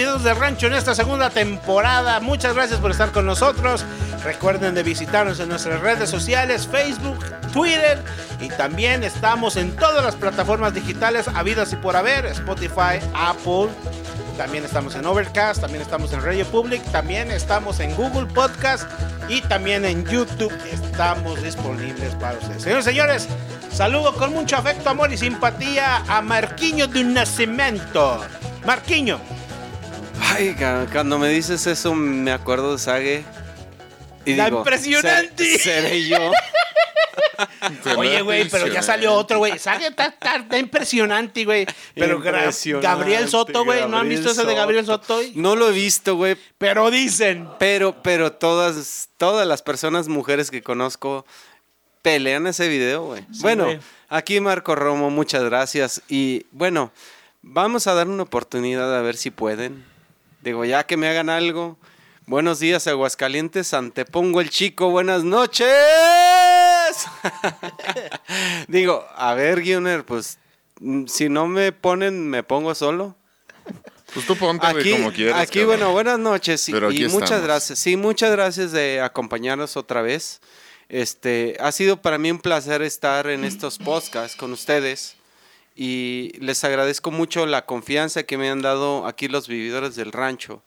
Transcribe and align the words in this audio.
del 0.00 0.34
rancho 0.34 0.66
en 0.66 0.72
esta 0.72 0.94
segunda 0.94 1.28
temporada. 1.28 2.20
Muchas 2.20 2.54
gracias 2.54 2.80
por 2.80 2.90
estar 2.90 3.12
con 3.12 3.26
nosotros. 3.26 3.84
Recuerden 4.24 4.74
de 4.74 4.82
visitarnos 4.82 5.38
en 5.40 5.50
nuestras 5.50 5.78
redes 5.80 6.08
sociales, 6.08 6.66
Facebook, 6.66 7.18
Twitter 7.52 8.02
y 8.40 8.48
también 8.48 9.04
estamos 9.04 9.56
en 9.56 9.76
todas 9.76 10.02
las 10.02 10.16
plataformas 10.16 10.72
digitales 10.72 11.28
habidas 11.28 11.74
y 11.74 11.76
por 11.76 11.96
haber, 11.96 12.24
Spotify, 12.24 12.98
Apple. 13.12 13.68
También 14.38 14.64
estamos 14.64 14.94
en 14.94 15.04
Overcast, 15.04 15.60
también 15.60 15.82
estamos 15.82 16.14
en 16.14 16.22
Radio 16.22 16.46
Public, 16.46 16.82
también 16.92 17.30
estamos 17.30 17.78
en 17.78 17.94
Google 17.94 18.24
Podcast 18.24 18.90
y 19.28 19.42
también 19.42 19.84
en 19.84 20.06
YouTube 20.06 20.52
estamos 20.72 21.42
disponibles 21.42 22.14
para 22.14 22.38
ustedes. 22.38 22.62
Señores, 22.62 22.86
señores, 22.86 23.28
saludo 23.70 24.14
con 24.14 24.32
mucho 24.32 24.56
afecto, 24.56 24.88
amor 24.88 25.12
y 25.12 25.18
simpatía 25.18 25.98
a 26.08 26.22
Marquiño 26.22 26.86
de 26.86 27.00
un 27.00 27.12
Nacimiento. 27.12 28.24
Marquiño. 28.64 29.39
Ay, 30.20 30.56
cuando 30.92 31.18
me 31.18 31.28
dices 31.28 31.66
eso 31.66 31.94
me 31.94 32.32
acuerdo 32.32 32.72
de 32.72 32.78
Sage. 32.78 33.24
Y 34.24 34.34
La 34.34 34.46
digo, 34.46 34.58
impresionante. 34.58 35.58
"¿Ser- 35.58 35.82
¿Seré 35.82 36.06
yo? 36.06 36.30
Oye, 37.96 38.20
güey, 38.20 38.48
pero 38.50 38.66
ya 38.66 38.82
salió 38.82 39.14
otro, 39.14 39.38
güey. 39.38 39.58
Sabe, 39.58 39.86
está, 39.86 40.06
está- 40.06 40.36
está 40.36 40.58
impresionante, 40.58 41.44
güey. 41.44 41.66
Pero 41.94 42.16
Impresionante, 42.16 42.86
Gabriel 42.86 43.28
Soto, 43.28 43.64
güey. 43.64 43.88
¿No 43.88 43.96
han 43.98 44.08
visto 44.08 44.30
ese 44.30 44.44
de 44.44 44.54
Gabriel 44.54 44.84
Soto? 44.86 45.20
No 45.34 45.56
lo 45.56 45.70
he 45.70 45.72
visto, 45.72 46.16
güey. 46.16 46.36
Pero 46.58 46.90
dicen. 46.90 47.48
Pero, 47.58 48.02
pero 48.02 48.32
todas, 48.32 49.08
todas 49.16 49.46
las 49.46 49.62
personas, 49.62 50.08
mujeres 50.08 50.50
que 50.50 50.62
conozco, 50.62 51.24
pelean 52.02 52.46
ese 52.46 52.68
video, 52.68 53.04
güey. 53.06 53.24
bueno, 53.40 53.66
aquí 54.08 54.40
Marco 54.40 54.74
Romo, 54.74 55.08
muchas 55.10 55.42
gracias. 55.42 56.02
Y 56.08 56.44
bueno, 56.52 56.92
vamos 57.40 57.86
a 57.86 57.94
dar 57.94 58.06
una 58.06 58.24
oportunidad 58.24 58.94
a 58.96 59.00
ver 59.02 59.16
si 59.16 59.30
pueden. 59.30 59.88
Digo, 60.42 60.64
ya 60.64 60.86
que 60.86 60.96
me 60.96 61.08
hagan 61.08 61.28
algo. 61.28 61.76
Buenos 62.26 62.60
días, 62.60 62.86
Aguascalientes. 62.86 63.74
Antepongo 63.74 64.40
el 64.40 64.48
chico. 64.48 64.90
Buenas 64.90 65.24
noches. 65.24 65.68
Digo, 68.68 69.04
a 69.14 69.34
ver, 69.34 69.60
Guioner, 69.60 70.04
pues 70.04 70.38
mm, 70.80 71.06
si 71.06 71.28
no 71.28 71.46
me 71.46 71.72
ponen, 71.72 72.28
me 72.30 72.42
pongo 72.42 72.74
solo. 72.74 73.16
Pues 74.14 74.26
tú 74.26 74.34
ponte, 74.34 74.66
Aquí, 74.66 74.92
como 74.92 75.12
quieras. 75.12 75.40
aquí 75.40 75.60
cabrón. 75.60 75.78
bueno, 75.78 75.92
buenas 75.92 76.18
noches 76.18 76.68
y, 76.68 76.72
muchas 76.72 77.12
estamos. 77.12 77.42
gracias. 77.42 77.78
Sí, 77.78 77.96
muchas 77.96 78.32
gracias 78.32 78.72
de 78.72 79.00
acompañarnos 79.00 79.76
otra 79.76 80.02
vez. 80.02 80.40
Este, 80.88 81.56
ha 81.60 81.70
sido 81.70 82.00
para 82.00 82.18
mí 82.18 82.30
un 82.30 82.40
placer 82.40 82.82
estar 82.82 83.28
en 83.28 83.44
estos 83.44 83.78
podcasts 83.78 84.36
con 84.36 84.52
ustedes 84.52 85.16
y 85.82 86.32
les 86.40 86.62
agradezco 86.62 87.10
mucho 87.10 87.46
la 87.46 87.64
confianza 87.64 88.24
que 88.24 88.36
me 88.36 88.50
han 88.50 88.60
dado 88.60 89.06
aquí 89.06 89.28
los 89.28 89.48
vividores 89.48 89.96
del 89.96 90.12
rancho. 90.12 90.62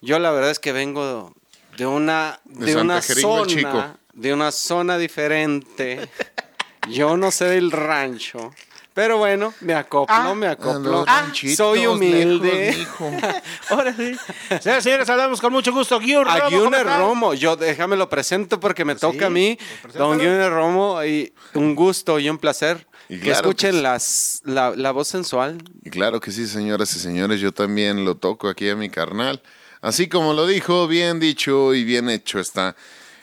Yo 0.00 0.18
la 0.18 0.30
verdad 0.30 0.50
es 0.50 0.58
que 0.58 0.72
vengo 0.72 1.34
de 1.76 1.84
una 1.84 2.40
De 2.46 2.74
una 2.74 3.02
Jeringo 3.02 3.44
zona, 3.46 3.98
de 4.14 4.32
una 4.32 4.50
zona 4.50 4.96
diferente. 4.96 6.08
Yo 6.88 7.18
no 7.18 7.30
sé 7.30 7.44
del 7.44 7.70
rancho. 7.70 8.50
Pero 8.94 9.18
bueno, 9.18 9.52
me 9.60 9.74
acoplo, 9.74 10.14
Ah. 10.16 10.34
me 10.34 10.46
A 10.46 10.52
acoplo. 10.52 11.04
ranchitos 11.04 11.56
Soy 11.56 11.86
humilde. 11.86 12.72
lejos. 12.78 13.12
Ahora 13.68 13.94
sí. 13.94 14.16
Señores, 14.60 14.84
señores, 14.84 15.06
saludamos 15.06 15.40
con 15.40 15.52
mucho 15.52 15.70
gusto. 15.72 15.96
A 15.96 15.98
Romo, 16.00 16.24
¿cómo 16.24 16.48
Guioner? 16.48 16.86
Romo, 16.86 17.34
yo 17.34 17.56
déjame 17.56 17.96
lo 17.96 18.08
presento 18.08 18.58
porque 18.58 18.86
me 18.86 18.94
toca 18.96 19.26
a 19.26 19.30
mí. 19.30 19.58
Don 19.94 20.18
Guioner 20.18 20.50
Romo, 20.50 21.04
y 21.04 21.32
un 21.54 21.74
gusto 21.74 22.18
y 22.18 22.30
un 22.30 22.38
placer 22.38 22.86
Y 23.10 23.16
que 23.16 23.22
claro 23.22 23.42
que 23.42 23.48
escuchen 23.48 23.74
sí. 23.74 23.80
las, 23.80 24.40
la, 24.44 24.70
la 24.76 24.92
voz 24.92 25.08
sensual. 25.08 25.58
Y 25.82 25.90
claro 25.90 26.20
que 26.20 26.30
sí, 26.30 26.46
señoras 26.46 26.94
y 26.94 27.00
señores, 27.00 27.40
yo 27.40 27.50
también 27.50 28.04
lo 28.04 28.16
toco 28.16 28.48
aquí 28.48 28.68
a 28.68 28.76
mi 28.76 28.88
carnal. 28.88 29.42
Así 29.80 30.08
como 30.08 30.32
lo 30.32 30.46
dijo, 30.46 30.86
bien 30.86 31.18
dicho 31.18 31.74
y 31.74 31.82
bien 31.82 32.08
hecho 32.08 32.38
está. 32.38 32.76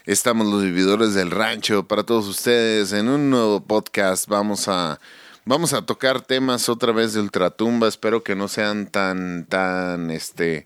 Estamos 0.05 0.45
los 0.47 0.61
vividores 0.61 1.13
del 1.13 1.31
rancho 1.31 1.87
para 1.87 2.03
todos 2.03 2.27
ustedes 2.27 2.91
en 2.91 3.07
un 3.07 3.29
nuevo 3.29 3.65
podcast. 3.65 4.27
Vamos 4.27 4.67
a 4.67 4.99
vamos 5.45 5.71
a 5.71 5.85
tocar 5.85 6.19
temas 6.19 6.67
otra 6.67 6.91
vez 6.91 7.13
de 7.13 7.21
ultratumba. 7.21 7.87
Espero 7.87 8.23
que 8.23 8.35
no 8.35 8.49
sean 8.49 8.87
tan 8.87 9.45
tan 9.45 10.11
este 10.11 10.65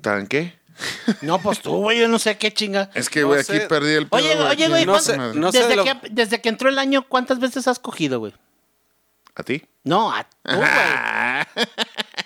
tan 0.00 0.26
qué? 0.26 0.57
No, 1.22 1.40
pues 1.40 1.60
tú, 1.60 1.72
güey, 1.76 1.98
yo 2.00 2.08
no 2.08 2.18
sé 2.18 2.36
qué 2.38 2.52
chinga. 2.52 2.90
Es 2.94 3.08
que 3.10 3.20
No 3.20 3.28
güey, 3.28 3.44
sé. 3.44 3.56
aquí 3.56 3.66
perdí 3.68 3.94
el 3.94 4.06
pedo, 4.08 4.20
Oye, 4.22 4.34
güey, 4.34 4.46
oye, 4.48 4.52
aquí. 4.64 4.66
güey, 4.68 4.86
No 4.86 4.92
¿cuántas- 4.92 5.14
sé, 5.32 5.38
no 5.38 5.52
sé 5.52 5.58
desde, 5.58 5.70
de 5.70 5.76
lo- 5.76 5.84
que, 5.84 5.96
desde 6.10 6.40
que 6.40 6.48
entró 6.48 6.68
el 6.68 6.78
año, 6.78 7.06
¿cuántas 7.08 7.38
veces 7.40 7.66
has 7.68 7.78
cogido, 7.78 8.18
güey? 8.20 8.32
¿A 9.34 9.42
ti? 9.42 9.62
No, 9.84 10.12
a 10.12 10.24
tú, 10.24 10.56
güey. 10.56 10.68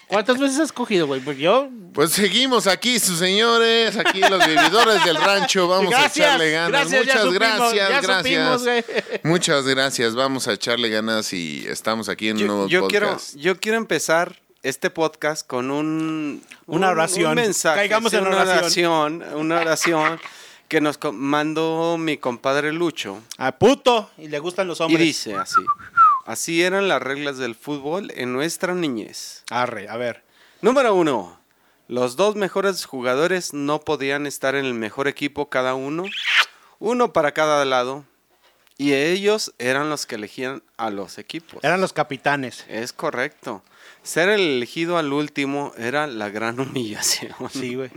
¿Cuántas 0.08 0.38
veces 0.38 0.58
has 0.60 0.72
cogido, 0.72 1.06
güey? 1.06 1.20
Porque 1.22 1.40
yo. 1.40 1.68
Pues 1.94 2.12
seguimos 2.12 2.66
aquí, 2.66 2.98
sus 2.98 3.18
señores, 3.18 3.96
aquí 3.96 4.20
los 4.20 4.46
vividores 4.46 5.02
del 5.04 5.16
rancho, 5.16 5.68
vamos 5.68 5.90
Gracias, 5.90 6.26
a 6.26 6.28
echarle 6.30 6.50
ganas. 6.50 6.70
gracias, 6.90 6.90
ya 6.92 6.98
Muchas 7.14 7.22
supimos, 7.22 7.38
gracias, 7.72 7.74
ya 7.88 8.00
gracias. 8.00 8.18
supimos, 8.18 8.62
güey. 8.64 8.84
Muchas 9.24 9.64
gracias, 9.66 10.14
vamos 10.14 10.48
a 10.48 10.52
echarle 10.52 10.90
ganas 10.90 11.32
y 11.32 11.64
estamos 11.66 12.08
aquí 12.10 12.28
en 12.28 12.36
un 12.36 12.40
Yo, 12.42 12.46
nuevo 12.46 12.68
yo 12.68 12.88
quiero, 12.88 13.06
podcast. 13.08 13.36
yo 13.36 13.58
quiero 13.58 13.78
empezar 13.78 14.41
este 14.62 14.90
podcast 14.90 15.46
con 15.46 15.70
un 15.70 16.42
Una 16.66 16.86
un- 16.88 16.92
oración. 16.92 17.30
un 17.30 17.34
mensaje, 17.36 17.76
Caigamos 17.80 18.12
en 18.12 18.26
una 18.26 18.42
oración. 18.42 19.22
oración, 19.22 19.38
una 19.40 19.60
oración 19.60 20.20
que 20.68 20.80
nos 20.80 20.98
mandó 21.12 21.96
mi 21.98 22.16
compadre 22.16 22.72
Lucho 22.72 23.20
A 23.38 23.52
puto. 23.52 24.10
Y 24.18 24.28
le 24.28 24.38
gustan 24.38 24.68
los 24.68 24.80
y 24.80 24.82
hombres. 24.84 25.00
dice 25.00 25.34
así: 25.36 25.60
así 26.26 26.62
eran 26.62 26.88
las 26.88 27.02
reglas 27.02 27.38
del 27.38 27.54
fútbol 27.54 28.10
en 28.14 28.32
nuestra 28.32 28.74
niñez. 28.74 29.42
Arre, 29.50 29.88
a 29.88 29.96
ver. 29.96 30.22
Número 30.60 30.94
uno. 30.94 31.40
Los 31.88 32.16
dos 32.16 32.36
mejores 32.36 32.86
jugadores 32.86 33.52
no 33.52 33.80
podían 33.80 34.26
estar 34.26 34.54
en 34.54 34.64
el 34.64 34.72
mejor 34.72 35.08
equipo 35.08 35.50
cada 35.50 35.74
uno, 35.74 36.04
uno 36.78 37.12
para 37.12 37.32
cada 37.32 37.64
lado, 37.66 38.04
y 38.78 38.94
ellos 38.94 39.52
eran 39.58 39.90
los 39.90 40.06
que 40.06 40.14
elegían 40.14 40.62
a 40.78 40.88
los 40.90 41.18
equipos. 41.18 41.62
Eran 41.62 41.82
los 41.82 41.92
capitanes. 41.92 42.64
Es 42.68 42.94
correcto. 42.94 43.62
Ser 44.02 44.28
el 44.30 44.40
elegido 44.40 44.98
al 44.98 45.12
último 45.12 45.72
era 45.78 46.06
la 46.06 46.28
gran 46.30 46.58
humillación. 46.60 47.32
Sí, 47.52 47.74
güey. 47.76 47.90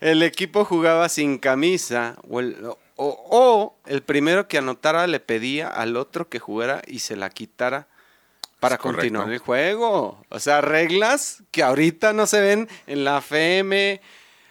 El 0.00 0.22
equipo 0.22 0.64
jugaba 0.64 1.08
sin 1.08 1.38
camisa 1.38 2.16
o 2.28 2.40
el, 2.40 2.56
o- 2.64 2.78
o 2.96 3.76
el 3.86 4.02
primero 4.02 4.48
que 4.48 4.58
anotara 4.58 5.06
le 5.06 5.20
pedía 5.20 5.68
al 5.68 5.96
otro 5.96 6.28
que 6.28 6.38
jugara 6.38 6.82
y 6.86 7.00
se 7.00 7.16
la 7.16 7.30
quitara 7.30 7.86
para 8.60 8.76
Es 8.76 8.80
correcto. 8.80 9.00
continuar 9.02 9.32
el 9.32 9.38
juego. 9.38 10.24
O 10.30 10.40
sea, 10.40 10.60
reglas 10.60 11.42
que 11.50 11.62
ahorita 11.62 12.12
no 12.12 12.26
se 12.26 12.40
ven 12.40 12.68
en 12.86 13.04
la 13.04 13.18
FM, 13.18 14.00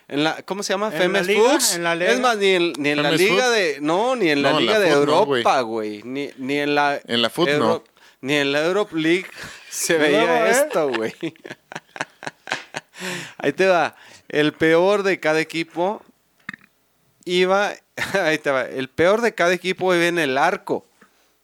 en 0.10 0.24
la 0.24 0.42
¿cómo 0.44 0.62
se 0.62 0.74
llama? 0.74 0.88
En 0.90 0.94
FM 0.94 1.20
la 1.22 1.26
liga, 1.26 1.42
Foods. 1.50 1.76
en 1.76 1.84
la 1.84 1.96
liga. 1.96 2.12
Es 2.12 2.20
más 2.20 2.38
ni 2.38 2.50
en, 2.50 2.74
ni 2.78 2.90
en 2.90 2.98
la 3.02 3.10
Femes 3.10 3.22
liga 3.22 3.50
de 3.50 3.78
no, 3.82 4.16
ni 4.16 4.30
en 4.30 4.42
la 4.44 4.52
No, 4.52 4.60
en 4.60 4.66
la 4.68 4.72
liga 4.74 4.80
de 4.80 4.90
Europa, 4.92 5.62
güey, 5.62 6.04
ni, 6.04 6.30
ni 6.38 6.60
en 6.60 6.76
la 6.76 7.00
En 7.08 7.22
la 7.24 7.30
Food 7.32 7.50
no. 7.58 7.84
Ni 8.24 8.36
en 8.36 8.54
la 8.54 8.64
Europe 8.64 8.96
League 8.96 9.28
se 9.70 9.98
veía 9.98 10.48
¿eh? 10.48 10.52
esto, 10.52 10.88
güey. 10.88 11.14
Ahí 13.38 13.52
te 13.52 13.68
va. 13.68 13.98
El 14.30 14.54
peor 14.54 15.04
de 15.04 15.20
cada 15.20 15.42
equipo 15.42 16.02
iba. 17.26 17.74
Ahí 18.14 18.38
te 18.38 18.50
va. 18.50 18.62
El 18.62 18.88
peor 18.88 19.20
de 19.20 19.36
cada 19.36 19.54
equipo 19.54 19.94
iba 19.94 20.06
en 20.06 20.20
el 20.20 20.38
arco. 20.38 20.86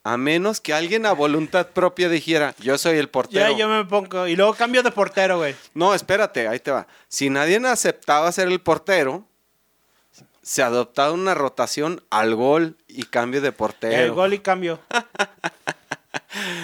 A 0.06 0.16
menos 0.16 0.62
que 0.62 0.74
alguien 0.74 1.06
a 1.06 1.12
voluntad 1.12 1.68
propia 1.68 2.08
dijera, 2.08 2.56
yo 2.60 2.78
soy 2.78 2.98
el 2.98 3.10
portero. 3.10 3.52
Ya 3.52 3.58
yo 3.58 3.68
me 3.68 3.84
pongo. 3.84 4.26
Y 4.26 4.38
luego 4.38 4.54
cambio 4.54 4.82
de 4.82 4.92
portero, 4.92 5.40
güey. 5.40 5.56
No, 5.74 5.94
espérate, 5.94 6.48
ahí 6.48 6.62
te 6.62 6.72
va. 6.72 6.88
Si 7.10 7.30
nadie 7.30 7.58
aceptaba 7.68 8.32
ser 8.32 8.48
el 8.48 8.62
portero, 8.62 9.26
se 10.42 10.64
adoptaba 10.64 11.12
una 11.12 11.34
rotación 11.34 12.02
al 12.10 12.36
gol 12.36 12.78
y 12.88 13.04
cambio 13.04 13.42
de 13.42 13.52
portero. 13.52 14.02
El 14.02 14.12
gol 14.14 14.34
y 14.34 14.40
cambio. 14.40 14.80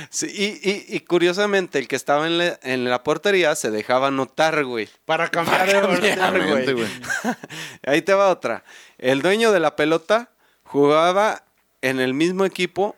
Sí, 0.09 0.27
y, 0.27 0.69
y- 0.69 0.85
y 0.95 0.99
curiosamente, 1.01 1.79
el 1.79 1.87
que 1.87 1.95
estaba 1.95 2.27
en 2.27 2.37
la, 2.37 2.59
en 2.63 2.85
la 2.89 3.03
portería 3.03 3.55
se 3.55 3.71
dejaba 3.71 4.07
anotar, 4.07 4.63
güey. 4.65 4.87
Para 5.05 5.29
cambiar 5.29 5.67
Exactamente, 5.67 6.73
güey. 6.73 6.87
güey. 6.87 7.35
Ahí 7.85 8.01
te 8.01 8.13
va 8.13 8.29
otra. 8.29 8.63
El 8.97 9.21
dueño 9.21 9.51
de 9.51 9.59
la 9.59 9.75
pelota 9.75 10.29
jugaba 10.63 11.43
en 11.81 11.99
el 11.99 12.13
mismo 12.13 12.45
equipo 12.45 12.95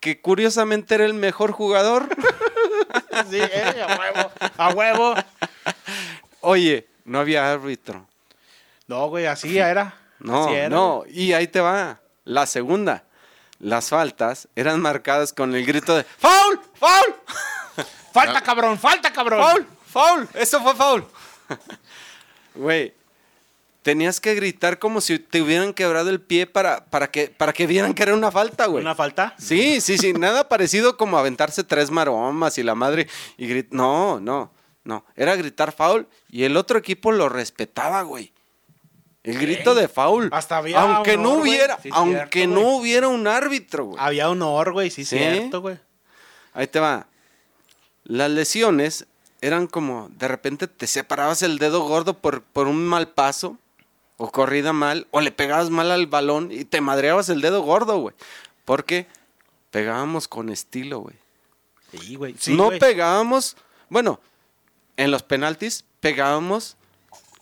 que 0.00 0.20
curiosamente 0.20 0.94
era 0.94 1.04
el 1.06 1.14
mejor 1.14 1.52
jugador. 1.52 2.08
Sí, 3.30 3.38
eh, 3.40 3.82
a 3.88 3.96
huevo. 3.98 4.30
A 4.58 4.68
huevo. 4.74 5.14
Oye, 6.40 6.86
no 7.06 7.18
había 7.18 7.50
árbitro. 7.50 8.06
No, 8.86 9.08
güey, 9.08 9.24
así 9.26 9.56
era. 9.58 9.94
No, 10.18 10.44
Así 10.44 10.54
era. 10.54 10.68
no. 10.68 11.02
Y 11.08 11.32
ahí 11.32 11.46
te 11.46 11.60
va. 11.60 11.98
La 12.24 12.44
segunda. 12.46 13.04
Las 13.58 13.88
faltas 13.88 14.48
eran 14.54 14.80
marcadas 14.80 15.32
con 15.32 15.54
el 15.54 15.64
grito 15.64 15.96
de 15.96 16.04
¡Foul! 16.04 16.60
¡Foul! 16.74 17.14
Falta, 18.12 18.40
cabrón, 18.40 18.78
falta, 18.78 19.12
cabrón. 19.12 19.40
¡Foul! 19.42 19.66
¡Foul! 19.86 20.28
Eso 20.34 20.62
fue 20.62 20.74
foul. 20.74 21.04
Güey. 22.54 22.94
tenías 23.82 24.18
que 24.18 24.34
gritar 24.34 24.78
como 24.78 25.02
si 25.02 25.18
te 25.18 25.42
hubieran 25.42 25.74
quebrado 25.74 26.08
el 26.08 26.22
pie 26.22 26.46
para, 26.46 26.86
para, 26.86 27.10
que, 27.10 27.28
para 27.28 27.52
que 27.52 27.66
vieran 27.66 27.92
que 27.92 28.02
era 28.02 28.14
una 28.14 28.30
falta, 28.32 28.64
güey. 28.66 28.82
¿Una 28.82 28.94
falta? 28.94 29.34
Sí, 29.38 29.82
sí, 29.82 29.98
sí, 29.98 30.14
nada 30.14 30.48
parecido 30.48 30.96
como 30.96 31.18
aventarse 31.18 31.62
tres 31.62 31.90
maromas 31.90 32.56
y 32.56 32.62
la 32.62 32.74
madre 32.74 33.08
y 33.36 33.46
grit... 33.46 33.68
No, 33.70 34.18
no, 34.18 34.50
no. 34.84 35.04
Era 35.14 35.36
gritar 35.36 35.72
foul 35.72 36.08
y 36.30 36.44
el 36.44 36.56
otro 36.56 36.78
equipo 36.78 37.12
lo 37.12 37.28
respetaba, 37.28 38.00
güey. 38.02 38.32
El 39.26 39.38
grito 39.38 39.74
de 39.74 39.88
foul. 39.88 40.28
Hasta 40.32 40.58
había 40.58 40.80
aunque 40.80 41.16
no 41.16 41.30
honor, 41.30 41.38
güey. 41.40 41.50
hubiera, 41.52 41.80
Sí, 41.82 41.88
aunque 41.92 42.28
cierto, 42.40 42.54
no 42.54 42.76
hubiera 42.76 43.08
un 43.08 43.26
árbitro, 43.26 43.84
güey. 43.86 43.96
Había 44.00 44.30
honor, 44.30 44.72
güey, 44.72 44.90
sí, 44.90 45.04
Sí. 45.04 45.18
cierto, 45.18 45.60
güey. 45.60 45.78
Ahí 46.54 46.66
te 46.68 46.78
va. 46.80 47.06
Las 48.04 48.30
lesiones 48.30 49.06
eran 49.40 49.66
como, 49.66 50.08
de 50.16 50.28
repente 50.28 50.68
te 50.68 50.86
separabas 50.86 51.42
el 51.42 51.58
dedo 51.58 51.82
gordo 51.82 52.14
por, 52.18 52.42
por 52.42 52.68
un 52.68 52.86
mal 52.86 53.08
paso, 53.08 53.58
o 54.16 54.30
corrida 54.30 54.72
mal, 54.72 55.06
o 55.10 55.20
le 55.20 55.30
pegabas 55.32 55.68
mal 55.70 55.90
al 55.90 56.06
balón 56.06 56.50
y 56.50 56.64
te 56.64 56.80
madreabas 56.80 57.28
el 57.28 57.40
dedo 57.42 57.62
gordo, 57.62 57.98
güey. 57.98 58.14
Porque 58.64 59.06
pegábamos 59.70 60.28
con 60.28 60.48
estilo, 60.48 61.00
güey. 61.00 61.16
Sí, 61.90 62.14
güey. 62.14 62.34
Sí, 62.38 62.54
no 62.56 62.70
pegábamos, 62.70 63.56
bueno, 63.90 64.20
en 64.96 65.10
los 65.10 65.22
penaltis 65.22 65.84
pegábamos, 66.00 66.76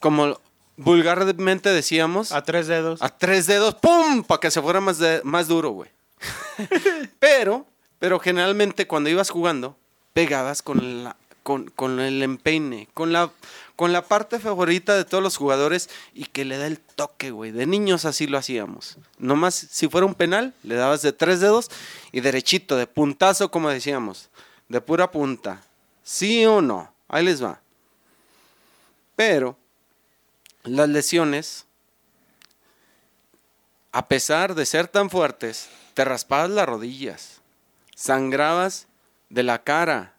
como 0.00 0.40
vulgarmente 0.76 1.70
decíamos, 1.70 2.32
A 2.32 2.42
tres 2.42 2.66
dedos. 2.66 3.00
a 3.02 3.08
tres 3.10 3.46
dedos, 3.46 3.74
¡pum! 3.74 4.24
Para 4.24 4.40
que 4.40 4.50
se 4.50 4.60
fuera 4.62 4.80
más, 4.80 4.98
de- 4.98 5.20
más 5.24 5.48
duro, 5.48 5.70
güey. 5.70 5.90
pero, 7.18 7.66
pero 7.98 8.18
generalmente 8.18 8.86
cuando 8.86 9.10
ibas 9.10 9.30
jugando, 9.30 9.76
pegabas 10.12 10.62
con, 10.62 11.04
la, 11.04 11.16
con, 11.42 11.70
con 11.70 12.00
el 12.00 12.22
empeine, 12.22 12.88
con 12.94 13.12
la, 13.12 13.30
con 13.76 13.92
la 13.92 14.02
parte 14.02 14.38
favorita 14.38 14.96
de 14.96 15.04
todos 15.04 15.22
los 15.22 15.36
jugadores 15.36 15.90
y 16.14 16.24
que 16.26 16.44
le 16.44 16.56
da 16.58 16.66
el 16.66 16.78
toque, 16.78 17.30
güey. 17.30 17.50
De 17.50 17.66
niños 17.66 18.04
así 18.04 18.26
lo 18.26 18.38
hacíamos. 18.38 18.96
Nomás, 19.18 19.54
si 19.54 19.88
fuera 19.88 20.06
un 20.06 20.14
penal, 20.14 20.54
le 20.62 20.76
dabas 20.76 21.02
de 21.02 21.12
tres 21.12 21.40
dedos 21.40 21.70
y 22.12 22.20
derechito, 22.20 22.76
de 22.76 22.86
puntazo, 22.86 23.50
como 23.50 23.68
decíamos. 23.70 24.28
De 24.68 24.80
pura 24.80 25.10
punta. 25.10 25.62
¿Sí 26.04 26.44
o 26.46 26.60
no? 26.62 26.92
Ahí 27.08 27.24
les 27.24 27.42
va. 27.42 27.60
Pero 29.16 29.56
las 30.64 30.88
lesiones 30.88 31.66
a 33.92 34.08
pesar 34.08 34.56
de 34.56 34.66
ser 34.66 34.88
tan 34.88 35.08
fuertes, 35.08 35.68
te 35.94 36.04
raspabas 36.04 36.50
las 36.50 36.66
rodillas, 36.66 37.40
sangrabas 37.94 38.88
de 39.28 39.44
la 39.44 39.62
cara, 39.62 40.14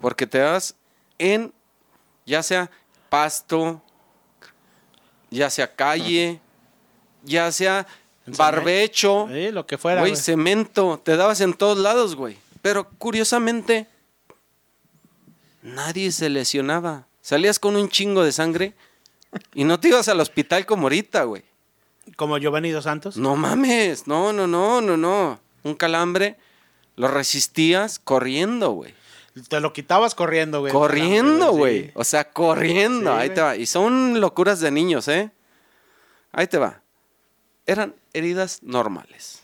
porque 0.00 0.26
te 0.26 0.38
dabas 0.38 0.74
en, 1.18 1.52
ya 2.24 2.42
sea 2.42 2.70
pasto, 3.10 3.82
ya 5.30 5.50
sea 5.50 5.74
calle, 5.74 6.40
ya 7.22 7.52
sea 7.52 7.86
barbecho, 8.26 9.28
Sí, 9.30 9.50
lo 9.50 9.66
que 9.66 9.76
fuera, 9.76 10.00
güey. 10.00 10.16
cemento, 10.16 10.98
te 11.04 11.18
dabas 11.18 11.42
en 11.42 11.52
todos 11.52 11.76
lados, 11.76 12.16
güey. 12.16 12.38
Pero 12.62 12.88
curiosamente, 12.88 13.86
nadie 15.60 16.10
se 16.10 16.30
lesionaba. 16.30 17.06
Salías 17.20 17.58
con 17.58 17.76
un 17.76 17.90
chingo 17.90 18.24
de 18.24 18.32
sangre 18.32 18.72
y 19.54 19.64
no 19.64 19.78
te 19.80 19.88
ibas 19.88 20.08
al 20.08 20.20
hospital 20.20 20.66
como 20.66 20.84
ahorita, 20.84 21.24
güey. 21.24 21.44
Como 22.16 22.38
Giovanni 22.38 22.70
Dos 22.70 22.84
Santos. 22.84 23.16
No 23.16 23.36
mames, 23.36 24.06
no, 24.06 24.32
no, 24.32 24.46
no, 24.46 24.80
no, 24.80 24.96
no. 24.96 25.40
Un 25.62 25.74
calambre 25.74 26.36
lo 26.96 27.08
resistías 27.08 27.98
corriendo, 27.98 28.70
güey. 28.70 28.94
Te 29.48 29.60
lo 29.60 29.72
quitabas 29.72 30.14
corriendo, 30.14 30.60
güey. 30.60 30.72
Corriendo, 30.72 31.52
Sí. 31.52 31.56
güey. 31.58 31.90
O 31.94 32.02
sea, 32.04 32.30
corriendo. 32.32 33.12
Sí, 33.12 33.18
Ahí 33.20 33.30
te 33.30 33.40
va. 33.40 33.56
Y 33.56 33.66
son 33.66 34.20
locuras 34.20 34.60
de 34.60 34.70
niños, 34.70 35.06
¿eh? 35.08 35.30
Ahí 36.32 36.46
te 36.46 36.58
va. 36.58 36.82
Eran 37.66 37.94
heridas 38.12 38.62
normales. 38.62 39.42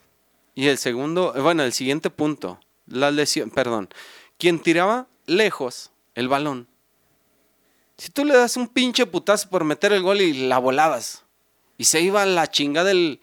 Y 0.54 0.66
el 0.68 0.78
segundo, 0.78 1.32
bueno, 1.40 1.62
el 1.62 1.72
siguiente 1.72 2.10
punto. 2.10 2.58
La 2.86 3.10
lesión, 3.10 3.50
perdón. 3.50 3.88
Quien 4.38 4.58
tiraba 4.58 5.06
lejos 5.26 5.92
el 6.14 6.28
balón. 6.28 6.66
Si 7.98 8.10
tú 8.10 8.24
le 8.24 8.34
das 8.34 8.56
un 8.56 8.68
pinche 8.68 9.06
putazo 9.06 9.48
por 9.48 9.64
meter 9.64 9.92
el 9.92 10.02
gol 10.02 10.20
y 10.20 10.46
la 10.48 10.58
volabas. 10.58 11.24
Y 11.78 11.84
se 11.84 12.00
iba 12.00 12.22
a 12.22 12.26
la 12.26 12.50
chingada 12.50 12.90
el, 12.90 13.20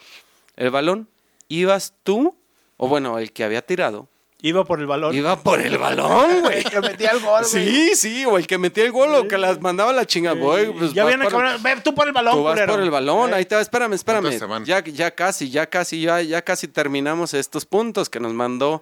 el 0.56 0.70
balón. 0.72 1.08
Ibas 1.48 1.94
tú, 2.04 2.36
o 2.78 2.88
bueno, 2.88 3.18
el 3.20 3.32
que 3.32 3.44
había 3.44 3.62
tirado. 3.64 4.08
Iba 4.42 4.66
por 4.66 4.80
el 4.82 4.88
balón. 4.88 5.16
Iba 5.16 5.40
por 5.40 5.62
el 5.62 5.78
balón, 5.78 6.42
güey. 6.42 6.64
que 6.66 6.82
metía 6.82 7.12
el 7.12 7.20
gol, 7.22 7.44
güey. 7.50 7.66
Sí, 7.66 7.96
sí, 7.96 8.26
o 8.26 8.38
el 8.38 8.46
que 8.46 8.58
metía 8.58 8.84
el 8.84 8.92
gol 8.92 9.14
o 9.16 9.28
que 9.28 9.38
las 9.38 9.62
mandaba 9.62 9.92
a 9.92 9.94
la 9.94 10.06
chingada. 10.06 10.36
Voy, 10.36 10.74
pues, 10.78 10.94
ya 10.94 11.06
viene 11.06 11.30
por-. 11.30 11.62
Ve 11.62 11.78
tú 11.82 11.96
por 11.96 12.08
el 12.08 12.14
balón, 12.14 12.34
Tú 12.34 12.44
vas 12.44 12.54
culero. 12.56 12.74
por 12.74 12.82
el 12.82 12.92
balón, 12.92 13.30
Eh, 13.32 13.36
ahí 13.36 13.46
te 13.46 13.56
va, 13.56 13.62
espérame, 13.62 13.94
espérame. 13.94 14.32
Ya, 14.66 14.84
ya 14.84 15.12
casi, 15.12 15.50
ya 15.50 15.66
casi, 15.68 16.02
ya, 16.02 16.22
ya 16.22 16.42
casi 16.42 16.68
terminamos 16.68 17.34
estos 17.34 17.66
puntos 17.66 18.10
que 18.10 18.20
nos 18.20 18.34
mandó 18.34 18.82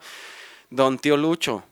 Don 0.71 0.97
Tío 0.97 1.15
Lucho. 1.15 1.63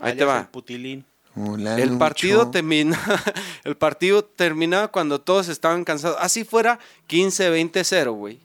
Ahí 0.00 0.16
te 0.16 0.24
va. 0.24 0.40
el 0.40 0.46
putilín. 0.48 1.04
Hola, 1.36 1.76
El 1.76 1.98
partido 1.98 2.50
termina, 2.50 3.00
el 3.64 3.76
partido 3.76 4.24
terminaba 4.24 4.88
cuando 4.88 5.20
todos 5.20 5.48
estaban 5.48 5.84
cansados. 5.84 6.16
Así 6.20 6.44
fuera 6.44 6.78
15-20-0, 7.08 8.12
güey. 8.12 8.40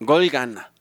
Gol 0.00 0.28
gana. 0.28 0.72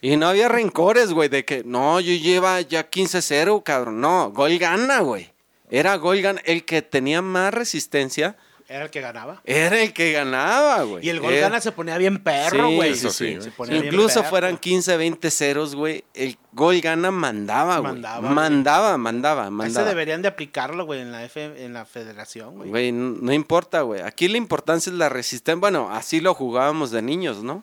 Y 0.00 0.16
no 0.16 0.28
había 0.28 0.48
rencores, 0.48 1.12
güey, 1.12 1.28
de 1.28 1.44
que 1.44 1.64
no, 1.64 2.00
yo 2.00 2.14
lleva 2.14 2.60
ya 2.60 2.88
15-0, 2.88 3.62
cabrón. 3.64 4.00
No, 4.00 4.30
gol 4.30 4.56
gana, 4.58 5.00
güey. 5.00 5.30
Era 5.70 5.96
gol 5.96 6.20
gana. 6.22 6.40
El 6.44 6.64
que 6.64 6.82
tenía 6.82 7.20
más 7.20 7.52
resistencia 7.52 8.36
Era 8.70 8.84
el 8.84 8.90
que 8.90 9.00
ganaba. 9.00 9.40
era 9.44 9.80
el 9.80 9.92
que 9.94 10.12
ganaba, 10.12 10.82
güey. 10.82 11.06
Y 11.06 11.08
el 11.08 11.20
gol 11.20 11.32
Era- 11.32 11.48
gana 11.48 11.60
se 11.60 11.72
ponía 11.72 11.96
bien 11.96 12.18
perro, 12.22 12.68
Sí, 12.68 12.76
güey. 12.76 12.90
eso 12.92 13.10
sí, 13.10 13.38
Se 13.40 13.50
bien 13.70 13.84
Incluso 13.86 14.22
fueran 14.24 14.58
15, 14.58 14.96
20 14.98 15.30
ceros, 15.30 15.74
güey. 15.74 16.04
El 16.12 16.36
gol 16.52 16.78
gana 16.82 17.10
mandaba, 17.10 17.78
güey. 17.78 17.92
Mandaba, 17.94 18.28
Mandaba, 18.30 18.88
güey. 18.90 18.98
mandaba, 19.00 19.42
Ese 19.44 19.50
mandaba. 19.52 19.88
deberían 19.88 20.20
de 20.20 20.28
aplicarlo, 20.28 20.84
güey, 20.84 21.00
en 21.00 21.12
la 21.12 21.24
F, 21.24 21.64
en 21.64 21.72
la 21.72 21.86
federación, 21.86 22.56
güey. 22.56 22.68
Güey, 22.68 22.92
no, 22.92 23.16
no 23.22 23.32
importa, 23.32 23.80
güey. 23.80 24.02
Aquí 24.02 24.28
la 24.28 24.36
importancia 24.36 24.90
es 24.92 24.98
la 24.98 25.08
resistencia. 25.08 25.58
Bueno, 25.58 25.88
así 25.90 26.20
lo 26.20 26.34
jugábamos 26.34 26.90
de 26.90 27.00
niños, 27.00 27.42
¿no? 27.42 27.62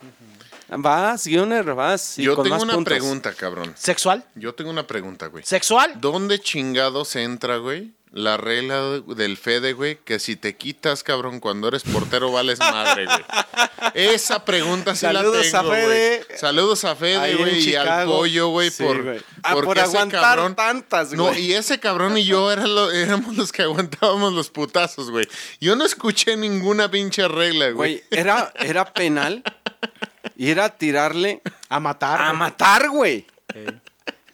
Vas, 0.67 1.27
Gunner, 1.27 1.73
vas. 1.75 2.17
y 2.17 2.23
Yo 2.23 2.35
con 2.35 2.43
tengo 2.45 2.55
más 2.55 2.63
una 2.63 2.73
puntos. 2.73 2.91
pregunta, 2.91 3.33
cabrón. 3.33 3.73
¿Sexual? 3.77 4.23
Yo 4.35 4.53
tengo 4.55 4.71
una 4.71 4.87
pregunta, 4.87 5.27
güey. 5.27 5.43
¿Sexual? 5.45 5.93
¿Dónde 6.01 6.39
chingados 6.39 7.15
entra, 7.15 7.57
güey? 7.57 7.93
La 8.11 8.37
regla 8.37 8.81
del 9.07 9.35
Fede, 9.35 9.73
güey, 9.73 9.97
que 10.05 10.19
si 10.19 10.37
te 10.37 10.55
quitas, 10.55 11.03
cabrón, 11.03 11.41
cuando 11.41 11.67
eres 11.67 11.83
portero 11.83 12.31
vales 12.31 12.59
madre, 12.59 13.05
güey. 13.07 13.19
Esa 13.93 14.45
pregunta 14.45 14.95
sí 14.95 15.01
Saludos 15.01 15.51
la 15.51 15.59
a 15.59 15.61
tengo, 15.61 15.73
Fede. 15.73 16.23
güey. 16.25 16.39
Saludos 16.39 16.85
a 16.85 16.95
Fede, 16.95 17.35
güey, 17.35 17.69
y 17.69 17.75
al 17.75 18.05
pollo, 18.05 18.47
güey, 18.49 18.71
Sí, 18.71 18.83
por, 18.83 19.03
güey. 19.03 19.19
Ah, 19.43 19.51
porque 19.53 19.65
por 19.65 19.77
ese 19.79 19.87
aguantar 19.87 20.21
cabrón- 20.21 20.55
tantas, 20.55 21.11
No, 21.11 21.25
güey. 21.27 21.41
y 21.41 21.53
ese 21.53 21.79
cabrón 21.81 22.17
y 22.17 22.23
yo 22.23 22.49
era 22.53 22.65
lo- 22.65 22.89
éramos 22.89 23.35
los 23.35 23.51
que 23.51 23.63
aguantábamos 23.63 24.31
los 24.33 24.49
putazos, 24.49 25.11
güey. 25.11 25.27
Yo 25.59 25.75
no 25.75 25.83
escuché 25.85 26.37
ninguna 26.37 26.89
pinche 26.89 27.27
regla, 27.27 27.71
güey. 27.71 27.95
Güey, 27.95 28.03
era, 28.11 28.53
era 28.59 28.93
penal 28.93 29.43
y 30.35 30.49
era 30.49 30.69
tirarle 30.69 31.41
A 31.69 31.79
matar. 31.79 32.21
a 32.21 32.25
güey. 32.27 32.37
matar, 32.39 32.89
güey. 32.89 33.25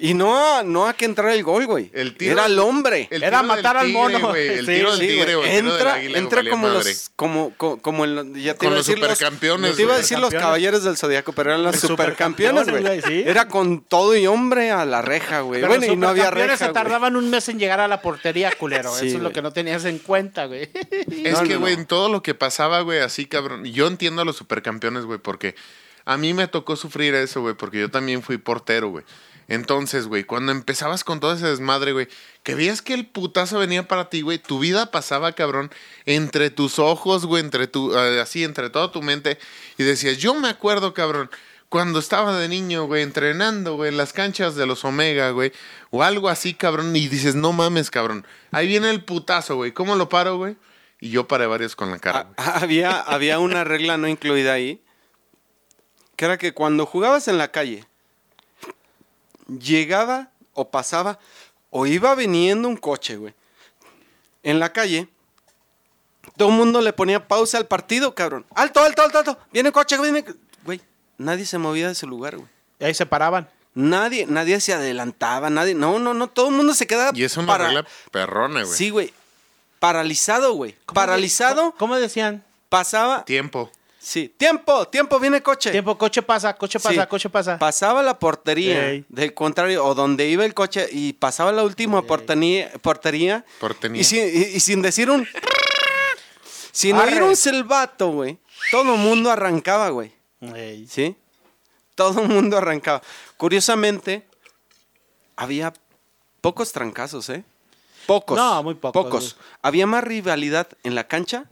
Y 0.03 0.15
no, 0.15 0.63
no 0.63 0.87
a 0.87 0.93
que 0.95 1.05
entrara 1.05 1.31
el 1.35 1.43
gol, 1.43 1.67
güey. 1.67 1.91
El 1.93 2.17
tiro- 2.17 2.31
era 2.33 2.47
el 2.47 2.57
hombre. 2.57 3.07
El 3.11 3.21
Era 3.21 3.43
matar 3.43 3.77
al 3.77 3.85
tigre, 3.85 3.99
mono. 4.01 4.29
güey, 4.29 4.47
El 4.47 4.65
Sí, 4.65 4.71
tiro 4.73 4.95
del 4.97 4.99
tigre, 5.07 5.35
güey. 5.35 5.55
Entra, 5.57 5.93
águila, 5.93 6.17
entra 6.17 6.49
como 6.49 6.67
madre. 6.69 6.89
los, 6.89 7.11
como, 7.15 7.53
como, 7.55 7.79
como 7.81 8.05
en- 8.05 8.33
ya 8.33 8.53
te 8.53 8.57
Con 8.57 8.67
iba 8.69 8.73
a 8.73 8.77
los 8.79 8.87
decir 8.87 8.99
los 8.99 9.11
supercampeones, 9.11 9.75
Te 9.75 9.81
iba 9.83 9.93
a 9.93 9.97
decir 9.97 10.17
los 10.17 10.31
caballeros 10.33 10.83
del 10.83 10.97
zodiaco, 10.97 11.33
pero 11.33 11.51
eran 11.51 11.61
los 11.61 11.75
supercampeones, 11.79 12.63
güey. 12.67 12.77
supercampeones, 12.81 13.23
sí. 13.23 13.29
Era 13.29 13.47
con 13.47 13.81
todo 13.83 14.15
y 14.17 14.25
hombre 14.25 14.71
a 14.71 14.85
la 14.85 15.03
reja, 15.03 15.41
güey. 15.41 15.61
Pero 15.61 15.67
Bueno, 15.73 15.85
los 15.85 15.93
y 15.93 15.97
no 15.97 16.07
había 16.09 16.23
supercampeones 16.25 16.59
reja, 16.59 16.67
se 16.67 16.73
tardaban 16.73 17.15
un 17.15 17.29
mes 17.29 17.47
en 17.49 17.59
llegar 17.59 17.79
a 17.79 17.87
la 17.87 18.01
portería, 18.01 18.51
culero. 18.57 18.91
Sí, 18.99 19.07
Eso 19.09 19.17
es 19.17 19.23
lo 19.23 19.31
que 19.31 19.43
no 19.43 19.53
tenías 19.53 19.85
en 19.85 19.99
cuenta, 19.99 20.45
güey. 20.47 20.67
Es 21.23 21.33
No, 21.33 21.43
que, 21.43 21.57
güey, 21.57 21.75
no. 21.75 21.81
en 21.81 21.85
todo 21.85 22.09
lo 22.09 22.23
que 22.23 22.33
pasaba, 22.33 22.81
güey, 22.81 23.01
así, 23.01 23.27
cabrón. 23.27 23.65
Yo 23.65 23.85
entiendo 23.85 24.23
a 24.23 24.25
los 24.25 24.35
supercampeones, 24.35 25.05
güey, 25.05 25.19
porque 25.19 25.53
a 26.05 26.17
mí 26.17 26.33
me 26.33 26.47
tocó 26.47 26.75
sufrir 26.75 27.13
eso, 27.13 27.41
güey, 27.41 27.53
porque 27.53 27.79
yo 27.81 27.89
también 27.91 28.23
fui 28.23 28.39
portero, 28.39 28.89
güey. 28.89 29.05
Entonces, 29.51 30.07
güey, 30.07 30.23
cuando 30.23 30.53
empezabas 30.53 31.03
con 31.03 31.19
todo 31.19 31.33
ese 31.33 31.45
desmadre, 31.45 31.91
güey, 31.91 32.07
que 32.41 32.55
veías 32.55 32.81
que 32.81 32.93
el 32.93 33.05
putazo 33.05 33.59
venía 33.59 33.85
para 33.85 34.09
ti, 34.09 34.21
güey, 34.21 34.37
tu 34.37 34.59
vida 34.59 34.91
pasaba, 34.91 35.33
cabrón, 35.33 35.71
entre 36.05 36.49
tus 36.51 36.79
ojos, 36.79 37.25
güey, 37.25 37.43
entre 37.43 37.67
tu, 37.67 37.93
eh, 37.93 38.21
así, 38.21 38.45
entre 38.45 38.69
toda 38.69 38.93
tu 38.93 39.01
mente, 39.01 39.37
y 39.77 39.83
decías, 39.83 40.19
yo 40.19 40.33
me 40.35 40.47
acuerdo, 40.47 40.93
cabrón, 40.93 41.29
cuando 41.67 41.99
estaba 41.99 42.39
de 42.39 42.47
niño, 42.47 42.85
güey, 42.85 43.03
entrenando, 43.03 43.75
güey, 43.75 43.89
en 43.89 43.97
las 43.97 44.13
canchas 44.13 44.55
de 44.55 44.65
los 44.65 44.85
Omega, 44.85 45.31
güey, 45.31 45.51
o 45.89 46.01
algo 46.01 46.29
así, 46.29 46.53
cabrón, 46.53 46.95
y 46.95 47.09
dices, 47.09 47.35
no 47.35 47.51
mames, 47.51 47.91
cabrón, 47.91 48.25
ahí 48.51 48.67
viene 48.67 48.89
el 48.89 49.03
putazo, 49.03 49.57
güey, 49.57 49.73
¿cómo 49.73 49.97
lo 49.97 50.07
paro, 50.07 50.37
güey? 50.37 50.55
Y 51.01 51.09
yo 51.09 51.27
paré 51.27 51.45
varios 51.45 51.75
con 51.75 51.91
la 51.91 51.99
cara, 51.99 52.23
güey. 52.23 52.35
Ah, 52.37 52.59
había, 52.61 53.01
había 53.01 53.39
una 53.39 53.65
regla 53.65 53.97
no 53.97 54.07
incluida 54.07 54.53
ahí, 54.53 54.81
que 56.15 56.23
era 56.23 56.37
que 56.37 56.53
cuando 56.53 56.85
jugabas 56.85 57.27
en 57.27 57.37
la 57.37 57.51
calle, 57.51 57.85
llegaba 59.59 60.29
o 60.53 60.69
pasaba 60.69 61.19
o 61.69 61.85
iba 61.85 62.13
viniendo 62.15 62.67
un 62.67 62.77
coche, 62.77 63.15
güey. 63.17 63.33
En 64.43 64.59
la 64.59 64.71
calle, 64.73 65.07
Todo 66.37 66.49
el 66.49 66.55
mundo 66.55 66.81
le 66.81 66.93
ponía 66.93 67.27
pausa 67.27 67.57
al 67.57 67.65
partido, 67.67 68.13
cabrón. 68.15 68.45
Alto, 68.55 68.79
alto, 68.81 69.01
alto, 69.01 69.17
alto. 69.19 69.37
Viene 69.51 69.71
coche, 69.71 69.99
viene. 69.99 70.23
Güey, 70.63 70.79
nadie 71.17 71.45
se 71.45 71.57
movía 71.57 71.87
de 71.87 71.95
su 71.95 72.07
lugar, 72.07 72.37
güey. 72.37 72.47
Y 72.79 72.85
ahí 72.85 72.93
se 72.93 73.05
paraban. 73.05 73.49
Nadie, 73.73 74.25
nadie 74.27 74.59
se 74.61 74.73
adelantaba, 74.73 75.49
nadie. 75.49 75.73
No, 75.73 75.97
no, 75.99 76.13
no. 76.13 76.27
Todo 76.29 76.49
el 76.49 76.55
mundo 76.55 76.73
se 76.73 76.85
quedaba. 76.87 77.11
Y 77.15 77.23
es 77.23 77.37
una 77.37 77.47
para- 77.47 77.65
regla 77.67 77.87
perrona, 78.11 78.63
güey. 78.63 78.75
Sí, 78.77 78.89
güey. 78.91 79.13
Paralizado, 79.79 80.53
güey. 80.53 80.75
¿Cómo 80.85 80.95
Paralizado. 80.95 81.55
de- 81.55 81.61
¿Cómo, 81.71 81.77
cómo 81.77 81.95
decían? 81.97 82.43
Pasaba. 82.69 83.25
Tiempo. 83.25 83.71
Sí. 84.03 84.33
Tiempo, 84.35 84.87
tiempo, 84.87 85.19
viene 85.19 85.43
coche. 85.43 85.69
Tiempo, 85.71 85.95
coche 85.97 86.23
pasa, 86.23 86.55
coche 86.57 86.79
pasa, 86.79 87.03
Sí. 87.03 87.07
coche 87.07 87.29
pasa. 87.29 87.59
Pasaba 87.59 88.01
la 88.01 88.17
portería 88.17 88.89
Ey. 88.89 89.05
del 89.09 89.33
contrario, 89.35 89.85
o 89.85 89.93
donde 89.93 90.27
iba 90.27 90.43
el 90.43 90.55
coche, 90.55 90.87
y 90.91 91.13
pasaba 91.13 91.51
la 91.51 91.63
última 91.63 92.01
portería, 92.01 92.71
portería, 92.81 93.45
Portería. 93.59 94.01
Y, 94.01 94.03
sin, 94.03 94.23
y- 94.25 94.55
y 94.55 94.59
sin 94.59 94.81
decir 94.81 95.09
un... 95.11 95.27
Sin 96.71 96.95
Arre. 96.95 97.11
oír 97.13 97.23
un 97.23 97.35
silbato, 97.35 98.09
güey. 98.11 98.37
Todo 98.71 98.93
el 98.95 98.99
mundo 98.99 99.29
arrancaba, 99.29 99.89
güey. 99.89 100.11
Ey. 100.55 100.87
¿Sí? 100.87 101.15
Todo 101.95 102.21
el 102.21 102.29
mundo 102.29 102.57
arrancaba. 102.57 103.01
Curiosamente, 103.37 104.25
había 105.35 105.73
pocos 106.39 106.71
trancazos, 106.71 107.29
¿eh? 107.29 107.43
Pocos. 108.07 108.37
No, 108.37 108.63
muy 108.63 108.75
pocos. 108.75 109.03
Pocos. 109.03 109.37
Había 109.61 109.85
más 109.85 110.03
rivalidad 110.03 110.67
en 110.83 110.95
la 110.95 111.07
cancha 111.07 111.45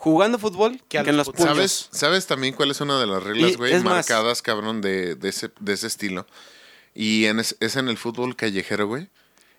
jugando 0.00 0.38
fútbol 0.38 0.78
Que 0.78 0.86
que, 0.88 0.98
a 0.98 1.02
en 1.02 1.16
los 1.18 1.26
los. 1.28 1.36
¿Sabes, 1.36 1.88
¿Sabes 1.92 2.26
también 2.26 2.54
cuál 2.54 2.70
es 2.70 2.80
una 2.80 2.98
de 2.98 3.06
las 3.06 3.22
reglas, 3.22 3.56
güey, 3.58 3.74
más- 3.74 3.84
marcadas, 3.84 4.40
cabrón, 4.42 4.80
de, 4.80 5.14
de 5.14 5.28
ese, 5.28 5.50
de 5.60 5.72
ese 5.74 5.86
estilo? 5.86 6.26
Y 6.94 7.26
en 7.26 7.38
es, 7.38 7.56
es 7.60 7.76
en 7.76 7.88
el 7.88 7.98
fútbol 7.98 8.34
callejero, 8.34 8.86
güey. 8.88 9.08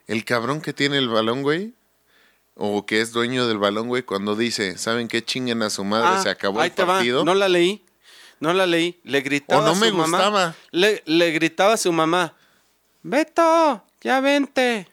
El 0.07 0.25
cabrón 0.25 0.62
que 0.62 0.74
tiene 0.74 0.98
el 0.98 1.07
balón, 1.10 1.43
güey, 1.43 1.74
o 2.55 2.86
que 2.86 3.01
es 3.01 3.12
dueño 3.13 3.48
del 3.48 3.60
balón, 3.60 3.88
güey, 3.88 4.03
cuando 4.03 4.36
dice, 4.36 4.77
¿saben 4.77 5.07
qué 5.07 5.24
chinguen 5.24 5.62
a 5.62 5.69
su 5.69 5.83
madre? 5.86 6.10
Ah, 6.12 6.21
se 6.24 6.29
acabó 6.29 6.62
el 6.63 6.71
va. 6.71 6.86
partido. 6.86 7.24
No 7.24 7.33
la 7.36 7.48
leí. 7.48 7.86
No 8.39 8.51
la 8.53 8.65
leí. 8.65 9.00
Le 9.03 9.21
gritaba 9.21 9.62
O 9.62 9.65
no 9.65 9.71
a 9.71 9.75
su 9.75 9.81
me 9.81 9.91
mamá. 9.91 10.17
gustaba. 10.17 10.55
Le, 10.71 11.03
le 11.05 11.31
gritaba 11.31 11.74
a 11.74 11.77
su 11.77 11.91
mamá. 11.93 12.33
Beto, 13.03 13.83
ya 14.01 14.19
vente. 14.19 14.88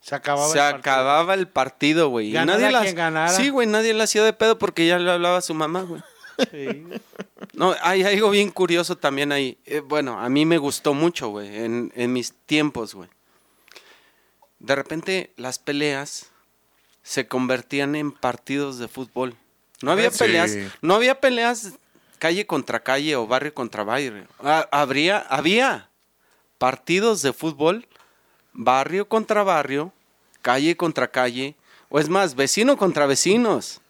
Se 0.00 0.14
acababa. 0.14 0.48
Se 0.52 0.58
el 0.58 0.64
partido. 0.72 0.78
acababa 0.78 1.34
el 1.34 1.48
partido, 1.48 2.08
güey. 2.08 2.32
Nadie 2.32 2.70
la- 2.70 2.82
quien 2.82 2.94
ganara. 2.94 3.28
Sí, 3.32 3.50
güey, 3.50 3.66
nadie 3.66 3.92
le 3.94 4.02
hacía 4.02 4.24
de 4.24 4.32
pedo 4.32 4.58
porque 4.58 4.86
ya 4.86 4.98
le 4.98 5.10
hablaba 5.10 5.38
a 5.38 5.42
su 5.42 5.54
mamá, 5.54 5.82
güey. 5.82 6.02
Sí. 6.50 6.86
No, 7.52 7.74
hay 7.82 8.02
algo 8.02 8.30
bien 8.30 8.50
curioso 8.50 8.96
también 8.96 9.30
ahí. 9.30 9.58
Eh, 9.66 9.80
bueno, 9.80 10.18
a 10.18 10.28
mí 10.30 10.46
me 10.46 10.56
gustó 10.56 10.94
mucho, 10.94 11.28
güey, 11.28 11.54
en, 11.64 11.92
en 11.94 12.12
mis 12.14 12.32
tiempos, 12.46 12.94
güey. 12.94 13.10
De 14.58 14.74
repente 14.74 15.32
las 15.36 15.58
peleas 15.58 16.30
se 17.02 17.26
convertían 17.28 17.94
en 17.94 18.12
partidos 18.12 18.78
de 18.78 18.88
fútbol. 18.88 19.34
No 19.82 19.92
había 19.92 20.10
Sí. 20.10 20.18
peleas, 20.18 20.56
no 20.82 20.94
había 20.94 21.20
peleas 21.20 21.72
calle 22.18 22.46
contra 22.46 22.80
calle 22.82 23.16
o 23.16 23.26
barrio 23.26 23.52
contra 23.54 23.84
barrio. 23.84 24.26
Ah, 24.42 24.68
habría, 24.70 25.18
había 25.18 25.88
partidos 26.58 27.22
de 27.22 27.32
fútbol, 27.32 27.86
barrio 28.52 29.08
contra 29.08 29.42
barrio, 29.42 29.92
calle 30.42 30.76
contra 30.76 31.10
calle, 31.10 31.54
o 31.88 31.98
es 31.98 32.08
más, 32.08 32.34
vecino 32.34 32.76
contra 32.76 33.06
vecinos. 33.06 33.80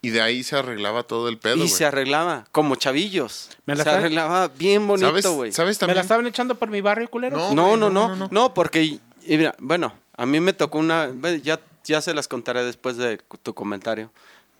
Y 0.00 0.10
de 0.10 0.22
ahí 0.22 0.44
se 0.44 0.56
arreglaba 0.56 1.02
todo 1.02 1.28
el 1.28 1.38
pedo, 1.38 1.56
y 1.56 1.68
se 1.68 1.84
arreglaba 1.84 2.46
como 2.52 2.76
chavillos. 2.76 3.50
¿Me 3.66 3.74
la 3.74 3.84
se 3.84 3.90
arreglaba 3.90 4.48
bien 4.48 4.86
bonito, 4.86 5.08
¿Sabes, 5.08 5.26
güey. 5.26 5.52
¿Sabes 5.52 5.76
¿Me 5.76 5.80
también? 5.80 5.96
la 5.96 6.02
estaban 6.02 6.26
echando 6.26 6.54
por 6.54 6.70
mi 6.70 6.80
barrio, 6.80 7.10
culero? 7.10 7.36
No. 7.36 7.54
No, 7.54 7.76
no, 7.76 7.90
no, 7.90 7.90
no, 7.90 8.08
no, 8.08 8.16
no, 8.16 8.28
no. 8.30 8.54
porque, 8.54 8.82
y 8.84 9.00
mira, 9.26 9.56
bueno, 9.58 9.92
a 10.16 10.26
mí 10.26 10.40
me 10.40 10.52
tocó 10.52 10.78
una, 10.78 11.10
ya, 11.42 11.60
ya 11.84 12.00
se 12.00 12.14
las 12.14 12.28
contaré 12.28 12.64
después 12.64 12.96
de 12.96 13.18
tu 13.42 13.54
comentario, 13.54 14.10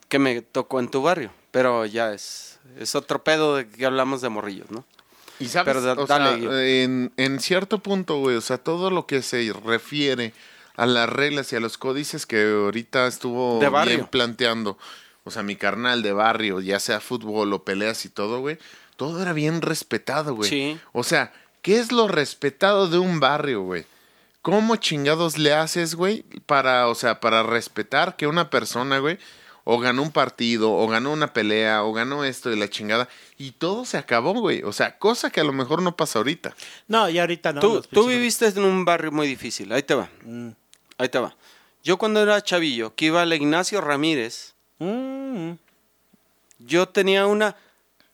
que 0.09 0.19
me 0.19 0.43
tocó 0.43 0.81
en 0.81 0.89
tu 0.89 1.03
barrio, 1.03 1.31
pero 1.51 1.87
ya 1.87 2.13
es, 2.13 2.59
es 2.79 2.95
otro 2.95 3.23
pedo 3.23 3.57
de 3.57 3.69
que 3.69 3.87
hablamos 3.87 4.21
de 4.21 4.29
morrillos, 4.29 4.71
¿no? 4.71 4.85
Y 5.41 5.47
sabes, 5.49 5.67
Pero 5.75 5.83
da- 5.83 6.01
o 6.03 6.07
sea, 6.07 6.19
dale, 6.19 6.83
en, 6.85 7.13
en 7.17 7.41
cierto 7.41 7.79
punto, 7.81 8.19
güey, 8.19 8.37
o 8.37 8.41
sea, 8.41 8.59
todo 8.59 8.91
lo 8.91 9.07
que 9.07 9.23
se 9.23 9.53
refiere 9.65 10.33
a 10.77 10.87
las 10.87 11.09
reglas 11.09 11.53
y 11.53 11.57
a 11.57 11.61
los 11.61 11.79
códices 11.79 12.27
que 12.27 12.43
ahorita 12.51 13.07
estuvo 13.07 13.59
De 13.61 13.69
bien 13.85 14.07
planteando, 14.07 14.79
o 15.25 15.31
sea, 15.31 15.43
mi 15.43 15.57
carnal 15.57 16.03
de 16.03 16.13
barrio, 16.13 16.61
ya 16.61 16.81
sea 16.81 17.01
fútbol 17.01 17.53
o 17.53 17.65
peleas 17.65 18.05
y 18.05 18.09
todo, 18.09 18.41
güey, 18.41 18.59
todo 18.97 19.21
era 19.23 19.33
bien 19.33 19.61
respetado, 19.63 20.35
güey. 20.35 20.49
Sí. 20.49 20.81
O 20.93 21.03
sea, 21.05 21.33
¿qué 21.63 21.79
es 21.79 21.93
lo 21.93 22.09
respetado 22.09 22.89
de 22.89 22.99
un 22.99 23.21
barrio, 23.21 23.63
güey? 23.63 23.85
¿Cómo 24.43 24.77
chingados 24.77 25.37
le 25.37 25.53
haces, 25.53 25.95
güey, 25.95 26.23
para, 26.47 26.89
o 26.89 26.95
sea, 26.95 27.21
para 27.21 27.43
respetar 27.43 28.17
que 28.17 28.27
una 28.27 28.51
persona, 28.51 28.99
güey, 28.99 29.19
o 29.71 29.79
ganó 29.79 30.01
un 30.03 30.11
partido, 30.13 30.73
o 30.73 30.89
ganó 30.89 31.13
una 31.13 31.35
pelea, 31.35 31.85
o 31.85 31.93
ganó 31.93 32.25
esto 32.25 32.51
y 32.51 32.57
la 32.57 32.71
chingada, 32.71 33.07
y 33.37 33.51
todo 33.51 33.85
se 33.85 33.99
acabó, 33.99 34.33
güey. 34.33 34.63
O 34.63 34.73
sea, 34.73 34.97
cosa 34.99 35.29
que 35.31 35.41
a 35.41 35.45
lo 35.45 35.53
mejor 35.53 35.83
no 35.83 35.95
pasa 35.95 36.19
ahorita. 36.21 36.57
No, 36.87 37.07
y 37.11 37.19
ahorita 37.19 37.53
no. 37.53 37.61
tú, 37.61 37.83
tú 37.83 38.07
viviste 38.07 38.47
en 38.47 38.61
un 38.65 38.87
barrio 38.87 39.13
muy 39.13 39.27
difícil, 39.27 39.71
ahí 39.71 39.83
te 39.83 39.93
va, 39.95 40.09
Mm. 40.25 40.49
ahí 40.97 41.11
te 41.11 41.19
va. 41.19 41.37
Yo 41.85 41.99
cuando 41.99 42.23
era 42.23 42.41
chavillo, 42.43 42.95
que 42.95 43.05
iba 43.07 43.21
al 43.21 43.31
Ignacio 43.35 43.83
Ramírez, 43.83 44.55
Mm. 44.79 45.53
yo 46.61 46.89
tenía 46.89 47.27
una, 47.27 47.55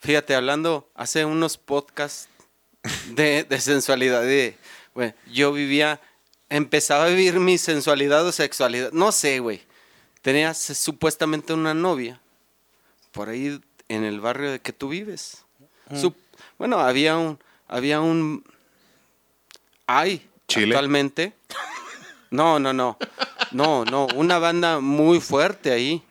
fíjate, 0.01 0.35
hablando 0.35 0.89
hace 0.97 1.25
unos 1.25 1.57
podcasts 1.57 2.29
de, 3.11 3.45
de 3.45 3.61
sensualidad, 3.61 4.23
de, 4.23 4.57
güey, 4.93 5.15
yo 5.33 5.53
vivía, 5.53 6.01
empezaba 6.49 7.05
a 7.05 7.09
vivir 7.11 7.39
mi 7.39 7.59
sensualidad 7.59 8.27
o 8.27 8.33
sexualidad, 8.33 8.91
no 8.91 9.13
sé, 9.13 9.39
güey. 9.39 9.63
Tenía 10.25 10.55
supuestamente 10.55 11.53
una 11.53 11.75
novia 11.75 12.19
por 13.13 13.29
ahí 13.29 13.61
en 13.91 14.05
el 14.05 14.21
barrio 14.21 14.51
de 14.51 14.59
que 14.59 14.73
tú 14.73 14.89
vives. 14.89 15.45
Sup- 15.91 16.17
bueno, 16.57 16.79
había 16.79 17.19
un, 17.19 17.39
había 17.69 18.01
un, 18.01 18.43
hay 19.87 20.27
¿Chile? 20.49 20.75
actualmente. 20.75 21.35
No, 22.31 22.59
no, 22.59 22.73
no, 22.73 22.97
no, 23.53 23.85
no, 23.85 24.07
una 24.15 24.39
banda 24.39 24.81
muy 24.81 25.21
fuerte 25.21 25.71
ahí. 25.73 26.03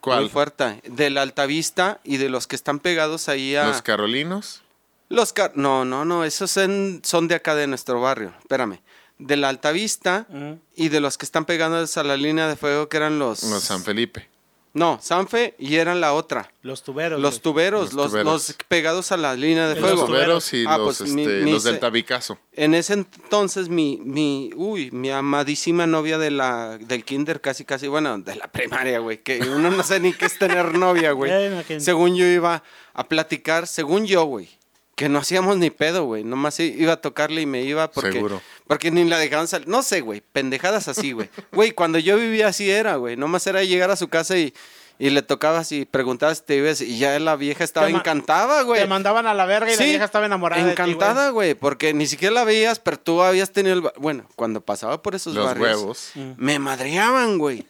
¿Cuál? 0.00 0.22
Muy 0.22 0.30
fuerte. 0.30 0.80
De 0.84 1.10
la 1.10 1.20
Altavista 1.20 2.00
y 2.04 2.16
de 2.16 2.30
los 2.30 2.46
que 2.46 2.56
están 2.56 2.78
pegados 2.78 3.28
ahí 3.28 3.56
a... 3.56 3.66
¿Los 3.66 3.82
carolinos? 3.82 4.62
Los 5.10 5.34
car- 5.34 5.52
No, 5.54 5.84
no, 5.84 6.06
no, 6.06 6.24
esos 6.24 6.50
son, 6.50 7.02
son 7.04 7.28
de 7.28 7.34
acá 7.34 7.54
de 7.54 7.66
nuestro 7.66 8.00
barrio. 8.00 8.32
Espérame. 8.38 8.80
De 9.18 9.36
la 9.36 9.48
Altavista 9.50 10.26
Mm. 10.28 10.52
y 10.74 10.88
de 10.88 11.00
los 11.00 11.16
que 11.18 11.24
están 11.24 11.44
pegados 11.44 11.96
a 11.96 12.02
la 12.04 12.16
línea 12.16 12.48
de 12.48 12.56
fuego 12.56 12.88
que 12.88 12.96
eran 12.96 13.18
los... 13.18 13.42
Los 13.44 13.62
San 13.62 13.82
Felipe. 13.84 14.28
No, 14.74 14.98
Sanfe 15.02 15.54
y 15.58 15.76
eran 15.76 16.00
la 16.00 16.14
otra. 16.14 16.50
Los 16.62 16.82
tuberos. 16.82 17.20
Los 17.20 17.42
tuberos, 17.42 17.92
Los 17.92 17.94
los, 17.94 18.10
tuberos. 18.10 18.32
los 18.48 18.56
pegados 18.68 19.12
a 19.12 19.18
la 19.18 19.34
línea 19.34 19.68
de 19.68 19.74
Los 19.74 19.80
fuego. 19.82 19.96
Los 20.00 20.06
tuberos. 20.06 20.54
y 20.54 20.64
Ah, 20.66 20.78
los, 20.78 20.96
pues, 20.96 21.10
mi- 21.12 21.20
este, 21.24 21.42
mi 21.42 21.52
los 21.52 21.62
se- 21.62 21.72
del 21.72 21.78
tabicazo. 21.78 22.38
En 22.54 22.74
ese 22.74 22.94
entonces 22.94 23.68
mi, 23.68 23.98
mi, 24.02 24.50
uy, 24.56 24.90
mi 24.90 25.10
amadísima 25.10 25.86
novia 25.86 26.16
de 26.16 26.30
la, 26.30 26.78
del 26.78 27.04
kinder, 27.04 27.42
casi, 27.42 27.66
casi, 27.66 27.86
bueno, 27.86 28.18
de 28.18 28.34
la 28.34 28.50
primaria, 28.50 28.98
güey, 29.00 29.18
que 29.22 29.40
uno 29.40 29.70
no 29.70 29.82
sé 29.82 30.00
ni 30.00 30.14
qué 30.14 30.24
es 30.24 30.38
tener 30.38 30.72
novia, 30.72 31.12
güey. 31.12 31.30
Según 31.78 32.16
yo 32.16 32.24
iba 32.24 32.62
a 32.94 33.08
platicar, 33.08 33.66
según 33.66 34.06
yo, 34.06 34.24
güey, 34.24 34.48
que 34.96 35.10
no 35.10 35.18
hacíamos 35.18 35.58
ni 35.58 35.68
pedo, 35.68 36.04
güey, 36.04 36.24
nomás 36.24 36.58
iba 36.60 36.94
a 36.94 37.00
tocarle 37.02 37.42
y 37.42 37.46
me 37.46 37.62
iba 37.62 37.90
porque, 37.90 38.12
Seguro. 38.12 38.40
Porque 38.72 38.90
ni 38.90 39.04
la 39.04 39.18
dejaban 39.18 39.46
salir, 39.46 39.68
no 39.68 39.82
sé, 39.82 40.00
güey, 40.00 40.22
pendejadas 40.32 40.88
así, 40.88 41.12
güey. 41.12 41.28
Güey, 41.52 41.72
cuando 41.72 41.98
yo 41.98 42.16
vivía 42.16 42.48
así 42.48 42.70
era, 42.70 42.96
güey, 42.96 43.18
nomás 43.18 43.46
era 43.46 43.62
llegar 43.62 43.90
a 43.90 43.96
su 43.96 44.08
casa 44.08 44.38
y, 44.38 44.54
y 44.98 45.10
le 45.10 45.20
tocabas 45.20 45.72
y 45.72 45.84
preguntabas 45.84 46.38
si 46.38 46.44
te 46.44 46.56
ibas 46.56 46.80
y 46.80 46.96
ya 46.96 47.18
la 47.18 47.36
vieja 47.36 47.64
estaba 47.64 47.88
Te 47.88 47.92
encantada, 47.92 48.62
güey. 48.62 48.80
Te 48.80 48.86
mandaban 48.86 49.26
a 49.26 49.34
la 49.34 49.44
verga 49.44 49.70
y 49.70 49.76
la 49.76 49.84
vieja 49.84 50.06
estaba 50.06 50.24
enamorada. 50.24 50.70
Encantada, 50.70 51.28
güey, 51.28 51.52
porque 51.52 51.92
ni 51.92 52.06
siquiera 52.06 52.32
la 52.32 52.44
veías, 52.44 52.78
pero 52.78 52.98
tú 52.98 53.20
habías 53.20 53.52
tenido 53.52 53.74
el... 53.74 53.82
Bueno, 53.98 54.26
cuando 54.36 54.62
pasaba 54.62 55.02
por 55.02 55.14
esos 55.14 55.34
Los 55.34 55.44
barrios, 55.44 55.76
huevos. 55.76 56.12
me 56.38 56.58
madreaban, 56.58 57.36
güey. 57.36 57.66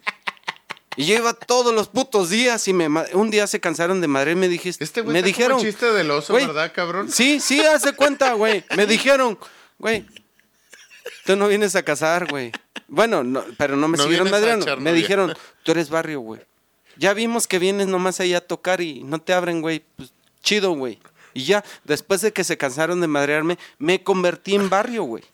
Y 0.95 1.07
yo 1.07 1.17
iba 1.17 1.33
todos 1.33 1.75
los 1.75 1.89
putos 1.89 2.31
días 2.31 2.69
y 2.69 2.73
me 2.75 2.87
un 3.15 3.31
día 3.33 3.49
se 3.49 3.59
cansaron 3.59 4.01
de 4.01 4.07
madre 4.07 4.33
y 4.33 4.37
me 4.37 4.47
dijiste, 4.47 4.85
Este 4.85 5.01
güey 5.01 5.15
me 5.15 5.23
dijeron, 5.25 5.59
como 5.59 5.65
chiste 5.65 5.87
del 5.87 6.13
oso, 6.13 6.35
¿verdad, 6.35 6.71
cabrón? 6.73 7.11
Sí, 7.11 7.41
sí, 7.41 7.61
hace 7.61 7.93
cuenta, 7.93 8.35
güey. 8.35 8.63
Me 8.77 8.87
dijeron, 8.87 9.37
güey, 9.79 10.07
tú 11.25 11.37
no 11.37 11.49
vienes 11.49 11.77
a 11.77 11.83
casar, 11.83 12.29
güey. 12.29 12.53
Bueno, 12.89 13.25
no, 13.25 13.45
pero 13.59 13.77
no 13.77 13.89
me 13.89 13.97
No 13.97 14.05
siguieron 14.05 14.31
madreando. 14.31 14.77
Me 14.77 14.93
dijeron, 14.93 15.35
tú 15.63 15.73
eres 15.73 15.91
barrio, 15.91 16.21
güey. 16.21 16.41
Ya 16.97 17.15
vimos 17.15 17.47
que 17.47 17.59
vienes 17.59 17.87
nomás 17.87 18.21
ahí 18.21 18.35
a 18.35 18.47
tocar 18.47 18.81
y 18.81 19.03
no 19.03 19.21
te 19.21 19.33
abren, 19.33 19.63
güey. 19.63 19.85
Pues, 19.97 20.13
chido, 20.43 20.73
güey. 20.73 20.99
Y 21.35 21.45
ya, 21.45 21.65
después 21.85 22.21
de 22.21 22.33
que 22.33 22.45
se 22.45 22.59
cansaron 22.59 23.01
de 23.01 23.07
madrearme, 23.07 23.59
me 23.79 24.03
convertí 24.03 24.55
en 24.55 24.69
barrio, 24.69 25.05
güey. 25.05 25.25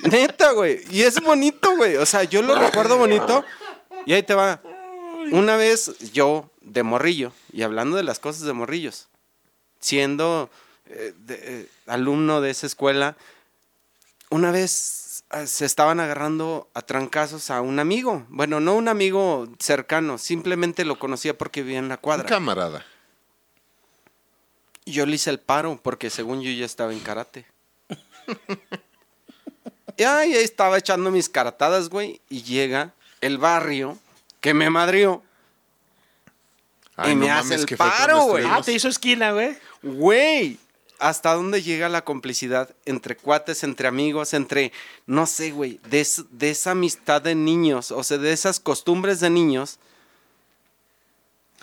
Neta, 0.02 0.52
güey. 0.52 0.80
Y 0.90 1.02
es 1.02 1.20
bonito, 1.20 1.76
güey. 1.76 1.96
O 1.96 2.06
sea, 2.06 2.24
yo 2.24 2.42
lo 2.42 2.54
recuerdo 2.54 2.96
bonito. 2.96 3.44
Y 4.06 4.12
ahí 4.12 4.22
te 4.22 4.34
va. 4.34 4.62
Una 5.32 5.56
vez 5.56 6.12
yo, 6.12 6.50
de 6.60 6.82
morrillo, 6.82 7.32
y 7.52 7.62
hablando 7.62 7.96
de 7.96 8.02
las 8.02 8.18
cosas 8.18 8.42
de 8.42 8.52
morrillos, 8.52 9.08
siendo 9.78 10.50
eh, 10.90 11.14
de- 11.18 11.40
eh, 11.62 11.68
alumno 11.86 12.40
de 12.40 12.50
esa 12.50 12.66
escuela, 12.66 13.16
una 14.30 14.50
vez 14.50 15.24
ah, 15.30 15.46
se 15.46 15.64
estaban 15.64 16.00
agarrando 16.00 16.68
a 16.74 16.82
trancazos 16.82 17.50
a 17.50 17.60
un 17.60 17.78
amigo. 17.78 18.24
Bueno, 18.28 18.60
no 18.60 18.74
un 18.74 18.88
amigo 18.88 19.48
cercano, 19.58 20.18
simplemente 20.18 20.84
lo 20.84 20.98
conocía 20.98 21.36
porque 21.36 21.62
vivía 21.62 21.78
en 21.78 21.88
la 21.88 21.94
Un 21.96 22.00
cuadra. 22.00 22.28
camarada. 22.28 22.84
Y 24.84 24.92
yo 24.92 25.06
le 25.06 25.14
hice 25.16 25.30
el 25.30 25.38
paro 25.40 25.78
porque 25.82 26.10
según 26.10 26.40
yo 26.42 26.50
ya 26.50 26.64
estaba 26.66 26.92
en 26.92 27.00
karate. 27.00 27.46
y 29.96 30.02
ahí 30.04 30.32
estaba 30.34 30.78
echando 30.78 31.10
mis 31.10 31.28
caratadas, 31.28 31.88
güey. 31.88 32.20
Y 32.28 32.42
llega 32.42 32.92
el 33.20 33.38
barrio 33.38 33.98
que 34.40 34.54
me 34.54 34.70
madrió. 34.70 35.22
Ay, 36.96 37.12
Y 37.12 37.16
me 37.16 37.30
hace 37.30 37.54
el 37.56 37.66
paro, 37.76 38.22
güey. 38.24 38.44
Ah, 38.46 38.62
te 38.64 38.72
hizo 38.72 38.88
esquina, 38.88 39.32
güey. 39.32 39.56
Güey, 39.82 40.58
¿hasta 41.00 41.34
dónde 41.34 41.62
llega 41.62 41.88
la 41.88 42.04
complicidad 42.04 42.74
entre 42.84 43.16
cuates, 43.16 43.62
entre 43.64 43.88
amigos, 43.88 44.34
entre, 44.34 44.72
no 45.06 45.26
sé, 45.26 45.50
güey, 45.50 45.80
de, 45.90 46.00
es- 46.00 46.24
de 46.30 46.50
esa 46.50 46.72
amistad 46.72 47.22
de 47.22 47.34
niños, 47.34 47.90
o 47.90 48.02
sea, 48.04 48.18
de 48.18 48.32
esas 48.32 48.60
costumbres 48.60 49.20
de 49.20 49.30
niños, 49.30 49.78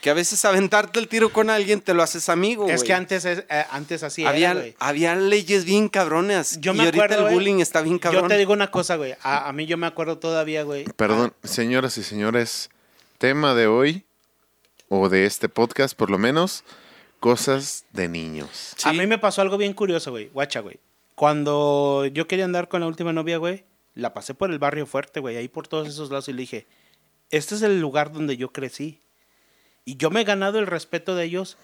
que 0.02 0.12
a 0.12 0.14
veces 0.14 0.46
aventarte 0.46 1.00
el 1.00 1.08
tiro 1.08 1.34
con 1.34 1.50
alguien 1.50 1.82
te 1.82 1.94
lo 1.96 2.04
haces 2.04 2.30
amigo, 2.30 2.68
Es 2.70 2.78
güey. 2.78 2.88
que 2.88 2.94
antes, 2.94 3.26
es- 3.26 3.44
eh, 3.50 3.66
antes 3.72 4.04
así 4.04 4.26
había, 4.26 4.52
era, 4.52 4.76
había 4.78 5.16
leyes 5.16 5.66
bien 5.66 5.90
cabrones. 5.90 6.60
Yo 6.62 6.74
y 6.74 6.78
me 6.78 6.84
ahorita 6.86 7.06
acuerdo, 7.06 7.28
el 7.30 7.34
bullying 7.34 7.60
está 7.62 7.82
bien 7.82 7.98
cabrón. 7.98 8.24
Yo 8.24 8.28
te 8.28 8.38
digo 8.38 8.54
una 8.54 8.70
cosa, 8.70 8.96
güey. 8.96 9.16
A, 9.24 9.48
a 9.50 9.54
mí 9.54 9.66
yo 9.66 9.76
me 9.78 9.88
acuerdo 9.88 10.20
todavía, 10.20 10.62
güey. 10.64 10.84
Perdón, 10.96 11.34
señoras 11.44 11.98
y 11.98 12.04
señores, 12.04 12.70
tema 13.18 13.56
de 13.56 13.66
hoy, 13.66 14.04
o 14.88 15.10
de 15.10 15.26
este 15.26 15.50
podcast 15.50 15.98
por 15.98 16.12
lo 16.12 16.20
menos, 16.20 16.64
cosas 17.20 17.86
de 17.92 18.08
niños. 18.08 18.76
A 18.84 18.94
mí 18.94 19.08
me 19.08 19.18
pasó 19.18 19.42
algo 19.42 19.58
bien 19.58 19.74
curioso, 19.74 20.12
güey. 20.12 20.30
Guacha, 20.30 20.60
güey. 20.60 20.80
Cuando 21.16 22.06
yo 22.06 22.28
quería 22.28 22.46
andar 22.46 22.68
con 22.68 22.82
la 22.82 22.88
última 22.88 23.12
novia, 23.12 23.38
güey, 23.38 23.66
la 23.96 24.14
pasé 24.14 24.34
por 24.34 24.52
el 24.52 24.60
barrio 24.60 24.86
fuerte, 24.86 25.20
güey, 25.20 25.36
ahí 25.36 25.48
por 25.48 25.68
todos 25.68 25.88
esos 25.88 26.12
lados 26.12 26.30
y 26.30 26.34
le 26.34 26.42
dije, 26.42 26.68
este 27.32 27.56
es 27.56 27.64
el 27.64 27.82
lugar 27.82 28.12
donde 28.12 28.38
yo 28.38 28.54
crecí. 28.54 29.02
Y 29.84 29.98
yo 29.98 30.12
me 30.12 30.22
he 30.22 30.24
ganado 30.24 30.60
el 30.60 30.68
respeto 30.68 31.16
de 31.16 31.26
ellos 31.26 31.58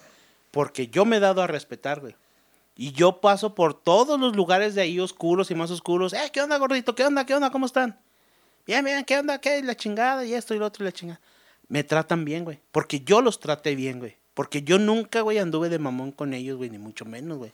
porque 0.50 0.88
yo 0.88 1.06
me 1.06 1.18
he 1.18 1.20
dado 1.20 1.42
a 1.42 1.48
respetar, 1.48 2.00
güey. 2.00 2.16
Y 2.76 2.92
yo 2.94 3.22
paso 3.22 3.54
por 3.54 3.80
todos 3.80 4.20
los 4.20 4.36
lugares 4.36 4.74
de 4.74 4.82
ahí 4.82 5.00
oscuros 5.00 5.52
y 5.52 5.56
más 5.56 5.70
oscuros. 5.70 6.14
Eh, 6.14 6.32
¿qué 6.32 6.42
onda, 6.42 6.58
gordito? 6.58 6.96
¿Qué 6.96 7.06
onda? 7.06 7.26
¿Qué 7.26 7.36
onda? 7.36 7.52
¿Cómo 7.52 7.68
están? 7.68 8.00
Bien, 8.66 8.84
bien, 8.84 9.04
¿qué 9.04 9.20
onda? 9.20 9.40
¿Qué? 9.40 9.62
La 9.62 9.76
chingada 9.76 10.26
y 10.26 10.34
esto 10.34 10.56
y 10.56 10.58
lo 10.58 10.66
otro 10.66 10.84
y 10.84 10.86
la 10.86 10.92
chingada. 10.92 11.22
Me 11.68 11.84
tratan 11.84 12.26
bien, 12.26 12.44
güey. 12.44 12.60
Porque 12.72 13.02
yo 13.02 13.22
los 13.22 13.40
traté 13.40 13.76
bien, 13.76 14.00
güey. 14.00 14.18
Porque 14.34 14.64
yo 14.64 14.80
nunca, 14.80 15.22
güey, 15.22 15.38
anduve 15.38 15.70
de 15.70 15.80
mamón 15.80 16.12
con 16.12 16.34
ellos, 16.34 16.58
güey, 16.58 16.70
ni 16.70 16.78
mucho 16.80 17.06
menos, 17.06 17.38
güey. 17.38 17.52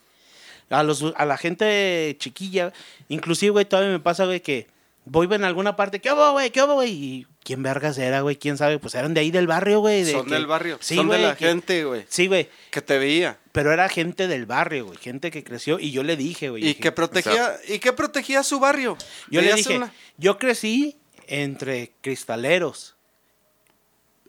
A, 0.69 0.83
los, 0.83 1.03
a 1.15 1.25
la 1.25 1.37
gente 1.37 2.15
chiquilla, 2.19 2.71
inclusive, 3.07 3.49
güey, 3.51 3.65
todavía 3.65 3.91
me 3.91 3.99
pasa, 3.99 4.25
güey, 4.25 4.39
que 4.41 4.67
voy 5.05 5.27
en 5.33 5.43
alguna 5.43 5.75
parte, 5.75 5.99
¿qué 5.99 6.11
hubo, 6.13 6.31
güey? 6.33 6.51
¿Qué 6.51 6.61
hubo, 6.61 6.75
güey? 6.75 6.91
Y 6.91 7.27
quién 7.43 7.63
vergas 7.63 7.97
era, 7.97 8.21
güey, 8.21 8.35
quién 8.35 8.55
sabe, 8.57 8.77
pues 8.77 8.93
eran 8.93 9.15
de 9.15 9.21
ahí 9.21 9.31
del 9.31 9.47
barrio, 9.47 9.79
güey. 9.79 10.03
de 10.03 10.11
Son 10.11 10.27
que- 10.27 10.35
del 10.35 10.45
barrio, 10.45 10.77
Sí, 10.79 10.95
son 10.95 11.07
de 11.07 11.15
güey, 11.17 11.27
la 11.27 11.35
que- 11.35 11.47
gente, 11.47 11.83
güey, 11.85 12.05
Sí, 12.07 12.27
güey, 12.27 12.47
que 12.69 12.81
te 12.83 12.99
veía. 12.99 13.39
pero 13.51 13.73
era 13.73 13.89
gente 13.89 14.27
del 14.27 14.45
barrio, 14.45 14.85
güey, 14.85 14.99
gente 14.99 15.31
que 15.31 15.43
creció 15.43 15.79
y 15.79 15.89
yo 15.91 16.03
le 16.03 16.15
dije, 16.15 16.49
güey. 16.51 16.61
Y 16.63 16.67
dije- 16.67 16.79
que 16.81 16.91
protegía, 16.91 17.55
y 17.67 17.79
que 17.79 17.91
protegía 17.91 18.43
su 18.43 18.59
barrio. 18.59 18.95
yo 19.31 19.41
le 19.41 19.53
dije, 19.55 19.75
una- 19.77 19.91
yo 20.17 20.37
crecí 20.37 20.97
entre 21.25 21.93
cristaleros, 22.01 22.95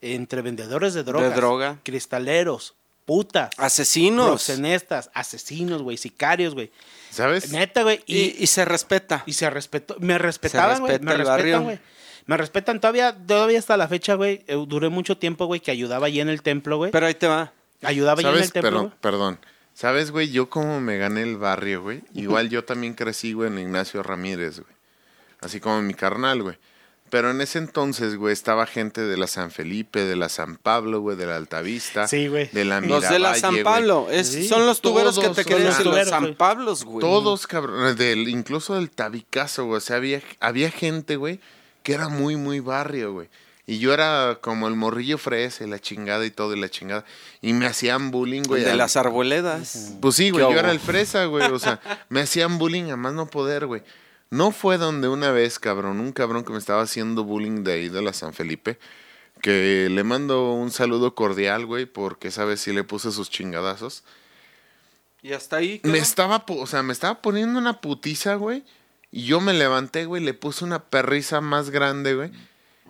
entre 0.02 0.42
vendedores 0.42 0.94
de 0.94 1.02
drogas, 1.04 1.34
droga. 1.36 1.78
cristaleros, 1.82 2.74
putas, 3.04 3.50
Asesinos. 3.56 4.26
proxenestas, 4.26 5.10
asesinos, 5.14 5.82
güey, 5.82 5.96
sicarios, 5.96 6.54
güey. 6.54 6.70
¿Sabes? 7.10 7.50
Neta, 7.52 7.82
güey. 7.82 8.02
Y, 8.06 8.18
Y, 8.18 8.36
y 8.40 8.46
se 8.46 8.64
respeta. 8.64 9.22
y 9.26 9.32
se 9.32 9.50
respetó, 9.50 9.96
me 10.00 10.16
respetaban, 10.18 10.80
güey. 10.80 10.92
respeta 10.98 11.12
Me 11.12 11.24
respetan, 11.24 11.62
güey. 11.64 11.78
Me 12.26 12.36
respetan 12.36 12.80
todavía, 12.80 13.16
todavía 13.26 13.58
hasta 13.58 13.76
la 13.76 13.88
fecha, 13.88 14.14
güey. 14.14 14.44
eh, 14.46 14.54
Duré 14.68 14.88
mucho 14.88 15.18
tiempo, 15.18 15.46
güey, 15.46 15.60
que 15.60 15.70
ayudaba 15.72 16.06
ahí 16.06 16.20
en 16.20 16.28
el 16.28 16.42
templo, 16.42 16.76
güey. 16.76 16.92
Pero 16.92 17.06
ahí 17.06 17.14
te 17.14 17.26
va. 17.26 17.52
Ayudaba 17.82 18.20
ahí 18.20 18.26
en 18.26 18.42
el 18.42 18.52
templo. 18.52 18.70
Pero, 18.70 18.80
güey. 18.82 18.92
perdón. 19.00 19.38
¿Sabes, 19.74 20.10
güey? 20.10 20.30
Yo 20.30 20.50
como 20.50 20.80
me 20.80 20.98
gané 20.98 21.22
el 21.22 21.38
barrio, 21.38 21.82
güey. 21.82 22.02
Igual 22.14 22.48
yo 22.50 22.64
también 22.64 22.94
crecí, 22.94 23.32
güey, 23.32 23.50
en 23.50 23.58
Ignacio 23.58 24.02
Ramírez, 24.02 24.60
güey. 24.60 24.72
Así 25.40 25.58
como 25.58 25.80
mi 25.80 25.94
carnal, 25.94 26.42
güey. 26.42 26.58
Pero 27.10 27.30
en 27.32 27.40
ese 27.40 27.58
entonces, 27.58 28.16
güey, 28.16 28.32
estaba 28.32 28.66
gente 28.66 29.00
de 29.02 29.16
la 29.16 29.26
San 29.26 29.50
Felipe, 29.50 30.04
de 30.04 30.14
la 30.16 30.28
San 30.28 30.56
Pablo, 30.56 31.00
güey, 31.00 31.16
de 31.16 31.26
la 31.26 31.36
Altavista. 31.36 32.06
Sí, 32.06 32.28
güey. 32.28 32.48
De 32.52 32.64
la 32.64 32.80
Los 32.80 33.02
de 33.02 33.18
la 33.18 33.32
Miravalle, 33.32 33.40
San. 33.40 33.62
Pablo. 33.64 34.06
es- 34.10 34.28
Sí. 34.28 34.48
Son 34.48 34.64
los 34.64 34.80
tuberos 34.80 35.18
que 35.18 35.28
te 35.30 35.44
querían 35.44 35.64
los 35.68 35.76
decir. 35.78 35.86
Los 35.86 35.94
tuberos, 35.94 36.08
San. 36.10 36.34
Pablos, 36.36 36.84
güey. 36.84 37.00
Todos, 37.00 37.46
cabrón, 37.46 37.96
del, 37.96 38.28
incluso 38.28 38.74
del 38.76 38.90
tabicazo, 38.90 39.64
güey. 39.66 39.78
O 39.78 39.80
sea, 39.80 39.96
había, 39.96 40.22
había 40.38 40.70
gente, 40.70 41.16
güey, 41.16 41.40
que 41.82 41.94
era 41.94 42.08
muy, 42.08 42.36
muy 42.36 42.60
barrio, 42.60 43.12
güey. 43.12 43.28
Y 43.66 43.78
yo 43.78 43.92
era 43.94 44.38
como 44.40 44.66
el 44.68 44.74
morrillo 44.74 45.16
fresa 45.18 45.64
la 45.66 45.78
chingada 45.78 46.24
y 46.26 46.30
todo 46.30 46.54
y 46.56 46.60
la 46.60 46.68
chingada. 46.68 47.04
Y 47.40 47.52
me 47.52 47.66
hacían 47.66 48.10
bullying, 48.10 48.42
güey. 48.42 48.62
de 48.64 48.70
al- 48.72 48.78
las 48.78 48.96
arboledas. 48.96 49.94
Pues 50.00 50.16
sí, 50.16 50.30
güey, 50.30 50.44
¿Qué 50.46 50.52
yo 50.52 50.58
era 50.58 50.70
el 50.72 50.80
fresa, 50.80 51.24
güey. 51.26 51.46
O 51.50 51.58
sea, 51.58 51.80
me 52.08 52.20
hacían 52.20 52.58
bullying 52.58 52.90
a 52.90 52.96
más 52.96 53.12
no 53.14 53.26
poder, 53.26 53.66
güey. 53.66 53.82
No 54.30 54.52
fue 54.52 54.78
donde 54.78 55.08
una 55.08 55.32
vez, 55.32 55.58
cabrón, 55.58 56.00
un 56.00 56.12
cabrón 56.12 56.44
que 56.44 56.52
me 56.52 56.58
estaba 56.58 56.82
haciendo 56.82 57.24
bullying 57.24 57.64
de 57.64 57.72
ahí 57.72 57.88
de 57.88 58.00
la 58.00 58.12
San 58.12 58.32
Felipe, 58.32 58.78
que 59.42 59.88
le 59.90 60.04
mando 60.04 60.52
un 60.52 60.70
saludo 60.70 61.14
cordial, 61.14 61.66
güey, 61.66 61.86
porque 61.86 62.28
esa 62.28 62.44
vez 62.44 62.60
sí 62.60 62.72
le 62.72 62.84
puse 62.84 63.10
sus 63.10 63.28
chingadazos. 63.28 64.04
Y 65.22 65.32
hasta 65.32 65.56
ahí. 65.56 65.80
quedó. 65.80 65.92
Me 65.92 65.98
estaba, 65.98 66.44
o 66.46 66.66
sea, 66.66 66.82
me 66.82 66.92
estaba 66.92 67.20
poniendo 67.20 67.58
una 67.58 67.80
putiza, 67.80 68.36
güey. 68.36 68.62
Y 69.10 69.24
yo 69.24 69.40
me 69.40 69.52
levanté, 69.52 70.04
güey, 70.04 70.22
le 70.22 70.34
puse 70.34 70.64
una 70.64 70.84
perriza 70.84 71.40
más 71.40 71.70
grande, 71.70 72.14
güey. 72.14 72.30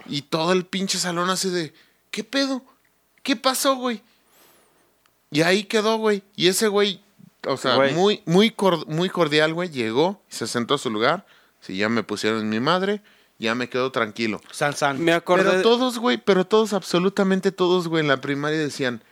Y 0.07 0.22
todo 0.22 0.53
el 0.53 0.66
pinche 0.66 0.98
salón 0.98 1.31
así 1.31 1.48
de, 1.48 1.72
¿qué 2.11 2.24
pedo? 2.24 2.62
¿Qué 3.22 3.37
pasó, 3.37 3.76
güey? 3.76 4.03
Y 5.31 5.42
ahí 5.42 5.64
quedó, 5.64 5.96
güey. 5.96 6.22
Y 6.37 6.48
ese 6.48 6.68
güey, 6.68 7.00
o 7.46 7.57
sea, 7.57 7.76
Güey. 7.76 7.94
muy, 7.94 8.22
muy, 8.26 8.55
muy 8.87 9.09
cordial, 9.09 9.55
güey, 9.55 9.70
llegó 9.70 10.22
y 10.31 10.35
se 10.35 10.46
sentó 10.46 10.74
a 10.74 10.79
su 10.79 10.90
lugar. 10.90 11.26
Si 11.61 11.76
ya 11.76 11.88
me 11.88 12.03
pusieron 12.03 12.48
mi 12.48 12.61
madre, 12.61 13.03
ya 13.38 13.55
me 13.55 13.68
quedo 13.68 13.90
tranquilo. 13.92 14.40
San 14.50 14.74
San. 14.76 15.03
Me 15.03 15.12
acordé. 15.12 15.44
Pero 15.50 15.62
todos, 15.62 15.98
güey, 15.98 16.18
pero 16.18 16.46
todos, 16.46 16.72
absolutamente 16.72 17.53
todos, 17.53 17.88
güey, 17.88 18.03
en 18.03 18.09
la 18.09 18.20
primaria 18.20 18.59
decían, 18.59 19.03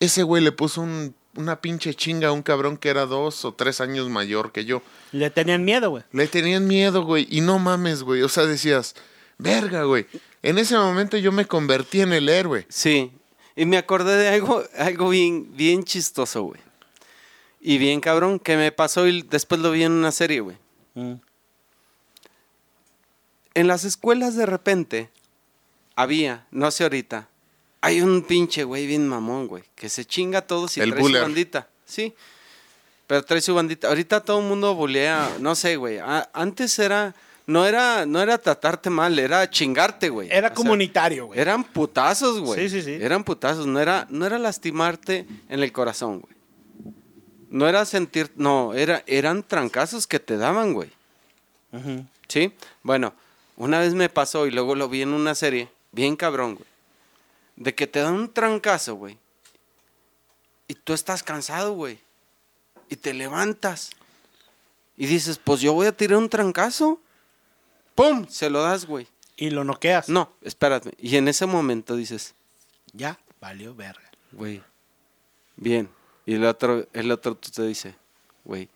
ese 0.00 0.22
güey 0.22 0.42
le 0.42 0.52
puso 0.52 0.80
un- 0.82 1.14
una 1.36 1.60
pinche 1.60 1.94
chinga 1.94 2.28
a 2.28 2.32
un 2.32 2.42
cabrón 2.42 2.76
que 2.76 2.88
era 2.90 3.06
dos 3.06 3.44
o 3.44 3.52
tres 3.54 3.80
años 3.80 4.08
mayor 4.08 4.52
que 4.52 4.64
yo. 4.64 4.82
Le 5.12 5.30
tenían 5.30 5.64
miedo, 5.64 5.90
güey. 5.90 6.04
Le 6.12 6.26
tenían 6.28 6.66
miedo, 6.68 7.02
güey, 7.04 7.26
y 7.30 7.40
no 7.40 7.58
mames, 7.58 8.02
güey. 8.04 8.22
O 8.22 8.28
sea, 8.28 8.46
decías, 8.46 8.94
verga, 9.38 9.82
güey. 9.84 10.06
En 10.42 10.58
ese 10.58 10.76
momento 10.76 11.16
yo 11.16 11.32
me 11.32 11.46
convertí 11.46 12.02
en 12.02 12.12
el 12.12 12.28
héroe. 12.28 12.66
Sí. 12.68 13.12
Y 13.56 13.64
me 13.66 13.78
acordé 13.78 14.16
de 14.16 14.28
algo, 14.28 14.62
algo 14.78 15.08
bien, 15.08 15.56
bien 15.56 15.84
chistoso, 15.84 16.42
güey. 16.42 16.60
Y 17.66 17.78
bien 17.78 18.02
cabrón, 18.02 18.38
que 18.38 18.58
me 18.58 18.72
pasó 18.72 19.06
y 19.06 19.22
después 19.22 19.58
lo 19.58 19.70
vi 19.70 19.84
en 19.84 19.92
una 19.92 20.12
serie, 20.12 20.40
güey. 20.40 20.58
Mm. 20.92 21.14
En 23.54 23.66
las 23.68 23.84
escuelas 23.84 24.36
de 24.36 24.44
repente 24.44 25.08
había, 25.96 26.46
no 26.50 26.70
sé 26.70 26.82
ahorita, 26.82 27.26
hay 27.80 28.02
un 28.02 28.22
pinche 28.22 28.64
güey 28.64 28.86
bien 28.86 29.08
mamón, 29.08 29.46
güey, 29.46 29.64
que 29.76 29.88
se 29.88 30.04
chinga 30.04 30.40
a 30.40 30.46
todos 30.46 30.76
y 30.76 30.82
El 30.82 30.90
trae 30.90 31.00
buller. 31.00 31.20
su 31.20 31.22
bandita. 31.24 31.68
Sí. 31.86 32.12
Pero 33.06 33.22
trae 33.24 33.40
su 33.40 33.54
bandita. 33.54 33.88
Ahorita 33.88 34.20
todo 34.20 34.40
el 34.40 34.46
mundo 34.46 34.74
bulea, 34.74 35.36
no 35.40 35.54
sé, 35.54 35.76
güey. 35.76 35.98
Antes 36.34 36.78
era 36.78 37.14
no 37.46 37.64
era 37.64 38.04
no 38.04 38.20
era 38.20 38.36
tratarte 38.36 38.90
mal, 38.90 39.18
era 39.18 39.48
chingarte, 39.48 40.10
güey. 40.10 40.28
Era 40.30 40.48
O 40.48 40.54
comunitario, 40.54 41.26
güey. 41.28 41.40
eran 41.40 41.64
putazos, 41.64 42.40
güey. 42.40 42.68
Sí, 42.68 42.68
sí, 42.68 42.82
sí. 42.82 43.02
Eran 43.02 43.24
putazos, 43.24 43.66
no 43.66 43.80
era 43.80 44.06
no 44.10 44.26
era 44.26 44.38
lastimarte 44.38 45.26
en 45.48 45.62
el 45.62 45.72
corazón, 45.72 46.20
güey. 46.20 46.33
No 47.54 47.68
era 47.68 47.84
sentir, 47.84 48.32
no, 48.34 48.74
era 48.74 49.04
eran 49.06 49.44
trancazos 49.44 50.08
que 50.08 50.18
te 50.18 50.36
daban, 50.36 50.72
güey. 50.72 50.90
¿Sí? 52.26 52.52
Bueno, 52.82 53.14
una 53.56 53.78
vez 53.78 53.94
me 53.94 54.08
pasó 54.08 54.48
y 54.48 54.50
luego 54.50 54.74
lo 54.74 54.88
vi 54.88 55.02
en 55.02 55.10
una 55.12 55.36
serie, 55.36 55.70
bien 55.92 56.16
cabrón, 56.16 56.56
güey. 56.56 56.66
De 57.54 57.72
que 57.72 57.86
te 57.86 58.00
dan 58.00 58.14
un 58.14 58.32
trancazo, 58.34 58.96
güey. 58.96 59.18
Y 60.66 60.74
tú 60.74 60.94
estás 60.94 61.22
cansado, 61.22 61.74
güey. 61.74 62.00
Y 62.88 62.96
te 62.96 63.14
levantas. 63.14 63.90
Y 64.96 65.06
dices, 65.06 65.38
pues 65.38 65.60
yo 65.60 65.74
voy 65.74 65.86
a 65.86 65.96
tirar 65.96 66.18
un 66.18 66.28
trancazo. 66.28 67.00
¡Pum! 67.94 68.26
Se 68.28 68.50
lo 68.50 68.62
das, 68.62 68.84
güey. 68.84 69.06
Y 69.36 69.50
lo 69.50 69.62
noqueas. 69.62 70.08
No, 70.08 70.32
espérate. 70.42 70.94
Y 70.98 71.18
en 71.18 71.28
ese 71.28 71.46
momento 71.46 71.94
dices, 71.94 72.34
Ya, 72.92 73.20
valió 73.40 73.76
verga. 73.76 74.10
güey, 74.32 74.60
bien. 75.54 75.88
Y 76.26 76.34
el 76.34 76.44
otro, 76.44 76.86
el 76.92 77.10
otro 77.10 77.36
te 77.36 77.62
dice, 77.66 77.94
güey, 78.44 78.68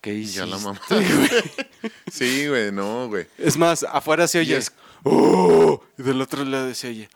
¿qué 0.00 0.12
Y 0.14 0.18
hiciste? 0.22 0.40
ya 0.40 0.46
la 0.46 0.58
mamá. 0.58 0.80
sí, 2.12 2.48
güey, 2.48 2.72
no, 2.72 3.08
güey. 3.08 3.26
Es 3.38 3.56
más, 3.56 3.84
afuera 3.84 4.26
se 4.26 4.40
oye. 4.40 4.56
es- 4.56 4.72
"Oh", 5.04 5.82
y 5.98 6.02
del 6.02 6.20
otro 6.20 6.44
lado 6.44 6.74
se 6.74 6.88
oye. 6.88 7.08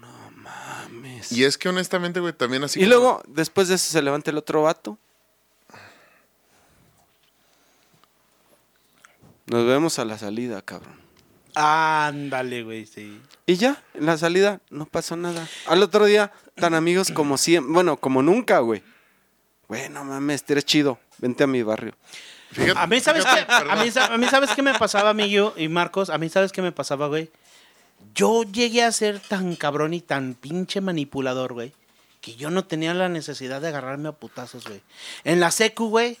No 0.00 0.30
mames. 0.36 1.32
Y 1.32 1.44
es 1.44 1.58
que 1.58 1.68
honestamente, 1.68 2.20
güey, 2.20 2.32
también 2.32 2.62
así. 2.64 2.78
y 2.78 2.84
como- 2.84 2.90
luego, 2.94 3.22
después 3.26 3.68
de 3.68 3.74
eso, 3.74 3.90
se 3.90 4.02
levanta 4.02 4.30
el 4.30 4.38
otro 4.38 4.62
vato. 4.62 4.98
Nos 9.46 9.66
vemos 9.66 9.98
a 9.98 10.04
la 10.04 10.18
salida, 10.18 10.62
cabrón. 10.62 11.00
Ándale, 11.54 12.62
güey, 12.62 12.86
sí. 12.86 13.20
Y 13.44 13.56
ya, 13.56 13.82
en 13.94 14.06
la 14.06 14.16
salida 14.16 14.60
no 14.70 14.86
pasó 14.86 15.16
nada. 15.16 15.46
Al 15.66 15.82
otro 15.82 16.06
día, 16.06 16.32
tan 16.54 16.72
amigos 16.74 17.10
como 17.10 17.36
siempre. 17.36 17.72
Bueno, 17.72 17.96
como 17.98 18.22
nunca, 18.22 18.60
güey. 18.60 18.82
Güey, 19.68 19.88
no 19.88 20.04
mames, 20.04 20.44
eres 20.48 20.64
chido. 20.64 20.98
Vente 21.18 21.44
a 21.44 21.46
mi 21.46 21.62
barrio. 21.62 21.94
Fíjate- 22.52 22.78
A 22.78 22.86
mí, 22.86 23.00
¿sabes 23.00 23.24
qué? 23.24 23.46
A 23.48 23.76
mí, 23.82 23.90
sa- 23.90 24.06
a 24.12 24.18
mí, 24.18 24.26
¿sabes 24.28 24.50
qué 24.54 24.62
me 24.62 24.74
pasaba, 24.74 25.10
amigo 25.10 25.54
y 25.56 25.68
Marcos? 25.68 26.10
A 26.10 26.18
mí, 26.18 26.28
¿sabes 26.28 26.52
qué 26.52 26.60
me 26.60 26.72
pasaba, 26.72 27.06
güey? 27.06 27.30
Yo 28.14 28.42
llegué 28.42 28.82
a 28.82 28.92
ser 28.92 29.20
tan 29.20 29.56
cabrón 29.56 29.94
y 29.94 30.00
tan 30.00 30.34
pinche 30.34 30.80
manipulador, 30.80 31.54
güey, 31.54 31.72
que 32.20 32.34
yo 32.34 32.50
no 32.50 32.64
tenía 32.64 32.92
la 32.92 33.08
necesidad 33.08 33.60
de 33.62 33.68
agarrarme 33.68 34.08
a 34.10 34.12
putazos, 34.12 34.66
güey. 34.66 34.82
En 35.24 35.40
la 35.40 35.50
secu, 35.50 35.88
güey, 35.88 36.18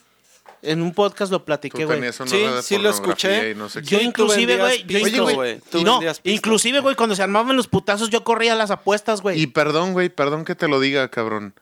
en 0.62 0.80
un 0.80 0.94
podcast 0.94 1.30
lo 1.32 1.44
platiqué, 1.44 1.84
güey. 1.84 2.00
Sí, 2.12 2.44
sí 2.62 2.78
lo 2.78 2.88
escuché. 2.90 3.54
no 3.54 3.68
sé 3.68 3.82
Yo 3.82 4.00
inclusive, 4.00 4.56
güey, 4.56 4.84
yo 4.86 5.24
güey. 5.34 5.60
No, 5.82 6.00
inclusive, 6.24 6.80
güey, 6.80 6.96
cuando 6.96 7.14
se 7.14 7.22
armaban 7.22 7.56
los 7.56 7.66
putazos, 7.68 8.08
yo 8.10 8.24
corría 8.24 8.52
a 8.54 8.56
las 8.56 8.70
apuestas, 8.70 9.20
güey. 9.20 9.40
Y 9.40 9.48
perdón, 9.48 9.92
güey, 9.92 10.08
perdón 10.08 10.44
que 10.46 10.54
te 10.54 10.68
lo 10.68 10.80
diga, 10.80 11.08
cabrón. 11.08 11.52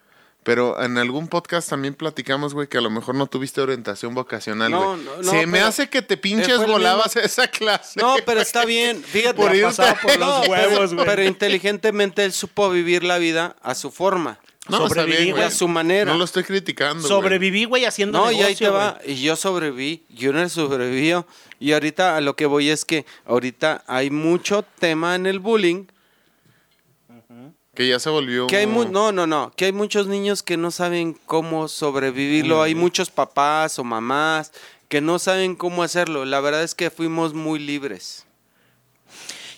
Pero 0.51 0.83
en 0.83 0.99
algún 0.99 1.29
podcast 1.29 1.71
también 1.71 1.95
platicamos, 1.95 2.55
güey, 2.55 2.67
que 2.67 2.77
a 2.77 2.81
lo 2.81 2.91
mejor 2.91 3.15
no 3.15 3.29
tuviste 3.29 3.61
orientación 3.61 4.17
vocacional, 4.17 4.69
No, 4.73 4.95
güey. 4.95 5.05
no, 5.05 5.23
no, 5.23 5.31
Se 5.31 5.47
me 5.47 5.61
hace 5.61 5.89
que 5.89 6.03
te 6.03 6.17
pinches 6.17 6.67
volabas 6.67 7.15
esa 7.15 7.47
clase. 7.47 8.01
No, 8.01 8.17
pero 8.27 8.41
está 8.41 8.65
bien. 8.65 9.01
Fíjate. 9.07 9.35
Por 9.37 9.53
por 9.53 10.19
los 10.19 10.49
huevos, 10.49 10.49
pero, 10.49 10.89
güey. 10.89 11.07
pero 11.07 11.23
inteligentemente 11.23 12.25
él 12.25 12.33
supo 12.33 12.69
vivir 12.69 13.05
la 13.05 13.19
vida 13.19 13.55
a 13.63 13.77
su 13.77 13.93
forma. 13.93 14.41
No, 14.69 14.89
Sobreviví, 14.89 15.31
güey. 15.31 15.45
a 15.45 15.53
su 15.53 15.69
manera. 15.69 16.11
No 16.11 16.19
lo 16.19 16.25
estoy 16.25 16.43
criticando. 16.43 17.07
Sobreviví, 17.07 17.67
güey, 17.67 17.85
haciendo 17.85 18.19
No, 18.19 18.25
negocio, 18.27 18.45
y 18.45 18.49
ahí 18.49 18.57
te 18.57 18.69
va. 18.71 18.99
Y 19.07 19.23
yo 19.23 19.37
sobreviví. 19.37 20.03
No 20.33 20.49
sobrevivió. 20.49 21.29
Y 21.61 21.75
ahorita 21.75 22.17
a 22.17 22.21
lo 22.21 22.35
que 22.35 22.47
voy 22.47 22.71
es 22.71 22.85
que 22.85 23.07
ahorita 23.25 23.85
hay 23.87 24.11
mucho 24.11 24.65
tema 24.81 25.15
en 25.15 25.27
el 25.27 25.39
bullying. 25.39 25.85
Que 27.75 27.87
ya 27.89 27.99
se 28.01 28.11
volvió... 28.11 28.47
Que 28.49 28.57
hay 28.57 28.67
mu- 28.67 28.85
no, 28.85 29.13
no, 29.13 29.27
no. 29.27 29.53
Que 29.57 29.67
hay 29.67 29.73
muchos 29.73 30.07
niños 30.09 30.43
que 30.43 30.57
no 30.57 30.71
saben 30.71 31.17
cómo 31.27 31.69
sobrevivirlo. 31.69 32.63
Hay 32.63 32.75
muchos 32.75 33.11
papás 33.11 33.79
o 33.79 33.85
mamás 33.85 34.53
que 34.89 35.01
no 35.01 35.19
saben 35.21 35.55
cómo 35.55 35.83
hacerlo. 35.85 36.25
La 36.25 36.41
verdad 36.41 36.65
es 36.65 36.75
que 36.75 36.91
fuimos 36.91 37.33
muy 37.33 37.61
libres. 37.61 38.27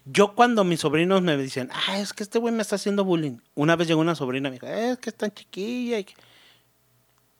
Yo 0.04 0.34
cuando 0.34 0.64
mis 0.64 0.80
sobrinos 0.80 1.22
me 1.22 1.36
dicen, 1.36 1.70
ah, 1.72 1.98
es 1.98 2.12
que 2.12 2.22
este 2.22 2.38
güey 2.38 2.52
me 2.52 2.60
está 2.62 2.76
haciendo 2.76 3.04
bullying. 3.04 3.38
Una 3.54 3.76
vez 3.76 3.88
llegó 3.88 4.00
una 4.00 4.14
sobrina 4.14 4.48
y 4.48 4.52
me 4.52 4.58
dijo, 4.58 4.66
es 4.66 4.98
que 4.98 5.10
es 5.10 5.16
tan 5.16 5.32
chiquilla. 5.32 5.98
Y 6.00 6.04
que... 6.04 6.14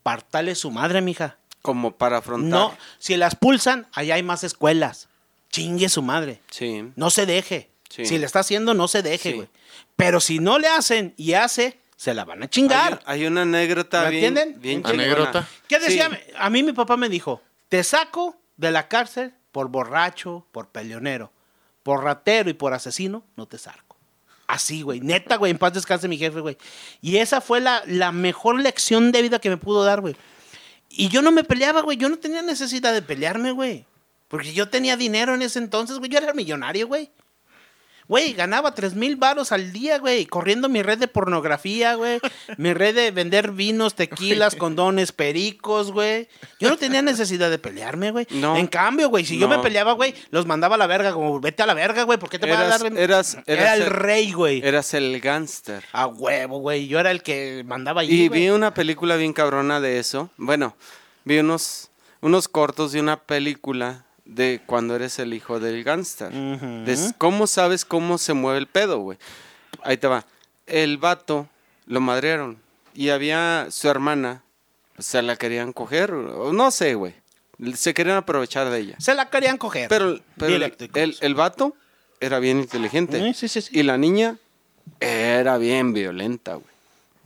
Partale 0.03 0.55
su 0.55 0.71
madre, 0.71 1.01
mija. 1.03 1.39
Como 1.61 1.93
para 1.97 2.19
afrontar. 2.19 2.51
No, 2.51 2.77
si 2.99 3.17
las 3.17 3.35
pulsan, 3.37 3.87
allá 3.93 4.15
hay 4.15 4.23
más 4.23 4.43
escuelas. 4.43 5.09
Chingue 5.51 5.89
su 5.89 6.03
madre. 6.03 6.41
Sí. 6.51 6.91
No 6.97 7.11
se 7.11 7.27
deje. 7.27 7.69
Sí. 7.93 8.07
Si 8.07 8.19
le 8.19 8.25
está 8.27 8.41
haciendo, 8.41 8.73
no 8.75 8.89
se 8.89 9.03
deje, 9.03 9.31
Sí. 9.31 9.37
güey. 9.37 9.49
Pero 9.97 10.21
si 10.21 10.39
no 10.39 10.59
le 10.59 10.69
hacen 10.69 11.13
y 11.19 11.35
hace, 11.35 11.79
se 11.97 12.15
la 12.15 12.25
van 12.25 12.43
a 12.43 12.49
chingar. 12.49 13.01
Hay, 13.05 13.21
hay 13.21 13.27
una 13.27 13.43
anécdota 13.43 14.05
¿Me 14.05 14.11
bien, 14.11 14.25
entienden? 14.39 14.61
bien 14.63 14.83
¿Anécdota? 14.87 15.47
¿Qué 15.69 15.79
decía? 15.79 16.09
Sí. 16.11 16.33
A 16.39 16.49
mí 16.49 16.63
mi 16.63 16.73
papá 16.73 16.97
me 16.97 17.09
dijo, 17.11 17.43
te 17.69 17.85
saco 17.85 18.37
de 18.57 18.71
la 18.71 18.89
cárcel 18.89 19.35
por 19.51 19.69
borracho, 19.69 20.47
por 20.53 20.69
peleonero, 20.69 21.31
por 21.83 22.03
ratero 22.03 22.49
y 22.49 22.55
por 22.55 22.73
asesino, 22.73 23.25
no 23.37 23.47
te 23.47 23.59
saco. 23.59 23.97
Así, 24.47 24.83
güey. 24.83 25.01
Neta, 25.01 25.37
güey. 25.37 25.51
En 25.51 25.59
paz 25.59 25.75
descanse 25.75 26.09
mi 26.09 26.17
jefe, 26.19 26.41
güey. 26.41 26.57
Y 27.03 27.19
esa 27.19 27.41
fue 27.41 27.61
la, 27.61 27.83
la 27.87 28.13
mejor 28.13 28.59
lección 28.61 29.13
de 29.13 29.23
vida 29.23 29.39
que 29.39 29.51
me 29.51 29.57
pudo 29.59 29.85
dar, 29.85 30.01
güey. 30.01 30.17
Y 30.91 31.09
yo 31.09 31.23
no 31.23 31.31
me 31.31 31.45
peleaba, 31.45 31.81
güey. 31.83 31.97
Yo 31.97 32.09
no 32.09 32.19
tenía 32.19 32.43
necesidad 32.43 32.93
de 32.93 33.01
pelearme, 33.03 33.53
güey. 33.53 33.87
Porque 34.29 34.53
yo 34.53 34.69
tenía 34.69 34.97
dinero 34.97 35.35
en 35.35 35.43
ese 35.43 35.59
entonces, 35.59 35.99
güey. 35.99 36.11
Yo 36.11 36.19
era 36.19 36.35
millonario, 36.35 36.87
güey. 36.87 37.11
Güey, 38.13 38.35
ganaba 38.35 38.75
tres 38.75 38.95
mil 38.95 39.17
varos 39.17 39.53
al 39.53 39.73
día, 39.73 39.99
güey, 39.99 40.27
corriendo 40.27 40.69
mi 40.69 40.83
red 40.83 40.99
de 40.99 41.09
pornografía, 41.09 41.95
güey, 41.95 42.21
mi 42.59 42.75
red 42.75 42.95
de 42.95 43.11
vender 43.11 43.53
vinos, 43.53 43.95
tequilas, 43.95 44.55
condones, 44.57 45.13
pericos, 45.13 45.93
güey. 45.93 46.29
Yo 46.61 46.69
no 46.69 46.77
tenía 46.77 47.01
necesidad 47.01 47.49
de 47.49 47.59
pelearme, 47.59 48.11
güey. 48.11 48.27
No. 48.29 48.59
En 48.59 48.67
cambio, 48.67 49.09
güey, 49.09 49.25
si 49.25 49.39
yo 49.39 49.49
me 49.49 49.61
peleaba, 49.61 49.93
güey, 49.95 50.15
los 50.31 50.45
mandaba 50.45 50.75
a 50.75 50.79
la 50.79 50.87
verga, 50.87 51.15
como 51.15 51.41
vete 51.41 51.63
a 51.63 51.67
la 51.67 51.73
verga, 51.73 52.03
güey, 52.03 52.19
¿por 52.19 52.29
qué 52.29 52.39
te 52.39 52.45
voy 52.45 52.55
a 52.55 52.67
Eras- 52.67 52.83
dar? 52.83 52.93
eras- 52.99 53.39
era 53.47 53.63
eras 53.63 53.77
el 53.77 53.83
el- 53.85 53.91
rey, 53.91 54.33
güey. 54.33 54.61
Eras 54.63 54.93
el 54.93 55.19
gángster. 55.19 55.83
A 55.93 56.07
huevo, 56.07 56.59
güey. 56.59 56.89
Yo 56.89 56.99
era 57.01 57.11
el 57.13 57.23
que 57.23 57.63
mandaba 57.67 58.05
Y 58.05 58.29
güey. 58.29 58.41
vi 58.43 58.51
una 58.51 58.75
película 58.75 59.17
bien 59.17 59.33
cabrona 59.33 59.81
de 59.81 59.99
eso. 59.99 60.29
Bueno, 60.37 60.77
vi 61.25 61.39
unos, 61.39 61.91
unos 62.21 62.47
cortos 62.47 62.93
de 62.93 63.01
una 63.01 63.17
película 63.23 64.05
de 64.25 64.61
cuando 64.67 64.95
eres 64.97 65.19
el 65.19 65.35
hijo 65.35 65.61
del 65.61 65.83
gángster. 65.85 66.31
De 66.33 67.13
¿Cómo 67.19 67.47
sabes 67.47 67.85
cómo 67.85 68.19
se 68.19 68.33
mueve 68.35 68.59
el 68.59 68.67
pedo, 68.67 68.99
güey? 68.99 69.19
Ahí 69.83 69.97
te 69.97 70.07
va. 70.07 70.25
El 70.67 70.99
vato 70.99 71.49
lo 71.87 72.01
madrearon. 72.01 72.59
Y 72.95 73.09
había 73.09 73.67
su 73.71 73.89
hermana, 73.89 74.43
pues, 74.95 75.07
se 75.07 75.23
la 75.23 75.37
querían 75.37 75.73
coger, 75.73 76.13
o 76.13 76.53
no 76.53 76.71
sé, 76.71 76.95
güey. 76.95 77.15
Se 77.75 77.95
querían 77.95 78.17
aprovechar 78.17 78.71
de 78.71 78.79
ella. 78.79 78.97
Se 78.99 79.15
la 79.15 79.31
querían 79.31 79.57
coger. 79.57 79.89
Pero, 79.89 80.19
pero 80.37 80.57
el, 80.57 80.63
el, 80.95 81.17
el 81.21 81.35
vato 81.35 81.75
era 82.21 82.39
bien 82.39 82.59
inteligente. 82.61 83.19
Sí, 83.19 83.35
sí, 83.35 83.49
sí, 83.49 83.61
sí. 83.63 83.79
Y 83.79 83.83
la 83.83 83.97
niña 83.99 84.37
era 85.01 85.59
bien 85.59 85.93
violenta, 85.93 86.55
güey. 86.55 86.73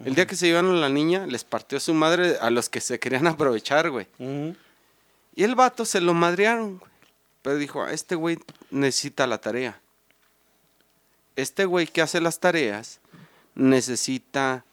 El 0.05 0.15
día 0.15 0.27
que 0.27 0.37
se 0.37 0.47
llevaron 0.47 0.77
a 0.77 0.81
la 0.81 0.89
niña, 0.91 1.27
les 1.27 1.43
partió 1.45 1.81
su 1.81 1.95
madre 1.95 2.37
a 2.41 2.51
los 2.51 2.69
que 2.69 2.81
se 2.81 2.99
querían 2.99 3.27
aprovechar, 3.27 3.91
güey. 3.91 4.07
Ujú. 4.19 4.55
Y 5.37 5.45
el 5.45 5.55
vato 5.55 5.85
se 5.85 6.01
lo 6.01 6.15
madrearon, 6.15 6.79
güey. 6.79 6.91
Pero 7.43 7.59
dijo, 7.59 7.83
"Ah, 7.83 7.93
este 7.93 8.17
güey 8.17 8.39
necesita 8.71 9.27
la 9.29 9.39
tarea. 9.39 9.81
Este 11.37 11.67
güey 11.67 11.87
que 11.87 12.03
hace 12.03 12.21
las 12.21 12.41
tareas 12.41 12.99
necesita 13.55 14.65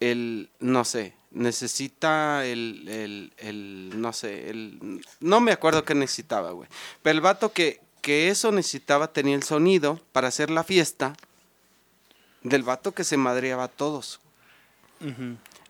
el, 0.00 0.50
no 0.60 0.84
sé, 0.84 1.14
necesita 1.30 2.44
el, 2.44 2.88
el, 2.88 3.32
el, 3.38 4.00
no 4.00 4.12
sé, 4.12 4.50
el, 4.50 5.00
no 5.20 5.40
me 5.40 5.52
acuerdo 5.52 5.84
qué 5.84 5.94
necesitaba, 5.94 6.50
güey. 6.50 6.68
Pero 7.02 7.14
el 7.14 7.20
vato 7.20 7.52
que, 7.52 7.80
que 8.02 8.28
eso 8.28 8.52
necesitaba 8.52 9.12
tenía 9.12 9.36
el 9.36 9.42
sonido 9.42 10.00
para 10.12 10.28
hacer 10.28 10.50
la 10.50 10.64
fiesta 10.64 11.14
del 12.42 12.62
vato 12.62 12.92
que 12.92 13.04
se 13.04 13.16
madreaba 13.16 13.64
a 13.64 13.68
todos. 13.68 14.20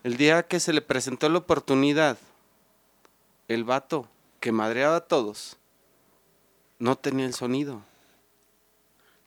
El 0.03 0.17
día 0.17 0.43
que 0.43 0.59
se 0.59 0.73
le 0.73 0.81
presentó 0.81 1.29
la 1.29 1.39
oportunidad, 1.39 2.17
el 3.47 3.63
vato 3.63 4.07
que 4.45 4.51
madreaba 4.51 4.97
a 4.97 5.01
todos 5.01 5.57
no 6.77 6.95
tenía 6.95 7.25
el 7.25 7.33
sonido. 7.33 7.81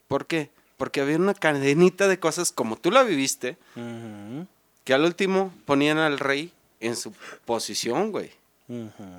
¿Por 0.07 0.26
qué? 0.26 0.48
Porque 0.76 1.00
había 1.00 1.16
una 1.16 1.35
cadenita 1.35 2.07
de 2.07 2.20
cosas 2.20 2.52
como 2.52 2.76
tú 2.76 2.92
la 2.92 3.02
viviste, 3.02 3.57
que 4.85 4.94
al 4.94 5.02
último 5.04 5.52
ponían 5.66 5.98
al 5.98 6.20
rey 6.20 6.52
en 6.78 6.94
su 6.94 7.12
posición, 7.44 8.12
güey. 8.12 8.31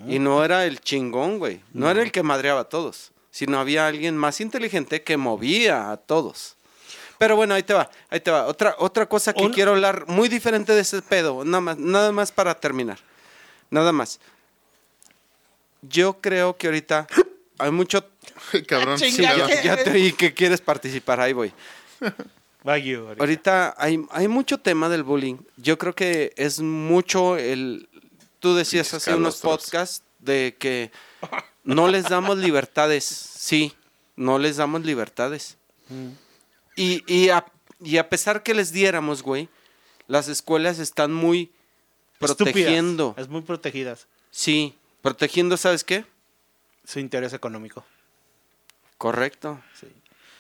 Y 0.08 0.20
no 0.20 0.46
era 0.46 0.66
el 0.66 0.80
chingón, 0.80 1.38
güey. 1.38 1.60
No 1.74 1.92
era 1.92 2.02
el 2.02 2.14
que 2.14 2.24
madreaba 2.24 2.62
a 2.62 2.70
todos, 2.70 3.12
sino 3.30 3.60
había 3.60 3.86
alguien 3.86 4.16
más 4.16 4.40
inteligente 4.40 5.04
que 5.04 5.18
movía 5.18 5.92
a 5.92 5.98
todos. 5.98 6.56
Pero 7.18 7.36
bueno, 7.36 7.56
ahí 7.56 7.64
te 7.64 7.74
va, 7.74 7.90
ahí 8.10 8.22
te 8.22 8.32
va. 8.32 8.46
Otra, 8.48 8.74
otra 8.80 9.06
cosa 9.10 9.34
que 9.34 9.44
Un- 9.44 9.52
quiero 9.52 9.72
hablar 9.72 10.06
muy 10.08 10.30
diferente 10.30 10.72
de 10.72 10.80
ese 10.80 11.02
pedo, 11.02 11.44
nada 11.44 11.60
más, 11.60 11.78
nada 11.78 12.14
más 12.14 12.32
para 12.32 12.56
terminar. 12.56 13.00
Nada 13.70 13.92
más. 13.92 14.22
Yo 15.82 16.20
creo 16.22 16.58
que 16.58 16.68
ahorita 16.68 17.08
hay 17.58 17.72
mucho... 17.72 18.06
Cabrón. 18.68 18.96
Ah, 18.96 18.98
Sí, 18.98 19.12
ya, 19.22 19.62
ya 19.64 19.84
te 19.84 19.92
oí 19.92 20.14
que 20.14 20.34
quieres 20.34 20.62
participar, 20.62 21.20
ahí 21.20 21.34
voy. 21.34 21.54
Ahorita. 22.66 23.16
Ahorita 23.24 23.76
hay, 23.78 24.06
hay 24.12 24.28
mucho 24.28 24.60
tema 24.60 24.90
del 24.90 25.04
bullying. 25.04 25.38
Yo 25.58 25.78
creo 25.78 25.96
que 25.96 26.34
es 26.36 26.60
mucho 26.60 27.38
el... 27.38 27.88
Tú 28.40 28.56
decías 28.56 28.94
hace 28.94 29.16
unos 29.16 29.38
podcasts 29.38 30.04
de 30.20 30.56
que 30.60 30.92
no 31.64 31.88
les 31.88 32.10
damos 32.10 32.38
libertades. 32.38 33.06
Sí, 33.06 33.74
no 34.16 34.40
les 34.40 34.58
damos 34.58 34.86
libertades. 34.86 35.58
Mm. 35.90 36.10
Y, 36.76 37.04
y, 37.14 37.30
a, 37.30 37.46
y 37.84 37.98
a 37.98 38.08
pesar 38.10 38.44
que 38.44 38.54
les 38.54 38.72
diéramos, 38.72 39.24
güey, 39.24 39.50
las 40.08 40.28
escuelas 40.28 40.80
están 40.80 41.14
muy 41.14 41.52
Estúpidas. 42.22 42.38
protegiendo. 42.38 43.16
Es 43.18 43.28
muy 43.28 43.42
protegidas. 43.42 44.08
Sí, 44.32 44.76
protegiendo, 45.02 45.58
¿sabes 45.58 45.84
qué? 45.84 46.06
Su 46.86 47.00
interés 47.00 47.34
económico. 47.34 47.86
Correcto. 48.98 49.62
Sí. 49.80 49.88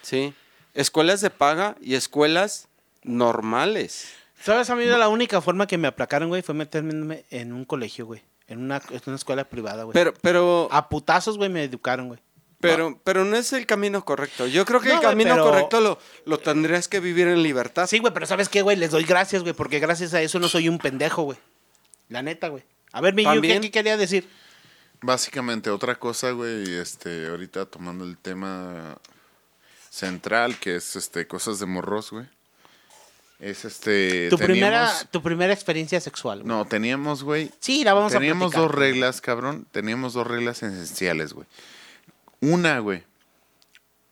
Sí. 0.01 0.33
Escuelas 0.73 1.21
de 1.21 1.29
paga 1.29 1.75
y 1.81 1.95
escuelas 1.95 2.67
normales. 3.03 4.09
¿Sabes? 4.41 4.69
A 4.69 4.75
mí 4.75 4.85
la 4.85 5.09
única 5.09 5.41
forma 5.41 5.67
que 5.67 5.77
me 5.77 5.87
aplacaron, 5.87 6.29
güey, 6.29 6.41
fue 6.41 6.55
meterme 6.55 7.25
en 7.29 7.51
un 7.53 7.65
colegio, 7.65 8.05
güey. 8.05 8.21
En 8.47 8.59
una, 8.59 8.81
en 8.89 9.01
una 9.05 9.15
escuela 9.15 9.43
privada, 9.43 9.83
güey. 9.83 9.93
Pero, 9.93 10.13
pero, 10.21 10.67
A 10.71 10.89
putazos, 10.89 11.37
güey, 11.37 11.49
me 11.49 11.63
educaron, 11.63 12.07
güey. 12.07 12.19
pero, 12.59 12.99
pero 13.03 13.23
no 13.25 13.35
es 13.35 13.53
el 13.53 13.65
camino 13.65 14.03
correcto. 14.03 14.47
Yo 14.47 14.65
creo 14.65 14.79
que 14.81 14.89
No, 14.89 14.95
el 14.95 15.01
camino 15.01 15.31
pero- 15.31 15.43
correcto 15.43 15.81
lo, 15.81 15.99
lo 16.25 16.39
tendrías 16.39 16.87
que 16.87 16.99
vivir 16.99 17.27
en 17.27 17.43
libertad. 17.43 17.85
Sí, 17.87 17.99
güey, 17.99 18.13
pero 18.13 18.25
¿sabes 18.25 18.49
qué, 18.49 18.61
güey? 18.61 18.75
Les 18.77 18.91
doy 18.91 19.03
gracias, 19.03 19.43
güey, 19.43 19.53
porque 19.53 19.79
gracias 19.79 20.13
a 20.13 20.21
eso 20.21 20.39
no 20.39 20.47
soy 20.49 20.67
un 20.67 20.79
pendejo, 20.79 21.23
güey. 21.23 21.37
La 22.07 22.21
neta, 22.23 22.47
güey. 22.47 22.63
A 22.91 23.01
ver, 23.01 23.13
mi 23.13 23.23
¿qué, 23.41 23.59
qué 23.61 23.71
quería 23.71 23.97
decir? 23.97 24.27
Básicamente, 25.01 25.69
otra 25.69 25.95
cosa, 25.95 26.31
güey, 26.31 26.75
este, 26.75 27.27
ahorita 27.27 27.65
tomando 27.65 28.03
el 28.03 28.17
tema 28.17 28.97
central, 29.89 30.57
que 30.59 30.75
es 30.75 30.95
este, 30.95 31.25
cosas 31.27 31.59
de 31.59 31.65
morros, 31.65 32.11
güey. 32.11 32.25
Es 33.39 33.63
este. 33.63 34.29
Tu 34.29 34.37
primera, 34.37 34.81
teníamos- 34.87 35.07
tu 35.11 35.21
primera 35.23 35.53
experiencia 35.53 36.01
sexual. 36.01 36.39
güey. 36.39 36.47
No, 36.49 36.65
teníamos, 36.65 37.23
güey. 37.23 37.49
Sí, 37.61 37.85
la 37.85 37.93
vamos 37.93 38.11
Teníamos 38.11 38.47
a 38.47 38.57
platicar. 38.57 38.69
dos 38.71 38.77
reglas, 38.79 39.21
cabrón. 39.21 39.65
Teníamos 39.71 40.13
dos 40.13 40.27
reglas 40.27 40.61
esenciales, 40.61 41.31
güey. 41.31 41.47
Una, 42.41 42.79
güey. 42.79 43.03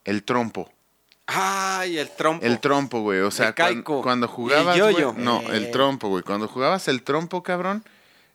El 0.06 0.24
trompo. 0.24 0.72
Ay, 1.26 1.98
el 1.98 2.10
trompo. 2.10 2.46
El 2.46 2.60
trompo, 2.62 3.02
güey. 3.02 3.20
O 3.20 3.32
sea, 3.32 3.50
El 3.50 3.56
cuan- 3.56 3.74
caico. 3.76 4.02
cuando 4.02 4.28
Y 4.28 4.30
el 4.30 4.34
jugabas. 4.34 4.78
güey- 4.78 4.92
yoyo. 4.94 5.14
no, 5.18 5.42
Eh. 5.42 5.58
el 5.58 5.72
trompo, 5.72 6.08
güey. 6.08 6.24
Cuando 6.24 6.48
jugabas 6.48 6.88
el 6.88 7.04
trompo, 7.04 7.44
cabrón, 7.44 7.84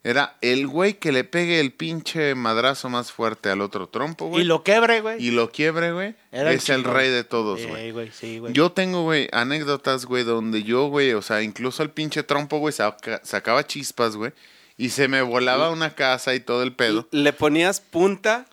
era 0.04 0.36
el 0.40 0.66
güey 0.66 0.94
que 0.94 1.12
le 1.12 1.22
pegue 1.24 1.60
el 1.60 1.72
pinche 1.72 2.34
madrazo 2.34 2.88
más 2.88 3.12
fuerte 3.12 3.50
al 3.50 3.60
otro 3.60 3.88
trompo, 3.88 4.26
güey. 4.26 4.42
Y 4.42 4.44
lo 4.44 4.64
quebre, 4.64 5.00
güey. 5.00 5.24
y 5.24 5.30
lo 5.30 5.50
quiebre, 5.52 5.92
güey. 5.92 6.14
El 6.32 6.48
Es 6.48 6.68
el 6.70 6.82
rey 6.84 7.08
de 7.10 7.22
todos, 7.24 7.64
güey. 7.66 7.92
güey, 7.92 8.10
sí, 8.12 8.38
güey. 8.38 8.52
Yo 8.52 8.72
tengo, 8.72 9.02
güey, 9.04 9.28
anécdotas, 9.32 10.04
güey, 10.06 10.24
donde 10.24 10.62
yo, 10.64 10.86
güey, 10.88 11.12
o 11.12 11.22
sea, 11.22 11.42
incluso 11.42 11.82
el 11.82 11.90
pinche 11.90 12.22
trompo, 12.24 12.58
güey, 12.58 12.72
saca- 12.72 13.20
sacaba 13.24 13.66
chispas, 13.66 14.16
güey. 14.16 14.32
Y 14.76 14.88
se 14.88 15.06
me 15.06 15.22
volaba 15.22 15.70
una 15.70 15.94
casa 15.94 16.34
y 16.34 16.40
todo 16.40 16.62
el 16.64 16.74
pedo. 16.74 17.06
Le 17.12 17.32
ponías 17.32 17.80
punta 17.80 18.46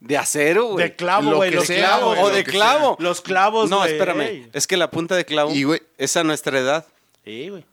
de 0.00 0.16
acero, 0.16 0.66
güey. 0.66 0.88
De 0.88 0.96
clavo, 0.96 1.34
güey. 1.36 1.50
Los 1.50 1.66
clavos. 1.66 2.18
o 2.20 2.30
de 2.30 2.44
clavo. 2.44 2.96
Los 3.00 3.20
clavos, 3.20 3.68
No, 3.68 3.84
espérame. 3.84 4.48
Es 4.54 4.66
que 4.66 4.76
la 4.76 4.90
punta 4.90 5.14
de 5.16 5.24
clavo 5.26 5.52
Y, 5.52 5.64
güey- 5.64 5.82
es 5.98 6.16
a 6.16 6.24
nuestra 6.24 6.58
edad. 6.58 6.86
Sí, 7.24 7.48
güey. 7.50 7.64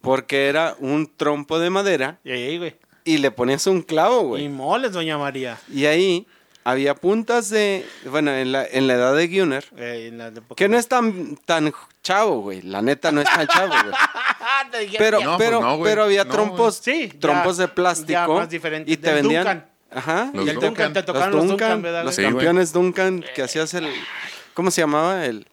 Porque 0.00 0.48
era 0.48 0.76
un 0.78 1.10
trompo 1.16 1.58
de 1.58 1.70
madera 1.70 2.18
Sí, 2.24 2.58
güey. 2.58 2.76
y 3.04 3.18
le 3.18 3.30
ponías 3.30 3.66
un 3.66 3.82
clavo, 3.82 4.22
Y 4.22 4.26
güey. 4.28 4.48
moles, 4.48 4.92
doña 4.92 5.18
María. 5.18 5.58
Y 5.72 5.84
ahí 5.86 6.26
había 6.64 6.94
puntas 6.94 7.50
de. 7.50 7.86
Bueno, 8.06 8.32
en 8.32 8.52
la, 8.52 8.64
en 8.66 8.86
la 8.86 8.94
edad 8.94 9.14
de 9.14 9.28
Gunner. 9.28 9.64
Eh, 9.76 10.06
en 10.08 10.18
la 10.18 10.28
época- 10.28 10.54
Que 10.56 10.68
no 10.68 10.78
es 10.78 10.88
tan, 10.88 11.36
tan 11.44 11.72
chavo, 12.02 12.40
güey. 12.40 12.62
La 12.62 12.80
neta 12.82 13.12
no 13.12 13.20
es 13.20 13.28
tan 13.28 13.46
chavo, 13.46 13.68
güey. 13.82 13.94
Pero, 14.98 15.18
pues 15.20 15.34
pero, 15.38 15.60
no, 15.60 15.76
güey. 15.78 15.90
pero 15.90 16.04
había 16.04 16.24
No, 16.24 16.30
trompos, 16.30 16.82
güey. 16.84 16.96
Sí, 17.08 17.10
ya- 17.12 17.18
trompos 17.20 17.56
de 17.56 17.66
ya 17.66 17.74
plástico. 17.74 18.34
más. 18.34 18.48
Y 18.86 18.96
te 18.96 19.12
vendían. 19.12 19.44
Duncan. 19.44 19.66
Ajá. 19.90 20.30
Los 20.32 20.46
y 20.46 20.50
el 20.50 20.54
Duncan. 20.56 20.70
Duncan, 20.74 20.92
te 20.92 20.98
Los 21.00 21.06
tocaron 21.06 21.30
los 21.32 21.40
Duncan, 21.48 21.58
Duncan, 21.68 21.82
¿verdad, 21.82 22.04
los? 22.04 22.14
Sí, 22.14 22.22
güey. 22.22 22.32
campeones 22.34 22.72
Duncan, 22.72 23.24
que 23.34 23.42
hacías 23.42 23.74
el. 23.74 23.88
¿Cómo 24.54 24.70
se 24.70 24.80
llamaba? 24.82 25.24
El, 25.26 25.46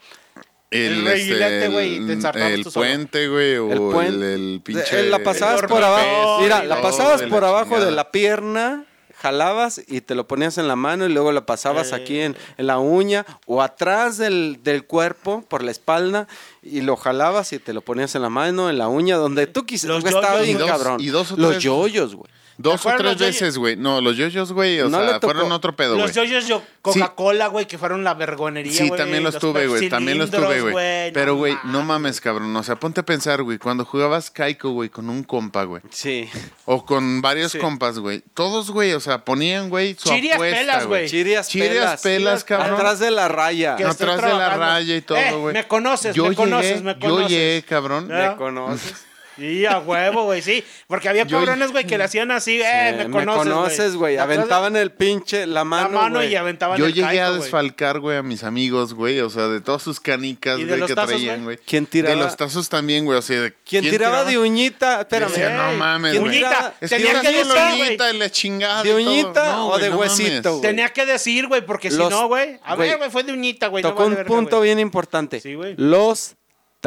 El 0.70 1.06
reguilete, 1.06 1.70
güey, 1.70 1.94
y 1.96 1.98
te 2.00 2.04
el, 2.04 2.12
ensartabas 2.12 2.52
el 2.52 2.64
puente, 2.66 3.28
güey, 3.30 3.56
o 3.58 3.68
el 3.68 3.72
el, 3.74 3.80
puente. 3.92 4.34
el 4.34 4.62
pinche... 4.64 5.00
Eh, 5.00 5.10
la 5.10 5.20
pasabas 5.20 5.62
el 5.62 5.68
por 5.70 5.84
abajo. 5.84 6.42
Mira, 6.42 6.64
la 6.66 6.82
pasabas 6.82 7.22
de 7.22 7.28
por 7.28 7.44
la 7.44 7.50
abajo 7.50 7.80
de 7.80 7.92
la 7.92 8.12
pierna, 8.12 8.86
jalabas 9.16 9.82
y 9.88 10.02
te 10.02 10.14
lo 10.14 10.28
ponías 10.28 10.58
en 10.58 10.68
la 10.68 10.76
mano 10.76 11.06
y 11.06 11.10
luego 11.10 11.32
la 11.32 11.46
pasabas 11.46 11.92
Eh. 11.92 11.96
aquí 11.96 12.20
en, 12.20 12.36
en 12.58 12.68
la 12.68 12.80
uña 12.80 13.26
o 13.46 13.62
atrás 13.62 14.18
del, 14.18 14.60
del 14.62 14.86
cuerpo, 14.86 15.44
por 15.48 15.64
la 15.64 15.72
espalda, 15.72 16.28
y 16.62 16.82
lo 16.82 16.98
jalabas 16.98 17.54
y 17.54 17.60
te 17.60 17.74
lo 17.74 17.82
ponías 17.82 18.14
en 18.16 18.22
la 18.22 18.30
mano, 18.30 18.70
en 18.70 18.78
la 18.78 18.90
uña, 18.90 19.16
donde 19.16 19.48
tú 19.48 19.66
quisieras. 19.66 20.04
Los 20.04 20.04
Güey, 20.04 20.16
Estaba 20.24 20.42
bien 20.42 20.58
cabrón. 20.60 20.98
y 21.00 21.08
dos 21.08 21.32
o 21.32 21.38
Los 21.38 21.60
yoyos, 21.64 22.14
güey. 22.14 22.30
Dos 22.60 22.82
¿Te 22.82 22.90
o 22.90 22.92
tres 22.98 23.12
los 23.12 23.18
veces, 23.20 23.58
güey. 23.58 23.76
No, 23.76 24.02
los 24.02 24.18
yoyos, 24.18 24.52
güey, 24.52 24.80
o 24.82 24.90
No 24.90 25.00
le 25.02 25.10
sea, 25.10 25.20
tocó. 25.20 25.34
fueron 25.34 25.52
otro 25.52 25.76
pedo, 25.76 25.96
Los 25.96 26.12
güey. 26.14 26.28
yoyos 26.28 26.48
yo, 26.48 26.64
Coca-Cola, 26.82 27.48
güey, 27.48 27.68
que 27.68 27.78
fueron 27.78 28.04
la 28.04 28.16
vergonería, 28.16 28.72
Sí, 28.72 28.88
güey. 28.88 28.98
también 29.00 29.24
los 29.24 29.38
tuve, 29.38 29.68
güey. 29.68 29.90
También 29.90 30.18
los 30.18 30.32
tuve, 30.32 30.62
güey. 30.62 31.12
Pero, 31.14 31.36
güey, 31.36 31.54
no 31.66 31.84
mames. 31.84 31.98
mames, 31.98 32.22
cabrón. 32.22 32.56
O 32.56 32.64
sea, 32.64 32.76
ponte 32.78 33.02
a 33.02 33.06
pensar, 33.06 33.44
güey. 33.44 33.58
Cuando 33.60 33.86
jugabas 33.86 34.32
Kaiko, 34.32 34.72
güey, 34.72 34.90
con 34.90 35.10
un 35.10 35.24
compa, 35.24 35.64
güey. 35.66 35.82
Sí. 35.92 36.30
O 36.66 36.86
con 36.86 37.22
varios 37.22 37.52
Sí. 37.52 37.60
compas, 37.60 38.00
güey. 38.00 38.24
Todos, 38.34 38.72
güey, 38.72 38.94
o 38.94 39.00
sea, 39.00 39.24
ponían, 39.26 39.70
güey, 39.70 39.96
su 39.96 40.10
Chirias 40.10 40.36
apuesta, 40.36 40.58
pelas, 40.60 40.86
güey. 40.88 41.08
Chirias, 41.08 41.48
Chirias 41.50 41.72
pelas. 41.72 42.02
pelas, 42.02 42.44
cabrón. 42.44 42.74
Atrás 42.76 43.00
de 43.00 43.12
la 43.12 43.28
raya. 43.28 43.76
Que 43.76 43.84
estoy 43.84 44.06
Atrás 44.08 44.18
de 44.18 44.22
la 44.30 44.36
trabajando. 44.38 44.66
raya 44.66 44.96
y 44.96 45.02
todo, 45.02 45.18
Eh, 45.18 45.32
güey. 45.34 45.54
me 45.54 45.68
conoces, 45.68 46.18
me 46.18 46.36
conoces, 46.36 46.82
me 46.84 46.94
Yo 46.96 47.00
conoces. 47.10 47.30
llegué, 47.30 47.64
cabrón. 47.68 48.08
¿Me 48.08 48.36
conoces? 48.36 49.06
Sí, 49.38 49.66
a 49.66 49.80
huevo, 49.80 50.24
güey, 50.26 50.42
sí. 50.42 50.64
Porque 50.88 51.10
había 51.10 51.24
Yo- 51.26 51.38
cabrones, 51.38 51.72
güey, 51.72 51.86
que 51.86 51.98
le 51.98 52.04
hacían 52.06 52.32
así, 52.32 52.60
eh, 52.62 53.06
me 53.08 53.12
conoces, 53.12 53.96
güey. 53.96 54.16
Atrás 54.18 54.28
de- 54.30 54.34
Aventaban 54.36 54.76
el 54.76 54.92
pinche, 54.92 55.46
la 55.46 55.58
la 55.58 55.64
mano, 55.64 55.90
mano 56.02 56.16
güey. 56.20 56.32
y 56.32 56.36
aventaban 56.36 56.78
Yo 56.78 56.86
el 56.88 56.94
llegué 56.94 57.06
a 57.06 57.10
caico, 57.10 57.28
güey. 57.30 57.42
desfalcar, 57.42 58.00
güey, 58.00 58.18
a 58.18 58.24
mis 58.24 58.44
amigos, 58.44 58.94
güey. 58.94 59.20
O 59.22 59.30
sea, 59.30 59.48
de 59.48 59.62
todas 59.62 59.82
sus 59.84 60.00
canicas, 60.00 60.58
¿Y 60.60 60.64
de 60.64 60.68
güey, 60.70 60.80
los 60.80 60.88
que 60.90 60.96
tazos, 60.96 61.10
traían, 61.12 61.44
güey? 61.44 61.56
güey. 61.56 61.66
¿Quién 61.66 61.86
tiraba? 61.86 62.16
De 62.16 62.22
los 62.22 62.36
tazos 62.38 62.70
también, 62.70 63.06
güey. 63.06 63.18
O 63.18 63.22
sea, 63.22 63.42
de- 63.42 63.54
¿Quién, 63.66 63.84
tiraba, 63.90 64.24
de 64.26 64.38
uñita? 64.38 65.02
Espérame. 65.02 65.30
Decía, 65.32 65.50
no 65.56 65.70
Ey, 65.72 65.78
mames, 65.78 66.12
¿quién 66.12 66.24
güey. 66.24 66.36
tiraba? 66.36 66.74
Es 66.82 66.90
Tenía 66.90 67.06
que 67.06 67.12
que 67.12 67.18
era 67.30 67.30
decir, 67.32 67.46
güey. 67.78 67.82
uñita 67.90 68.12
y 68.14 68.18
la 68.18 68.30
chingada. 68.32 68.84
¿De 68.84 68.90
y 68.90 68.92
todo. 68.92 69.02
uñita 69.12 69.52
No, 69.52 69.66
o 69.66 69.70
güey, 69.70 69.82
de 69.82 69.90
no 69.90 69.98
huesito, 69.98 70.30
mames. 70.32 70.44
güey? 70.48 70.62
Tenía 70.62 70.90
que 70.90 71.06
decir, 71.06 71.48
güey, 71.48 71.66
porque 71.66 71.92
si 71.92 71.98
Los- 71.98 72.10
no, 72.10 72.28
güey. 72.28 72.60
A 72.64 72.76
güey, 72.76 72.90
ver, 72.90 72.98
güey, 72.98 73.10
fue 73.10 73.24
de 73.24 73.34
uñita, 73.34 73.68
güey. 73.68 73.84
no 73.84 73.90
Tocó 73.90 74.00
vale 74.04 74.10
un 74.10 74.16
verga, 74.16 74.28
punto 74.28 74.58
güey. 74.58 74.68
bien 74.70 74.80
importante. 74.80 75.40
Sí, 75.40 75.54
güey. 75.54 75.76
Los 75.78 76.36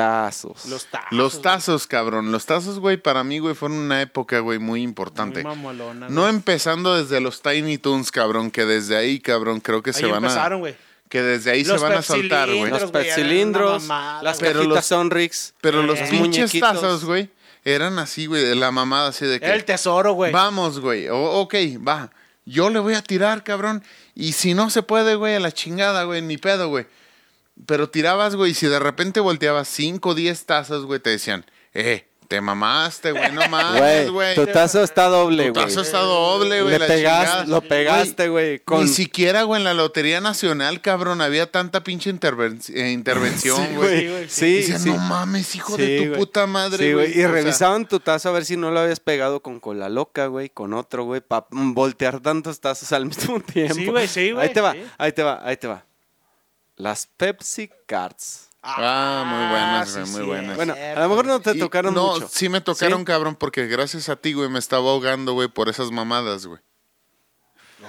tazos. 0.01 0.67
Los 0.67 0.87
tazos. 0.87 1.13
Los 1.13 1.43
tazos, 1.43 1.87
cabrón. 1.87 2.33
Los 2.33 2.47
tazos, 2.47 2.79
güey, 2.79 2.97
para 2.97 3.23
mí, 3.25 3.39
güey, 3.39 3.55
fueron 3.55 3.79
una 3.79 4.01
época, 4.03 4.39
güey, 4.41 4.59
muy 4.59 4.83
importante. 4.83 5.43
Muy 5.43 5.51
mamolona, 5.57 6.09
No 6.09 6.23
güey. 6.23 6.35
empezando 6.35 6.97
desde 6.97 7.21
los 7.21 7.43
Tiny 7.43 7.79
Toons, 7.79 8.11
cabrón, 8.11 8.51
que 8.51 8.65
desde 8.65 8.97
ahí, 8.97 9.21
cabrón, 9.21 9.61
creo 9.61 9.83
que 9.83 9.93
se 9.93 10.07
van 10.07 10.25
empezaron, 10.25 10.57
a... 10.57 10.61
güey. 10.61 10.77
Que 11.09 11.23
desde 11.23 11.51
ahí 11.51 11.65
se 11.65 11.73
Los 11.73 11.83
van 11.83 11.93
a 11.95 12.03
soltar, 12.03 12.49
güey. 12.55 12.71
Los 12.71 13.83
mamada, 13.83 14.23
las. 14.23 14.39
Pero 14.39 14.61
cajitas 14.61 14.77
los- 14.77 14.87
Sonrix. 14.87 15.55
Pero 15.61 15.83
los 15.83 15.99
Eh. 15.99 16.07
pinches 16.11 16.21
muñequitos. 16.53 16.73
tazos, 16.81 17.05
güey, 17.05 17.31
eran 17.65 17.99
así, 17.99 18.27
güey, 18.27 18.45
de 18.45 18.55
la 18.55 18.71
mamada 18.71 19.09
así 19.09 19.27
de 19.27 19.41
que... 19.41 19.53
El 19.53 19.65
tesoro, 19.65 20.13
güey. 20.13 20.31
Vamos, 20.33 20.79
güey. 20.81 21.09
O- 21.09 21.41
ok, 21.41 21.55
va. 21.87 22.11
Yo 22.47 22.71
le 22.71 22.79
voy 22.79 22.95
a 22.95 23.03
tirar, 23.03 23.43
cabrón. 23.45 23.83
Y 24.15 24.33
si 24.33 24.55
no 24.55 24.71
se 24.71 24.83
puede, 24.83 25.15
güey, 25.17 25.35
a 25.35 25.41
la 25.41 25.51
chingada, 25.53 26.05
güey, 26.05 26.23
ni 26.23 26.37
pedo, 26.39 26.69
güey. 26.69 26.87
Pero 27.67 27.89
tirabas, 27.91 28.37
güey, 28.37 28.53
y 28.53 28.55
si 28.55 28.67
de 28.67 28.79
repente 28.79 29.21
volteabas 29.21 29.69
5 29.69 30.09
o 30.11 30.15
10 30.15 30.47
tazas, 30.47 30.83
güey, 30.83 31.01
te 31.01 31.11
decían, 31.11 31.45
eh, 31.75 32.07
te 32.29 32.41
mamaste, 32.41 33.11
güey, 33.11 33.33
no 33.33 33.41
mames, 33.51 34.09
güey. 34.11 34.37
tu 34.37 34.47
tazo 34.47 34.85
está 34.85 35.07
doble, 35.07 35.47
Tu 35.49 35.53
güey. 35.55 35.65
tazo 35.67 35.81
está 35.81 35.99
doble, 35.99 36.63
güey. 36.63 36.79
Lo 37.47 37.61
pegaste, 37.61 38.29
güey, 38.29 38.61
con- 38.61 38.85
Ni 38.85 38.89
siquiera, 38.89 39.43
güey, 39.43 39.61
en 39.61 39.65
la 39.65 39.75
Lotería 39.75 40.21
Nacional, 40.21 40.81
cabrón, 40.81 41.21
había 41.23 41.51
tanta 41.51 41.83
pinche 41.83 42.09
interven- 42.09 42.63
eh, 42.73 42.93
intervención, 42.93 43.57
Sí, 43.67 43.75
güey. 43.75 44.09
güey. 44.09 44.29
Sí, 44.29 44.55
Decían, 44.59 44.81
sí. 44.81 44.89
no 44.91 44.97
mames, 44.99 45.55
hijo 45.57 45.75
Sí, 45.77 45.83
de 45.83 46.07
tu 46.11 46.19
puta 46.19 46.47
madre, 46.47 46.87
Sí, 46.87 46.93
güey. 46.93 47.09
Y 47.09 47.11
O 47.11 47.15
sea, 47.15 47.29
revisaban 47.33 47.89
tu 47.89 47.99
tazo 47.99 48.29
a 48.29 48.33
ver 48.33 48.45
si 48.45 48.57
no 48.57 48.71
lo 48.71 48.79
habías 48.79 49.01
pegado 49.01 49.41
con 49.43 49.59
cola 49.59 49.89
loca, 49.89 50.27
güey, 50.27 50.51
con 50.51 50.73
otro, 50.73 51.03
güey, 51.05 51.21
para 51.21 51.47
voltear 51.51 52.21
tantos 52.21 52.61
tazos 52.61 52.93
al 52.93 53.07
mismo 53.07 53.41
tiempo. 53.53 53.75
Sí, 53.75 53.87
güey, 53.87 54.07
sí, 54.07 54.31
güey, 54.31 54.47
Ahí 54.47 54.55
te 54.55 54.61
va, 54.61 54.73
sí. 54.73 54.83
ahí 54.99 55.13
te 55.13 55.23
va, 55.25 55.41
ahí 55.45 55.57
te 55.57 55.67
va. 55.67 55.85
Las 56.81 57.07
Pepsi 57.17 57.71
Cards. 57.87 58.49
Ah, 58.63 59.25
muy 59.27 59.49
buenas, 59.51 59.89
sí, 59.89 59.99
güey, 60.01 60.07
muy 60.11 60.21
sí, 60.21 60.27
buenas. 60.27 60.57
Bueno, 60.57 60.75
a 60.75 61.01
lo 61.01 61.09
mejor 61.09 61.27
no 61.27 61.41
te 61.41 61.53
Y- 61.53 61.59
tocaron 61.59 61.95
no, 61.95 62.15
mucho. 62.15 62.29
sí 62.31 62.49
me 62.49 62.61
tocaron, 62.61 62.99
¿Sí? 63.01 63.05
cabrón, 63.05 63.35
porque 63.37 63.67
gracias 63.67 64.09
a 64.09 64.17
ti, 64.17 64.33
güey, 64.35 64.49
me 64.51 64.59
estaba 64.59 64.91
ahogando, 64.91 65.33
güey, 65.33 65.49
por 65.49 65.69
esas 65.69 65.91
mamadas, 65.91 66.47
güey. 66.47 66.61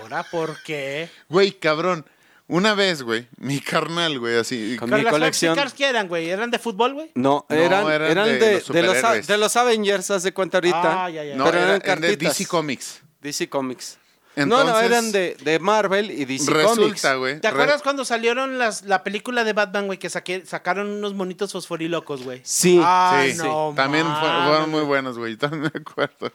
Ahora, 0.01 0.23
¿por 0.23 0.61
qué? 0.63 1.09
Güey, 1.27 1.51
cabrón, 1.51 2.05
una 2.47 2.73
vez, 2.73 3.01
güey, 3.03 3.27
mi 3.37 3.59
carnal, 3.59 4.17
güey, 4.19 4.37
así... 4.37 4.77
Con 4.79 4.89
Pero 4.89 4.99
mi 4.99 5.03
las 5.03 5.11
colección. 5.11 5.55
Pepsi 5.55 5.61
Cards, 5.63 5.73
¿qué 5.77 5.85
eran, 5.89 6.07
güey? 6.07 6.29
¿Eran 6.29 6.49
de 6.51 6.59
fútbol, 6.59 6.93
güey? 6.93 7.11
No, 7.15 7.45
No, 7.49 7.55
eran, 7.55 7.87
eran 8.03 8.25
de 8.27 8.33
de, 8.33 8.39
los 8.39 8.39
de 8.39 8.53
los, 8.53 8.63
superhéroes. 8.97 9.27
de 9.27 9.37
los 9.37 9.55
Avengers, 9.57 10.11
haz 10.11 10.23
de 10.23 10.33
cuenta 10.33 10.57
ahorita. 10.57 11.05
Ah, 11.05 11.09
ya, 11.09 11.23
ya. 11.25 11.35
No, 11.35 11.45
pero 11.45 11.57
era- 11.57 11.67
eran 11.75 11.81
eran 11.83 12.01
de 12.01 12.07
cartitas. 12.09 12.37
DC 12.37 12.47
Comics. 12.49 13.01
DC 13.21 13.49
Comics. 13.49 13.97
No, 14.35 14.63
no, 14.63 14.79
eran 14.79 15.11
de, 15.11 15.35
de 15.43 15.59
Marvel 15.59 16.09
y 16.11 16.25
DC 16.25 16.45
Comics. 16.45 16.69
Resulta, 16.77 17.15
güey. 17.15 17.39
¿Te 17.41 17.47
acuerdas 17.47 17.81
cuando 17.81 18.05
salieron 18.05 18.57
las, 18.57 18.83
la 18.83 19.03
película 19.03 19.43
de 19.43 19.53
Batman, 19.53 19.87
güey? 19.87 19.99
Que 19.99 20.09
sacaron 20.09 20.89
unos 20.89 21.13
monitos 21.13 21.51
fosforilocos, 21.51 22.23
güey. 22.23 22.41
Sí. 22.43 22.79
Ah, 22.81 23.23
Sí, 23.27 23.37
no, 23.37 23.73
también 23.75 24.05
fueron 24.19 24.69
muy 24.69 24.83
buenos, 24.83 25.17
güey. 25.17 25.35
También 25.41 25.63
me 25.73 25.79
acuerdo. 25.79 26.31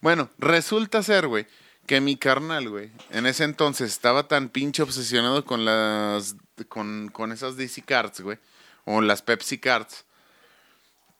Bueno, 0.00 0.28
resulta 0.38 1.02
ser, 1.02 1.26
güey, 1.28 1.46
que 1.86 2.00
mi 2.00 2.16
carnal, 2.16 2.68
güey, 2.68 2.90
en 3.10 3.26
ese 3.26 3.44
entonces 3.44 3.90
estaba 3.90 4.28
tan 4.28 4.48
pinche 4.48 4.82
obsesionado 4.82 5.44
con 5.44 5.64
las. 5.64 6.36
con, 6.68 7.10
con 7.12 7.32
esas 7.32 7.56
DC 7.56 7.82
Cards, 7.82 8.20
güey. 8.20 8.38
O 8.84 9.00
las 9.00 9.22
Pepsi 9.22 9.58
Cards. 9.58 10.04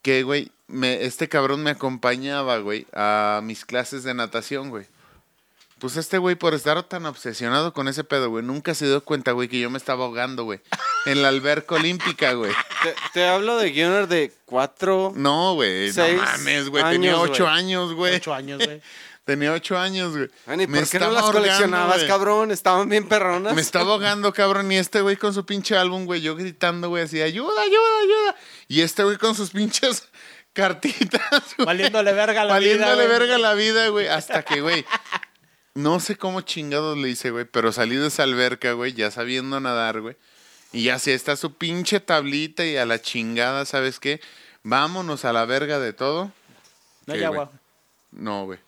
Que, 0.02 0.22
güey, 0.22 0.50
me, 0.66 1.04
este 1.04 1.28
cabrón 1.28 1.62
me 1.62 1.70
acompañaba, 1.70 2.58
güey, 2.58 2.86
a 2.94 3.40
mis 3.42 3.64
clases 3.64 4.02
de 4.02 4.14
natación, 4.14 4.70
güey. 4.70 4.86
Pues 5.80 5.96
este 5.96 6.18
güey, 6.18 6.34
por 6.36 6.52
estar 6.54 6.82
tan 6.84 7.06
obsesionado 7.06 7.72
con 7.72 7.88
ese 7.88 8.04
pedo, 8.04 8.28
güey, 8.30 8.44
nunca 8.44 8.74
se 8.74 8.86
dio 8.86 9.02
cuenta, 9.02 9.32
güey, 9.32 9.48
que 9.48 9.58
yo 9.58 9.70
me 9.70 9.78
estaba 9.78 10.04
ahogando, 10.04 10.44
güey. 10.44 10.60
En 11.06 11.22
la 11.22 11.28
alberca 11.28 11.76
olímpica, 11.76 12.34
güey. 12.34 12.52
Te, 12.82 12.94
te 13.14 13.26
hablo 13.28 13.56
de 13.56 13.70
Gunner 13.70 14.06
de 14.06 14.32
cuatro. 14.44 15.12
No, 15.16 15.54
güey, 15.54 15.88
no 15.88 15.92
Seis 15.94 16.20
mames, 16.20 16.68
güey. 16.68 16.84
Tenía 16.84 17.12
años, 17.12 17.28
ocho 17.30 17.44
güey. 17.44 17.56
años, 17.56 17.92
güey. 17.94 18.14
Ocho 18.16 18.34
años, 18.34 18.58
güey. 18.64 18.82
Tenía 19.24 19.52
ocho 19.52 19.78
años, 19.78 20.16
güey. 20.16 20.28
Ay, 20.46 20.62
¿y 20.62 20.66
Me 20.66 20.80
¿Por 20.80 20.88
qué 20.88 20.98
no 20.98 21.06
las 21.10 21.22
ahogando, 21.22 21.40
coleccionabas, 21.40 21.96
güey. 21.96 22.08
cabrón? 22.08 22.50
Estaban 22.50 22.88
bien 22.88 23.06
perronas. 23.08 23.54
Me 23.54 23.60
estaba 23.60 23.92
ahogando, 23.92 24.32
cabrón. 24.32 24.70
Y 24.72 24.76
este 24.76 25.00
güey 25.02 25.16
con 25.16 25.32
su 25.32 25.46
pinche 25.46 25.76
álbum, 25.76 26.04
güey, 26.04 26.20
yo 26.20 26.34
gritando, 26.36 26.88
güey, 26.88 27.04
así, 27.04 27.22
ayuda, 27.22 27.60
ayuda, 27.62 27.98
ayuda. 28.02 28.36
Y 28.68 28.80
este 28.80 29.04
güey 29.04 29.16
con 29.18 29.34
sus 29.34 29.50
pinches 29.50 30.08
cartitas, 30.52 31.54
güey. 31.56 31.66
Valiéndole 31.66 32.12
verga 32.12 32.44
la 32.44 32.58
vida, 32.58 32.76
Valiéndole 32.86 33.06
güey. 33.06 33.08
verga 33.08 33.38
la 33.38 33.54
vida, 33.54 33.88
güey. 33.88 34.08
Hasta 34.08 34.42
que, 34.42 34.60
güey, 34.62 34.84
no 35.74 36.00
sé 36.00 36.16
cómo 36.16 36.40
chingados 36.40 36.96
le 36.98 37.08
hice, 37.08 37.30
güey, 37.30 37.44
pero 37.44 37.72
salí 37.72 37.96
de 37.96 38.08
esa 38.08 38.24
alberca, 38.24 38.72
güey, 38.72 38.92
ya 38.92 39.10
sabiendo 39.10 39.60
nadar, 39.60 40.00
güey. 40.00 40.16
Y 40.72 40.84
ya 40.84 40.98
sí, 40.98 41.10
está 41.10 41.36
su 41.36 41.54
pinche 41.54 42.00
tablita 42.00 42.64
y 42.64 42.76
a 42.76 42.86
la 42.86 43.00
chingada, 43.00 43.64
¿sabes 43.64 43.98
qué? 43.98 44.20
Vámonos 44.62 45.24
a 45.24 45.32
la 45.32 45.44
verga 45.44 45.78
de 45.78 45.92
todo. 45.92 46.32
No 47.06 47.14
hay 47.14 47.20
¿Qué, 47.20 47.26
agua. 47.26 47.50
No, 48.12 48.44
güey. 48.44 48.58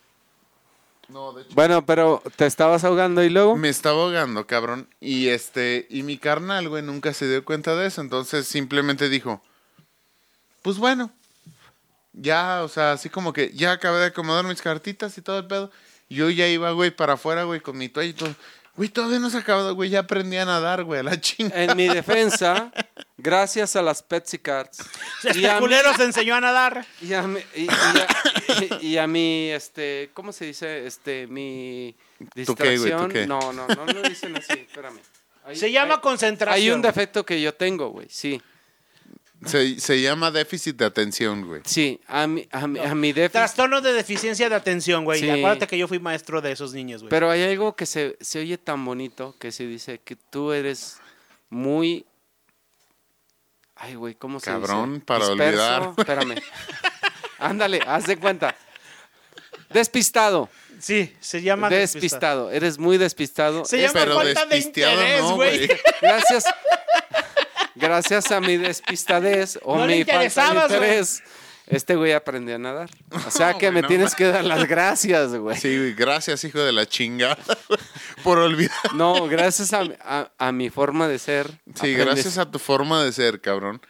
No, 1.08 1.32
de 1.32 1.42
hecho. 1.42 1.54
Bueno, 1.54 1.84
pero 1.84 2.22
te 2.36 2.46
estabas 2.46 2.84
ahogando 2.84 3.22
y 3.22 3.28
luego. 3.28 3.56
Me 3.56 3.68
estaba 3.68 4.02
ahogando, 4.02 4.46
cabrón. 4.46 4.88
Y 5.00 5.28
este, 5.28 5.86
y 5.90 6.02
mi 6.02 6.18
carnal, 6.18 6.68
güey, 6.68 6.82
nunca 6.82 7.12
se 7.12 7.28
dio 7.28 7.44
cuenta 7.44 7.76
de 7.76 7.86
eso. 7.86 8.00
Entonces 8.00 8.48
simplemente 8.48 9.08
dijo, 9.08 9.42
pues 10.62 10.78
bueno, 10.78 11.12
ya, 12.12 12.62
o 12.62 12.68
sea, 12.68 12.92
así 12.92 13.08
como 13.10 13.32
que 13.32 13.52
ya 13.52 13.72
acabé 13.72 13.98
de 13.98 14.06
acomodar 14.06 14.44
mis 14.44 14.62
cartitas 14.62 15.16
y 15.18 15.22
todo 15.22 15.38
el 15.38 15.46
pedo. 15.46 15.70
Yo 16.12 16.30
ya 16.30 16.46
iba, 16.48 16.70
güey, 16.72 16.90
para 16.90 17.14
afuera, 17.14 17.44
güey, 17.44 17.60
con 17.60 17.76
mi 17.78 17.88
toalla 17.88 18.10
y 18.10 18.14
todo. 18.14 18.34
Güey, 18.74 18.88
todavía 18.88 19.18
no 19.18 19.28
se 19.28 19.36
ha 19.36 19.40
acabado, 19.40 19.74
güey, 19.74 19.90
ya 19.90 20.00
aprendí 20.00 20.36
a 20.38 20.46
nadar, 20.46 20.84
güey, 20.84 21.00
a 21.00 21.02
la 21.02 21.20
chinga. 21.20 21.62
En 21.62 21.76
mi 21.76 21.88
defensa, 21.88 22.72
gracias 23.18 23.76
a 23.76 23.82
las 23.82 24.02
Pepsi 24.02 24.38
Cards. 24.38 24.78
Y 25.24 25.28
Este 25.28 25.48
a, 25.50 25.54
mi, 25.54 25.60
culero 25.60 25.94
se 25.94 26.04
enseñó 26.04 26.34
a 26.34 26.40
nadar. 26.40 26.86
y 27.02 27.12
a 27.12 27.22
mi- 27.22 27.40
y- 27.54 27.64
y 27.64 27.68
a- 27.68 28.76
y- 28.80 28.86
y 28.86 28.98
a 28.98 29.06
mi, 29.06 29.50
este, 29.50 30.10
¿cómo 30.14 30.32
se 30.32 30.46
dice? 30.46 30.86
Este, 30.86 31.26
mi 31.26 31.94
¿Tú 32.46 32.54
qué, 32.56 32.78
güey? 32.78 32.78
¿Tú 32.78 32.82
distracción. 32.84 33.10
qué? 33.10 33.26
No, 33.26 33.52
no, 33.52 33.66
no 33.68 33.84
lo 33.84 34.02
dicen 34.02 34.34
así, 34.36 34.52
espérame. 34.52 34.98
Hay- 35.44 35.56
Se 35.56 35.70
llama 35.70 35.94
hay- 35.96 36.00
concentración. 36.00 36.62
Hay 36.64 36.70
un 36.70 36.80
defecto 36.82 37.26
que 37.26 37.40
yo 37.42 37.52
tengo, 37.54 37.90
güey, 37.90 38.06
sí. 38.08 38.40
Se, 39.44 39.80
se 39.80 40.00
llama 40.00 40.30
déficit 40.30 40.76
de 40.76 40.84
atención, 40.84 41.46
güey. 41.46 41.62
Sí, 41.64 42.00
a 42.06 42.26
mi, 42.26 42.46
a 42.52 42.66
mi, 42.66 42.78
a 42.78 42.94
mi 42.94 43.12
déficit. 43.12 43.32
Trastorno 43.32 43.80
de 43.80 43.92
deficiencia 43.92 44.48
de 44.48 44.54
atención, 44.54 45.04
güey. 45.04 45.20
Sí. 45.20 45.28
Acuérdate 45.30 45.66
que 45.66 45.76
yo 45.78 45.88
fui 45.88 45.98
maestro 45.98 46.40
de 46.40 46.52
esos 46.52 46.72
niños, 46.74 47.02
güey. 47.02 47.10
Pero 47.10 47.30
hay 47.30 47.42
algo 47.42 47.74
que 47.74 47.86
se, 47.86 48.16
se 48.20 48.38
oye 48.40 48.56
tan 48.58 48.84
bonito 48.84 49.34
que 49.38 49.50
se 49.52 49.66
dice 49.66 50.00
que 50.04 50.16
tú 50.16 50.52
eres 50.52 50.98
muy. 51.50 52.06
Ay, 53.74 53.96
güey, 53.96 54.14
¿cómo 54.14 54.38
se 54.38 54.46
Cabrón, 54.46 54.94
dice? 54.94 55.06
para 55.06 55.26
olvidar. 55.26 55.92
Espérame. 55.98 56.34
Ándale, 57.38 57.80
haz 57.84 58.06
de 58.06 58.16
cuenta. 58.16 58.54
Despistado. 59.70 60.48
Sí, 60.78 61.14
se 61.20 61.42
llama 61.42 61.68
Despistado. 61.68 62.50
Eres 62.50 62.78
muy 62.78 62.98
despistado. 62.98 63.64
Se 63.64 63.80
llama 63.80 63.92
Pero 63.94 64.14
falta 64.16 64.46
de 64.46 64.58
interés, 64.58 65.20
no, 65.22 65.36
güey. 65.36 65.66
güey. 65.66 65.80
Gracias. 66.00 66.44
Gracias 67.74 68.30
a 68.32 68.40
mi 68.40 68.56
despistadez 68.56 69.58
o 69.62 69.78
No 69.78 69.86
mi 69.86 70.04
falta 70.04 70.68
de 70.68 70.74
interés. 70.74 71.22
Este 71.66 71.94
güey 71.94 72.12
aprendió 72.12 72.56
a 72.56 72.58
nadar. 72.58 72.90
O 73.26 73.30
sea 73.30 73.52
No, 73.52 73.58
que 73.58 73.70
me 73.70 73.82
no 73.82 73.88
tienes 73.88 74.14
que 74.14 74.24
dar 74.26 74.44
las 74.44 74.66
gracias, 74.68 75.34
güey. 75.36 75.56
Sí, 75.56 75.94
gracias, 75.96 76.42
hijo 76.44 76.58
de 76.60 76.72
la 76.72 76.86
chingada, 76.86 77.38
por 78.24 78.38
olvidar. 78.38 78.94
No, 78.94 79.26
gracias 79.28 79.72
a, 79.72 79.82
a- 80.02 80.30
a 80.38 80.52
mi 80.52 80.70
forma 80.70 81.08
de 81.08 81.18
ser. 81.18 81.46
Sí, 81.74 81.94
aprendes- 81.94 81.96
gracias 82.04 82.38
a 82.38 82.50
tu 82.50 82.58
forma 82.58 83.02
de 83.04 83.12
ser, 83.12 83.40
cabrón. 83.40 83.80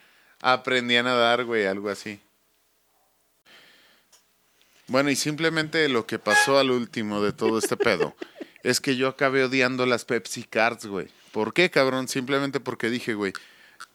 Aprendí 0.41 0.97
a 0.97 1.03
nadar, 1.03 1.45
güey, 1.45 1.67
algo 1.67 1.89
así. 1.89 2.21
Bueno, 4.89 5.11
y 5.11 5.17
simplemente 5.17 5.89
lo 5.89 6.07
que 6.07 6.19
pasó 6.19 6.59
al 6.59 6.71
último 6.71 7.23
de 7.23 7.33
todo 7.33 7.59
este 7.59 7.77
pedo 7.77 8.15
es 8.63 8.81
que 8.81 8.97
yo 8.97 9.09
acabé 9.09 9.45
odiando 9.45 9.87
las 9.87 10.05
Pepsi 10.05 10.45
Cards, 10.45 10.87
güey. 10.87 11.09
¿Por 11.33 11.55
qué, 11.55 11.71
cabrón? 11.71 12.09
Simplemente 12.09 12.61
porque 12.61 12.91
dije, 12.91 13.15
güey, 13.15 13.33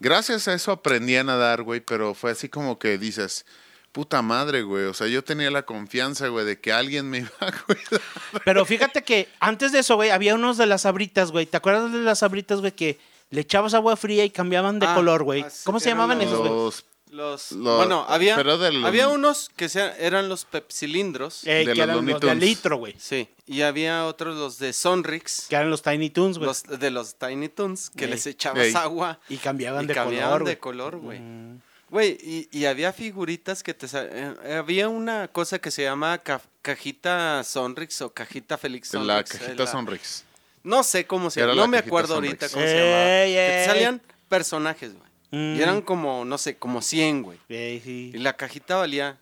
gracias 0.00 0.48
a 0.48 0.54
eso 0.54 0.72
aprendí 0.72 1.16
a 1.16 1.24
nadar, 1.24 1.62
güey, 1.62 1.80
pero 1.80 2.14
fue 2.14 2.30
así 2.30 2.48
como 2.48 2.78
que 2.78 2.98
dices, 2.98 3.46
puta 3.92 4.22
madre, 4.22 4.62
güey. 4.62 4.84
O 4.86 4.94
sea, 4.94 5.06
yo 5.08 5.24
tenía 5.24 5.50
la 5.50 5.62
confianza, 5.62 6.28
güey, 6.28 6.44
de 6.46 6.60
que 6.60 6.72
alguien 6.72 7.08
me 7.10 7.18
iba 7.20 7.30
a 7.40 7.52
cuidar. 7.52 8.00
Pero 8.44 8.64
fíjate 8.64 9.02
que 9.02 9.28
antes 9.40 9.72
de 9.72 9.80
eso, 9.80 9.96
güey, 9.96 10.10
había 10.10 10.34
unos 10.34 10.56
de 10.58 10.66
las 10.66 10.86
abritas, 10.86 11.30
güey. 11.32 11.46
¿Te 11.46 11.56
acuerdas 11.56 11.92
de 11.92 11.98
las 12.00 12.22
abritas, 12.22 12.60
güey, 12.60 12.72
que 12.72 12.98
le 13.30 13.40
echabas 13.42 13.74
agua 13.74 13.96
fría 13.96 14.24
y 14.24 14.30
cambiaban 14.30 14.78
de 14.78 14.86
Ah, 14.86 14.94
color, 14.94 15.22
güey? 15.24 15.44
¿Cómo 15.64 15.80
se 15.80 15.90
llamaban 15.90 16.18
los- 16.18 16.26
esos, 16.28 16.38
güey? 16.38 16.50
Los 16.50 16.84
Los, 17.10 17.52
Los- 17.52 17.76
bueno, 17.78 18.04
había, 18.08 18.36
pero 18.36 18.58
de 18.58 18.72
los- 18.72 18.84
había 18.84 19.08
unos 19.08 19.50
que 19.56 19.68
se- 19.68 19.92
eran 20.04 20.28
los 20.28 20.44
pepsilindros. 20.44 21.44
Eh, 21.46 21.50
de 21.54 21.64
que 21.64 21.74
los 21.74 21.78
eran 21.78 22.06
los 22.06 22.20
de 22.20 22.34
litro, 22.34 22.76
güey. 22.76 22.94
Sí. 22.98 23.28
Y 23.46 23.62
había 23.62 24.04
otros, 24.06 24.36
los 24.36 24.58
de 24.58 24.72
Sonrix. 24.72 25.46
Que 25.48 25.56
eran 25.56 25.70
los 25.70 25.82
Tiny 25.82 26.10
Toons, 26.10 26.38
güey. 26.38 26.48
Los 26.48 26.62
de 26.64 26.90
los 26.90 27.14
Tiny 27.16 27.48
Toons, 27.48 27.90
que 27.90 28.04
Ey. 28.04 28.10
les 28.10 28.26
echabas 28.26 28.66
Ey. 28.66 28.74
agua. 28.74 29.18
Y 29.28 29.38
cambiaban 29.38 29.84
y 29.84 29.88
de 29.88 29.94
cambiaban 29.94 30.30
color, 30.32 30.38
de 30.48 30.54
güey. 30.54 30.60
color, 30.60 30.96
güey. 30.98 31.18
Mm. 31.20 31.60
Güey, 31.90 32.18
y, 32.22 32.48
y 32.52 32.66
había 32.66 32.92
figuritas 32.92 33.62
que 33.62 33.72
te... 33.72 33.86
eh, 33.94 34.34
había 34.58 34.90
una 34.90 35.28
cosa 35.28 35.58
que 35.58 35.70
se 35.70 35.82
llama 35.84 36.18
ca- 36.18 36.42
cajita 36.60 37.42
Sonrix 37.44 38.02
o 38.02 38.12
cajita 38.12 38.58
Félix 38.58 38.88
Sonrix. 38.88 39.06
la 39.06 39.20
eh, 39.20 39.24
cajita 39.24 39.64
la- 39.64 39.70
Sonrix. 39.70 40.24
No 40.64 40.82
sé 40.82 41.06
cómo 41.06 41.30
se 41.30 41.40
llama. 41.40 41.54
la 41.54 41.62
No 41.62 41.68
me 41.68 41.78
acuerdo 41.78 42.16
Sonrix. 42.16 42.32
ahorita 42.42 42.48
cómo 42.52 42.66
se 42.66 42.74
llamaba. 42.74 43.24
Que 43.24 43.58
te 43.60 43.66
salían 43.66 44.02
personajes, 44.28 44.92
güey. 44.92 45.07
Mm. 45.30 45.56
Y 45.56 45.62
eran 45.62 45.82
como, 45.82 46.24
no 46.24 46.38
sé, 46.38 46.56
como 46.56 46.80
100, 46.82 47.22
güey. 47.22 47.38
Eh, 47.48 47.80
sí. 47.84 48.10
Y 48.14 48.18
la 48.18 48.36
cajita 48.36 48.76
valía, 48.76 49.18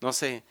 no 0.00 0.12
sé, 0.12 0.42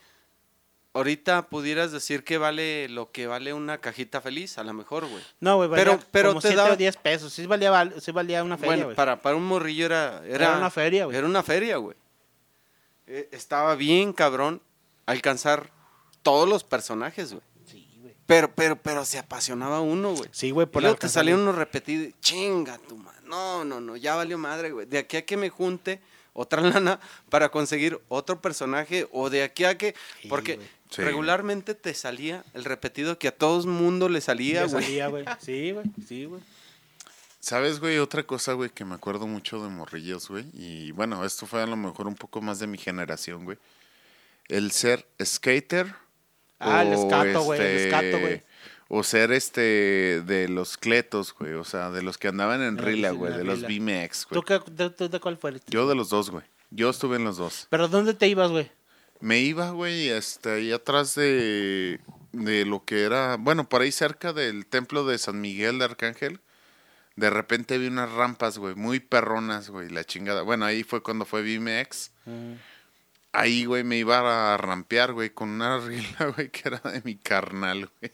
ahorita 0.92 1.48
pudieras 1.48 1.92
decir 1.92 2.24
que 2.24 2.38
vale 2.38 2.88
lo 2.88 3.12
que 3.12 3.26
vale 3.28 3.52
una 3.54 3.78
cajita 3.78 4.20
feliz, 4.20 4.58
a 4.58 4.64
lo 4.64 4.72
mejor, 4.72 5.06
güey. 5.06 5.22
No, 5.38 5.56
güey, 5.56 5.68
valía 5.68 5.84
Pero- 5.84 6.00
pero 6.10 6.28
como 6.30 6.40
te 6.40 6.48
7 6.48 6.56
daba- 6.62 6.72
o 6.72 6.76
10 6.76 6.96
pesos. 6.96 7.32
Sí 7.32 7.46
valía, 7.46 7.70
val- 7.70 7.94
sí 8.00 8.10
valía 8.10 8.42
una 8.42 8.58
feria, 8.58 8.76
bueno, 8.84 8.94
para, 8.96 9.20
para 9.20 9.36
un 9.36 9.44
morrillo 9.46 9.86
era, 9.86 10.22
era... 10.26 10.46
Era 10.46 10.56
una 10.58 10.70
feria, 10.70 11.04
güey. 11.04 11.16
Era 11.16 11.26
una 11.26 11.42
feria, 11.42 11.76
güey. 11.76 11.96
Eh, 13.06 13.28
estaba 13.32 13.74
bien, 13.76 14.12
cabrón, 14.12 14.60
alcanzar 15.06 15.70
todos 16.22 16.48
los 16.48 16.64
personajes, 16.64 17.32
güey. 17.32 17.42
Sí, 17.66 17.88
güey. 18.00 18.14
Pero, 18.26 18.52
pero, 18.54 18.76
pero 18.76 19.04
se 19.04 19.18
apasionaba 19.18 19.80
uno, 19.80 20.14
güey. 20.14 20.28
Sí, 20.32 20.50
güey, 20.50 20.66
Y 20.66 20.70
por 20.70 20.82
luego 20.82 20.96
te 20.96 21.08
salían 21.08 21.38
unos 21.40 21.54
repetidos. 21.54 22.12
Chinga 22.20 22.78
tu 22.78 22.96
madre. 22.96 23.19
No, 23.30 23.64
no, 23.64 23.80
no, 23.80 23.96
ya 23.96 24.16
valió 24.16 24.36
madre, 24.36 24.72
güey. 24.72 24.86
De 24.86 24.98
aquí 24.98 25.16
a 25.16 25.24
que 25.24 25.36
me 25.36 25.48
junte 25.48 26.00
otra 26.32 26.60
lana 26.60 27.00
para 27.28 27.48
conseguir 27.48 28.00
otro 28.08 28.40
personaje 28.40 29.08
o 29.12 29.30
de 29.30 29.44
aquí 29.44 29.64
a 29.64 29.78
que... 29.78 29.94
Porque. 30.28 30.58
Sí. 30.90 31.02
regularmente 31.02 31.76
te 31.76 31.94
salía 31.94 32.44
el 32.52 32.64
repetido 32.64 33.16
que 33.16 33.28
a 33.28 33.36
todo 33.36 33.64
mundo 33.64 34.08
le 34.08 34.20
salía, 34.20 34.66
güey. 34.66 34.82
salía, 34.82 35.06
güey. 35.08 35.24
Sí, 35.40 35.70
güey. 35.70 35.86
Sí, 36.04 36.24
güey. 36.24 36.42
¿Sabes, 37.38 37.78
güey? 37.78 37.98
Otra 37.98 38.24
cosa, 38.24 38.52
güey, 38.52 38.70
que 38.70 38.84
me 38.84 38.96
acuerdo 38.96 39.28
mucho 39.28 39.62
de 39.62 39.70
morrillos, 39.70 40.28
güey. 40.28 40.44
Y 40.52 40.90
bueno, 40.90 41.24
esto 41.24 41.46
fue 41.46 41.62
a 41.62 41.66
lo 41.66 41.76
mejor 41.76 42.08
un 42.08 42.16
poco 42.16 42.42
más 42.42 42.58
de 42.58 42.66
mi 42.66 42.76
generación, 42.76 43.44
güey. 43.44 43.56
El 44.48 44.72
ser 44.72 45.06
skater. 45.24 45.94
Ah, 46.58 46.82
el 46.82 46.88
o 46.88 47.04
escato, 47.04 47.42
güey, 47.42 47.60
el 47.60 47.66
escato, 47.66 48.18
güey. 48.18 48.42
O 48.92 49.04
ser 49.04 49.30
este 49.30 50.20
de 50.20 50.48
los 50.48 50.76
cletos, 50.76 51.32
güey. 51.32 51.52
O 51.54 51.62
sea, 51.62 51.90
de 51.90 52.02
los 52.02 52.18
que 52.18 52.26
andaban 52.26 52.60
en 52.60 52.76
Rila, 52.76 53.12
güey. 53.12 53.32
De 53.32 53.44
los. 53.44 53.62
BMX, 53.62 54.26
¿Tú, 54.30 54.42
güey. 54.42 54.60
de, 54.72 54.90
tú 54.90 55.08
de 55.08 55.20
cuál 55.20 55.36
fue? 55.36 55.60
Yo 55.68 55.88
de 55.88 55.94
los 55.94 56.10
dos, 56.10 56.30
güey. 56.30 56.44
Yo 56.70 56.90
estuve 56.90 57.16
en 57.16 57.24
los 57.24 57.36
dos. 57.36 57.68
¿Pero 57.70 57.86
dónde 57.86 58.14
te 58.14 58.26
ibas, 58.26 58.50
güey? 58.50 58.70
Me 59.20 59.38
iba, 59.38 59.70
güey, 59.70 60.08
este, 60.08 60.50
ahí 60.50 60.72
atrás 60.72 61.14
de, 61.14 62.00
de 62.32 62.64
lo 62.64 62.84
que 62.84 63.02
era, 63.04 63.36
bueno, 63.38 63.68
por 63.68 63.82
ahí 63.82 63.92
cerca 63.92 64.32
del 64.32 64.66
templo 64.66 65.04
de 65.04 65.18
San 65.18 65.40
Miguel 65.40 65.78
de 65.78 65.84
Arcángel. 65.84 66.40
De 67.16 67.28
repente 67.28 67.76
vi 67.76 67.86
unas 67.88 68.10
rampas, 68.10 68.58
güey, 68.58 68.74
muy 68.74 68.98
perronas, 68.98 69.68
güey, 69.68 69.90
la 69.90 70.04
chingada. 70.04 70.42
Bueno, 70.42 70.64
ahí 70.64 70.82
fue 70.84 71.02
cuando 71.02 71.26
fue 71.26 71.42
BMX. 71.42 72.12
Ahí, 73.32 73.66
güey, 73.66 73.84
me 73.84 73.98
iba 73.98 74.54
a 74.54 74.56
rampear, 74.56 75.12
güey, 75.12 75.30
con 75.30 75.50
una 75.50 75.78
rila, 75.86 76.32
güey, 76.34 76.50
que 76.50 76.62
era 76.64 76.78
de 76.78 77.02
mi 77.04 77.16
carnal, 77.16 77.90
güey. 78.00 78.12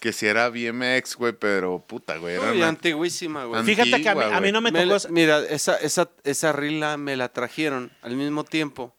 Que 0.00 0.12
si 0.14 0.26
era 0.26 0.48
BMX, 0.48 1.16
güey, 1.16 1.34
pero 1.34 1.84
puta, 1.86 2.16
güey, 2.16 2.36
era 2.36 2.50
Uy, 2.52 2.62
antiguísima, 2.62 3.44
güey. 3.44 3.62
Fíjate 3.64 4.02
que 4.02 4.08
a 4.08 4.14
mí, 4.14 4.22
a 4.24 4.40
mí 4.40 4.50
no 4.50 4.60
me 4.62 4.72
Me 4.72 4.82
tocó... 4.86 4.94
la- 4.94 5.10
mira, 5.10 5.38
esa, 5.46 5.76
esa, 5.76 6.10
esa 6.24 6.52
rila 6.52 6.96
me 6.96 7.16
la 7.16 7.28
trajeron 7.30 7.92
al 8.00 8.16
mismo 8.16 8.44
tiempo. 8.44 8.96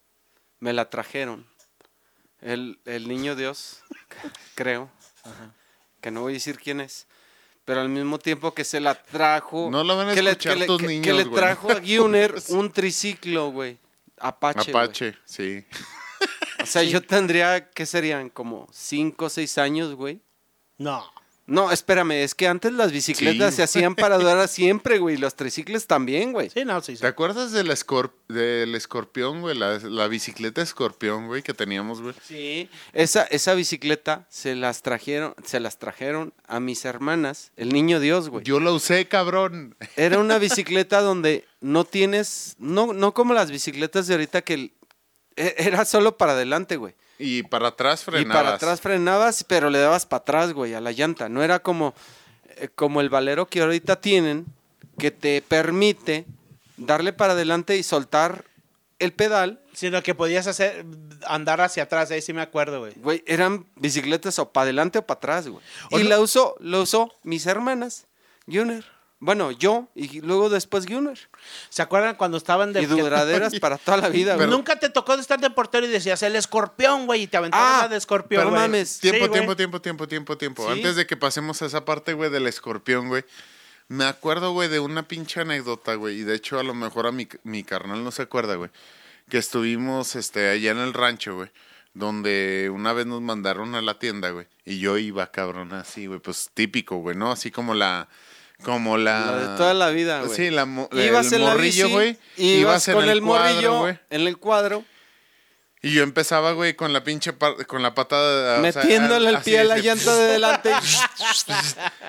Me 0.60 0.72
la 0.72 0.88
trajeron. 0.90 1.44
El, 2.40 2.78
el 2.84 3.08
niño 3.08 3.34
Dios, 3.34 3.82
creo. 4.54 4.90
Que 6.00 6.10
no 6.12 6.20
voy 6.22 6.32
a 6.32 6.34
decir 6.34 6.56
quién 6.58 6.80
es. 6.80 7.06
Pero 7.64 7.80
al 7.80 7.88
mismo 7.88 8.18
tiempo 8.18 8.54
que 8.54 8.64
se 8.64 8.80
la 8.80 8.94
trajo. 8.94 9.68
No 9.70 9.82
lo 9.84 9.96
van 9.96 10.10
a 10.10 10.14
que 10.14 10.22
le- 10.22 10.30
escuchar 10.30 10.54
que 10.54 10.60
le, 10.60 10.66
tus 10.66 10.80
que- 10.82 11.12
le 11.12 11.24
trajo 11.26 11.70
a 11.72 11.80
Guner 11.80 12.34
un 12.50 12.70
triciclo, 12.72 13.50
güey. 13.50 13.76
Apache. 14.18 14.70
Apache, 14.70 15.16
sí. 15.24 15.64
O 16.62 16.66
sea, 16.66 16.84
yo 16.84 17.02
tendría, 17.02 17.70
¿qué 17.70 17.86
serían? 17.86 18.30
Como 18.30 18.68
5 18.72 19.24
o 19.24 19.28
6 19.28 19.58
años, 19.58 19.94
güey. 19.96 20.20
No. 20.82 21.04
No, 21.44 21.72
espérame, 21.72 22.12
es 22.22 22.36
que 22.36 22.46
antes 22.46 22.72
las 22.72 22.92
bicicletas 22.92 23.50
Sí. 23.50 23.56
se 23.56 23.62
hacían 23.64 23.96
para 23.96 24.16
durar 24.16 24.46
siempre, 24.46 24.98
güey. 24.98 25.16
Los 25.16 25.34
triciclos 25.34 25.88
también, 25.88 26.32
güey. 26.32 26.48
Sí, 26.50 26.64
no, 26.64 26.80
sí. 26.80 26.94
sí. 26.94 27.00
¿Te 27.02 27.08
acuerdas 27.08 27.50
del, 27.50 27.68
escorp- 27.70 28.12
del 28.28 28.72
escorpión, 28.76 29.40
güey? 29.40 29.58
La, 29.58 29.78
la 29.80 30.06
bicicleta 30.06 30.62
escorpión, 30.62 31.26
güey, 31.26 31.42
que 31.42 31.52
teníamos, 31.52 32.00
güey. 32.00 32.14
Sí, 32.24 32.70
esa, 32.92 33.24
esa 33.24 33.54
bicicleta 33.54 34.24
se 34.30 34.54
las 34.54 34.82
trajeron, 34.82 35.34
se 35.44 35.58
las 35.58 35.78
trajeron 35.78 36.32
a 36.46 36.60
mis 36.60 36.84
hermanas, 36.84 37.50
el 37.56 37.70
niño 37.70 37.98
Dios, 37.98 38.28
güey. 38.28 38.44
Yo 38.44 38.60
la 38.60 38.70
usé, 38.70 39.08
cabrón. 39.08 39.74
Era 39.96 40.20
una 40.20 40.38
bicicleta 40.38 41.00
donde 41.00 41.44
no 41.60 41.84
tienes, 41.84 42.54
no, 42.60 42.92
no 42.92 43.14
como 43.14 43.34
las 43.34 43.50
bicicletas 43.50 44.06
de 44.06 44.14
ahorita 44.14 44.42
que 44.42 44.54
el- 44.54 44.72
e- 45.34 45.54
era 45.58 45.84
solo 45.84 46.16
para 46.16 46.32
adelante, 46.32 46.76
güey. 46.76 46.94
Y 47.24 47.42
para 47.44 47.68
atrás 47.68 48.02
Y 48.02 48.04
frenabas. 48.10 48.42
para 48.42 48.54
atrás 48.56 48.80
frenabas, 48.80 49.44
pero 49.44 49.70
le 49.70 49.78
dabas 49.78 50.06
para 50.06 50.22
atrás, 50.22 50.52
güey, 50.52 50.74
a 50.74 50.80
la 50.80 50.92
llanta. 50.92 51.28
No 51.28 51.42
era 51.42 51.60
como, 51.60 51.94
eh, 52.56 52.68
como 52.74 53.00
el 53.00 53.08
valero 53.10 53.46
que 53.46 53.60
ahorita 53.62 54.00
tienen, 54.00 54.46
que 54.98 55.10
te 55.10 55.40
permite 55.42 56.26
darle 56.76 57.12
para 57.12 57.34
adelante 57.34 57.76
y 57.76 57.82
soltar 57.82 58.44
el 58.98 59.12
pedal. 59.12 59.60
Sino 59.72 60.02
que 60.02 60.14
podías 60.14 60.46
hacer 60.46 60.84
andar 61.26 61.60
hacia 61.60 61.84
atrás, 61.84 62.10
ahí 62.10 62.20
sí 62.20 62.32
me 62.32 62.42
acuerdo, 62.42 62.80
güey. 62.80 62.92
Güey, 62.96 63.22
eran 63.26 63.66
bicicletas 63.76 64.38
o 64.38 64.50
para 64.52 64.64
adelante 64.64 64.98
o 64.98 65.06
para 65.06 65.18
atrás, 65.18 65.48
güey. 65.48 65.62
Y 65.90 66.02
no- 66.02 66.08
la 66.10 66.20
usó, 66.20 66.56
lo 66.60 66.82
usó 66.82 67.12
mis 67.22 67.46
hermanas, 67.46 68.06
Gunner. 68.46 68.84
Bueno, 69.24 69.52
yo 69.52 69.88
y 69.94 70.20
luego 70.20 70.50
después 70.50 70.84
Gunner. 70.84 71.16
¿Se 71.68 71.80
acuerdan 71.80 72.16
cuando 72.16 72.36
estaban 72.38 72.72
de 72.72 72.82
Y 72.82 72.86
duraderas 72.86 73.54
para 73.60 73.78
toda 73.78 73.96
la 73.98 74.08
vida, 74.08 74.34
güey. 74.34 74.48
Nunca 74.48 74.80
te 74.80 74.90
tocó 74.90 75.14
de 75.14 75.22
estar 75.22 75.38
de 75.38 75.48
portero 75.48 75.86
y 75.86 75.90
decías 75.90 76.20
el 76.24 76.34
escorpión, 76.34 77.06
güey, 77.06 77.22
y 77.22 77.26
te 77.28 77.36
aventabas 77.36 77.74
Ah, 77.74 77.82
la 77.82 77.88
de 77.90 77.98
escorpión, 77.98 78.42
no 78.42 78.50
güey. 78.50 78.62
mames. 78.62 78.98
Tiempo, 78.98 79.18
Sí, 79.24 79.28
güey. 79.28 79.32
tiempo, 79.38 79.56
tiempo, 79.56 79.80
tiempo, 79.80 80.08
tiempo, 80.08 80.36
tiempo. 80.38 80.66
Sí. 80.66 80.72
Antes 80.72 80.96
de 80.96 81.06
que 81.06 81.16
pasemos 81.16 81.62
a 81.62 81.66
esa 81.66 81.84
parte, 81.84 82.14
güey, 82.14 82.30
del 82.30 82.48
escorpión, 82.48 83.06
güey. 83.06 83.24
Me 83.86 84.06
acuerdo, 84.06 84.50
güey, 84.52 84.68
de 84.68 84.80
una 84.80 85.06
pinche 85.06 85.40
anécdota, 85.40 85.94
güey. 85.94 86.18
Y 86.18 86.22
de 86.24 86.34
hecho, 86.34 86.58
a 86.58 86.64
lo 86.64 86.74
mejor 86.74 87.06
a 87.06 87.12
mi, 87.12 87.28
mi 87.44 87.62
carnal 87.62 88.02
no 88.02 88.10
se 88.10 88.22
acuerda, 88.22 88.56
güey. 88.56 88.70
Que 89.28 89.38
estuvimos 89.38 90.16
este, 90.16 90.48
allá 90.50 90.72
en 90.72 90.78
el 90.78 90.94
rancho, 90.94 91.36
güey. 91.36 91.48
Donde 91.94 92.70
una 92.74 92.92
vez 92.92 93.06
nos 93.06 93.20
mandaron 93.20 93.76
a 93.76 93.82
la 93.82 94.00
tienda, 94.00 94.30
güey. 94.30 94.46
Y 94.64 94.80
yo 94.80 94.98
iba, 94.98 95.30
cabrón, 95.30 95.72
así, 95.74 96.06
güey. 96.06 96.18
Pues 96.18 96.50
típico, 96.54 96.96
güey, 96.96 97.16
¿no? 97.16 97.30
Así 97.30 97.52
como 97.52 97.74
la. 97.74 98.08
Como 98.62 98.96
la. 98.98 99.20
La 99.26 99.36
de 99.36 99.56
toda 99.56 99.74
la 99.74 99.90
vida, 99.90 100.22
güey. 100.22 100.36
Sí, 100.36 100.50
la, 100.50 100.64
mo- 100.66 100.88
Ibas 100.92 101.32
el 101.32 101.42
en 101.42 101.48
morrillo, 101.48 101.88
güey. 101.88 102.18
Ibas, 102.36 102.88
en 102.88 102.94
con 102.94 103.08
el, 103.08 103.20
cuadro, 103.22 103.48
morrillo 103.50 103.78
güey. 103.80 103.98
en 104.10 104.20
el 104.26 104.38
cuadro, 104.38 104.84
Y 105.82 105.90
yo 105.92 106.02
empezaba, 106.04 106.52
güey, 106.52 106.74
con 106.74 106.92
la 106.92 107.02
pinche 107.02 107.32
con 107.66 107.82
la 107.82 107.92
patada. 107.94 108.60
o 108.60 108.62
sea, 108.72 108.82
metiéndole 108.82 109.30
el 109.30 109.38
pie 109.38 109.60
a 109.60 109.64
la 109.64 109.78
llanta 109.78 110.14
de 110.14 110.26
delante. 110.32 110.70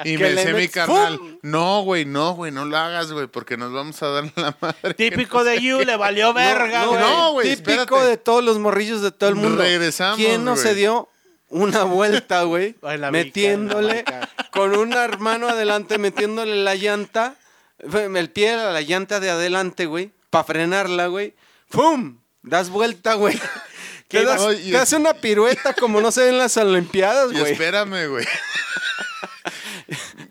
Y 0.04 0.18
me 0.18 0.34
decía 0.34 0.54
mi 0.54 0.68
carnal, 0.68 1.20
no, 1.42 1.82
güey, 1.82 2.06
no, 2.06 2.34
güey, 2.34 2.52
no 2.52 2.66
lo 2.66 2.78
hagas, 2.78 3.12
güey, 3.12 3.28
porque 3.28 3.58
nos 3.58 3.72
vamos 3.72 4.02
a 4.04 4.08
dar 4.10 4.26
la 4.36 4.56
madre. 4.60 4.94
Típico 4.94 5.44
de 5.44 5.62
You, 5.62 5.80
le 5.80 5.96
valió 5.96 6.34
verga, 6.36 6.84
no, 6.84 6.90
güey. 6.90 7.00
no, 7.02 7.32
güey, 7.34 7.56
Típico 7.56 7.82
espérate. 7.82 8.06
de 8.08 8.18
todos 8.18 8.44
los 8.44 8.60
morrillos 8.60 9.02
de 9.02 9.12
todo 9.12 9.30
el 9.30 9.36
mundo. 9.36 9.62
Regresamos, 9.62 10.18
¿Quién 10.18 10.44
no 10.46 10.56
se 10.58 10.76
dio 10.76 11.10
una 11.50 11.84
vuelta, 11.84 12.44
güey? 12.44 12.76
Metiéndole 13.12 14.04
con 14.52 14.76
un 14.76 14.94
hermano 14.94 15.50
adelante, 15.50 15.98
metiéndole 15.98 16.64
la 16.64 16.76
llanta, 16.76 17.36
el 17.80 18.30
pie 18.30 18.52
a 18.52 18.72
la 18.72 18.82
llanta 18.82 19.20
de 19.20 19.30
adelante, 19.30 19.86
güey, 19.86 20.12
para 20.30 20.44
frenarla, 20.44 21.08
güey. 21.08 21.36
¡Pum! 21.70 22.20
Das 22.42 22.70
vuelta, 22.70 23.16
güey. 23.16 23.40
¿Qué 24.08 24.20
Te 24.20 24.26
das, 24.26 24.46
te 24.46 24.72
das 24.72 24.94
una 24.94 25.16
pirueta 25.16 25.74
como 25.74 26.00
no 26.00 26.12
se 26.12 26.22
ve 26.22 26.30
en 26.30 26.38
las 26.38 26.56
Olimpiadas, 26.58 27.32
Y 27.32 27.40
güey. 27.40 27.54
espérame, 27.54 28.08
güey. 28.10 28.28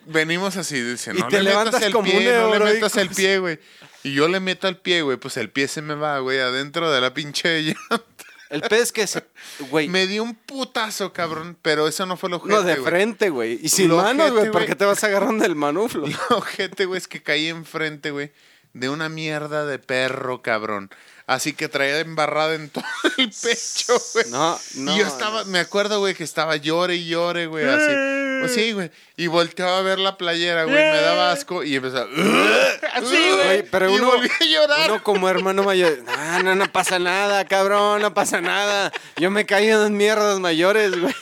Venimos 0.06 0.56
así, 0.56 0.80
dice, 0.80 1.12
Y 1.14 1.18
no 1.18 1.28
te 1.28 1.42
le 1.42 1.50
levantas 1.50 1.74
metas 1.74 1.86
el 1.86 1.92
como 1.92 2.10
pie, 2.10 2.44
un 2.44 2.50
no 2.50 2.58
le 2.64 2.74
metas 2.74 2.96
el 2.96 3.08
pie, 3.08 3.38
güey. 3.38 3.58
Y 4.04 4.14
yo 4.14 4.28
le 4.28 4.40
meto 4.40 4.68
el 4.68 4.76
pie, 4.76 5.02
güey, 5.02 5.16
pues 5.16 5.36
el 5.36 5.50
pie 5.50 5.68
se 5.68 5.82
me 5.82 5.94
va, 5.94 6.18
güey, 6.18 6.38
adentro 6.38 6.90
de 6.92 7.00
la 7.00 7.14
pinche 7.14 7.62
llanta. 7.62 8.04
El 8.52 8.60
pez 8.62 8.92
que 8.92 9.06
se... 9.06 9.24
Güey, 9.70 9.88
Me 9.88 10.06
dio 10.06 10.22
un 10.22 10.34
putazo, 10.34 11.12
cabrón, 11.12 11.56
pero 11.62 11.88
eso 11.88 12.04
no 12.04 12.16
fue 12.18 12.28
lo 12.28 12.36
ojete, 12.36 12.54
no, 12.54 12.62
de 12.62 12.76
frente, 12.76 13.30
güey. 13.30 13.58
Y 13.62 13.70
sin 13.70 13.88
Lo 13.88 13.96
manos, 13.96 14.30
güey, 14.30 14.42
güey. 14.42 14.52
porque 14.52 14.76
te 14.76 14.84
vas 14.84 15.02
agarrando 15.02 15.44
el 15.46 15.56
manuflo. 15.56 16.06
Lo 16.30 16.36
ojete, 16.36 16.84
güey, 16.84 16.98
es 16.98 17.08
que 17.08 17.22
caí 17.22 17.48
enfrente, 17.48 18.10
güey, 18.10 18.30
de 18.74 18.90
una 18.90 19.08
mierda 19.08 19.64
de 19.64 19.78
perro, 19.78 20.42
cabrón. 20.42 20.90
Así 21.26 21.52
que 21.52 21.68
traía 21.68 22.00
embarrada 22.00 22.54
en 22.54 22.68
todo 22.70 22.84
el 23.18 23.30
pecho, 23.30 23.94
güey. 24.14 24.26
No, 24.30 24.58
no. 24.74 24.94
y 24.94 24.98
yo 24.98 25.06
estaba, 25.06 25.44
me 25.44 25.60
acuerdo, 25.60 26.00
güey, 26.00 26.14
que 26.14 26.24
estaba 26.24 26.56
llore 26.56 26.96
y 26.96 27.08
llore, 27.08 27.46
güey, 27.46 27.64
así. 27.66 27.92
Pues 28.40 28.54
sí, 28.54 28.72
güey. 28.72 28.90
Y 29.16 29.28
volteaba 29.28 29.78
a 29.78 29.82
ver 29.82 30.00
la 30.00 30.16
playera, 30.16 30.64
güey, 30.64 30.74
me 30.74 31.00
daba 31.00 31.30
asco 31.30 31.62
y 31.62 31.76
empezaba. 31.76 32.08
Así, 32.92 33.30
güey. 33.36 33.62
Pero 33.62 33.88
y 33.88 33.94
uno, 33.94 34.06
volví 34.06 34.28
a 34.28 34.44
llorar. 34.44 34.90
uno 34.90 35.02
como 35.04 35.28
hermano 35.28 35.62
mayor, 35.62 36.00
ah, 36.08 36.40
no, 36.42 36.56
no 36.56 36.70
pasa 36.72 36.98
nada, 36.98 37.44
cabrón, 37.44 38.02
no 38.02 38.12
pasa 38.14 38.40
nada. 38.40 38.92
Yo 39.16 39.30
me 39.30 39.46
caí 39.46 39.68
en 39.68 39.80
las 39.80 39.90
mierdas 39.90 40.40
mayores, 40.40 40.98
güey. 40.98 41.14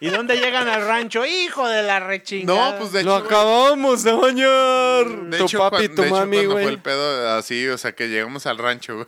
¿Y 0.00 0.08
dónde 0.08 0.36
llegan 0.36 0.68
al 0.68 0.84
rancho? 0.86 1.24
Hijo 1.24 1.68
de 1.68 1.82
la 1.84 2.00
rechingada. 2.00 2.72
No, 2.72 2.78
pues 2.78 2.92
de 2.92 3.04
Lo 3.04 3.12
hecho. 3.16 3.24
güey, 3.24 3.36
acabamos 3.36 4.02
de 4.02 4.12
bañar. 4.12 5.06
de 5.30 5.38
tu 5.38 5.44
hecho, 5.44 5.58
papi 5.58 5.88
tu 5.88 6.02
de 6.02 6.08
hecho, 6.08 6.16
mami, 6.16 6.36
cuando 6.38 6.52
fue 6.52 6.62
güey. 6.62 6.74
el 6.74 6.80
pedo 6.80 7.36
así, 7.36 7.68
o 7.68 7.78
sea, 7.78 7.92
que 7.92 8.08
llegamos 8.08 8.44
al 8.46 8.58
rancho, 8.58 8.94
güey. 8.96 9.06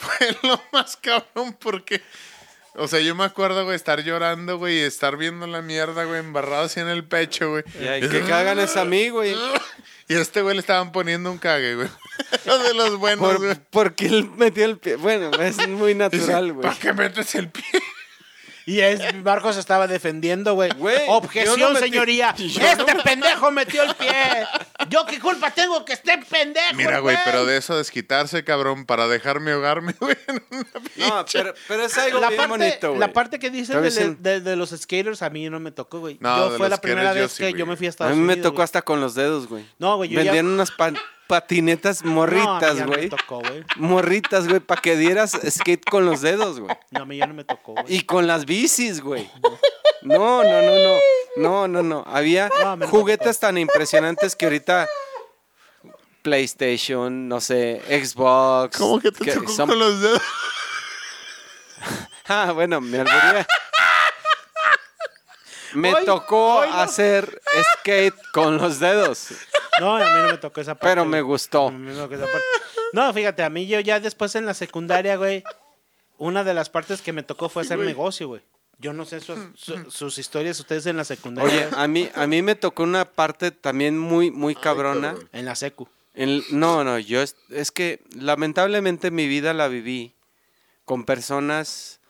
Fue 0.00 0.36
lo 0.42 0.60
más 0.72 0.96
cabrón 0.96 1.56
porque. 1.60 2.02
O 2.76 2.88
sea, 2.88 3.00
yo 3.00 3.14
me 3.14 3.24
acuerdo, 3.24 3.64
güey, 3.64 3.76
estar 3.76 4.02
llorando, 4.02 4.56
güey, 4.56 4.78
y 4.78 4.82
estar 4.82 5.16
viendo 5.16 5.46
la 5.46 5.60
mierda, 5.60 6.04
güey, 6.04 6.20
embarrado 6.20 6.64
así 6.64 6.80
en 6.80 6.88
el 6.88 7.04
pecho, 7.04 7.50
güey. 7.50 7.64
Y 8.00 8.08
que 8.08 8.22
cagan 8.22 8.60
es 8.60 8.76
a 8.76 8.84
mí, 8.84 9.08
güey. 9.08 9.34
Y 10.08 10.14
a 10.14 10.20
este 10.20 10.42
güey 10.42 10.56
le 10.56 10.60
estaban 10.60 10.90
poniendo 10.90 11.30
un 11.30 11.38
cague, 11.38 11.76
güey. 11.76 11.88
de 12.44 12.74
los 12.74 12.98
buenos, 12.98 13.38
güey. 13.38 13.54
Por, 13.54 13.60
porque 13.70 14.06
él 14.06 14.28
metió 14.36 14.64
el 14.64 14.76
pie. 14.76 14.96
Bueno, 14.96 15.30
es 15.40 15.68
muy 15.68 15.94
natural, 15.94 16.52
güey. 16.52 16.66
¿Para 16.66 16.80
qué 16.80 16.92
metes 16.92 17.32
el 17.36 17.48
pie? 17.48 17.62
Y 18.66 18.80
es, 18.80 19.00
Marcos 19.22 19.56
estaba 19.56 19.86
defendiendo, 19.86 20.54
güey. 20.54 20.70
Objeción, 21.08 21.56
yo 21.58 21.68
no 21.70 21.74
metí- 21.78 21.80
señoría. 21.90 22.34
yo 22.36 22.60
este 22.68 22.94
pendejo 23.02 23.50
metió 23.50 23.82
el 23.82 23.94
pie. 23.94 24.12
¿Yo 24.88 25.06
qué 25.06 25.18
culpa 25.18 25.50
tengo 25.50 25.84
que 25.84 25.94
esté 25.94 26.18
pendejo? 26.28 26.74
Mira, 26.74 26.98
güey, 27.00 27.16
pero 27.24 27.44
de 27.46 27.56
eso 27.56 27.76
desquitarse, 27.76 28.44
cabrón, 28.44 28.86
para 28.86 29.08
dejarme 29.08 29.52
ahogarme, 29.52 29.94
güey. 30.00 30.16
No, 30.96 31.24
pero, 31.32 31.54
pero 31.68 31.84
es 31.84 31.96
algo 31.98 32.20
la 32.20 32.28
bien 32.28 32.38
parte, 32.38 32.50
bonito, 32.58 32.88
güey. 32.88 33.00
la 33.00 33.12
parte 33.12 33.38
que 33.38 33.50
dicen 33.50 33.80
de, 33.82 33.88
dicen- 33.90 34.16
de- 34.20 34.40
de 34.40 34.56
los 34.56 34.70
skaters 34.70 35.22
a 35.22 35.30
mí 35.30 35.48
no 35.50 35.60
me 35.60 35.70
tocó, 35.72 36.00
güey. 36.00 36.18
No, 36.20 36.36
yo 36.36 36.50
de 36.52 36.58
fue 36.58 36.68
los 36.68 36.70
la 36.70 36.80
primera 36.80 37.10
skaters 37.10 37.16
yo 37.18 37.22
vez 37.22 37.32
sí, 37.32 37.42
que 37.54 37.58
yo 37.58 37.66
me 37.66 37.76
fui 37.76 37.86
a 37.86 37.88
A 37.88 37.90
Estados 37.90 38.16
mí 38.16 38.22
me 38.22 38.32
Unidos, 38.34 38.50
tocó 38.52 38.62
hasta 38.62 38.82
con 38.82 39.00
los 39.00 39.14
dedos, 39.14 39.46
güey. 39.48 39.64
No, 39.78 39.96
güey, 39.96 40.10
yo 40.10 40.18
ya- 40.20 40.24
Vendían 40.32 40.46
unas 40.46 40.70
pa- 40.70 40.92
patinetas 41.30 42.02
No, 42.02 42.08
a 42.10 42.12
mí 42.12 42.14
morritas, 42.16 42.76
ya 42.76 42.84
no 42.84 42.90
me 42.90 42.96
güey. 42.96 43.08
tocó, 43.08 43.38
güey. 43.40 43.64
morritas, 43.76 44.46
güey, 44.48 44.60
para 44.60 44.82
que 44.82 44.96
dieras 44.96 45.38
skate 45.48 45.84
con 45.88 46.04
los 46.04 46.20
dedos, 46.20 46.60
güey. 46.60 46.76
No, 46.90 47.02
a 47.02 47.04
mí 47.06 47.16
ya 47.16 47.26
no 47.26 47.34
me 47.34 47.44
tocó, 47.44 47.72
güey. 47.72 47.84
Y 47.88 48.02
con 48.02 48.26
las 48.26 48.44
bicis, 48.44 49.00
güey. 49.00 49.30
No, 50.02 50.42
no, 50.42 50.62
no, 50.62 50.74
no. 50.76 50.98
No, 51.36 51.68
no, 51.68 51.82
no. 51.82 52.04
Había 52.06 52.50
No, 52.76 52.86
juguetes 52.88 53.38
tan 53.38 53.56
impresionantes 53.58 54.34
que 54.36 54.46
ahorita 54.46 54.88
PlayStation, 56.22 57.28
no 57.28 57.40
sé, 57.40 57.80
Xbox. 57.88 58.76
¿Cómo 58.76 59.00
que 59.00 59.10
te 59.12 59.32
tocó 59.32 59.50
son- 59.52 59.68
con 59.70 59.78
los 59.78 60.00
dedos? 60.00 60.20
Ah, 62.32 62.52
bueno, 62.52 62.80
me 62.80 62.98
albureé. 63.00 63.44
Me 65.72 65.94
Hoy- 65.94 66.04
tocó 66.04 66.56
hoy 66.58 66.68
no. 66.68 66.76
hacer 66.80 67.40
skate 67.80 68.14
con 68.32 68.58
los 68.58 68.78
dedos. 68.80 69.28
No, 69.78 69.96
a 69.96 70.00
mí 70.00 70.04
no 70.22 70.32
me 70.32 70.38
tocó 70.38 70.60
esa 70.60 70.74
parte. 70.74 70.88
Pero 70.88 71.04
me 71.04 71.20
gustó. 71.22 71.68
A 71.68 71.70
mí 71.70 71.78
me 71.78 71.94
tocó 71.94 72.14
esa 72.14 72.24
parte. 72.24 72.44
No, 72.92 73.12
fíjate, 73.14 73.42
a 73.42 73.50
mí 73.50 73.66
yo 73.66 73.78
ya 73.80 74.00
después 74.00 74.34
en 74.34 74.46
la 74.46 74.54
secundaria, 74.54 75.16
güey, 75.16 75.44
una 76.18 76.42
de 76.44 76.54
las 76.54 76.68
partes 76.70 77.00
que 77.02 77.12
me 77.12 77.22
tocó 77.22 77.48
fue 77.48 77.62
hacer 77.62 77.78
negocio, 77.78 78.28
güey. 78.28 78.42
Yo 78.78 78.92
no 78.94 79.04
sé 79.04 79.20
sus, 79.20 79.38
su- 79.56 79.90
sus 79.90 80.16
historias 80.18 80.58
ustedes 80.58 80.86
en 80.86 80.96
la 80.96 81.04
secundaria. 81.04 81.50
Oye, 81.50 81.68
a 81.76 81.86
mí, 81.86 82.08
a 82.14 82.26
mí 82.26 82.40
me 82.42 82.54
tocó 82.54 82.82
una 82.82 83.04
parte 83.04 83.50
también 83.50 83.98
muy, 83.98 84.30
muy 84.30 84.54
cabrona. 84.54 85.08
cabrón. 85.12 85.28
En 85.32 85.44
la 85.44 85.54
secu. 85.54 85.86
En- 86.14 86.42
no, 86.50 86.82
no, 86.82 86.98
yo 86.98 87.20
es, 87.22 87.36
es 87.50 87.70
que 87.70 88.00
lamentablemente 88.16 89.10
mi 89.10 89.28
vida 89.28 89.52
la 89.54 89.68
viví 89.68 90.14
con 90.86 91.04
personas 91.04 92.00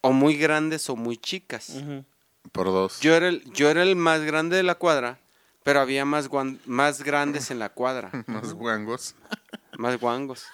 o 0.00 0.12
muy 0.12 0.36
grandes 0.36 0.90
o 0.90 0.96
muy 0.96 1.16
chicas. 1.16 1.72
Por 2.52 2.66
dos. 2.66 3.00
Yo 3.00 3.14
era 3.14 3.28
el, 3.28 3.44
yo 3.52 3.70
era 3.70 3.82
el 3.82 3.94
más 3.96 4.22
grande 4.22 4.56
de 4.56 4.62
la 4.64 4.74
cuadra, 4.74 5.18
pero 5.62 5.80
había 5.80 6.04
más, 6.04 6.28
guan- 6.28 6.60
más 6.66 7.02
grandes 7.02 7.50
en 7.50 7.58
la 7.58 7.68
cuadra, 7.70 8.10
Más 8.26 8.52
guangos. 8.54 9.14
más 9.78 9.98
guangos. 10.00 10.44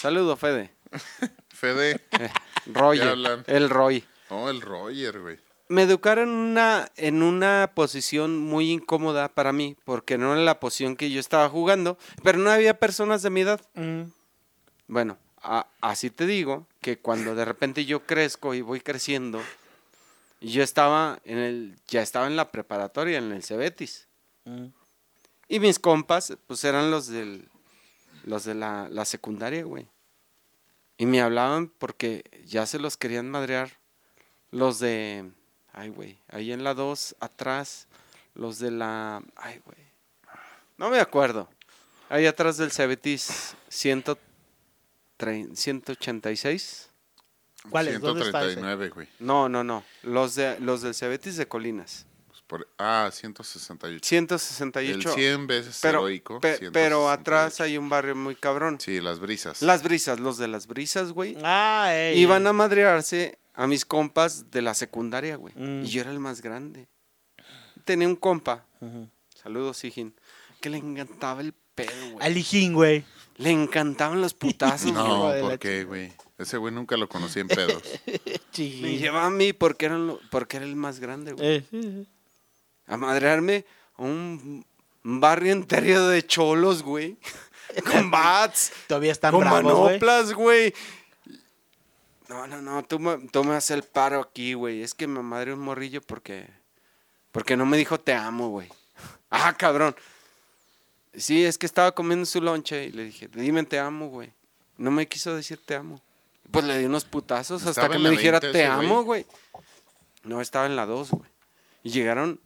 Saludo, 0.00 0.36
Fede. 0.36 0.72
Fede. 1.48 2.00
Eh, 2.12 2.30
Roger, 2.66 3.16
el 3.46 3.70
Roy. 3.70 4.04
No, 4.30 4.48
el 4.50 4.60
Roger, 4.60 5.20
güey. 5.20 5.38
Me 5.68 5.82
educaron 5.82 6.28
en 6.28 6.34
una, 6.34 6.90
en 6.96 7.22
una 7.22 7.70
posición 7.74 8.38
muy 8.38 8.70
incómoda 8.72 9.28
para 9.28 9.52
mí, 9.52 9.76
porque 9.84 10.18
no 10.18 10.32
era 10.32 10.42
la 10.42 10.58
posición 10.58 10.96
que 10.96 11.10
yo 11.10 11.20
estaba 11.20 11.48
jugando, 11.48 11.96
pero 12.24 12.38
no 12.38 12.50
había 12.50 12.78
personas 12.80 13.22
de 13.22 13.30
mi 13.30 13.42
edad. 13.42 13.60
Mm. 13.74 14.02
Bueno, 14.88 15.16
a- 15.42 15.66
así 15.80 16.10
te 16.10 16.26
digo 16.26 16.66
que 16.80 16.98
cuando 16.98 17.34
de 17.36 17.44
repente 17.44 17.84
yo 17.84 18.04
crezco 18.04 18.54
y 18.54 18.62
voy 18.62 18.80
creciendo, 18.80 19.40
y 20.40 20.50
yo 20.50 20.62
estaba 20.64 21.20
en 21.24 21.38
el, 21.38 21.76
ya 21.86 22.02
estaba 22.02 22.26
en 22.26 22.34
la 22.34 22.50
preparatoria, 22.50 23.18
en 23.18 23.30
el 23.30 23.44
Cebetis. 23.44 24.08
Mm. 24.44 24.66
Y 25.48 25.60
mis 25.60 25.78
compas, 25.78 26.36
pues 26.46 26.64
eran 26.64 26.90
los 26.90 27.08
del, 27.08 27.48
los 28.24 28.44
de 28.44 28.54
la, 28.54 28.88
la 28.88 29.04
secundaria, 29.04 29.64
güey. 29.64 29.88
Y 30.96 31.06
me 31.06 31.20
hablaban 31.20 31.68
porque 31.68 32.24
ya 32.44 32.66
se 32.66 32.78
los 32.78 32.96
querían 32.96 33.30
madrear 33.30 33.78
los 34.50 34.78
de, 34.78 35.30
ay, 35.72 35.88
güey, 35.90 36.18
ahí 36.28 36.52
en 36.52 36.62
la 36.62 36.74
2, 36.74 37.16
atrás, 37.20 37.88
los 38.34 38.58
de 38.58 38.70
la, 38.70 39.22
ay, 39.36 39.60
güey, 39.64 39.90
no 40.76 40.90
me 40.90 40.98
acuerdo. 40.98 41.48
Ahí 42.08 42.26
atrás 42.26 42.56
del 42.56 42.72
Cebetis 42.72 43.54
130, 43.68 45.54
186. 45.54 46.90
¿Cuáles? 47.68 48.00
¿Dónde 48.00 48.24
está 48.24 48.40
ese? 48.40 48.54
139, 48.54 48.88
güey. 48.88 49.08
No, 49.18 49.48
no, 49.48 49.62
no. 49.62 49.84
Los, 50.02 50.34
de, 50.34 50.58
los 50.60 50.82
del 50.82 50.94
Cebetis 50.94 51.36
de 51.36 51.46
Colinas. 51.46 52.06
Por- 52.50 52.66
ah, 52.78 53.08
168. 53.12 53.94
El 53.94 54.00
168. 54.02 55.12
100 55.14 55.46
veces 55.46 55.78
pero, 55.80 56.00
heroico. 56.00 56.40
pe- 56.40 56.56
168. 56.58 56.72
pero 56.72 57.08
atrás 57.08 57.60
hay 57.60 57.78
un 57.78 57.88
barrio 57.88 58.16
muy 58.16 58.34
cabrón. 58.34 58.78
Sí, 58.80 59.00
las 59.00 59.20
brisas. 59.20 59.62
Las 59.62 59.84
brisas, 59.84 60.18
los 60.18 60.36
de 60.36 60.48
las 60.48 60.66
brisas, 60.66 61.12
güey. 61.12 61.36
Ah, 61.44 61.90
ey. 61.94 62.18
Iban 62.18 62.44
a 62.48 62.52
madrearse 62.52 63.38
a 63.54 63.68
mis 63.68 63.84
compas 63.84 64.50
de 64.50 64.62
la 64.62 64.74
secundaria, 64.74 65.36
güey. 65.36 65.54
Mm. 65.54 65.84
Y 65.84 65.90
yo 65.90 66.00
era 66.00 66.10
el 66.10 66.18
más 66.18 66.42
grande. 66.42 66.88
Tenía 67.84 68.08
un 68.08 68.16
compa, 68.16 68.66
saludos, 69.40 69.76
Sigin, 69.76 70.12
que 70.60 70.70
le 70.70 70.78
encantaba 70.78 71.42
el 71.42 71.54
pedo, 71.76 71.92
güey. 72.14 72.26
Al 72.26 72.36
Hijín, 72.36 72.74
güey. 72.74 73.04
Le 73.36 73.50
encantaban 73.50 74.20
los 74.20 74.34
putazos. 74.34 74.92
No, 74.92 75.32
¿por 75.40 75.56
qué, 75.60 75.84
güey? 75.84 76.12
Ese 76.36 76.56
güey 76.56 76.74
nunca 76.74 76.96
lo 76.96 77.08
conocí 77.08 77.38
en 77.38 77.46
pedos. 77.46 77.82
Me 78.58 78.98
llevaba 78.98 79.26
a 79.26 79.30
mí 79.30 79.52
porque 79.52 79.86
era, 79.86 79.96
lo- 79.98 80.18
porque 80.30 80.56
era 80.56 80.66
el 80.66 80.74
más 80.74 80.98
grande, 80.98 81.32
güey. 81.32 81.64
Sí. 82.90 82.94
A 82.94 82.96
madrearme 82.96 83.64
a 83.96 84.02
un 84.02 84.64
barrio 85.02 85.52
entero 85.52 86.08
de 86.08 86.26
cholos, 86.26 86.82
güey. 86.82 87.16
Con 87.90 88.10
bats, 88.10 88.72
Todavía 88.88 89.12
están 89.12 89.30
con 89.30 89.40
bravos, 89.42 89.62
güey. 89.62 89.84
manoplas, 89.84 90.32
güey. 90.32 90.74
No, 92.28 92.46
no, 92.46 92.60
no, 92.60 92.82
tú 92.84 92.98
me, 92.98 93.16
tú 93.28 93.44
me 93.44 93.54
haces 93.54 93.70
el 93.70 93.82
paro 93.82 94.20
aquí, 94.20 94.54
güey. 94.54 94.82
Es 94.82 94.94
que 94.94 95.06
me 95.06 95.22
madre 95.22 95.52
un 95.52 95.60
morrillo 95.60 96.00
porque, 96.00 96.48
porque 97.32 97.56
no 97.56 97.66
me 97.66 97.76
dijo 97.76 97.98
te 97.98 98.12
amo, 98.12 98.48
güey. 98.48 98.68
Ah, 99.32 99.54
cabrón. 99.56 99.94
Sí, 101.14 101.44
es 101.44 101.56
que 101.56 101.66
estaba 101.66 101.92
comiendo 101.92 102.26
su 102.26 102.40
lonche 102.40 102.86
y 102.86 102.90
le 102.90 103.04
dije, 103.04 103.28
dime 103.32 103.62
te 103.62 103.78
amo, 103.78 104.08
güey. 104.08 104.32
No 104.76 104.90
me 104.90 105.06
quiso 105.06 105.36
decir 105.36 105.60
te 105.64 105.76
amo. 105.76 106.02
Pues 106.50 106.64
le 106.64 106.76
di 106.78 106.86
unos 106.86 107.04
putazos 107.04 107.60
hasta 107.60 107.82
¿Estaba 107.82 107.90
que 107.90 107.98
me 108.00 108.10
dijera 108.10 108.40
20 108.40 108.58
te 108.58 108.66
amo, 108.66 109.04
güey. 109.04 109.24
No, 110.24 110.40
estaba 110.40 110.66
en 110.66 110.74
la 110.74 110.86
2, 110.86 111.10
güey. 111.12 111.30
Y 111.84 111.90
llegaron 111.90 112.40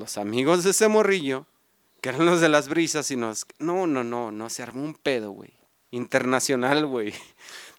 los 0.00 0.18
amigos 0.18 0.64
de 0.64 0.70
ese 0.70 0.88
morrillo, 0.88 1.46
que 2.00 2.08
eran 2.08 2.26
los 2.26 2.40
de 2.40 2.48
las 2.48 2.68
brisas, 2.68 3.10
y 3.12 3.16
nos... 3.16 3.46
No, 3.60 3.86
no, 3.86 4.02
no, 4.02 4.32
no, 4.32 4.50
se 4.50 4.62
armó 4.64 4.82
un 4.82 4.94
pedo, 4.94 5.30
güey. 5.30 5.52
Internacional, 5.92 6.86
güey. 6.86 7.14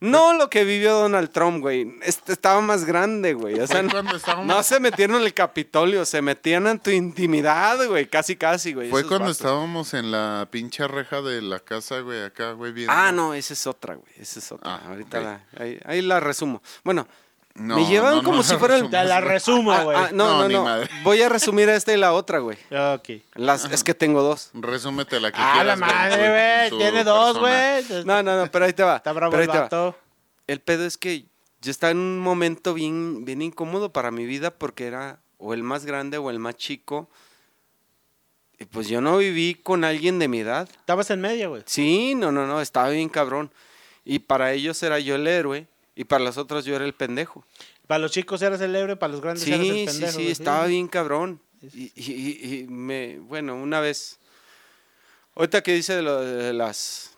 No 0.01 0.33
lo 0.33 0.49
que 0.49 0.63
vivió 0.63 0.93
Donald 0.95 1.29
Trump, 1.29 1.59
güey. 1.61 1.93
Este 2.01 2.33
estaba 2.33 2.59
más 2.59 2.85
grande, 2.85 3.35
güey. 3.35 3.59
O 3.59 3.67
sea, 3.67 3.81
estábamos- 3.81 4.47
no 4.47 4.63
se 4.63 4.79
metieron 4.79 5.17
en 5.17 5.21
el 5.27 5.33
Capitolio, 5.35 6.05
se 6.05 6.23
metían 6.23 6.65
en 6.65 6.79
tu 6.79 6.89
intimidad, 6.89 7.85
güey. 7.87 8.07
Casi, 8.09 8.35
casi, 8.35 8.73
güey. 8.73 8.89
Fue 8.89 9.01
esos 9.01 9.09
cuando 9.09 9.25
vatos. 9.25 9.37
estábamos 9.37 9.93
en 9.93 10.09
la 10.09 10.47
pinche 10.49 10.87
reja 10.87 11.21
de 11.21 11.43
la 11.43 11.59
casa, 11.59 11.99
güey, 11.99 12.23
acá, 12.23 12.53
güey, 12.53 12.71
viendo. 12.71 12.91
Ah, 12.91 13.11
no, 13.11 13.35
esa 13.35 13.53
es 13.53 13.67
otra, 13.67 13.93
güey. 13.93 14.11
Esa 14.17 14.39
es 14.39 14.51
otra. 14.51 14.73
Ah, 14.73 14.81
Ahorita 14.87 15.19
la, 15.21 15.45
ahí, 15.55 15.79
ahí 15.85 16.01
la 16.01 16.19
resumo. 16.19 16.63
Bueno, 16.83 17.07
No, 17.55 17.75
me 17.75 17.85
llevaban 17.85 18.17
no, 18.17 18.23
como 18.23 18.37
no 18.37 18.43
si 18.43 18.53
la 18.53 18.59
fuera 18.59 18.77
el... 18.77 18.89
Te 18.89 19.03
la 19.03 19.19
resumo, 19.21 19.71
Ah, 19.71 19.83
güey. 19.83 19.97
ah, 19.97 20.09
no, 20.13 20.41
No, 20.43 20.49
no, 20.49 20.63
madre. 20.63 20.89
Voy 21.03 21.21
a 21.21 21.29
resumir 21.29 21.67
esta 21.69 21.93
y 21.93 21.97
la 21.97 22.13
otra, 22.13 22.39
güey. 22.39 22.57
Ok. 22.71 23.09
Las, 23.35 23.65
es 23.65 23.83
que 23.83 23.93
tengo 23.93 24.21
dos. 24.23 24.49
Resúmete 24.53 25.19
la 25.19 25.31
que 25.31 25.37
Ah, 25.39 25.63
la 25.63 25.75
quieras, 25.75 25.79
güey, 25.79 25.91
madre, 25.91 26.69
tu- 26.69 26.75
güey. 26.77 26.89
Tiene 26.91 27.03
dos, 27.03 27.37
güey. 27.39 28.05
No, 28.05 28.23
no, 28.23 28.37
no, 28.45 28.51
pero 28.51 28.65
ahí 28.65 28.73
te 28.73 28.83
va. 28.83 28.97
Está 28.97 29.11
bravo 29.13 29.31
pero 29.31 29.43
el 29.43 29.49
ahí 29.49 29.51
te 29.53 29.57
va. 29.57 29.63
vato. 29.65 29.97
El 30.47 30.59
pedo 30.61 30.85
es 30.85 30.97
que 30.97 31.25
yo 31.61 31.71
estaba 31.71 31.91
en 31.91 31.97
un 31.97 32.19
momento 32.19 32.73
bien, 32.73 33.25
bien 33.25 33.41
incómodo 33.41 33.91
para 33.91 34.11
mi 34.11 34.25
vida 34.25 34.51
porque 34.51 34.87
era 34.87 35.19
o 35.37 35.53
el 35.53 35.63
más 35.63 35.85
grande 35.85 36.17
o 36.17 36.29
el 36.29 36.39
más 36.39 36.55
chico. 36.55 37.09
Y 38.59 38.65
pues 38.65 38.87
yo 38.87 39.01
no 39.01 39.17
viví 39.17 39.55
con 39.55 39.83
alguien 39.83 40.19
de 40.19 40.27
mi 40.27 40.39
edad. 40.39 40.69
Estabas 40.69 41.09
en 41.09 41.19
medio, 41.21 41.49
güey. 41.49 41.63
Sí, 41.65 42.13
no, 42.15 42.31
no, 42.31 42.45
no, 42.45 42.61
estaba 42.61 42.89
bien 42.89 43.09
cabrón. 43.09 43.51
Y 44.05 44.19
para 44.19 44.51
ellos 44.53 44.81
era 44.83 44.99
yo 44.99 45.15
el 45.15 45.27
héroe 45.27 45.67
y 46.01 46.03
para 46.03 46.23
los 46.23 46.37
otros 46.37 46.65
yo 46.65 46.75
era 46.75 46.85
el 46.85 46.93
pendejo. 46.93 47.45
Para 47.85 47.99
los 47.99 48.11
chicos 48.11 48.41
eras 48.41 48.59
el 48.61 48.75
héroe, 48.75 48.95
para 48.95 49.11
los 49.11 49.21
grandes 49.21 49.45
eras 49.47 49.59
el 49.59 49.65
Sí, 49.65 49.79
sí, 49.79 49.85
pendejo. 49.85 50.11
sí, 50.13 50.17
güey. 50.17 50.31
estaba 50.31 50.65
bien 50.65 50.87
cabrón. 50.87 51.41
Y, 51.61 51.91
y- 51.95 51.97
y- 51.97 52.59
y 52.61 52.67
me, 52.67 53.19
bueno, 53.19 53.55
una 53.55 53.79
vez, 53.81 54.19
ahorita 55.35 55.61
que 55.61 55.73
dice 55.75 55.95
de, 55.95 56.01
lo 56.01 56.19
de 56.21 56.53
las, 56.53 57.11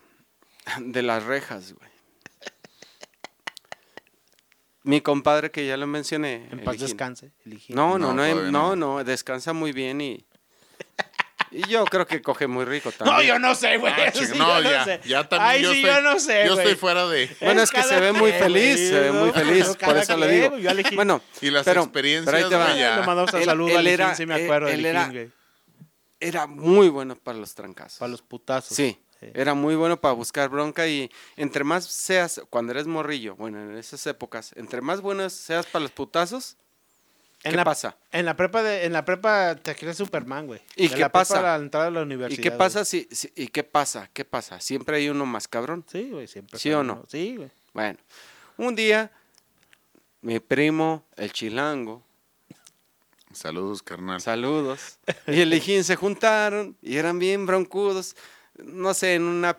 de 0.81 1.01
las 1.01 1.23
rejas, 1.23 1.73
güey. 1.73 1.89
Mi 4.84 4.99
compadre 4.99 5.49
que 5.49 5.65
ya 5.65 5.77
lo 5.77 5.88
mencioné. 5.88 6.49
En 6.51 6.61
paz 6.65 6.77
descanse. 6.79 7.31
No, 7.69 7.97
no, 7.97 8.13
no, 8.13 8.51
no. 8.51 8.75
no, 8.75 9.03
descansa 9.05 9.53
muy 9.53 9.71
bien 9.71 10.01
y, 10.01 10.25
y 11.54 11.68
yo 11.70 11.86
creo 11.86 12.06
que 12.08 12.22
coge 12.22 12.47
muy 12.47 12.66
rico 12.66 12.89
No, 12.99 13.06
también. 13.06 13.28
yo 13.28 13.39
no 13.39 13.54
sé, 13.56 13.78
güey. 13.78 13.93
Ah, 13.93 14.12
sí, 14.14 14.26
no, 14.38 14.62
yo 14.62 14.70
ya, 14.72 14.84
sé. 14.86 15.01
ya 15.06 15.28
también 15.30 15.51
Ay, 15.51 15.62
yo 15.64 15.72
sí, 15.72 15.78
estoy, 15.86 15.95
yo 15.95 16.01
no 16.01 16.20
sé, 16.20 16.43
Yo 16.47 16.54
estoy 16.60 16.76
fuera 16.76 17.08
de... 17.08 17.30
Bueno, 17.41 17.62
es 17.62 17.72
que 17.72 17.84
se 17.84 17.99
ve 17.99 18.12
muy 18.12 18.32
feliz, 18.32 18.78
se 18.89 18.99
ve 18.99 19.12
muy 19.12 19.28
¿no? 19.28 19.34
feliz, 19.34 19.66
Cada 19.78 19.93
por 19.93 20.01
eso 20.01 20.18
le 20.18 20.28
digo. 20.30 20.58
yo. 20.58 20.72
Bueno, 20.95 21.22
Y 21.41 21.49
las 21.51 21.64
pero, 21.66 21.84
experiencias, 21.84 22.26
pero 22.34 22.45
ahí 22.45 22.49
te 22.49 22.56
va. 22.58 22.76
ya. 22.76 22.99
Le 22.99 23.06
mandamos 23.06 23.34
un 23.34 23.39
Él- 23.39 23.45
saludo 23.45 23.70
él 23.70 23.78
al 23.78 23.88
era- 23.88 24.06
Hijín, 24.08 24.16
sí 24.18 24.26
me 24.26 24.36
acuerdo 24.43 24.68
él 24.68 24.84
del 24.84 25.32
era- 26.20 26.47
muy 26.47 26.89
bueno 26.89 27.16
para 27.16 27.38
los 27.38 27.54
trancazos. 27.54 27.99
Para 27.99 28.10
los 28.12 28.22
putazos. 28.22 28.76
Sí, 28.76 28.97
Sí. 29.20 29.28
era 29.34 29.54
muy 29.54 29.76
bueno 29.76 29.99
para 29.99 30.14
buscar 30.14 30.49
bronca 30.49 30.88
y 30.88 31.10
entre 31.38 31.64
más 31.64 31.86
seas, 31.86 32.41
cuando 32.49 32.72
eres 32.74 32.88
morrillo, 32.88 33.36
bueno, 33.36 33.62
en 33.62 33.78
esas 33.78 34.06
épocas, 34.08 34.51
entre 34.56 34.82
más 34.82 35.01
bueno 35.01 35.30
seas 35.30 35.66
para 35.66 35.84
los 35.84 35.91
putazos, 35.91 36.58
En 37.44 37.52
¿qué 37.52 37.58
la, 37.58 37.64
pasa? 37.66 37.98
En 38.12 38.26
la 38.26 38.36
prepa 38.38 38.64
de, 38.64 38.86
en 38.86 38.94
la 38.94 39.04
prepa 39.04 39.56
te 39.56 39.76
crees 39.76 39.98
Superman, 39.98 40.48
güey. 40.48 40.62
¿Y 40.76 40.88
De 40.88 40.96
qué 40.96 41.02
la 41.02 41.10
prepa 41.10 41.20
pasa? 41.20 41.39
a 41.39 41.41
la 41.41 41.56
entrada 41.64 41.88
a 41.88 41.91
la 41.91 42.00
¿Y 42.00 42.04
universidad. 42.04 42.41
qué 42.41 42.50
güey. 42.50 42.58
pasa 42.58 42.86
si, 42.86 43.08
si- 43.12 43.32
y 43.36 43.48
qué 43.48 43.64
pasa? 43.64 44.10
¿Qué 44.14 44.24
pasa? 44.26 44.60
Siempre 44.62 44.98
hay 44.98 45.10
uno 45.10 45.26
más 45.26 45.48
cabrón. 45.48 45.84
Sí, 45.91 46.10
güey, 46.12 46.28
siempre. 46.28 46.58
¿Sí 46.58 46.72
o 46.72 46.84
no? 46.84 46.94
uno. 46.94 47.06
Sí, 47.10 47.36
güey. 47.36 47.50
Bueno, 47.74 48.00
un 48.58 48.76
día 48.76 49.12
mi 50.22 50.39
primo, 50.39 51.04
el 51.18 51.34
chilango, 51.34 52.02
Saludos, 53.34 53.82
carnal. 53.82 54.22
saludos, 54.22 55.00
y 55.28 55.41
el 55.41 55.52
Hijín 55.54 55.84
se 55.84 55.96
juntaron 55.96 56.78
y 56.82 56.98
eran 56.98 57.18
bien 57.20 57.46
broncudos. 57.48 58.16
No 58.64 58.94
sé, 58.94 59.16
en 59.16 59.24
una 59.24 59.58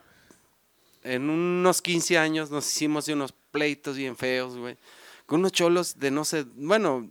en 1.03 1.29
unos 1.29 1.83
15 1.83 2.17
años 2.17 2.51
nos 2.51 2.67
hicimos 2.71 3.05
de 3.07 3.13
unos 3.15 3.33
pleitos 3.51 3.97
bien 3.97 4.17
feos, 4.17 4.57
güey. 4.57 4.79
Con 5.27 5.41
unos 5.41 5.53
cholos 5.53 5.99
de 5.99 6.11
no 6.13 6.25
sé, 6.25 6.45
bueno, 6.55 7.11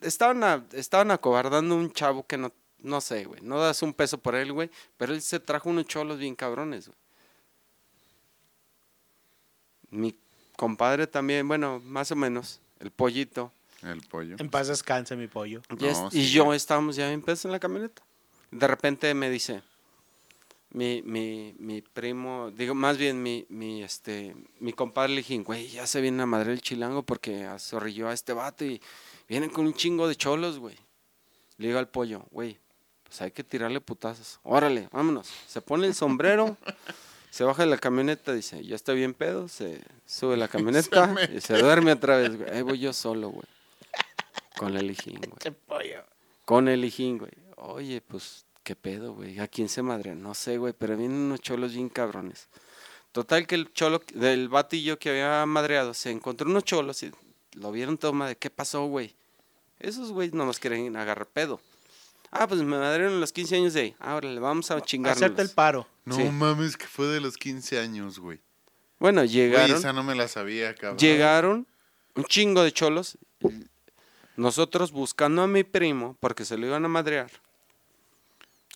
estaban, 0.00 0.42
a- 0.44 0.64
estaban 0.72 1.10
acobardando 1.10 1.76
un 1.76 1.92
chavo 1.92 2.26
que 2.26 2.36
no, 2.36 2.52
no 2.80 3.00
sé, 3.00 3.24
güey. 3.24 3.40
No 3.42 3.58
das 3.60 3.82
un 3.82 3.92
peso 3.94 4.18
por 4.18 4.34
él, 4.34 4.52
güey. 4.52 4.70
Pero 4.96 5.14
él 5.14 5.22
se 5.22 5.40
trajo 5.40 5.70
unos 5.70 5.86
cholos 5.86 6.18
bien 6.18 6.34
cabrones, 6.34 6.88
güey. 6.88 6.98
Mi 9.90 10.14
compadre 10.56 11.06
también, 11.06 11.46
bueno, 11.46 11.80
más 11.84 12.10
o 12.12 12.16
menos, 12.16 12.60
el 12.80 12.90
pollito. 12.90 13.52
El 13.82 14.00
pollo. 14.00 14.36
En 14.38 14.48
paz 14.48 14.68
descanse, 14.68 15.16
mi 15.16 15.26
pollo. 15.26 15.60
Ya 15.78 15.90
es- 15.90 15.98
No, 15.98 16.08
y 16.12 16.30
yo 16.30 16.54
estábamos 16.54 16.96
ya 16.96 17.08
bien 17.08 17.20
pesos 17.20 17.46
en 17.46 17.52
la 17.52 17.58
camioneta. 17.58 18.02
De 18.52 18.66
repente 18.68 19.12
me 19.14 19.28
dice, 19.28 19.62
mi, 20.70 21.02
mi, 21.02 21.54
mi 21.58 21.82
primo, 21.82 22.50
digo, 22.52 22.74
más 22.74 22.96
bien 22.96 23.20
mi, 23.22 23.44
mi, 23.48 23.82
este, 23.82 24.36
mi 24.60 24.72
compadre 24.72 25.10
le 25.10 25.16
dije, 25.16 25.38
güey, 25.38 25.68
ya 25.68 25.86
se 25.86 26.00
viene 26.00 26.22
a 26.22 26.26
madre 26.26 26.52
el 26.52 26.62
chilango 26.62 27.02
porque 27.02 27.44
azorrilló 27.44 28.08
a 28.08 28.12
este 28.14 28.32
vato 28.32 28.64
y 28.64 28.80
vienen 29.32 29.48
con 29.48 29.64
un 29.64 29.72
chingo 29.72 30.08
de 30.08 30.14
cholos, 30.14 30.58
güey. 30.58 30.76
Le 31.56 31.68
digo 31.68 31.78
al 31.78 31.88
pollo, 31.88 32.26
güey, 32.30 32.58
pues 33.02 33.22
hay 33.22 33.30
que 33.30 33.42
tirarle 33.42 33.80
putazos. 33.80 34.38
Órale, 34.42 34.90
vámonos. 34.92 35.26
Se 35.48 35.62
pone 35.62 35.86
el 35.86 35.94
sombrero, 35.94 36.58
se 37.30 37.42
baja 37.42 37.62
de 37.62 37.70
la 37.70 37.78
camioneta, 37.78 38.34
dice, 38.34 38.62
ya 38.62 38.76
está 38.76 38.92
bien 38.92 39.14
pedo, 39.14 39.48
se 39.48 39.80
sube 40.04 40.36
la 40.36 40.48
camioneta 40.54 41.16
y 41.34 41.40
se 41.40 41.56
duerme 41.56 41.92
otra 41.92 42.18
vez, 42.18 42.36
güey. 42.36 42.50
Ahí 42.50 42.60
voy 42.60 42.78
yo 42.78 42.92
solo, 42.92 43.30
güey. 43.30 43.46
Con 44.58 44.76
el 44.76 44.90
hijín, 44.90 45.18
güey. 45.20 45.96
Con 46.44 46.68
el 46.68 46.84
hijín, 46.84 47.16
güey. 47.16 47.32
Oye, 47.56 48.02
pues, 48.02 48.44
¿qué 48.62 48.76
pedo, 48.76 49.14
güey? 49.14 49.38
¿A 49.38 49.48
quién 49.48 49.70
se 49.70 49.80
madre? 49.80 50.14
No 50.14 50.34
sé, 50.34 50.58
güey, 50.58 50.74
pero 50.76 50.94
vienen 50.94 51.16
unos 51.16 51.40
cholos 51.40 51.72
bien 51.72 51.88
cabrones. 51.88 52.48
Total 53.12 53.46
que 53.46 53.54
el 53.54 53.72
cholo 53.72 54.02
del 54.12 54.50
batillo 54.50 54.98
que 54.98 55.08
había 55.08 55.46
madreado 55.46 55.94
se 55.94 56.10
encontró 56.10 56.50
unos 56.50 56.64
cholos 56.64 57.02
y 57.02 57.12
lo 57.54 57.72
vieron 57.72 57.96
toma 57.96 58.28
de 58.28 58.36
qué 58.36 58.50
pasó, 58.50 58.84
güey. 58.84 59.14
Esos 59.82 60.10
güeyes 60.12 60.34
nomás 60.34 60.58
quieren 60.58 60.96
agarrar 60.96 61.26
pedo. 61.26 61.60
Ah, 62.30 62.46
pues 62.46 62.62
me 62.62 62.78
madrearon 62.78 63.14
en 63.14 63.20
los 63.20 63.32
15 63.32 63.56
años 63.56 63.74
de 63.74 63.80
ahí. 63.80 63.96
Ahora 63.98 64.28
le 64.30 64.40
vamos 64.40 64.70
a 64.70 64.80
chingarnos. 64.80 65.16
Hacerte 65.22 65.42
el 65.42 65.50
paro. 65.50 65.86
No 66.04 66.16
Sí. 66.16 66.22
mames, 66.24 66.76
que 66.76 66.86
fue 66.86 67.06
de 67.06 67.20
los 67.20 67.36
15 67.36 67.78
años, 67.78 68.18
güey. 68.18 68.40
Bueno, 68.98 69.20
Güey, 69.22 69.28
llegaron. 69.30 69.76
esa 69.76 69.92
no 69.92 70.02
me 70.02 70.14
la 70.14 70.28
sabía, 70.28 70.74
cabrón. 70.74 70.98
Llegaron 70.98 71.66
un 72.14 72.24
chingo 72.24 72.62
de 72.62 72.72
cholos. 72.72 73.18
Nosotros 74.36 74.92
buscando 74.92 75.42
a 75.42 75.46
mi 75.46 75.62
primo, 75.64 76.16
porque 76.20 76.44
se 76.44 76.56
lo 76.56 76.66
iban 76.66 76.84
a 76.84 76.88
madrear. 76.88 77.30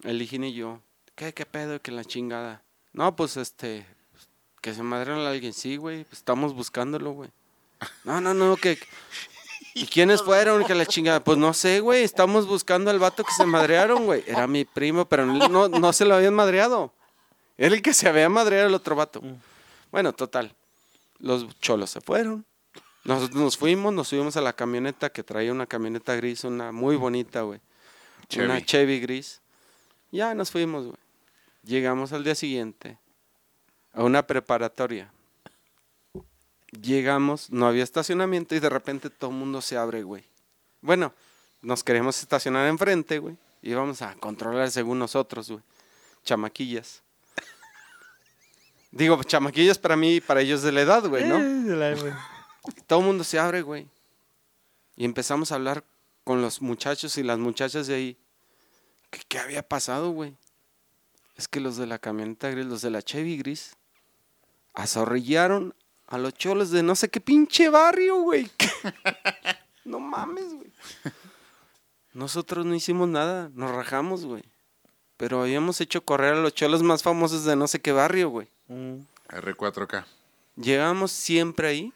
El 0.03 0.21
hijín 0.21 0.45
y 0.45 0.53
yo. 0.53 0.81
¿Qué, 1.15 1.33
qué 1.33 1.47
pedo? 1.47 1.81
Que 1.81 1.91
la 1.93 2.05
chingada. 2.05 2.63
No, 2.93 3.17
pues 3.17 3.37
este. 3.39 3.87
Que 4.61 4.75
se 4.75 4.83
madrearon 4.83 5.25
a 5.25 5.31
alguien. 5.31 5.55
Sí, 5.55 5.77
güey. 5.77 6.05
Pues 6.05 6.19
estamos 6.19 6.53
buscándolo, 6.55 7.13
güey. 7.13 7.31
No, 8.05 8.21
no, 8.21 8.35
no, 8.35 8.57
que. 8.57 8.79
¿Y 9.77 9.87
quiénes 9.87 10.22
fueron? 10.22 10.64
Que 10.64 10.74
la 10.74 10.87
chingada. 10.87 11.22
Pues 11.22 11.37
no 11.37 11.53
sé, 11.53 11.81
güey. 11.81 12.03
Estamos 12.03 12.47
buscando 12.47 12.91
al 12.91 12.99
vato 12.99 13.22
que 13.22 13.33
se 13.33 13.45
madrearon, 13.45 14.07
güey. 14.07 14.24
Era 14.27 14.47
mi 14.47 14.64
primo, 14.64 15.05
pero 15.05 15.27
no, 15.27 15.68
no 15.68 15.93
se 15.93 16.07
lo 16.07 16.14
habían 16.14 16.33
madreado. 16.33 16.95
Era 17.59 17.74
el 17.74 17.83
que 17.83 17.93
se 17.93 18.09
había 18.09 18.31
madreado 18.31 18.68
el 18.68 18.74
otro 18.74 18.97
vato. 18.97 19.20
Bueno, 19.93 20.14
total. 20.14 20.55
Los 21.18 21.47
cholos 21.61 21.91
se 21.91 22.01
fueron. 22.01 22.47
Nosotros 23.05 23.39
nos 23.39 23.59
fuimos, 23.59 23.93
nos 23.93 24.09
subimos 24.09 24.39
a 24.39 24.41
la 24.41 24.55
camioneta 24.55 25.11
que 25.11 25.22
traía 25.22 25.53
una 25.53 25.66
camioneta 25.66 26.16
gris, 26.16 26.45
una 26.45 26.72
muy 26.72 26.97
bonita, 26.97 27.43
güey. 27.43 27.61
Una. 28.39 28.64
Chevy 28.64 28.99
gris. 28.99 29.43
Ya 30.11 30.35
nos 30.35 30.51
fuimos, 30.51 30.87
güey. 30.87 30.99
Llegamos 31.64 32.14
al 32.14 32.24
día 32.24 32.35
siguiente 32.35 32.97
a 33.93 34.03
una 34.05 34.27
preparatoria. 34.27 35.12
Llegamos, 36.73 37.51
no 37.51 37.67
había 37.67 37.85
estacionamiento 37.85 38.55
y 38.55 38.61
de 38.61 38.69
repente 38.69 39.09
todo 39.11 39.31
el 39.31 39.37
mundo 39.37 39.62
se 39.62 39.77
abre, 39.77 40.03
güey. 40.03 40.25
Bueno, 40.81 41.14
nos 41.62 41.85
queremos 41.85 42.21
estacionar 42.21 42.69
enfrente, 42.69 43.19
güey. 43.19 43.37
Y 43.62 43.75
vamos 43.75 44.03
a 44.03 44.14
controlar 44.14 44.71
según 44.71 44.99
nosotros, 44.99 45.51
güey. 45.51 45.62
Chamaquillas. 46.25 47.03
Digo, 48.91 49.23
chamaquillas 49.23 49.79
para 49.79 49.97
mí 49.97 50.17
y 50.17 50.21
para 50.21 50.41
ellos 50.41 50.62
de 50.62 50.73
la 50.73 50.83
edad, 50.83 51.07
güey, 51.07 51.25
¿no? 51.25 51.39
Todo 52.87 53.01
el 53.01 53.05
mundo 53.05 53.25
se 53.25 53.39
abre, 53.39 53.62
güey. 53.62 53.89
Y 54.97 55.05
empezamos 55.05 55.53
a 55.53 55.57
hablar 55.57 55.85
con 56.25 56.41
los 56.43 56.62
muchachos 56.62 57.19
y 57.19 57.23
las 57.23 57.39
muchachas 57.39 57.87
de 57.87 57.95
ahí. 57.95 58.17
¿Qué, 59.11 59.21
qué 59.29 59.39
había 59.39 59.62
pasado, 59.62 60.11
güey? 60.11 60.37
Es 61.37 61.49
que 61.49 61.61
los 61.61 61.77
de 61.77 61.87
la 61.87 61.99
camioneta 61.99 62.51
gris, 62.51 62.67
los 62.67 62.83
de 62.83 62.91
la 62.91 63.03
Chevy 63.03 63.37
gris, 63.37 63.77
azorrillaron 64.75 65.75
a 66.07 66.19
los 66.19 66.35
cholos 66.35 66.71
de 66.71 66.83
no 66.83 66.95
sé 66.95 67.09
qué 67.09 67.21
pinche 67.21 67.69
barrio, 67.69 68.17
güey. 68.17 68.51
no 69.85 70.01
mames, 70.01 70.53
güey. 70.55 70.71
Nosotros 72.13 72.65
no 72.65 72.75
hicimos 72.75 73.09
nada, 73.09 73.51
nos 73.55 73.71
rajamos, 73.73 74.25
güey. 74.25 74.45
Pero 75.17 75.43
habíamos 75.43 75.81
hecho 75.81 76.05
correr 76.05 76.35
a 76.35 76.41
los 76.41 76.55
cholos 76.55 76.83
más 76.83 77.03
famosos 77.03 77.45
de 77.45 77.57
no 77.57 77.69
sé 77.69 77.81
qué 77.81 77.93
barrio, 77.93 78.29
güey. 78.29 78.49
Mm. 78.69 79.01
R4K. 79.29 80.05
Llegábamos 80.57 81.13
siempre 81.13 81.69
ahí 81.69 81.93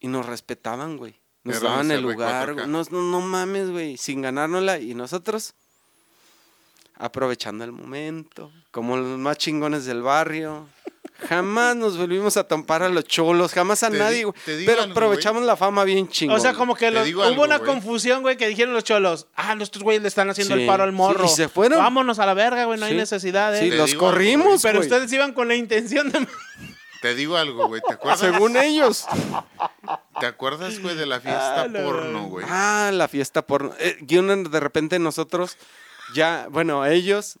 y 0.00 0.08
nos 0.08 0.26
respetaban, 0.26 0.96
güey. 0.96 1.14
Nos 1.44 1.56
Eran 1.56 1.70
daban 1.70 1.88
los 1.88 1.96
el 1.96 2.02
lugar, 2.02 2.48
R4K. 2.48 2.54
güey. 2.54 2.66
No, 2.68 2.82
no, 2.90 3.02
no 3.02 3.20
mames, 3.20 3.70
güey. 3.70 3.96
Sin 3.96 4.22
ganárnosla. 4.22 4.78
Y 4.78 4.94
nosotros 4.94 5.54
aprovechando 6.96 7.64
el 7.64 7.72
momento, 7.72 8.52
como 8.70 8.96
los 8.96 9.18
más 9.18 9.38
chingones 9.38 9.84
del 9.84 10.02
barrio. 10.02 10.66
Jamás 11.28 11.76
nos 11.76 11.96
volvimos 11.96 12.36
a 12.36 12.46
tampar 12.46 12.82
a 12.82 12.88
los 12.88 13.04
cholos, 13.04 13.52
jamás 13.52 13.82
a 13.82 13.90
Te 13.90 13.98
nadie, 13.98 14.24
güey. 14.24 14.34
Pero 14.66 14.82
algo, 14.82 14.92
aprovechamos 14.92 15.42
la 15.42 15.56
fama 15.56 15.84
bien 15.84 16.08
chingón. 16.08 16.36
O 16.36 16.40
sea, 16.40 16.54
como 16.54 16.74
que 16.74 16.90
los- 16.90 17.04
digo 17.04 17.20
hubo 17.22 17.28
algo, 17.28 17.42
una 17.44 17.58
confusión, 17.60 18.22
güey, 18.22 18.36
que 18.36 18.46
dijeron 18.48 18.74
los 18.74 18.84
cholos. 18.84 19.26
Ah, 19.36 19.56
estos 19.60 19.82
güeyes 19.82 20.02
le 20.02 20.08
están 20.08 20.28
haciendo 20.30 20.54
Sí, 20.54 20.62
el 20.62 20.66
paro 20.66 20.84
al 20.84 20.90
sí, 20.90 20.96
morro. 20.96 21.24
y 21.24 21.28
se 21.28 21.48
fueron. 21.48 21.78
Vámonos 21.78 22.18
a 22.18 22.26
la 22.26 22.34
verga, 22.34 22.64
güey, 22.64 22.78
no 22.78 22.86
hay 22.86 22.94
necesidad, 22.94 23.54
¿eh? 23.56 23.60
Sí, 23.64 23.70
Te 23.70 23.76
los 23.76 23.90
digo 23.90 24.06
algo, 24.06 24.12
corrimos, 24.12 24.62
Pero 24.62 24.80
ustedes 24.80 25.12
iban 25.12 25.32
con 25.32 25.48
la 25.48 25.54
intención 25.56 26.10
de... 26.10 26.26
Te 27.02 27.14
digo 27.14 27.36
algo, 27.36 27.68
güey. 27.68 27.82
¿Te 27.86 27.92
acuerdas? 27.92 28.20
Según 28.20 28.56
ellos. 28.56 29.04
¿Te 30.20 30.24
acuerdas, 30.26 30.78
güey, 30.80 30.96
de 30.96 31.04
la 31.04 31.20
fiesta 31.20 31.62
Ah, 31.62 31.68
porno, 31.70 32.24
güey? 32.28 32.46
Ah, 32.48 32.90
la 32.94 33.08
fiesta 33.08 33.42
porno. 33.46 33.74
Eh, 33.78 33.98
de 34.00 34.60
repente 34.60 34.98
nosotros, 34.98 35.58
ya, 36.14 36.46
bueno, 36.50 36.86
ellos. 36.86 37.38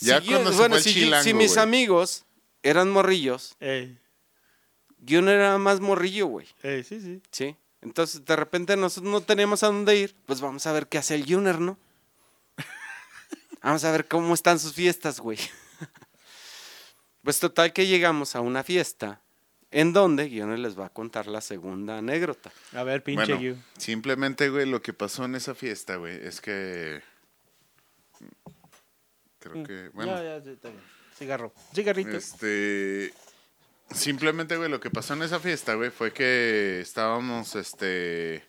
Ya 0.00 0.20
si 0.20 0.26
yo- 0.28 0.32
cuando 0.32 0.50
se 0.52 0.56
bueno, 0.56 0.72
fue 0.74 0.78
el 0.78 0.84
si, 0.84 0.94
chilango, 0.94 1.24
si 1.24 1.34
mis 1.34 1.56
amigos 1.58 2.24
eran 2.64 2.90
morrillos, 2.90 3.54
Ey, 3.60 3.96
yo 4.98 5.22
no 5.22 5.30
era 5.30 5.56
más 5.58 5.80
morrillo, 5.80 6.26
güey. 6.26 6.48
ey, 6.62 6.82
sí, 6.82 7.00
sí. 7.00 7.22
¿Sí? 7.30 7.56
Entonces, 7.82 8.24
de 8.24 8.34
repente 8.34 8.76
nosotros 8.76 9.12
no 9.12 9.20
tenemos 9.20 9.62
a 9.62 9.66
dónde 9.66 9.96
ir, 9.96 10.16
pues 10.26 10.40
vamos 10.40 10.66
a 10.66 10.72
ver 10.72 10.88
qué 10.88 10.98
hace 10.98 11.14
el 11.14 11.24
Junior, 11.26 11.60
¿no? 11.60 11.78
Vamos 13.62 13.84
a 13.84 13.92
ver 13.92 14.08
cómo 14.08 14.34
están 14.34 14.58
sus 14.58 14.72
fiestas, 14.74 15.20
güey. 15.20 15.38
Pues 17.22 17.40
total 17.40 17.72
que 17.72 17.86
llegamos 17.86 18.36
a 18.36 18.40
una 18.42 18.62
fiesta 18.62 19.22
en 19.70 19.94
donde 19.94 20.28
Junior 20.28 20.58
les 20.58 20.78
va 20.78 20.86
a 20.86 20.90
contar 20.90 21.26
la 21.26 21.40
segunda 21.40 21.96
anécdota. 21.96 22.52
A 22.74 22.82
ver, 22.84 23.02
pinche 23.02 23.34
Bueno, 23.34 23.62
simplemente, 23.78 24.50
güey, 24.50 24.66
lo 24.66 24.82
que 24.82 24.92
pasó 24.92 25.24
en 25.24 25.34
esa 25.34 25.54
fiesta, 25.54 25.96
güey, 25.96 26.16
es 26.22 26.42
que... 26.42 27.00
Creo 29.38 29.64
que... 29.64 29.88
Bueno, 29.94 30.12
Mm. 30.12 30.16
Ya, 30.16 30.22
ya, 30.38 30.44
ya, 30.44 30.52
está 30.52 30.68
bien. 30.68 30.82
Cigarro. 31.16 31.52
Cigarrito. 31.74 32.16
Este. 32.16 33.12
Simplemente, 33.90 34.56
güey, 34.56 34.70
lo 34.70 34.80
que 34.80 34.90
pasó 34.90 35.14
en 35.14 35.22
esa 35.22 35.38
fiesta, 35.38 35.74
güey, 35.74 35.90
fue 35.90 36.12
que 36.12 36.80
estábamos, 36.80 37.54
este. 37.54 38.44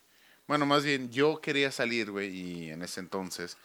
Bueno, 0.47 0.65
más 0.65 0.83
bien, 0.83 1.11
yo 1.11 1.41
quería 1.41 1.71
salir, 1.71 2.11
güey, 2.11 2.29
y 2.29 2.69
en 2.69 2.81
ese 2.83 2.99
entonces 2.99 3.57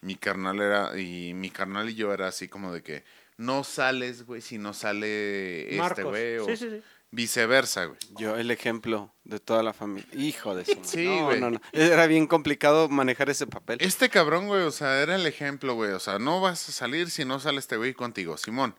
mi 0.00 0.16
carnal 0.16 0.60
era. 0.60 0.98
Y 0.98 1.34
mi 1.34 1.50
carnal 1.50 1.90
y 1.90 1.94
yo 1.94 2.12
era 2.12 2.28
así 2.28 2.48
como 2.48 2.72
de 2.72 2.82
que 2.82 3.04
no 3.36 3.64
sales, 3.64 4.26
güey, 4.26 4.40
si 4.40 4.58
no 4.58 4.74
sale 4.74 5.76
este, 5.76 6.02
güey, 6.02 6.38
o 6.38 6.46
Sí, 6.46 6.56
sí, 6.56 6.68
sí. 6.70 6.82
Viceversa, 7.10 7.86
güey. 7.86 7.98
Yo, 8.18 8.36
el 8.36 8.50
ejemplo 8.50 9.12
de 9.24 9.40
toda 9.40 9.62
la 9.62 9.72
familia. 9.72 10.06
Hijo 10.14 10.54
de 10.54 10.64
su 10.64 10.72
madre. 10.76 10.88
Sí, 10.88 11.06
no, 11.06 11.24
güey. 11.26 11.40
no, 11.40 11.50
no. 11.50 11.60
Era 11.72 12.06
bien 12.06 12.26
complicado 12.26 12.88
manejar 12.88 13.30
ese 13.30 13.46
papel. 13.46 13.78
Este 13.80 14.08
cabrón, 14.10 14.46
güey, 14.46 14.62
o 14.62 14.70
sea, 14.70 15.00
era 15.02 15.14
el 15.16 15.26
ejemplo, 15.26 15.74
güey. 15.74 15.92
O 15.92 16.00
sea, 16.00 16.18
no 16.18 16.40
vas 16.40 16.68
a 16.68 16.72
salir 16.72 17.10
si 17.10 17.24
no 17.24 17.40
sale 17.40 17.58
este 17.58 17.76
güey 17.76 17.94
contigo, 17.94 18.36
Simón. 18.36 18.74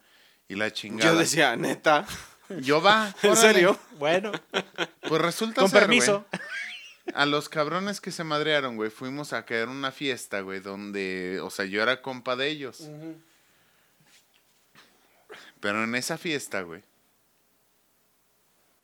Y 0.47 0.55
la 0.55 0.71
chingada. 0.71 1.11
Yo 1.13 1.17
decía, 1.19 1.55
neta. 1.55 2.05
Yo 2.61 2.81
va. 2.81 3.13
¿En 3.21 3.31
órale. 3.31 3.47
serio? 3.47 3.79
Bueno, 3.99 4.31
Pues 5.07 5.21
resulta 5.21 5.61
con 5.61 5.69
ser, 5.69 5.81
permiso. 5.81 6.25
güey, 6.31 6.41
A 7.15 7.25
los 7.27 7.49
cabrones 7.49 8.01
que 8.01 8.11
se 8.11 8.23
madrearon, 8.23 8.75
güey, 8.75 8.89
fuimos 8.89 9.33
a 9.33 9.45
caer 9.45 9.63
en 9.63 9.69
una 9.69 9.91
fiesta, 9.91 10.41
güey, 10.41 10.59
donde, 10.59 11.39
o 11.41 11.49
sea, 11.51 11.65
yo 11.65 11.81
era 11.83 12.01
compa 12.01 12.35
de 12.35 12.47
ellos. 12.49 12.89
Pero 15.59 15.83
en 15.83 15.93
esa 15.95 16.17
fiesta, 16.17 16.61
güey, 16.61 16.83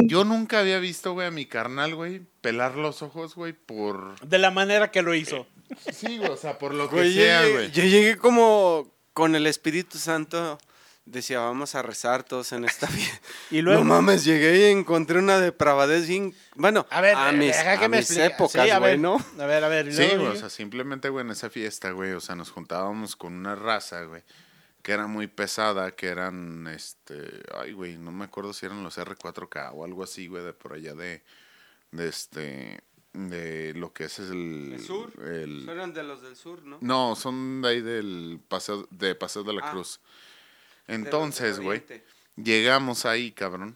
yo 0.10 0.24
nunca 0.24 0.60
había 0.60 0.80
visto, 0.80 1.14
güey, 1.14 1.28
a 1.28 1.32
mi 1.32 1.46
carnal, 1.46 1.96
güey, 1.96 2.22
pelar 2.42 2.76
los 2.76 3.02
ojos, 3.02 3.36
güey, 3.36 3.54
por... 3.54 4.20
De 4.22 4.38
la 4.38 4.52
manera 4.52 4.92
que 4.92 5.02
lo 5.02 5.14
hizo. 5.16 5.48
Sí, 5.92 6.18
güey, 6.18 6.30
o 6.30 6.38
sea, 6.38 6.58
por 6.58 6.74
lo 6.74 6.90
que 6.90 6.96
Güey, 6.98 7.14
sea, 7.14 7.48
güey. 7.48 7.72
yo 7.72 7.84
llegué 7.84 8.18
como 8.18 8.92
con 9.14 9.36
el 9.36 9.48
Espíritu 9.48 9.98
Santo. 9.98 10.58
Decía, 11.06 11.40
vamos 11.40 11.76
a 11.76 11.84
rezar 11.84 12.24
todos 12.24 12.52
en 12.52 12.66
esta 12.66 12.88
fiesta. 12.88 13.20
Y 13.52 13.62
luego. 13.62 13.84
No 13.84 13.86
mames, 13.90 14.24
llegué 14.26 14.68
y 14.70 14.72
encontré 14.72 15.20
una 15.20 15.40
depravadez 15.40 16.08
bien... 16.08 16.34
Bueno, 16.56 16.88
a 16.90 17.00
ver, 17.02 17.16
a 17.16 17.32
mis, 17.32 17.56
deja 17.56 17.78
que 17.78 17.86
a 17.86 17.90
me 17.90 17.98
mis 17.98 18.10
explique. 18.10 18.26
épocas, 18.34 18.64
Sí, 18.64 18.70
a 18.72 18.80
güey, 18.80 18.92
ver, 18.92 19.00
¿no? 19.00 19.24
A 19.40 19.46
ver, 19.46 19.64
a 19.64 19.68
ver. 19.68 19.92
Sí, 19.94 20.02
luego, 20.02 20.24
güey, 20.26 20.36
o 20.38 20.40
sea, 20.40 20.50
simplemente, 20.50 21.10
güey, 21.10 21.24
en 21.26 21.32
esa 21.32 21.50
fiesta, 21.52 21.92
güey, 21.92 22.14
o 22.14 22.20
sea, 22.22 22.36
nos 22.36 22.50
juntábamos 22.50 23.16
con 23.16 23.34
una 23.34 23.54
raza, 23.56 24.04
güey, 24.06 24.24
que 24.86 24.92
era 24.92 25.08
muy 25.08 25.26
pesada, 25.26 25.96
que 25.96 26.06
eran, 26.10 26.68
este, 26.68 27.42
ay, 27.58 27.72
güey, 27.74 27.98
no 27.98 28.12
me 28.12 28.26
acuerdo 28.26 28.54
si 28.54 28.68
eran 28.68 28.84
los 28.84 29.00
R4K 29.00 29.72
o 29.74 29.84
algo 29.84 30.04
así, 30.04 30.28
güey, 30.28 30.44
de 30.44 30.54
por 30.54 30.74
allá 30.74 30.94
de, 30.94 31.24
de 31.90 32.08
este, 32.08 32.82
de 33.14 33.74
lo 33.74 33.94
que 33.94 34.04
es 34.04 34.20
el... 34.20 34.74
¿El 34.74 34.80
sur? 34.80 35.12
el- 35.26 35.68
Eran 35.68 35.92
de 35.92 36.04
los 36.04 36.22
del 36.22 36.36
sur, 36.36 36.62
¿no? 36.62 36.78
no, 36.82 37.16
son 37.16 37.64
de 37.64 37.70
ahí 37.70 37.82
del 37.82 38.40
paseo, 38.48 38.88
de 38.92 39.16
Paseo 39.16 39.42
de 39.44 39.54
la 39.54 39.68
Ah. 39.68 39.72
Cruz. 39.72 40.00
Entonces, 40.88 41.60
güey, 41.60 41.84
llegamos 42.36 43.08
ahí, 43.08 43.32
cabrón. 43.32 43.76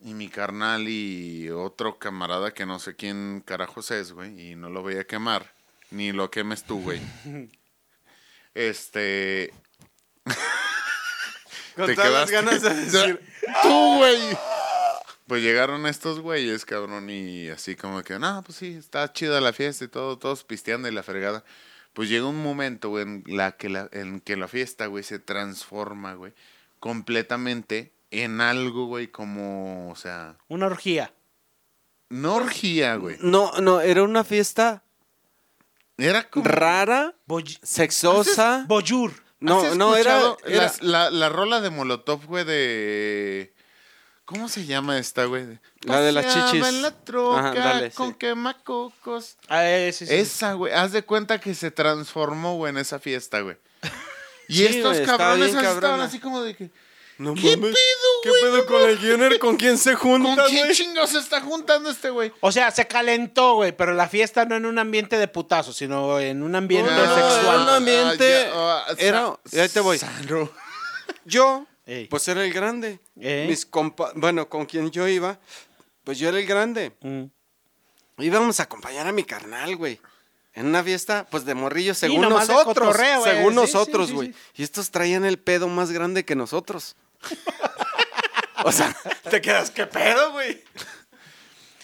Y 0.00 0.14
mi 0.14 0.28
carnal 0.28 0.86
y 0.86 1.50
otro 1.50 1.98
camarada 1.98 2.54
que 2.54 2.66
no 2.66 2.78
sé 2.78 2.94
quién 2.94 3.42
carajos 3.44 3.90
es, 3.90 4.12
güey, 4.12 4.52
y 4.52 4.54
no 4.54 4.70
lo 4.70 4.80
voy 4.82 4.94
a 4.94 5.08
quemar, 5.08 5.52
ni 5.90 6.12
lo 6.12 6.30
quemes 6.30 6.62
tú, 6.62 6.80
güey. 6.82 7.00
Este, 8.54 9.52
Con 11.76 11.86
te 11.86 11.94
todas 11.96 12.12
las 12.12 12.30
ganas 12.30 12.62
de 12.62 12.70
decir... 12.74 13.20
tú, 13.62 13.96
güey. 13.96 14.18
Pues 15.26 15.42
llegaron 15.42 15.86
estos 15.86 16.20
güeyes, 16.20 16.64
cabrón, 16.64 17.08
y 17.10 17.48
así 17.48 17.76
como 17.76 18.02
que, 18.02 18.18
no, 18.18 18.42
pues 18.44 18.58
sí, 18.58 18.74
está 18.74 19.10
chida 19.12 19.40
la 19.40 19.52
fiesta 19.52 19.84
y 19.84 19.88
todo, 19.88 20.18
todos 20.18 20.44
pisteando 20.44 20.86
y 20.86 20.92
la 20.92 21.02
fregada. 21.02 21.44
Pues 21.94 22.08
llega 22.10 22.26
un 22.26 22.42
momento, 22.42 22.90
güey, 22.90 23.04
en, 23.04 23.24
la 23.26 23.52
que 23.52 23.68
la, 23.70 23.88
en 23.92 24.20
que 24.20 24.36
la 24.36 24.48
fiesta, 24.48 24.86
güey, 24.86 25.02
se 25.02 25.18
transforma, 25.18 26.14
güey, 26.14 26.32
completamente 26.78 27.92
en 28.10 28.40
algo, 28.40 28.86
güey, 28.86 29.08
como, 29.08 29.90
o 29.90 29.96
sea, 29.96 30.36
Una 30.48 30.66
orgía. 30.66 31.12
no 32.10 32.34
orgía, 32.36 32.96
güey. 32.96 33.16
No, 33.20 33.50
no, 33.60 33.80
era 33.80 34.02
una 34.02 34.24
fiesta 34.24 34.82
Era 35.96 36.28
como... 36.28 36.44
rara, 36.46 37.14
Boy- 37.26 37.58
sexosa. 37.62 38.66
Boyur. 38.68 39.23
No, 39.44 39.60
¿Has 39.60 39.76
no, 39.76 39.96
era, 39.96 40.36
la, 40.80 41.10
la 41.10 41.28
rola 41.28 41.60
de 41.60 41.70
Molotov, 41.70 42.24
güey, 42.26 42.44
de... 42.44 43.52
¿Cómo 44.24 44.48
se 44.48 44.64
llama 44.64 44.98
esta, 44.98 45.26
güey? 45.26 45.58
La 45.82 46.00
de 46.00 46.12
las 46.12 46.32
chichis. 46.32 46.66
en 46.66 46.80
la 46.80 46.92
troca 46.92 47.40
Ajá, 47.40 47.52
dale, 47.52 47.90
con 47.90 48.12
sí. 48.12 48.14
quemacocos. 48.18 49.36
Ah, 49.48 49.68
eh, 49.68 49.92
sí, 49.92 50.06
sí. 50.06 50.14
Esa, 50.14 50.54
güey. 50.54 50.72
Haz 50.72 50.92
de 50.92 51.02
cuenta 51.02 51.38
que 51.38 51.54
se 51.54 51.70
transformó, 51.70 52.56
güey, 52.56 52.70
en 52.70 52.78
esa 52.78 52.98
fiesta, 52.98 53.40
güey. 53.40 53.56
Y 54.48 54.56
Sí, 54.56 54.66
estos 54.66 54.98
cabrones 55.00 55.54
estaban 55.54 56.00
así 56.02 56.18
como 56.18 56.42
de 56.42 56.54
que... 56.54 56.70
No 57.16 57.34
¿Qué 57.34 57.56
mames, 57.56 57.74
pedo, 57.74 58.08
¿Qué 58.24 58.28
güey? 58.30 58.42
pedo 58.42 58.66
con 58.66 58.82
el 58.82 58.98
Junior? 58.98 59.38
¿Con 59.38 59.56
quién 59.56 59.78
se 59.78 59.94
junta, 59.94 60.34
¿Con 60.42 60.50
quién 60.50 60.64
güey? 60.64 60.74
chingados 60.76 61.10
se 61.10 61.18
está 61.18 61.40
juntando 61.40 61.88
este 61.90 62.10
güey? 62.10 62.32
O 62.40 62.50
sea, 62.50 62.70
se 62.72 62.86
calentó, 62.88 63.54
güey, 63.54 63.70
pero 63.76 63.92
la 63.94 64.08
fiesta 64.08 64.44
no 64.46 64.56
en 64.56 64.66
un 64.66 64.78
ambiente 64.78 65.16
de 65.16 65.28
putazo, 65.28 65.72
sino 65.72 66.18
en 66.18 66.42
un 66.42 66.54
ambiente 66.56 66.90
No, 66.90 67.06
no, 67.06 67.14
sexual. 67.14 67.60
un 67.62 67.68
ambiente- 67.68 68.46
Ah, 68.52 68.84
ya, 68.88 68.92
ah, 68.92 68.94
era- 68.98 69.38
sa- 69.44 69.62
ahí 69.62 69.68
te 69.68 69.80
voy. 69.80 69.98
sano. 69.98 70.50
Yo, 71.24 71.66
Ey. 71.86 72.06
pues 72.08 72.26
era 72.28 72.44
el 72.44 72.52
grande. 72.52 72.98
Eh. 73.20 73.46
Mis 73.48 73.64
compa, 73.64 74.12
bueno, 74.16 74.48
con 74.48 74.66
quien 74.66 74.90
yo 74.90 75.06
iba, 75.06 75.38
pues 76.02 76.18
yo 76.18 76.28
era 76.28 76.38
el 76.38 76.46
grande. 76.46 76.92
Mm. 77.00 77.24
Íbamos 78.18 78.60
a 78.60 78.64
acompañar 78.64 79.06
a 79.06 79.12
mi 79.12 79.24
carnal, 79.24 79.76
güey. 79.76 80.00
En 80.52 80.66
una 80.66 80.84
fiesta, 80.84 81.26
pues 81.30 81.44
de 81.44 81.54
morrillos, 81.54 81.98
según 81.98 82.20
nomás 82.20 82.46
de 82.46 82.54
nosotros. 82.54 82.88
cotorreo, 82.88 83.20
güey. 83.20 83.32
según 83.36 83.50
Sí, 83.54 83.56
nosotros, 83.56 84.06
sí, 84.06 84.10
sí, 84.10 84.14
güey. 84.14 84.28
sí. 84.28 84.34
Y 84.56 84.62
estos 84.62 84.90
traían 84.92 85.24
el 85.24 85.38
pedo 85.38 85.66
más 85.68 85.90
grande 85.90 86.24
que 86.24 86.36
nosotros. 86.36 86.94
O 88.64 88.72
sea, 88.72 88.94
te 89.30 89.40
quedas, 89.40 89.70
¿qué 89.70 89.86
pedo, 89.86 90.32
güey? 90.32 90.62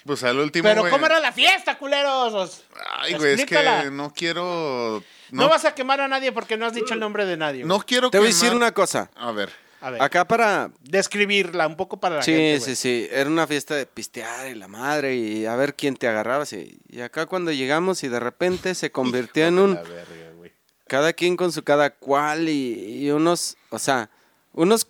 Pues 0.05 0.25
al 0.25 0.39
último, 0.39 0.69
Pero 0.69 0.81
güey. 0.83 0.93
¿cómo 0.93 1.07
era 1.07 1.21
la 1.21 1.31
fiesta, 1.33 1.77
culeros? 1.79 2.63
Ay, 3.01 3.15
güey, 3.15 3.35
es 3.35 3.45
que 3.47 3.91
no 3.93 4.13
quiero... 4.15 5.03
No. 5.31 5.49
vas 5.49 5.65
a 5.65 5.75
quemar 5.75 6.01
a 6.01 6.09
nadie 6.09 6.33
porque 6.33 6.57
no 6.57 6.67
has 6.67 6.73
dicho 6.73 6.95
el 6.95 7.01
nombre 7.01 7.25
de 7.27 7.37
nadie. 7.37 7.61
güey. 7.65 7.69
no 7.69 7.85
quiero 7.85 8.11
Te 8.11 8.19
voy 8.19 8.29
a 8.29 8.31
quemar- 8.31 8.35
decir 8.35 8.55
una 8.55 8.73
cosa. 8.73 9.11
A 9.15 9.31
ver. 9.31 9.51
A 9.83 9.91
ver, 9.91 10.03
Acá 10.03 10.27
para... 10.27 10.71
describirla 10.83 11.67
un 11.67 11.77
poco 11.77 12.01
para 12.01 12.17
la 12.17 12.23
Sí, 12.23 12.33
gente. 12.33 12.59
sí, 12.61 12.65
güey. 12.67 12.77
sí. 12.77 13.09
Era 13.13 13.31
una 13.31 13.47
fiesta 13.47 13.75
de 13.77 13.87
pistear 13.87 14.49
y 14.49 14.55
la 14.55 14.67
madre 14.69 15.15
y 15.15 15.47
a 15.47 15.55
ver 15.57 15.75
quién 15.77 15.97
te 15.97 16.09
agarraba. 16.09 16.47
sí. 16.47 16.79
Y 16.89 17.01
acá 17.03 17.27
cuando 17.27 17.53
llegamos 17.53 18.03
y 18.03 18.09
de 18.09 18.19
repente 18.21 18.75
se 18.75 18.91
convirtió 18.91 19.47
en 19.47 19.59
un... 19.59 19.75
La 19.75 19.83
verga, 19.83 20.31
güey. 20.35 20.53
cada 20.89 21.13
quien 21.13 21.37
con 21.37 21.53
su 21.53 21.63
cada 21.63 21.91
cual 21.91 22.49
y, 22.49 23.05
y 23.05 23.11
unos, 23.11 23.57
o 23.69 23.79
sea, 23.79 24.11
unos, 24.53 24.89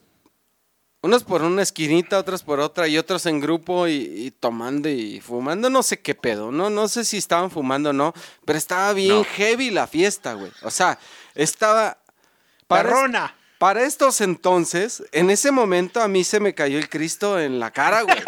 unos 1.02 1.24
por 1.24 1.42
una 1.42 1.62
esquinita, 1.62 2.18
otros 2.18 2.42
por 2.42 2.60
otra 2.60 2.86
y 2.86 2.98
otros 2.98 3.24
en 3.26 3.40
grupo 3.40 3.86
y, 3.88 3.94
y 3.94 4.30
tomando 4.32 4.88
y 4.88 5.20
fumando, 5.20 5.70
no 5.70 5.82
sé 5.82 6.00
qué 6.00 6.14
pedo, 6.14 6.52
no, 6.52 6.68
no 6.70 6.88
sé 6.88 7.04
si 7.04 7.16
estaban 7.16 7.50
fumando 7.50 7.90
o 7.90 7.92
no, 7.94 8.12
pero 8.44 8.58
estaba 8.58 8.92
bien 8.92 9.16
No. 9.16 9.24
heavy 9.24 9.70
la 9.70 9.86
fiesta, 9.86 10.34
güey. 10.34 10.52
O 10.62 10.70
sea, 10.70 10.98
estaba... 11.34 11.96
Perrona. 12.68 13.34
para 13.58 13.82
estos 13.82 14.20
entonces, 14.20 15.02
en 15.12 15.30
ese 15.30 15.50
momento 15.50 16.00
a 16.00 16.08
mí 16.08 16.22
se 16.22 16.38
me 16.38 16.54
cayó 16.54 16.78
el 16.78 16.88
Cristo 16.88 17.40
en 17.40 17.58
la 17.58 17.70
cara, 17.72 18.02
güey. 18.02 18.18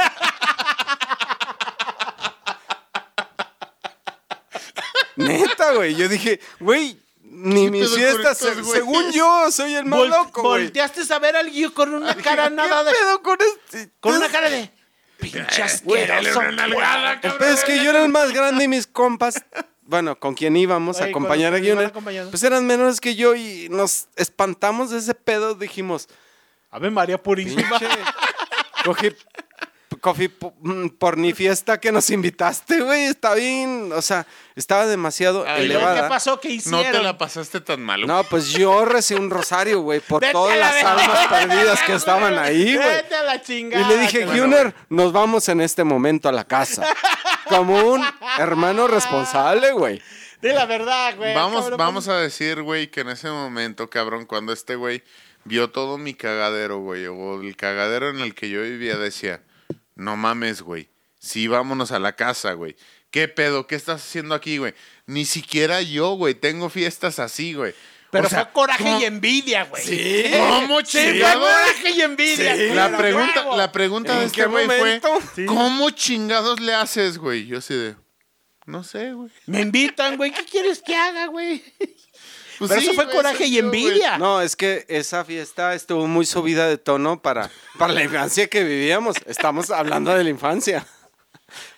Neta, 5.17 5.75
güey. 5.75 5.95
Yo 5.95 6.09
dije, 6.09 6.41
güey, 6.61 6.99
ni 7.35 7.65
¿Qué 7.65 7.71
mis 7.71 7.95
fiestas, 7.95 8.39
se- 8.39 8.63
según 8.65 9.11
yo, 9.13 9.51
soy 9.51 9.75
el 9.75 9.85
más 9.87 9.99
Vol- 10.01 10.09
loco, 10.11 10.43
güey. 10.43 10.65
Volteaste 10.65 11.01
a 11.13 11.19
ver 11.19 11.35
a 11.37 11.41
alguien 11.41 11.71
con 11.71 11.93
una 11.95 12.15
cara 12.17 12.51
nada 12.51 12.85
¿Qué 12.85 12.91
de... 12.91 12.97
pedo 12.99 13.23
con 13.23 13.39
este? 13.41 13.91
Con 14.01 14.15
una 14.17 14.29
cara 14.29 14.51
de... 14.51 14.71
Pinche 15.19 15.63
asqueroso. 15.63 16.41
El 16.43 17.33
pedo 17.39 17.49
es 17.55 17.65
que 17.65 17.83
yo 17.83 17.91
era 17.91 18.03
el 18.05 18.11
más 18.11 18.33
grande 18.33 18.65
y 18.65 18.69
mis 18.69 18.87
compas, 18.89 19.43
bueno, 19.83 20.19
con 20.19 20.35
quien 20.35 20.57
íbamos 20.57 20.99
a 20.99 21.03
Oye, 21.05 21.11
acompañar 21.11 21.55
a 21.55 21.59
Guioner, 21.59 21.93
pues 22.31 22.43
eran 22.43 22.67
menores 22.67 23.01
que 23.01 23.15
yo 23.15 23.35
y 23.37 23.69
nos 23.71 24.09
espantamos 24.17 24.91
de 24.91 24.99
ese 24.99 25.15
pedo. 25.15 25.55
Dijimos, 25.55 26.09
A 26.71 26.79
ver, 26.81 26.91
María 26.91 27.23
Purísima. 27.23 27.79
pinche, 27.79 27.89
cogí, 28.85 29.15
po- 30.03 30.53
mm, 30.63 30.89
por 30.99 31.17
ni 31.17 31.33
fiesta 31.33 31.79
que 31.79 31.93
nos 31.93 32.11
invitaste, 32.11 32.81
güey. 32.81 33.05
Está 33.05 33.35
bien, 33.35 33.93
o 33.95 34.03
sea, 34.03 34.27
estaba 34.57 34.87
demasiado 34.87 35.45
Ay, 35.47 35.65
¿Y 35.65 35.69
luego 35.69 35.83
elevada. 35.83 36.03
qué 36.03 36.09
pasó? 36.09 36.41
¿Qué 36.41 36.49
No 36.49 36.55
hicieron? 36.55 36.93
te 36.93 36.99
la 37.03 37.17
pasaste 37.17 37.61
tan 37.61 37.81
mal. 37.83 38.05
No, 38.07 38.25
pues 38.25 38.49
yo 38.51 38.85
recibí 38.85 39.21
un 39.21 39.31
rosario, 39.31 39.81
güey, 39.81 40.01
por 40.01 40.21
Vete 40.21 40.33
todas 40.33 40.59
la 40.59 40.73
las 40.73 40.85
almas 40.85 41.27
perdidas 41.29 41.83
que 41.83 41.95
estaban 41.95 42.37
ahí, 42.39 42.75
güey. 42.77 42.89
Vete 42.89 43.15
a 43.15 43.23
la 43.23 43.41
chingada. 43.41 43.85
Y 43.85 43.89
le 43.89 43.99
dije, 44.03 44.27
Gunner, 44.27 44.75
nos 44.89 45.13
vamos 45.13 45.49
en 45.49 45.61
este 45.61 45.85
momento 45.85 46.29
a 46.29 46.33
la 46.33 46.45
casa. 46.45 46.85
Como 47.49 47.79
un 47.93 48.05
hermano 48.39 48.89
responsable, 48.89 49.73
güey. 49.73 50.03
Di 50.41 50.49
la 50.49 50.67
verdad, 50.67 51.15
güey. 51.17 51.35
Vamos, 51.35 51.61
cabrón, 51.63 51.79
vamos 51.79 52.09
a 52.09 52.17
decir, 52.17 52.63
güey, 52.63 52.91
que 52.91 53.03
en 53.03 53.11
ese 53.11 53.29
momento, 53.31 53.89
cabrón, 53.89 54.27
cuando 54.27 54.53
este 54.53 54.75
güey 54.75 55.05
vio 55.45 55.71
todo 55.71 55.99
mi 55.99 56.15
cagadero, 56.15 56.79
güey, 56.81 57.07
o 57.07 57.41
el 57.41 57.55
cagadero 57.57 58.11
en 58.11 58.19
el 58.21 58.35
que 58.35 58.49
yo 58.51 58.63
vivía, 58.63 58.97
decía, 58.97 59.41
no 59.95 60.17
mames, 60.17 60.63
güey, 60.63 60.89
sí, 61.19 61.49
vámonos 61.49 61.93
a 61.93 61.99
la 61.99 62.15
casa, 62.17 62.53
güey. 62.55 62.77
¿Qué 63.11 63.29
pedo? 63.29 63.67
¿Qué 63.67 63.75
estás 63.75 64.03
haciendo 64.03 64.35
aquí, 64.35 64.57
güey? 64.59 64.75
Ni 65.07 65.25
siquiera 65.27 65.83
yo, 65.83 66.13
güey, 66.15 66.35
tengo 66.35 66.71
fiestas 66.71 67.19
así, 67.19 67.53
güey. 67.55 67.75
Pero 68.11 68.27
O 68.27 68.31
sea, 68.31 68.45
fue 68.45 68.53
coraje 68.53 68.83
¿cómo- 68.85 69.01
y 69.01 69.05
envidia, 69.05 69.65
güey. 69.65 69.83
Sí. 69.83 70.25
¿Cómo 70.37 70.81
Sí, 70.81 70.99
fue 70.99 71.13
chingados? 71.13 71.49
coraje 71.49 71.91
y 71.91 72.01
envidia. 72.03 72.57
Sí. 72.57 72.69
La 72.75 72.97
pregunta, 72.97 73.41
huevo. 73.41 73.57
la 73.57 73.73
pregunta 73.73 74.13
de 74.15 74.19
¿En 74.21 74.27
este 74.27 74.45
güey 74.47 74.67
fue? 74.67 75.01
Sí. 75.35 75.47
¿cómo 75.47 75.91
chingados 75.91 76.61
le 76.61 76.75
haces, 76.75 77.17
güey? 77.19 77.47
Yo 77.47 77.59
así 77.59 77.75
de, 77.75 77.97
no 78.67 78.85
sé, 78.85 79.13
güey. 79.13 79.31
Me 79.47 79.61
invitan, 79.63 80.17
güey. 80.19 80.31
¿Qué 80.31 80.45
quieres 80.45 80.83
que 80.83 80.95
haga, 80.95 81.27
güey? 81.27 81.63
Pues 82.63 82.69
Pero 82.71 82.81
sí, 82.81 82.87
eso 82.89 82.95
fue 82.95 83.05
güey, 83.07 83.17
coraje 83.17 83.47
y 83.47 83.59
envidia. 83.59 84.19
No, 84.19 84.41
es 84.41 84.55
que 84.57 84.85
esa 84.89 85.25
fiesta 85.25 85.75
estuvo 85.75 86.07
muy 86.07 86.25
subida 86.27 86.69
de 86.69 86.79
tono 86.79 87.21
para, 87.21 87.51
para 87.79 87.93
la 87.93 88.03
infancia 88.05 88.47
que 88.49 88.63
vivíamos. 88.65 89.17
Estamos 89.27 89.71
hablando 89.71 90.13
de 90.15 90.23
la 90.25 90.31
infancia. 90.31 90.87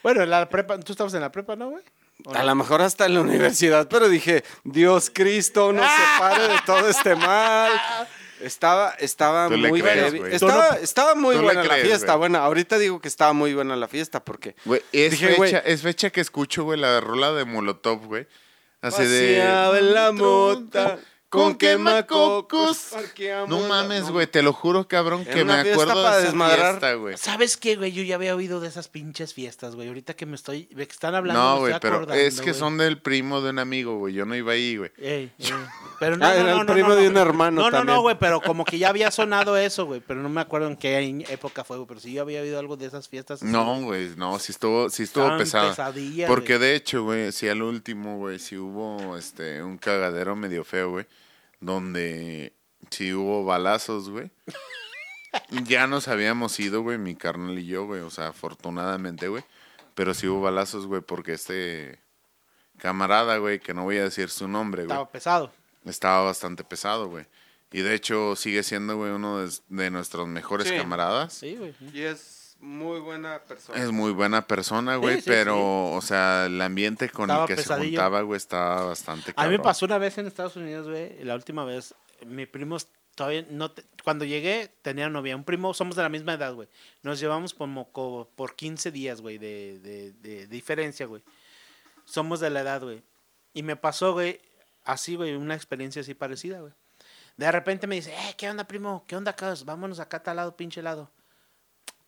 Bueno, 0.03 0.23
en 0.23 0.31
la 0.31 0.49
prepa, 0.49 0.79
tú 0.81 0.93
estabas 0.93 1.15
en 1.15 1.21
la 1.23 1.33
prepa, 1.33 1.57
¿no, 1.57 1.71
güey? 1.71 1.83
¿O 2.27 2.31
A 2.35 2.39
no? 2.41 2.45
lo 2.45 2.55
mejor 2.55 2.81
hasta 2.83 3.07
en 3.07 3.15
la 3.15 3.21
universidad, 3.23 3.89
pero 3.89 4.09
dije, 4.09 4.45
Dios 4.63 5.11
Cristo, 5.13 5.73
no 5.73 5.83
se 5.83 6.03
pare 6.21 6.43
de 6.49 6.59
todo 6.65 6.89
este 6.89 7.17
mal. 7.17 7.73
Estaba, 8.41 8.91
estaba 8.99 9.49
Tú 9.49 9.57
le 9.57 9.69
muy 9.69 9.81
crees, 9.81 9.97
heavy. 10.05 10.19
güey. 10.19 10.35
Estaba, 10.35 10.69
Tú 10.69 10.75
no- 10.77 10.81
estaba 10.83 11.15
muy 11.15 11.35
tú 11.35 11.41
le 11.41 11.47
buena 11.47 11.63
la 11.65 11.69
crees, 11.71 11.87
fiesta. 11.87 12.07
güey. 12.15 12.19
Bueno, 12.19 12.39
ahorita 12.45 12.79
digo 12.79 13.01
que 13.01 13.09
estaba 13.09 13.33
muy 13.33 13.55
buena 13.55 13.75
la 13.75 13.89
fiesta 13.89 14.23
porque 14.23 14.55
Güey, 14.65 14.83
es, 14.93 15.13
Dije, 15.13 15.35
güey. 15.35 15.51
fecha, 15.51 15.63
es 15.67 15.83
fecha 15.83 16.11
que 16.11 16.21
escucho, 16.21 16.65
güey, 16.65 16.79
la 16.79 17.01
rola 17.01 17.33
de 17.33 17.45
Molotov, 17.45 18.05
güey. 18.07 18.27
Así 18.85 19.05
de... 19.07 19.39
Paseaba 19.39 19.79
en 19.79 19.95
la 19.95 20.13
mota 20.13 20.99
con 21.35 21.55
quemacocos. 21.57 22.91
No 23.49 23.61
mames, 23.61 24.05
no. 24.07 24.13
güey, 24.13 24.27
te 24.27 24.43
lo 24.43 24.53
juro, 24.53 24.87
cabrón, 24.89 25.23
Era 25.23 25.35
que 25.35 25.45
me 25.45 25.53
acuerdo 25.53 25.95
de 26.03 26.09
esa 26.09 26.21
desmadrar. 26.21 26.71
fiesta, 26.71 26.95
güey. 26.95 27.17
¿Sabes 27.17 27.57
qué, 27.57 27.77
güey? 27.77 27.93
Yo 27.93 28.03
ya 28.03 28.15
había 28.17 28.35
oído 28.35 28.61
de 28.61 28.69
esas 28.69 28.89
pinches 28.89 29.35
fiestas, 29.35 29.75
güey. 29.75 29.89
Ahorita 29.89 30.15
que 30.15 30.27
me 30.27 30.37
estoy... 30.37 30.65
de 30.67 30.87
que 30.87 30.93
están 30.93 31.15
hablando, 31.15 31.41
No, 31.43 31.55
me 31.55 31.61
güey, 31.61 31.73
estoy 31.75 31.81
pero 31.91 31.97
acordando, 31.97 32.23
es 32.23 32.37
que 32.41 32.51
güey. 32.51 32.55
son 32.61 32.79
del 32.79 33.01
primo 33.01 33.41
de 33.41 33.51
un 33.51 33.59
amigo, 33.59 33.99
güey. 33.99 34.15
Yo 34.15 34.25
no 34.27 34.35
iba 34.37 34.53
ahí, 34.53 34.77
güey. 34.77 34.91
Ey, 34.99 35.33
ey. 35.39 35.51
Pero 36.01 36.17
no, 36.17 36.25
Ah, 36.27 36.31
no, 36.31 36.35
era 36.41 36.55
no, 36.55 36.61
el 36.63 36.67
no, 36.67 36.73
primo 36.73 36.89
no, 36.91 36.97
de 36.97 37.05
no. 37.05 37.11
un 37.11 37.17
hermano 37.17 37.61
No, 37.63 37.71
no, 37.71 37.77
también. 37.79 37.97
no, 37.97 38.03
güey, 38.03 38.17
pero 38.19 38.41
como 38.41 38.65
que 38.65 38.79
ya 38.79 38.89
había 38.89 39.11
sonado 39.11 39.57
eso, 39.57 39.87
güey. 39.87 40.01
Pero 40.07 40.21
no 40.23 40.29
me 40.29 40.41
acuerdo 40.41 40.69
en 40.69 40.77
qué 40.77 41.25
época 41.29 41.65
fue, 41.65 41.77
güey. 41.77 41.87
Pero 41.89 42.01
sí 42.01 42.13
yo 42.13 42.23
había 42.23 42.41
oído 42.41 42.59
algo 42.59 42.77
de 42.77 42.87
esas 42.87 43.09
fiestas. 43.09 43.43
así, 43.43 43.51
No, 43.51 43.65
güey. 43.83 44.07
güey, 44.07 44.17
no, 44.17 44.39
sí 44.39 44.53
estuvo, 44.53 44.89
sí 44.91 45.05
estuvo 45.05 45.25
Estaban 45.25 45.39
pesada. 45.39 45.71
pesadillas, 45.71 46.29
Porque 46.29 46.57
güey. 46.57 46.69
de 46.69 46.75
hecho, 46.77 47.03
güey, 47.05 47.33
sí 47.33 47.49
al 47.49 47.63
último, 47.63 48.19
güey, 48.19 48.39
sí 48.39 48.57
hubo 48.57 49.17
este 49.17 49.63
un 49.63 49.79
cagadero 49.79 50.35
medio 50.37 50.65
feo, 50.65 50.91
güey, 50.91 51.07
donde 51.65 52.53
sí 52.91 53.13
hubo 53.13 53.45
balazos, 53.45 54.11
güey. 54.11 54.31
ya 55.67 55.87
nos 55.87 56.09
habíamos 56.09 56.59
ido, 56.61 56.83
güey, 56.83 56.99
mi 56.99 57.15
carnal 57.15 57.59
y 57.59 57.67
yo, 57.67 57.87
güey, 57.87 58.01
o 58.03 58.11
sea, 58.11 58.29
afortunadamente, 58.29 59.29
güey, 59.29 59.45
pero 59.95 60.15
sí 60.15 60.27
hubo 60.29 60.43
balazos, 60.43 60.87
güey, 60.87 61.01
porque 61.03 61.33
este 61.33 61.99
camarada, 62.79 63.39
güey, 63.39 63.61
que 63.61 63.73
no 63.75 63.85
voy 63.85 63.97
a 63.99 64.05
decir 64.05 64.29
su 64.31 64.49
nombre, 64.49 64.83
güey, 64.85 64.93
Estaba 64.93 65.11
pesado. 65.11 65.53
estaba 65.85 66.23
bastante 66.25 66.65
pesado, 66.65 67.09
güey. 67.09 67.27
Y 67.73 67.81
de 67.81 67.95
hecho 67.95 68.37
sigue 68.37 68.63
siendo, 68.63 68.97
güey, 68.97 69.11
uno 69.13 69.39
de, 69.45 69.53
de 69.69 69.91
nuestros 69.91 70.29
mejores 70.29 70.69
Sí. 70.69 70.77
camaradas. 70.77 71.33
Sí, 71.33 71.57
güey. 71.57 71.75
Y 71.93 72.03
es 72.03 72.44
muy 72.65 73.01
buena 73.01 73.39
persona. 73.41 73.83
Es 73.83 73.91
muy 73.93 74.13
buena 74.13 74.47
persona, 74.47 74.97
güey, 74.97 75.17
Sí, 75.17 75.23
sí, 75.23 75.31
pero, 75.31 75.55
sí. 75.55 75.97
o 75.97 76.01
sea, 76.01 76.47
el 76.47 76.61
ambiente 76.61 77.09
con 77.11 77.25
Estaba 77.31 77.43
el 77.45 77.49
que 77.49 77.57
pesadillo. 77.57 77.85
se 77.85 77.89
juntaba, 77.97 78.21
güey, 78.23 78.37
estaba 78.37 78.85
bastante 78.87 79.31
A 79.37 79.43
mí 79.45 79.51
me 79.51 79.57
cabrón. 79.57 79.63
pasó 79.63 79.87
una 79.87 79.99
vez 79.99 80.19
en 80.19 80.27
Estados 80.27 80.57
Unidos, 80.57 80.89
güey. 80.89 81.23
La 81.25 81.35
última 81.35 81.65
vez, 81.65 81.95
mi 82.27 82.47
primo 82.47 82.77
todavía 83.15 83.47
no. 83.51 83.71
te- 83.71 83.85
cuando 84.03 84.25
llegué, 84.25 84.73
tenía 84.83 85.09
novia. 85.09 85.37
Un 85.37 85.45
primo, 85.45 85.73
somos 85.75 85.95
de 85.97 86.03
la 86.03 86.09
misma 86.09 86.35
edad, 86.35 86.55
güey. 86.55 86.69
Nos 87.03 87.21
llevamos 87.21 87.55
como 87.55 87.91
co- 87.93 88.29
por 88.35 88.57
15 88.57 88.91
días, 88.91 89.21
güey, 89.21 89.39
de, 89.39 89.79
de, 89.81 90.13
de 90.15 90.47
diferencia, 90.49 91.07
güey. 91.07 91.23
Somos 92.05 92.41
de 92.41 92.51
la 92.51 92.61
edad, 92.61 92.83
güey. 92.83 93.03
Y 93.53 93.63
me 93.63 93.77
pasó, 93.77 94.13
güey, 94.13 94.41
así, 94.85 95.15
güey, 95.17 95.35
una 95.37 95.55
experiencia 95.55 96.03
así 96.03 96.15
parecida, 96.15 96.61
güey. 96.61 96.73
De 97.37 97.51
repente 97.51 97.87
me 97.87 97.95
dice, 97.97 98.13
eh, 98.15 98.35
¿qué 98.37 98.49
onda, 98.51 98.65
primo? 98.65 99.05
¿Qué 99.09 99.17
onda, 99.17 99.33
Carlos? 99.35 99.65
Vámonos 99.65 100.01
acá 100.01 100.19
a 100.19 100.23
tal 100.23 100.37
lado, 100.37 100.57
pinche 100.57 100.83
lado. 100.83 101.11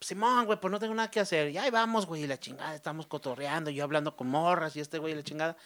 Simón, 0.00 0.46
güey, 0.46 0.60
pues 0.60 0.70
no 0.70 0.78
tengo 0.78 0.94
nada 0.94 1.10
que 1.10 1.20
hacer. 1.20 1.50
Y 1.50 1.58
ahí 1.58 1.70
vamos, 1.70 2.06
güey, 2.06 2.24
y 2.24 2.26
la 2.26 2.38
chingada, 2.38 2.74
estamos 2.74 3.06
cotorreando, 3.06 3.70
yo 3.70 3.84
hablando 3.84 4.16
con 4.16 4.28
morras 4.28 4.76
y 4.76 4.80
este 4.80 4.98
güey 4.98 5.12
y 5.12 5.16
la 5.16 5.22
chingada. 5.22 5.56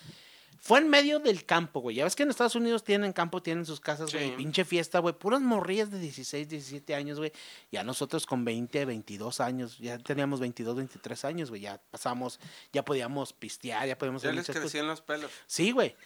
Fue 0.62 0.78
en 0.78 0.90
medio 0.90 1.18
del 1.20 1.46
campo, 1.46 1.80
güey. 1.80 1.96
Ya 1.96 2.04
ves 2.04 2.14
que 2.14 2.22
en 2.22 2.28
Estados 2.28 2.54
Unidos 2.54 2.84
tienen 2.84 3.14
campo, 3.14 3.42
tienen 3.42 3.64
sus 3.64 3.80
casas, 3.80 4.12
güey. 4.12 4.28
Sí. 4.28 4.34
Pinche 4.36 4.66
fiesta, 4.66 4.98
güey. 4.98 5.14
Puras 5.14 5.40
morrillas 5.40 5.90
de 5.90 5.98
16, 5.98 6.50
17 6.50 6.94
años, 6.94 7.18
güey. 7.18 7.32
Ya 7.72 7.82
nosotros 7.82 8.26
con 8.26 8.44
20, 8.44 8.84
22 8.84 9.40
años, 9.40 9.78
ya 9.78 9.96
teníamos 9.96 10.38
22, 10.38 10.76
23 10.76 11.24
años, 11.24 11.48
güey. 11.48 11.62
Ya 11.62 11.80
pasamos, 11.90 12.38
ya 12.74 12.84
podíamos 12.84 13.32
pistear, 13.32 13.88
ya 13.88 13.96
podíamos 13.96 14.22
Ya 14.22 14.30
hacer 14.30 14.54
les 14.54 14.60
crecían 14.60 14.86
los 14.86 15.00
pelos. 15.00 15.30
Sí, 15.46 15.70
güey. 15.70 15.96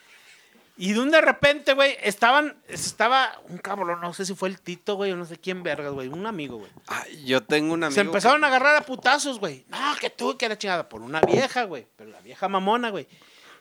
Y 0.76 0.92
de 0.92 1.00
un 1.00 1.10
de 1.12 1.20
repente, 1.20 1.72
güey, 1.74 1.96
estaban, 2.02 2.56
estaba 2.66 3.38
un 3.48 3.58
cabrón, 3.58 4.00
no 4.00 4.12
sé 4.12 4.26
si 4.26 4.34
fue 4.34 4.48
el 4.48 4.60
Tito, 4.60 4.96
güey, 4.96 5.12
o 5.12 5.16
no 5.16 5.24
sé 5.24 5.38
quién 5.38 5.62
vergas, 5.62 5.92
güey, 5.92 6.08
un 6.08 6.26
amigo, 6.26 6.56
güey. 6.58 6.70
Ay, 6.88 7.24
yo 7.24 7.42
tengo 7.44 7.74
un 7.74 7.84
amigo. 7.84 7.94
Se 7.94 8.00
empezaron 8.00 8.42
a 8.42 8.48
agarrar 8.48 8.74
a 8.76 8.80
putazos, 8.80 9.38
güey. 9.38 9.64
No, 9.68 9.78
que 10.00 10.10
tú, 10.10 10.36
que 10.36 10.48
la 10.48 10.58
chingada, 10.58 10.88
por 10.88 11.00
una 11.02 11.20
vieja, 11.20 11.62
güey, 11.64 11.86
pero 11.94 12.10
la 12.10 12.20
vieja 12.20 12.48
mamona, 12.48 12.90
güey. 12.90 13.06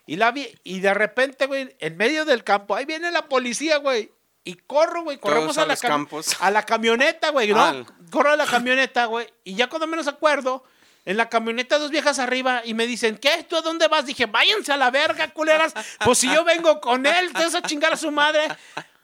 Y, 0.07 0.15
la 0.15 0.31
vi- 0.31 0.49
y 0.63 0.79
de 0.79 0.93
repente, 0.93 1.45
güey, 1.45 1.75
en 1.79 1.97
medio 1.97 2.25
del 2.25 2.43
campo, 2.43 2.75
ahí 2.75 2.85
viene 2.85 3.11
la 3.11 3.29
policía, 3.29 3.77
güey. 3.77 4.11
Y 4.43 4.55
corro, 4.55 5.03
güey, 5.03 5.17
corremos 5.19 5.57
a 5.57 5.65
la, 5.67 5.75
cam- 5.77 6.07
a 6.41 6.51
la 6.51 6.63
camioneta, 6.65 7.29
güey, 7.29 7.49
¿no? 7.53 7.63
Al- 7.63 7.85
Corro 8.09 8.31
a 8.31 8.35
la 8.35 8.45
camioneta, 8.45 9.05
güey. 9.05 9.27
Y 9.43 9.55
ya 9.55 9.69
cuando 9.69 9.87
menos 9.87 10.07
acuerdo, 10.07 10.63
En 11.05 11.17
la 11.17 11.27
camioneta 11.27 11.77
dos 11.79 11.91
viejas 11.91 12.17
arriba 12.19 12.61
y 12.63 12.73
me 12.73 12.87
dicen, 12.87 13.17
¿qué? 13.17 13.45
¿Tú 13.47 13.57
a 13.57 13.61
dónde 13.61 13.87
vas? 13.89 14.05
Dije, 14.05 14.25
váyanse 14.25 14.71
a 14.71 14.77
la 14.77 14.89
verga, 14.89 15.27
culeras. 15.29 15.73
Pues 16.05 16.19
si 16.19 16.33
yo 16.33 16.45
vengo 16.45 16.79
con 16.79 17.05
él, 17.05 17.27
ustedes 17.27 17.55
a 17.55 17.61
chingar 17.61 17.93
a 17.93 17.97
su 17.97 18.09
madre. 18.09 18.47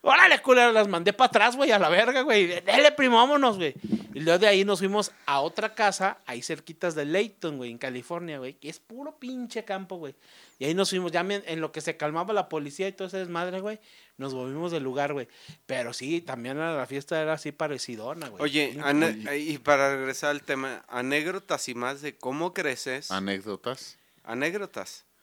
Órale, 0.01 0.41
culeras, 0.41 0.73
las 0.73 0.87
mandé 0.87 1.11
para 1.11 1.27
atrás, 1.27 1.55
güey, 1.57 1.71
a 1.71 1.79
la 1.79 1.89
verga, 1.89 2.21
güey. 2.21 2.47
Dele, 2.61 2.91
primo, 2.93 3.17
vámonos, 3.17 3.57
güey. 3.57 3.75
Y 4.13 4.21
luego 4.21 4.39
de 4.39 4.47
ahí 4.47 4.63
nos 4.63 4.79
fuimos 4.79 5.11
a 5.25 5.41
otra 5.41 5.75
casa, 5.75 6.17
ahí 6.25 6.41
cerquitas 6.41 6.95
de 6.95 7.03
Layton, 7.05 7.57
güey, 7.57 7.69
en 7.71 7.77
California, 7.77 8.37
güey, 8.39 8.53
que 8.53 8.69
es 8.69 8.79
puro 8.79 9.17
pinche 9.19 9.65
campo, 9.65 9.97
güey. 9.97 10.15
Y 10.57 10.65
ahí 10.65 10.73
nos 10.73 10.89
fuimos, 10.89 11.11
ya 11.11 11.23
me- 11.23 11.43
en 11.45 11.59
lo 11.61 11.71
que 11.73 11.81
se 11.81 11.97
calmaba 11.97 12.33
la 12.33 12.47
policía 12.49 12.87
y 12.87 12.93
todo 12.93 13.07
ese 13.09 13.17
desmadre, 13.17 13.59
güey, 13.59 13.79
nos 14.17 14.33
volvimos 14.33 14.71
del 14.71 14.83
lugar, 14.83 15.11
güey. 15.13 15.27
Pero 15.65 15.91
sí, 15.93 16.21
también 16.21 16.57
la 16.57 16.85
fiesta 16.85 17.21
era 17.21 17.33
así 17.33 17.51
parecidona, 17.51 18.29
güey. 18.29 18.41
Oye, 18.41 18.71
Sí, 18.73 18.79
ane- 18.81 19.37
y 19.37 19.57
para 19.57 19.95
regresar 19.97 20.29
al 20.31 20.43
tema, 20.43 20.83
anécdotas 20.87 21.67
y 21.69 21.75
más 21.75 22.01
de 22.01 22.15
cómo 22.15 22.53
creces. 22.53 23.11
Anécdotas. 23.11 23.97
anécdotas. 24.23 25.05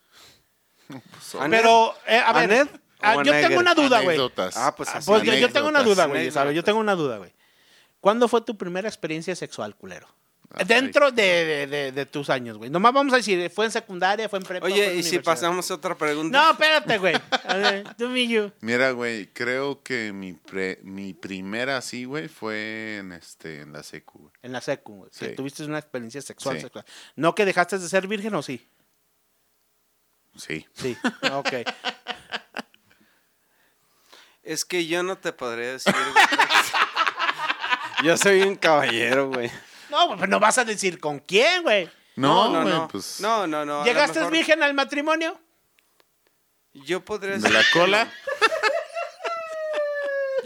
Pues, 0.89 1.03
Pero, 1.51 1.95
eh, 2.07 2.19
a 2.25 2.33
ver, 2.33 2.45
¿Aned 2.53 2.69
ah, 3.01 3.23
yo 3.23 3.33
tengo 3.33 3.61
una 3.61 3.75
duda, 3.75 4.01
güey. 4.03 4.19
Ah, 4.55 4.75
pues 4.77 4.89
así. 4.95 5.11
yo, 5.41 5.51
tengo 5.53 5.69
una 5.69 5.83
duda, 5.83 6.07
güey. 6.07 6.31
¿sabes? 6.31 6.55
Yo 6.55 6.63
tengo 6.65 6.81
una 6.81 6.95
duda, 6.95 7.19
güey. 7.19 7.33
¿Cuándo 8.01 8.29
fue 8.29 8.41
tu 8.43 8.57
primera 8.57 8.89
experiencia 8.89 9.35
sexual, 9.35 9.75
culero? 9.75 10.07
Ay. 10.55 10.65
Dentro 10.65 11.11
de, 11.11 11.23
de- 11.23 11.67
de- 11.67 11.93
de 11.93 12.07
tus 12.07 12.31
años, 12.31 12.57
güey. 12.57 12.71
Nomás 12.71 12.93
vamos 12.93 13.13
a 13.13 13.17
decir, 13.17 13.51
¿fue 13.51 13.65
en 13.65 13.73
secundaria, 13.73 14.29
fue 14.29 14.39
en 14.39 14.45
prepa? 14.45 14.65
Oye, 14.67 14.93
en 14.93 15.01
y 15.01 15.03
si 15.03 15.19
pasamos 15.19 15.69
a 15.71 15.75
otra 15.75 15.97
pregunta. 15.97 16.39
No, 16.41 16.51
espérate, 16.53 16.99
güey. 16.99 17.15
A 17.49 17.57
ver, 17.57 17.95
tú, 17.97 18.09
Millo. 18.09 18.53
Mira, 18.61 18.93
güey, 18.93 19.27
creo 19.33 19.83
que 19.83 20.13
mi, 20.13 20.35
pre- 20.35 20.79
mi 20.85 21.15
primera 21.15 21.79
así, 21.79 22.05
güey, 22.05 22.29
fue 22.29 22.99
en, 22.99 23.11
este, 23.13 23.63
en 23.63 23.73
la 23.73 23.83
secu, 23.83 24.21
güey. 24.21 24.33
En 24.43 24.53
la 24.53 24.61
secu, 24.61 24.95
güey. 24.99 25.11
Sí. 25.13 25.35
tuviste 25.35 25.65
una 25.65 25.81
experiencia 25.81 26.23
sexual, 26.23 26.57
Sí. 26.57 26.63
sexual. 26.63 26.85
¿No 27.17 27.35
que 27.35 27.45
dejaste 27.45 27.79
de 27.81 27.89
ser 27.89 28.07
virgen 28.07 28.35
o 28.37 28.43
sí? 28.43 28.67
Sí. 30.37 30.65
Sí, 30.75 30.97
ok. 31.33 31.49
Es 34.47 34.65
que 34.65 34.87
yo 34.87 35.03
no 35.03 35.19
te 35.19 35.33
podría 35.33 35.73
decir. 35.73 35.93
güey. 35.93 36.25
yo 38.05 38.17
soy 38.17 38.43
un 38.43 38.55
caballero, 38.55 39.29
güey. 39.29 39.51
No, 39.91 40.17
pues 40.17 40.31
no 40.31 40.39
vas 40.39 40.57
a 40.59 40.65
decir 40.65 41.01
con 41.01 41.19
quién, 41.19 41.65
güey. 41.65 41.91
No, 42.15 42.49
no, 42.51 42.63
güey, 42.63 42.75
no. 42.75 42.89
pues. 42.89 43.21
No, 43.21 43.47
no, 43.49 43.65
no. 43.65 43.77
a 43.77 43.79
lo 43.81 43.85
¿Llegaste 43.85 44.21
mejor 44.21 44.33
virgen 44.33 44.63
al 44.63 44.73
matrimonio? 44.75 45.39
Yo 46.73 47.05
podría 47.05 47.33
¿De 47.33 47.39
decir. 47.39 47.53
la 47.53 47.65
que 47.65 47.71
cola? 47.73 48.13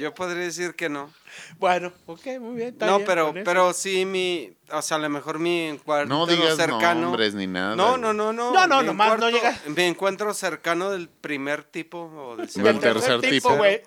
Yo 0.01 0.15
podría 0.15 0.43
decir 0.45 0.75
que 0.75 0.89
no. 0.89 1.13
Bueno, 1.59 1.93
ok, 2.07 2.27
muy 2.41 2.57
bien. 2.57 2.69
está 2.71 2.87
No, 2.87 2.97
bien, 2.97 3.07
pero, 3.07 3.33
pero 3.45 3.73
sí 3.73 4.05
mi, 4.05 4.53
o 4.73 4.83
sea, 4.83 4.97
a 4.97 5.01
lo 5.01 5.09
mejor 5.09 5.39
mi 5.39 5.69
encuentro 5.69 6.09
No 6.17 6.27
digas 6.27 6.57
cercano. 6.57 7.03
nombres 7.03 7.35
ni 7.35 7.47
nada. 7.47 7.77
No, 7.77 7.97
no, 7.97 8.13
no, 8.13 8.33
no. 8.33 8.53
No, 8.53 8.67
no, 8.67 8.83
nomás 8.83 9.19
no 9.21 9.29
encuentro- 9.29 9.31
llega- 9.31 9.61
Mi 9.77 9.83
encuentro 9.85 10.35
cercano 10.35 10.91
del 10.91 11.09
primer 11.09 11.63
tipo 11.65 11.99
o 12.01 12.31
del 12.37 12.47
Del 12.47 12.51
segundo. 12.51 12.81
tercer 12.81 13.21
tipo. 13.21 13.55
güey. 13.57 13.83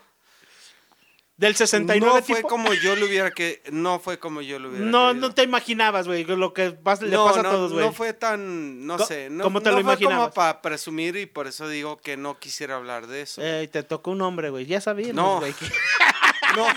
Del 1.36 1.56
69 1.56 2.00
No 2.20 2.24
fue 2.24 2.36
tipo. 2.38 2.48
como 2.48 2.74
yo 2.76 2.96
lo 2.96 3.08
hubiera 3.08 3.32
que 3.32 3.64
no 3.72 4.00
fue 4.00 4.20
como 4.20 4.42
yo 4.42 4.60
lo 4.60 4.70
hubiera 4.70 4.86
No, 4.86 5.08
querido. 5.10 5.28
no 5.30 5.34
te 5.34 5.42
imaginabas, 5.44 6.06
güey, 6.08 6.24
lo 6.26 6.54
que 6.54 6.78
pas- 6.80 7.02
le 7.02 7.10
no, 7.10 7.26
pasa 7.26 7.42
no, 7.42 7.50
a 7.50 7.52
todos, 7.52 7.74
güey. 7.74 7.84
no 7.86 7.92
fue 7.92 8.14
tan, 8.14 8.86
no 8.86 8.98
Co- 8.98 9.06
sé, 9.06 9.30
no, 9.32 9.44
¿cómo 9.44 9.60
te 9.62 9.72
no 9.72 9.78
lo 9.80 9.84
fue 9.84 9.98
como 10.00 10.30
para 10.32 10.62
presumir 10.62 11.16
y 11.16 11.26
por 11.26 11.48
eso 11.48 11.68
digo 11.68 11.98
que 11.98 12.18
no 12.18 12.38
quisiera 12.38 12.76
hablar 12.76 13.08
de 13.08 13.22
eso. 13.22 13.42
Ey, 13.42 13.68
te 13.68 13.82
tocó 13.82 14.12
un 14.12 14.22
hombre, 14.22 14.52
güey. 14.52 14.68
Ya 14.68 14.80
sabíamos, 14.80 15.16
No. 15.16 15.40
güey. 15.40 15.54
que- 15.54 15.66
No. 16.56 16.68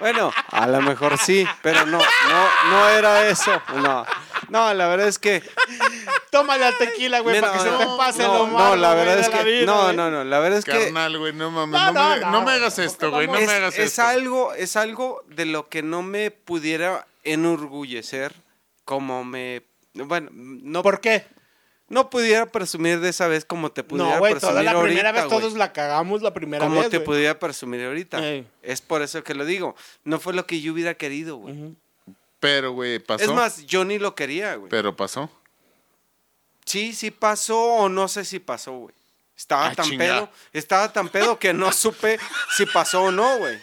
Bueno, 0.00 0.32
a 0.50 0.66
lo 0.66 0.82
mejor 0.82 1.16
sí, 1.18 1.46
pero 1.62 1.86
no, 1.86 1.98
no, 1.98 2.70
no 2.70 2.88
era 2.88 3.28
eso. 3.28 3.62
No, 3.76 4.04
no, 4.48 4.72
la 4.74 4.88
verdad 4.88 5.08
es 5.08 5.18
que 5.18 5.42
Tómale 6.30 6.64
al 6.64 6.76
tequila, 6.78 7.20
güey, 7.20 7.40
para 7.40 7.52
que 7.52 7.58
se 7.60 7.70
te 7.70 7.84
no, 7.84 7.96
pase 7.96 8.22
no, 8.24 8.32
lo 8.38 8.46
no, 8.48 8.52
malo, 8.58 8.76
la 8.76 8.92
güey, 8.94 9.06
verdad 9.06 9.20
es 9.20 9.30
la 9.30 9.38
que 9.38 9.44
vida, 9.44 9.66
no, 9.66 9.82
güey. 9.84 9.96
no, 9.96 10.10
no, 10.10 10.24
la 10.24 10.38
verdad 10.40 10.58
es 10.58 10.64
que 10.64 10.72
Carnal, 10.72 11.18
güey, 11.18 11.32
no 11.32 11.50
mames. 11.50 11.80
No, 11.80 11.92
No, 11.92 11.92
no, 11.92 12.14
me, 12.14 12.20
no, 12.20 12.30
no 12.30 12.42
me 12.42 12.52
hagas 12.52 12.78
no, 12.78 12.84
esto, 12.84 13.06
no, 13.06 13.12
güey. 13.12 13.26
No 13.28 13.36
es, 13.36 13.46
me 13.46 13.52
hagas 13.52 13.74
es 13.78 13.86
esto. 13.86 14.02
algo, 14.02 14.52
es 14.54 14.76
algo 14.76 15.22
de 15.28 15.44
lo 15.46 15.68
que 15.68 15.82
no 15.82 16.02
me 16.02 16.30
pudiera 16.30 17.06
enorgullecer 17.22 18.34
como 18.84 19.24
me 19.24 19.62
bueno, 19.94 20.28
no 20.32 20.82
¿Por 20.82 21.00
qué? 21.00 21.24
no 21.88 22.10
pudiera 22.10 22.46
presumir 22.46 22.98
de 22.98 23.10
esa 23.10 23.28
vez 23.28 23.44
como 23.44 23.70
te 23.70 23.84
pudiera 23.84 24.14
No, 24.14 24.18
güey, 24.18 24.32
presumir 24.32 24.50
toda 24.52 24.62
la 24.64 24.82
primera 24.82 25.08
ahorita, 25.10 25.22
vez 25.22 25.30
güey. 25.30 25.40
todos 25.40 25.54
la 25.56 25.72
cagamos 25.72 26.22
la 26.22 26.34
primera 26.34 26.64
como 26.64 26.80
vez, 26.80 26.90
te 26.90 26.96
güey. 26.98 27.06
pudiera 27.06 27.38
presumir 27.38 27.84
ahorita. 27.84 28.18
Ey. 28.28 28.46
Es 28.62 28.80
por 28.80 29.02
eso 29.02 29.22
que 29.22 29.34
lo 29.34 29.44
digo. 29.44 29.76
No 30.02 30.18
fue 30.18 30.32
lo 30.34 30.46
que 30.46 30.60
yo 30.60 30.72
hubiera 30.72 30.94
querido, 30.94 31.36
güey. 31.36 31.74
Pero, 32.44 32.72
güey, 32.72 32.98
pasó. 32.98 33.24
Es 33.24 33.30
más, 33.32 33.64
yo 33.66 33.84
ni 33.84 33.98
lo 33.98 34.14
quería, 34.14 34.56
güey. 34.56 34.68
Pero 34.68 34.94
pasó. 34.94 35.30
Sí, 36.66 36.92
sí 36.92 37.10
pasó 37.10 37.58
o 37.58 37.88
no 37.88 38.06
sé 38.06 38.24
si 38.24 38.38
pasó, 38.38 38.72
güey. 38.72 38.94
Estaba 39.36 39.68
Ah, 39.68 39.74
tan 39.74 39.88
chinga. 39.88 40.04
pedo, 40.04 40.30
estaba 40.52 40.92
tan 40.92 41.08
pedo 41.08 41.38
que 41.38 41.52
no 41.54 41.72
supe 41.72 42.18
si 42.56 42.66
pasó 42.66 43.04
o 43.04 43.10
no, 43.10 43.38
güey. 43.38 43.58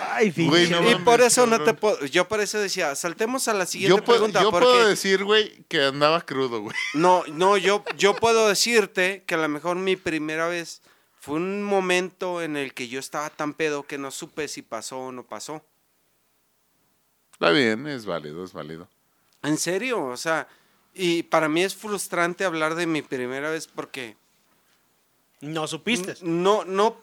Ay, 0.00 0.30
Güey, 0.36 0.68
no 0.70 0.78
y 0.80 0.84
mames, 0.94 0.96
por 1.04 1.20
eso 1.20 1.46
no 1.46 1.62
te 1.62 1.72
puedo, 1.72 2.04
yo 2.06 2.26
por 2.26 2.40
eso 2.40 2.58
decía, 2.58 2.96
saltemos 2.96 3.46
a 3.46 3.54
la 3.54 3.64
siguiente 3.64 3.96
Yo, 3.96 4.02
puedo, 4.04 4.18
pregunta. 4.20 4.42
yo 4.42 4.50
porque 4.50 4.66
puedo 4.66 4.88
decir, 4.88 5.22
güey, 5.22 5.62
que 5.68 5.84
andaba 5.84 6.20
crudo, 6.22 6.60
güey. 6.62 6.76
No, 6.94 7.22
no, 7.28 7.56
yo, 7.56 7.84
yo 7.96 8.14
puedo 8.16 8.48
decirte 8.48 9.22
que 9.26 9.34
a 9.36 9.38
lo 9.38 9.48
mejor 9.48 9.76
mi 9.76 9.94
primera 9.96 10.48
vez 10.48 10.82
fue 11.20 11.36
un 11.36 11.62
momento 11.62 12.42
en 12.42 12.56
el 12.56 12.74
que 12.74 12.88
yo 12.88 12.98
estaba 12.98 13.30
tan 13.30 13.54
pedo 13.54 13.84
que 13.84 13.98
no 13.98 14.10
supe 14.10 14.48
si 14.48 14.62
pasó 14.62 14.98
o 14.98 15.12
no 15.12 15.24
pasó. 15.24 15.64
Está 17.34 17.50
bien, 17.50 17.86
es 17.86 18.06
válido, 18.06 18.44
es 18.44 18.52
válido. 18.52 18.88
En 19.42 19.58
serio, 19.58 20.02
o 20.04 20.16
sea, 20.16 20.48
y 20.94 21.22
para 21.24 21.48
mí 21.48 21.62
es 21.62 21.74
frustrante 21.76 22.44
hablar 22.44 22.74
de 22.76 22.86
mi 22.86 23.02
primera 23.02 23.50
vez 23.50 23.66
porque 23.66 24.16
No 25.40 25.66
supiste. 25.66 26.14
no, 26.22 26.64
no, 26.64 27.02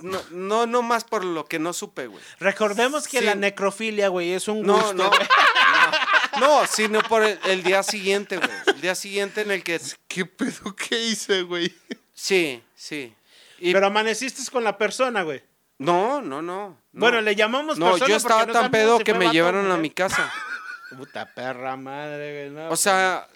no, 0.00 0.20
no, 0.30 0.66
no 0.66 0.82
más 0.82 1.04
por 1.04 1.24
lo 1.24 1.46
que 1.46 1.58
no 1.58 1.72
supe, 1.72 2.06
güey. 2.06 2.22
Recordemos 2.38 3.08
que 3.08 3.18
Sí. 3.20 3.24
la 3.24 3.34
necrofilia, 3.34 4.08
güey, 4.08 4.32
es 4.32 4.46
un 4.48 4.62
No, 4.62 4.74
gusto. 4.74 4.94
no, 4.94 5.08
güey. 5.08 5.20
no, 6.40 6.60
no, 6.60 6.66
sino 6.66 7.00
por 7.02 7.22
el, 7.22 7.38
el 7.46 7.62
día 7.62 7.82
siguiente, 7.82 8.36
güey. 8.36 8.50
El 8.66 8.80
día 8.80 8.94
siguiente 8.94 9.40
en 9.42 9.50
el 9.50 9.64
que, 9.64 9.80
¿Qué 10.08 10.26
pedo 10.26 10.76
que 10.76 11.00
hice, 11.06 11.42
güey? 11.42 11.74
sí, 12.12 12.62
sí. 12.74 13.14
Y, 13.58 13.72
Pero 13.72 13.86
amaneciste 13.86 14.42
con 14.50 14.64
la 14.64 14.76
persona, 14.76 15.22
güey. 15.22 15.42
No, 15.78 16.22
no, 16.22 16.42
no. 16.42 16.68
no. 16.68 16.78
Bueno, 16.92 17.20
le 17.20 17.34
llamamos 17.34 17.78
No, 17.78 17.96
yo 17.96 18.16
estaba 18.16 18.46
tan 18.46 18.70
pedo 18.70 18.98
que 19.00 19.14
me 19.14 19.30
llevaron 19.30 19.70
a 19.70 19.76
mi 19.76 19.90
casa. 19.90 20.32
Puta 20.96 21.32
perra 21.34 21.76
madre, 21.76 22.48
güey. 22.48 22.50
no, 22.54 22.70
O 22.70 22.76
sea, 22.76 23.26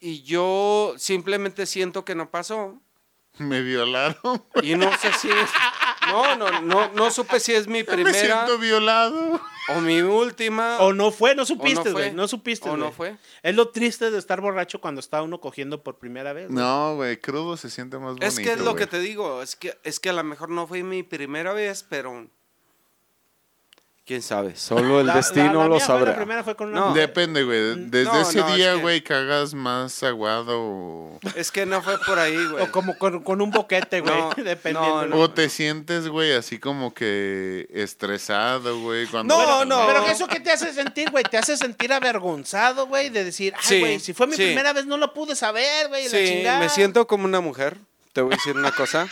y 0.00 0.22
yo 0.22 0.94
simplemente 0.98 1.66
siento 1.66 2.04
que 2.04 2.14
no 2.14 2.30
pasó. 2.30 2.80
Me 3.38 3.62
violaron. 3.62 4.44
Y 4.62 4.74
no 4.76 4.90
sé 4.98 5.12
si 5.14 5.28
es. 5.28 5.50
No, 6.08 6.36
no, 6.36 6.60
no, 6.60 6.92
no 6.92 7.10
supe 7.10 7.40
si 7.40 7.52
es 7.52 7.66
mi 7.66 7.78
Me 7.78 7.84
primera 7.84 8.18
siento 8.18 8.58
violado. 8.58 9.40
o 9.74 9.80
mi 9.80 10.02
última. 10.02 10.78
O 10.80 10.92
no 10.92 11.10
fue, 11.10 11.34
no 11.34 11.44
supiste, 11.44 11.90
güey. 11.92 12.12
No 12.12 12.28
supiste, 12.28 12.68
O 12.68 12.76
no 12.76 12.92
fue. 12.92 13.16
Es 13.42 13.54
lo 13.54 13.68
triste 13.70 14.10
de 14.10 14.18
estar 14.18 14.40
borracho 14.40 14.80
cuando 14.80 15.00
está 15.00 15.22
uno 15.22 15.40
cogiendo 15.40 15.82
por 15.82 15.98
primera 15.98 16.32
vez. 16.32 16.50
No, 16.50 16.96
güey, 16.96 17.18
crudo 17.18 17.56
se 17.56 17.70
siente 17.70 17.98
más 17.98 18.08
bonito. 18.10 18.26
Es 18.26 18.36
que 18.36 18.52
es 18.52 18.60
lo 18.60 18.76
que 18.76 18.86
te 18.86 18.98
digo, 19.00 19.42
es 19.42 19.56
que, 19.56 19.78
es 19.82 19.98
que 19.98 20.10
a 20.10 20.12
lo 20.12 20.22
mejor 20.24 20.50
no 20.50 20.66
fue 20.66 20.82
mi 20.82 21.02
primera 21.02 21.52
vez, 21.52 21.84
pero 21.88 22.28
quién 24.06 24.20
sabe, 24.22 24.54
solo 24.56 25.00
el 25.00 25.06
La- 25.06 25.14
la- 25.14 25.18
destino 25.20 25.46
la 25.46 25.52
lo 25.64 25.70
mía 25.76 25.78
fue- 25.80 25.86
sabrá. 25.86 26.10
La 26.10 26.16
primera 26.16 26.44
fue 26.44 26.54
con 26.56 26.68
una 26.68 26.80
No. 26.80 26.94
Depende, 26.94 27.42
güey. 27.42 27.74
Desde 27.88 28.04
No, 28.04 28.20
ese 28.20 28.38
no, 28.40 28.48
es 28.48 28.54
día, 28.56 28.74
que- 28.74 28.80
güey, 28.80 29.00
cagas 29.02 29.54
más 29.54 30.02
aguado 30.02 30.60
o... 30.60 31.18
Es 31.34 31.50
que 31.50 31.64
no 31.64 31.80
fue 31.82 31.98
por 32.06 32.18
ahí, 32.18 32.36
güey. 32.46 32.62
O 32.64 32.70
como 32.70 32.98
con, 32.98 33.22
con 33.22 33.40
un 33.40 33.50
boquete, 33.50 34.00
güey. 34.00 34.14
No, 34.14 34.30
dependiendo. 34.36 35.02
no, 35.02 35.06
no. 35.08 35.16
o 35.20 35.30
te 35.30 35.48
sientes, 35.48 36.08
güey, 36.08 36.32
así 36.34 36.58
como 36.58 36.92
que 36.92 37.66
estresado, 37.72 38.78
güey. 38.80 39.06
Cuando 39.06 39.34
No, 39.36 39.64
no. 39.64 39.86
Pero 39.86 40.06
¿eso 40.08 40.26
qué 40.28 40.40
te 40.40 40.50
hace 40.50 40.72
sentir, 40.72 41.10
güey? 41.10 41.24
Te 41.24 41.38
hace 41.38 41.56
sentir 41.56 41.92
avergonzado, 41.92 42.86
güey, 42.86 43.08
de 43.08 43.24
decir, 43.24 43.54
ay, 43.56 43.62
Sí, 43.66 43.80
güey, 43.80 44.00
si 44.00 44.12
fue 44.12 44.26
mi 44.26 44.36
sí. 44.36 44.42
primera 44.44 44.72
vez 44.72 44.84
no 44.86 44.96
lo 44.98 45.14
pude 45.14 45.34
saber, 45.34 45.88
güey, 45.88 46.04
la 46.04 46.10
Sí, 46.10 46.24
chingada. 46.26 46.58
me 46.60 46.68
siento 46.68 47.06
como 47.06 47.24
una 47.24 47.40
mujer. 47.40 47.78
Te 48.12 48.20
voy 48.20 48.34
a 48.34 48.36
decir 48.36 48.54
una 48.54 48.70
cosa. 48.70 49.08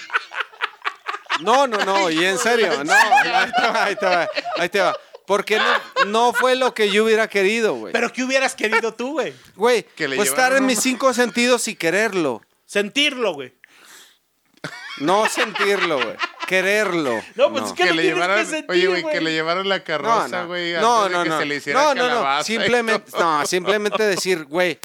No, 1.41 1.67
no, 1.67 1.79
no, 1.85 2.11
y 2.11 2.25
en 2.25 2.39
serio, 2.39 2.85
no, 2.85 2.93
ahí 2.93 3.11
te 3.23 3.67
va, 3.67 3.85
ahí 3.85 3.97
te 3.97 4.07
va, 4.07 4.29
ahí 4.59 4.69
te 4.69 4.81
va. 4.81 4.97
Porque 5.27 5.59
no, 5.59 6.05
no 6.07 6.33
fue 6.33 6.57
lo 6.57 6.75
que 6.75 6.91
yo 6.91 7.05
hubiera 7.05 7.29
querido, 7.29 7.75
güey. 7.75 7.93
Pero 7.93 8.13
¿qué 8.13 8.25
hubieras 8.25 8.55
querido 8.55 8.93
tú, 8.95 9.13
güey? 9.13 9.33
Güey, 9.55 9.85
Que 9.97 10.09
le 10.09 10.17
pues 10.17 10.29
estar 10.31 10.53
en 10.55 10.67
mis 10.67 10.81
cinco 10.81 11.15
sentidos 11.15 11.69
y 11.69 11.77
quererlo. 11.77 12.43
Sentirlo, 12.67 13.33
güey. 13.35 13.55
No 14.99 15.27
sentirlo, 15.29 15.97
güey. 15.97 16.17
Quererlo. 16.47 17.23
No, 17.35 17.51
pues 17.51 17.65
es 17.67 17.73
que 17.73 17.85
Que 17.85 17.89
lo 17.91 17.95
le 17.95 18.03
tienes 18.03 18.27
que 18.29 18.45
sentir, 18.47 18.71
oye, 18.71 18.87
güey, 18.89 19.03
güey. 19.03 19.15
que 19.15 19.21
le 19.21 19.33
llevaron 19.33 19.69
la 19.69 19.83
carroza, 19.83 20.43
no. 20.43 20.47
güey, 20.49 20.73
No, 20.75 21.05
antes 21.05 21.13
no, 21.13 21.19
de 21.19 21.25
que 21.25 21.31
no. 21.31 21.39
se 21.39 21.45
le 21.47 21.55
hiciera 21.57 21.81
No, 21.83 21.95
no, 21.95 22.03
no. 22.03 22.09
calabaza 22.09 22.41
y 22.53 22.57
Simplemente, 22.57 23.11
todo. 23.11 23.23
no, 23.39 23.47
simplemente 23.47 24.03
decir, 24.03 24.45
güey, 24.45 24.79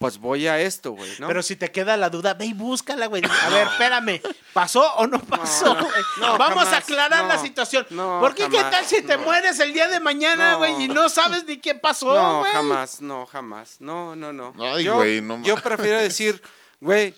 pues 0.00 0.16
voy 0.16 0.46
a 0.46 0.58
esto, 0.58 0.92
güey, 0.92 1.10
¿no? 1.18 1.26
Pero 1.26 1.42
si 1.42 1.56
te 1.56 1.70
queda 1.70 1.94
la 1.98 2.08
duda, 2.08 2.32
ve 2.32 2.46
y 2.46 2.52
búscala, 2.54 3.04
güey. 3.04 3.22
A 3.22 3.48
ver, 3.50 3.66
espérame, 3.66 4.22
¿pasó 4.54 4.94
o 4.94 5.06
no 5.06 5.20
pasó? 5.20 5.74
no, 5.74 5.88
no, 6.16 6.38
Vamos 6.38 6.68
a 6.68 6.78
aclarar 6.78 7.26
la 7.26 7.36
no, 7.36 7.42
situación. 7.42 7.86
no, 7.90 8.16
Porque 8.18 8.48
qué 8.48 8.56
jamás, 8.56 8.70
tal 8.72 8.86
si 8.86 9.02
te 9.02 9.18
no. 9.18 9.24
mueres 9.24 9.60
el 9.60 9.74
día 9.74 9.88
de 9.88 10.00
mañana, 10.00 10.52
No. 10.52 10.58
güey, 10.58 10.84
y 10.84 10.88
no 10.88 11.10
sabes 11.10 11.44
ni 11.44 11.58
qué 11.58 11.74
pasó, 11.74 12.14
no, 12.14 12.38
güey? 12.38 12.50
jamás, 12.50 13.02
no, 13.02 13.26
jamás. 13.26 13.76
No, 13.78 14.16
no, 14.16 14.32
no. 14.32 14.54
Ay, 14.58 14.84
yo, 14.84 14.94
güey, 14.94 15.20
no 15.20 15.36
ma- 15.36 15.44
yo 15.44 15.56
prefiero 15.56 15.98
decir, 16.00 16.40
güey, 16.80 17.14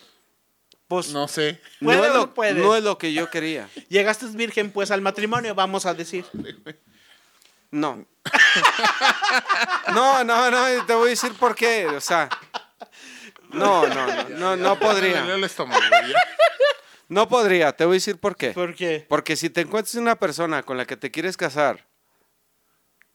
Pues 0.89 1.11
No 1.12 1.28
sé. 1.28 1.61
no, 1.80 1.87
¿Puede 1.87 2.01
es 2.01 2.11
o 2.11 2.14
no 2.14 2.18
lo, 2.18 2.35
puede? 2.35 2.55
no 2.55 2.74
es 2.74 2.83
lo 2.83 2.99
que 2.99 3.12
yo 3.12 3.30
quería. 3.30 3.68
llegaste 3.91 4.26
virgen, 4.26 4.72
pues, 4.72 4.91
al 4.91 5.03
matrimonio, 5.03 5.55
vamos 5.55 5.87
a 5.87 5.95
decir. 5.95 6.24
No. 7.74 8.05
No, 9.95 10.22
no, 10.24 10.51
no, 10.51 10.85
te 10.87 10.93
voy 10.95 11.07
a 11.07 11.11
decir 11.11 11.33
por 11.33 11.55
qué. 11.55 11.87
O 11.87 12.01
sea, 12.03 12.28
no, 13.53 13.86
no, 13.86 14.07
no, 14.07 14.28
no, 14.28 14.57
no 14.57 14.78
podría. 14.78 15.24
No 17.09 17.28
podría, 17.28 17.72
te 17.76 17.84
voy 17.84 17.94
a 17.94 17.96
decir 17.96 18.18
por 18.18 18.36
qué. 18.36 18.53
¿Por 18.53 18.74
qué? 18.74 19.05
Porque 19.09 19.36
si 19.36 19.50
te 19.50 19.61
encuentras 19.61 19.96
una 19.96 20.16
persona 20.16 20.62
con 20.62 20.78
la 20.78 20.86
que 20.86 20.96
te 20.96 21.11
quieres 21.11 21.36
casar 21.36 21.86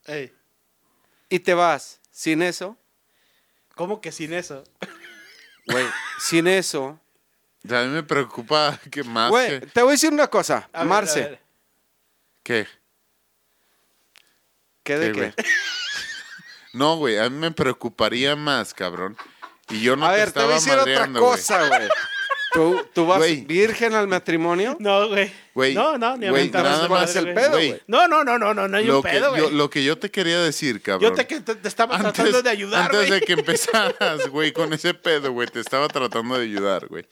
Ey, 0.06 0.32
y 1.30 1.40
te 1.40 1.54
vas 1.56 2.00
sin 2.12 2.42
eso, 2.44 2.78
¿Cómo 3.76 4.00
que 4.00 4.12
sin 4.12 4.34
eso? 4.34 4.64
güey, 5.68 5.86
sin 6.20 6.48
eso, 6.48 7.00
O 7.66 7.68
sea, 7.68 7.82
a 7.82 7.84
mí 7.86 7.90
me 7.90 8.04
preocupa 8.04 8.80
que 8.92 9.04
más 9.04 9.32
güey, 9.32 9.62
que... 9.62 9.66
te 9.66 9.82
voy 9.82 9.92
a 9.92 9.94
decir 9.94 10.14
una 10.14 10.28
cosa, 10.28 10.70
A 10.72 10.80
ver, 10.80 10.88
Marce, 10.88 11.24
a 11.24 11.28
ver. 11.30 11.40
¿Qué? 12.44 12.68
¿qué 14.84 14.98
de 14.98 15.08
¿Qué, 15.08 15.12
qué? 15.14 15.20
güey? 15.20 15.34
No, 16.74 16.98
güey, 16.98 17.18
a 17.18 17.28
mí 17.30 17.38
me 17.38 17.50
preocuparía 17.50 18.36
más, 18.36 18.72
cabrón. 18.76 19.18
Y 19.70 19.82
yo 19.82 19.96
no 19.96 20.06
a 20.06 20.12
te 20.12 20.18
ver, 20.18 20.32
te 20.32 20.44
voy 20.44 20.54
a 20.54 20.58
estaba 20.58 20.84
decir 20.86 20.96
otra 21.04 21.20
cosa, 21.20 21.68
güey. 21.68 21.90
¿Tú, 22.54 22.86
tú 22.94 23.06
vas 23.06 23.22
virgen 23.46 23.94
al 23.94 24.08
matrimonio? 24.08 24.78
No, 24.80 25.10
güey. 25.10 25.32
No, 25.74 25.98
no, 25.98 26.18
ni 26.18 26.28
a 26.28 26.32
mentarnos 26.32 26.72
nada 26.72 26.88
más 26.88 27.16
el 27.16 27.34
pedo, 27.34 27.52
güey. 27.52 27.82
No, 27.88 28.08
no, 28.08 28.24
no, 28.24 28.38
no, 28.40 28.54
no, 28.54 28.68
no 28.68 28.78
hay 28.78 28.86
Lo 28.86 28.98
un 28.98 29.04
que, 29.04 29.10
pedo, 29.10 29.32
güey. 29.32 29.52
lo 29.52 29.70
que 29.70 29.84
yo 29.84 29.98
te 29.98 30.10
quería 30.10 30.40
decir, 30.40 30.82
cabrón. 30.82 31.10
Yo 31.12 31.16
te, 31.16 31.28
que 31.28 31.42
te, 31.42 31.56
te 31.56 31.68
estaba 31.68 31.98
tratando 32.00 32.42
de 32.42 32.50
ayudar, 32.50 32.86
antes 32.86 33.08
güey. 33.08 33.20
de 33.20 33.26
que 33.26 33.34
empezaras, 33.34 34.28
güey, 34.30 34.54
con 34.54 34.72
ese 34.74 34.94
pedo, 34.94 35.32
güey, 35.34 35.48
te 35.48 35.60
estaba 35.60 35.88
tratando 35.90 36.38
de 36.38 36.46
ayudar, 36.46 36.88
güey. 36.88 37.06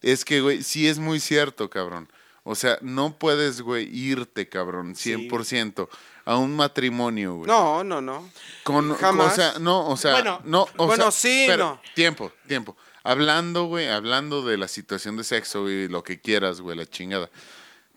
Es 0.00 0.24
que, 0.24 0.40
güey, 0.40 0.62
sí 0.62 0.86
es 0.86 0.98
muy 0.98 1.18
cierto, 1.18 1.68
cabrón. 1.68 2.08
O 2.50 2.54
sea, 2.54 2.78
no 2.80 3.18
puedes, 3.18 3.60
güey, 3.60 3.94
irte, 3.94 4.48
cabrón, 4.48 4.94
100% 4.94 5.86
a 6.24 6.38
un 6.38 6.56
matrimonio, 6.56 7.34
güey. 7.34 7.46
No, 7.46 7.84
no, 7.84 8.00
no. 8.00 8.30
Con, 8.64 8.94
Jamás. 8.94 9.34
O 9.34 9.36
sea, 9.36 9.58
no, 9.58 9.86
o 9.86 9.98
sea, 9.98 10.12
Bueno, 10.12 10.40
no, 10.44 10.66
o 10.78 10.86
bueno, 10.86 11.10
sea, 11.10 11.30
sí, 11.30 11.42
espera, 11.42 11.64
no. 11.64 11.80
Tiempo, 11.94 12.32
tiempo. 12.46 12.74
Hablando, 13.02 13.66
güey, 13.66 13.88
hablando 13.88 14.40
de 14.40 14.56
la 14.56 14.66
situación 14.66 15.18
de 15.18 15.24
sexo, 15.24 15.60
güey, 15.60 15.88
lo 15.88 16.02
que 16.02 16.22
quieras, 16.22 16.62
güey, 16.62 16.74
la 16.74 16.86
chingada. 16.86 17.28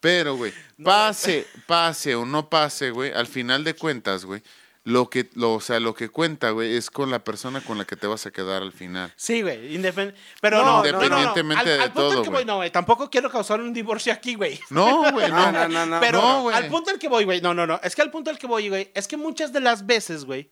Pero, 0.01 0.35
güey, 0.35 0.53
pase, 0.83 1.47
pase 1.65 2.15
o 2.15 2.25
no 2.25 2.49
pase, 2.49 2.91
güey, 2.91 3.13
al 3.13 3.27
final 3.27 3.63
de 3.63 3.73
cuentas, 3.73 4.25
güey, 4.25 4.43
lo 4.83 5.09
que, 5.11 5.29
lo, 5.35 5.53
o 5.53 5.61
sea, 5.61 5.79
lo 5.79 5.93
que 5.93 6.09
cuenta, 6.09 6.49
güey, 6.51 6.75
es 6.75 6.89
con 6.89 7.11
la 7.11 7.23
persona 7.23 7.61
con 7.61 7.77
la 7.77 7.85
que 7.85 7.95
te 7.95 8.07
vas 8.07 8.25
a 8.25 8.31
quedar 8.31 8.63
al 8.63 8.71
final. 8.71 9.13
Sí, 9.15 9.41
güey, 9.43 9.75
indefend- 9.77 10.15
pero 10.41 10.57
No, 10.57 10.63
no, 10.63 10.71
no, 10.71 10.77
no, 10.77 10.81
no, 10.83 11.03
independientemente 11.05 11.59
Al, 11.71 11.77
de 11.77 11.83
al 11.83 11.91
punto 11.93 12.09
todo, 12.09 12.17
al 12.19 12.23
que 12.23 12.29
voy, 12.31 12.45
no, 12.45 12.55
güey, 12.55 12.71
tampoco 12.71 13.09
quiero 13.09 13.29
causar 13.29 13.61
un 13.61 13.73
divorcio 13.73 14.11
aquí, 14.11 14.33
güey. 14.33 14.59
No, 14.71 15.11
güey, 15.11 15.29
No, 15.31 15.51
no. 15.51 15.67
no, 15.67 15.85
no. 15.85 15.99
Pero 15.99 16.19
No, 16.21 16.41
güey. 16.43 16.55
al 16.55 16.67
punto 16.67 16.89
al 16.89 16.97
que 16.97 17.07
voy, 17.09 17.25
güey, 17.25 17.41
no, 17.41 17.53
no, 17.53 17.67
no, 17.67 17.79
es 17.83 17.95
que 17.95 18.01
al 18.01 18.09
punto 18.09 18.31
al 18.31 18.39
que 18.39 18.47
voy, 18.47 18.69
güey, 18.69 18.89
es 18.95 19.07
que 19.07 19.17
muchas 19.17 19.53
de 19.53 19.59
las 19.59 19.85
veces, 19.85 20.25
güey, 20.25 20.49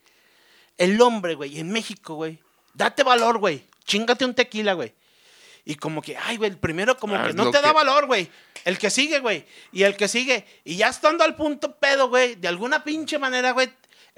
el 0.78 1.02
hombre, 1.02 1.34
güey, 1.36 1.60
en 1.60 1.72
México, 1.72 2.14
güey, 2.16 2.40
date 2.76 3.04
valor, 3.04 3.40
güey, 3.40 3.66
chingate 3.86 4.26
un 4.26 4.36
tequila, 4.36 4.74
güey. 4.74 4.94
Y 5.66 5.76
como 5.76 6.02
que, 6.02 6.16
ay, 6.18 6.38
güey, 6.38 6.52
el 6.52 6.58
primero 6.58 6.98
como 6.98 7.16
Ah, 7.16 7.28
que 7.28 7.34
no 7.34 7.52
te 7.52 7.62
da 7.62 7.74
valor, 7.74 8.06
güey. 8.08 8.30
El 8.66 8.80
que 8.80 8.90
sigue, 8.90 9.20
güey. 9.20 9.46
Y 9.72 9.84
el 9.84 9.96
que 9.98 10.08
sigue. 10.08 10.46
Y 10.64 10.78
ya 10.78 10.88
estando 10.88 11.24
al 11.24 11.36
punto 11.36 11.76
pedo, 11.78 12.10
güey, 12.10 12.36
de 12.36 12.48
alguna 12.48 12.84
pinche 12.84 13.20
manera, 13.20 13.52
güey. 13.52 13.70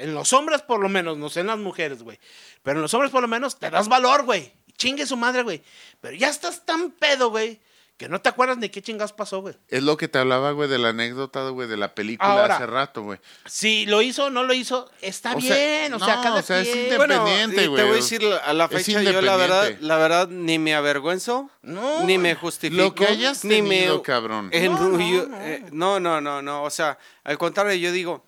En 0.02 0.14
los 0.14 0.34
hombres 0.34 0.62
por 0.62 0.80
lo 0.82 0.90
menos, 0.90 1.18
no 1.18 1.30
sé 1.30 1.42
en 1.42 1.48
las 1.48 1.58
mujeres, 1.60 2.02
güey. 2.04 2.20
Pero 2.64 2.78
en 2.78 2.82
los 2.84 2.94
hombres 2.94 3.12
por 3.12 3.22
lo 3.22 3.28
menos 3.28 3.58
te 3.60 3.70
das 3.70 3.88
valor, 3.88 4.24
güey. 4.24 4.52
Chingue 4.78 5.06
su 5.06 5.16
madre, 5.18 5.44
güey. 5.44 5.62
Pero 6.00 6.16
ya 6.16 6.30
estás 6.30 6.66
tan 6.66 6.90
pedo, 6.92 7.30
güey, 7.30 7.60
que 7.98 8.10
no 8.10 8.20
te 8.20 8.30
acuerdas 8.30 8.58
ni 8.58 8.70
qué 8.70 8.82
chingados 8.82 9.14
pasó, 9.14 9.42
güey. 9.42 9.54
Es 9.68 9.84
lo 9.84 9.96
que 9.96 10.08
te 10.08 10.18
hablaba, 10.18 10.54
güey, 10.54 10.68
de 10.68 10.80
la 10.80 10.90
anécdota, 10.90 11.48
güey, 11.50 11.68
de 11.68 11.78
la 11.78 11.94
película 11.94 12.32
Ahora. 12.42 12.56
hace 12.56 12.66
rato, 12.66 13.04
güey. 13.04 13.20
Si 13.46 13.86
lo 13.86 14.02
hizo 14.02 14.26
o 14.26 14.30
no 14.32 14.44
lo 14.44 14.56
hizo, 14.56 14.90
está 15.02 15.36
O 15.36 15.42
sea, 15.42 15.56
bien. 15.56 15.94
O 15.94 16.00
sea, 16.00 16.16
no, 16.16 16.24
cada 16.24 16.40
o 16.40 16.42
sea, 16.42 16.62
es 16.62 16.70
quien. 16.70 16.98
Bueno, 16.98 17.14
Independiente, 17.18 17.68
güey. 17.68 17.78
te 17.80 17.84
voy 17.88 17.92
a 17.92 17.96
decir 18.02 18.24
a 18.44 18.54
la 18.54 18.68
fecha, 18.70 19.04
yo 19.04 19.22
la 19.22 19.36
verdad, 19.36 19.72
la 19.82 19.98
verdad, 19.98 20.28
ni 20.30 20.58
me 20.58 20.74
avergüenzo, 20.74 21.52
No, 21.62 22.04
ni 22.06 22.18
me 22.18 22.34
justifico. 22.34 22.82
Lo 22.82 22.96
que 22.96 23.06
hayas 23.06 23.46
ni 23.46 23.58
tenido, 23.58 23.98
me 23.98 24.02
cabrón. 24.02 24.50
en- 24.52 24.72
No, 24.74 24.90
no, 24.90 25.00
yo- 25.00 25.28
no. 25.28 25.38
eh, 25.42 25.66
no, 25.72 26.00
no, 26.00 26.22
no, 26.22 26.42
no, 26.42 26.64
o 26.64 26.70
sea, 26.72 26.98
al 27.24 27.38
contrario, 27.38 27.76
yo 27.76 27.92
digo, 27.92 28.26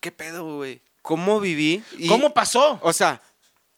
¿qué 0.00 0.10
pedo, 0.10 0.56
güey? 0.56 0.82
¿Cómo 1.04 1.38
viví? 1.38 1.84
Y- 1.98 2.08
¿Cómo 2.08 2.32
pasó? 2.32 2.78
O 2.80 2.94
sea, 2.94 3.20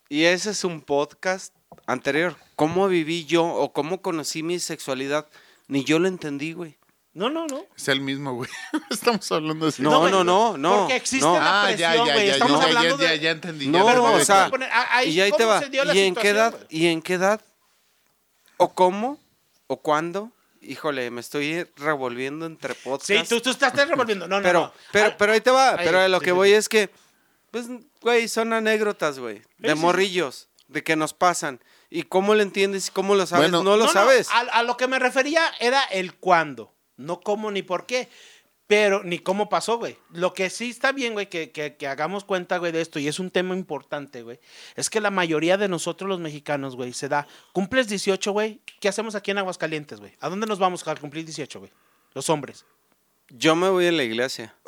y 0.09 0.22
ese 0.27 0.51
es 0.51 0.62
un 0.62 0.81
podcast 0.81 1.53
anterior. 1.85 2.37
¿Cómo 2.55 2.87
viví 2.87 3.24
yo 3.24 3.45
o 3.45 3.72
cómo 3.72 4.01
conocí 4.01 4.45
mi 4.45 4.61
sexualidad? 4.61 5.27
Ni 5.66 5.83
yo 5.83 5.99
lo 5.99 6.07
entendí, 6.07 6.53
güey. 6.53 6.79
No, 7.14 7.29
no, 7.29 7.49
no. 7.49 7.64
Es 7.77 7.89
el 7.89 8.01
mismo, 8.01 8.35
güey. 8.35 8.49
Estamos 8.91 9.33
hablando 9.33 9.66
de 9.66 9.70
eso. 9.70 9.83
No, 9.83 10.09
no, 10.09 10.22
no, 10.22 10.57
no. 10.57 10.77
Porque 10.83 10.95
existe 10.95 11.27
no. 11.27 11.35
la 11.35 11.64
Ah, 11.64 11.72
ya, 11.72 11.89
presión, 11.89 12.07
ya, 12.07 12.14
güey. 12.14 12.27
ya, 12.29 12.33
Estamos 12.35 12.61
ya, 12.61 12.66
hablando 12.68 12.97
ya, 12.99 13.11
de... 13.11 13.16
ya, 13.16 13.22
ya 13.22 13.31
entendí. 13.33 13.66
No, 13.66 13.79
ya 13.79 13.85
Pero 13.87 13.89
entendí. 13.89 14.07
vamos 14.07 14.22
o 14.22 14.24
sea, 14.24 14.51
ah, 14.72 14.87
ahí, 14.99 15.09
y 15.11 15.20
ahí 15.20 15.31
te 15.33 15.37
¿cómo 15.39 15.49
va. 15.49 15.95
¿Y 15.95 15.99
en 15.99 16.14
qué 16.14 16.29
edad? 16.29 16.55
¿Y 16.70 16.87
en 16.87 17.03
qué 17.03 17.14
edad? 17.14 17.41
¿O 18.57 18.72
cómo? 18.72 19.18
¿O 19.66 19.79
cuándo? 19.83 20.31
Híjole, 20.61 21.11
me 21.11 21.20
estoy 21.20 21.66
revolviendo 21.77 22.47
entre 22.47 22.74
podcasts. 22.77 23.29
Sí, 23.29 23.35
tú, 23.35 23.41
tú 23.41 23.51
estás 23.51 23.74
revolviendo. 23.74 24.29
No, 24.29 24.37
no, 24.37 24.43
pero, 24.45 24.61
no. 24.61 24.72
pero, 24.93 25.14
pero 25.18 25.33
ahí 25.33 25.41
te 25.41 25.51
va. 25.51 25.70
Ahí, 25.70 25.85
pero 25.85 26.07
lo 26.07 26.18
sí, 26.20 26.24
que 26.24 26.31
sí, 26.31 26.35
voy 26.37 26.49
sí. 26.51 26.55
es 26.55 26.68
que, 26.68 26.91
pues, 27.51 27.66
güey, 28.01 28.28
son 28.28 28.53
anécdotas, 28.53 29.18
güey. 29.18 29.36
De 29.36 29.42
Sí, 29.42 29.68
sí, 29.68 29.72
sí. 29.74 29.76
morrillos, 29.76 30.49
de 30.68 30.82
que 30.82 30.97
nos 30.97 31.14
pasan. 31.14 31.61
¿Y 31.90 32.03
cómo 32.03 32.34
lo 32.34 32.42
entiendes 32.42 32.88
y 32.88 32.90
cómo 32.90 33.14
lo 33.14 33.26
sabes? 33.26 33.51
Bueno, 33.51 33.62
no 33.64 33.76
lo 33.76 33.84
No, 33.84 33.86
no, 33.86 33.92
sabes. 33.92 34.28
a, 34.30 34.40
a 34.40 34.62
lo 34.62 34.76
que 34.76 34.88
me 34.88 34.99
refería 34.99 35.42
era 35.61 35.82
el 35.84 36.14
cuándo. 36.14 36.72
No 36.97 37.20
cómo 37.20 37.51
ni 37.51 37.62
por 37.62 37.86
qué. 37.86 38.09
Pero 38.68 39.05
ni 39.05 39.20
cómo 39.20 39.49
pasó, 39.49 39.78
güey. 39.78 39.97
Lo 40.11 40.34
que 40.34 40.51
sí 40.51 40.70
está 40.70 40.90
bien, 40.90 41.12
güey, 41.12 41.28
que, 41.28 41.53
que- 41.53 41.76
que 41.76 41.86
hagamos 41.86 42.24
cuenta, 42.24 42.59
güey, 42.59 42.72
de 42.72 42.80
esto, 42.80 42.99
y 42.99 43.07
es 43.07 43.20
un 43.20 43.30
tema 43.30 43.55
importante, 43.55 44.22
güey, 44.22 44.40
es 44.74 44.90
que 44.90 45.01
la 45.01 45.12
mayoría 45.12 45.57
de 45.57 45.68
nosotros 45.68 46.09
los 46.09 46.18
mexicanos, 46.18 46.74
güey, 46.74 46.92
se 46.92 47.09
da, 47.09 47.28
cumples 47.53 47.86
18, 47.86 48.32
güey, 48.32 48.61
¿qué 48.80 48.88
hacemos 48.88 49.14
aquí 49.14 49.30
en 49.30 49.38
Aguascalientes, 49.38 50.01
güey? 50.01 50.14
¿A 50.18 50.28
dónde 50.28 50.49
nos 50.49 50.59
vamos 50.59 50.84
al 50.88 50.99
cumplir 50.99 51.24
18, 51.24 51.61
güey? 51.61 51.70
Los 52.12 52.28
hombres. 52.28 52.64
Yo 53.29 53.57
me 53.57 53.68
voy 53.68 53.87
a 53.87 53.93
la 53.93 54.03
iglesia. 54.05 54.55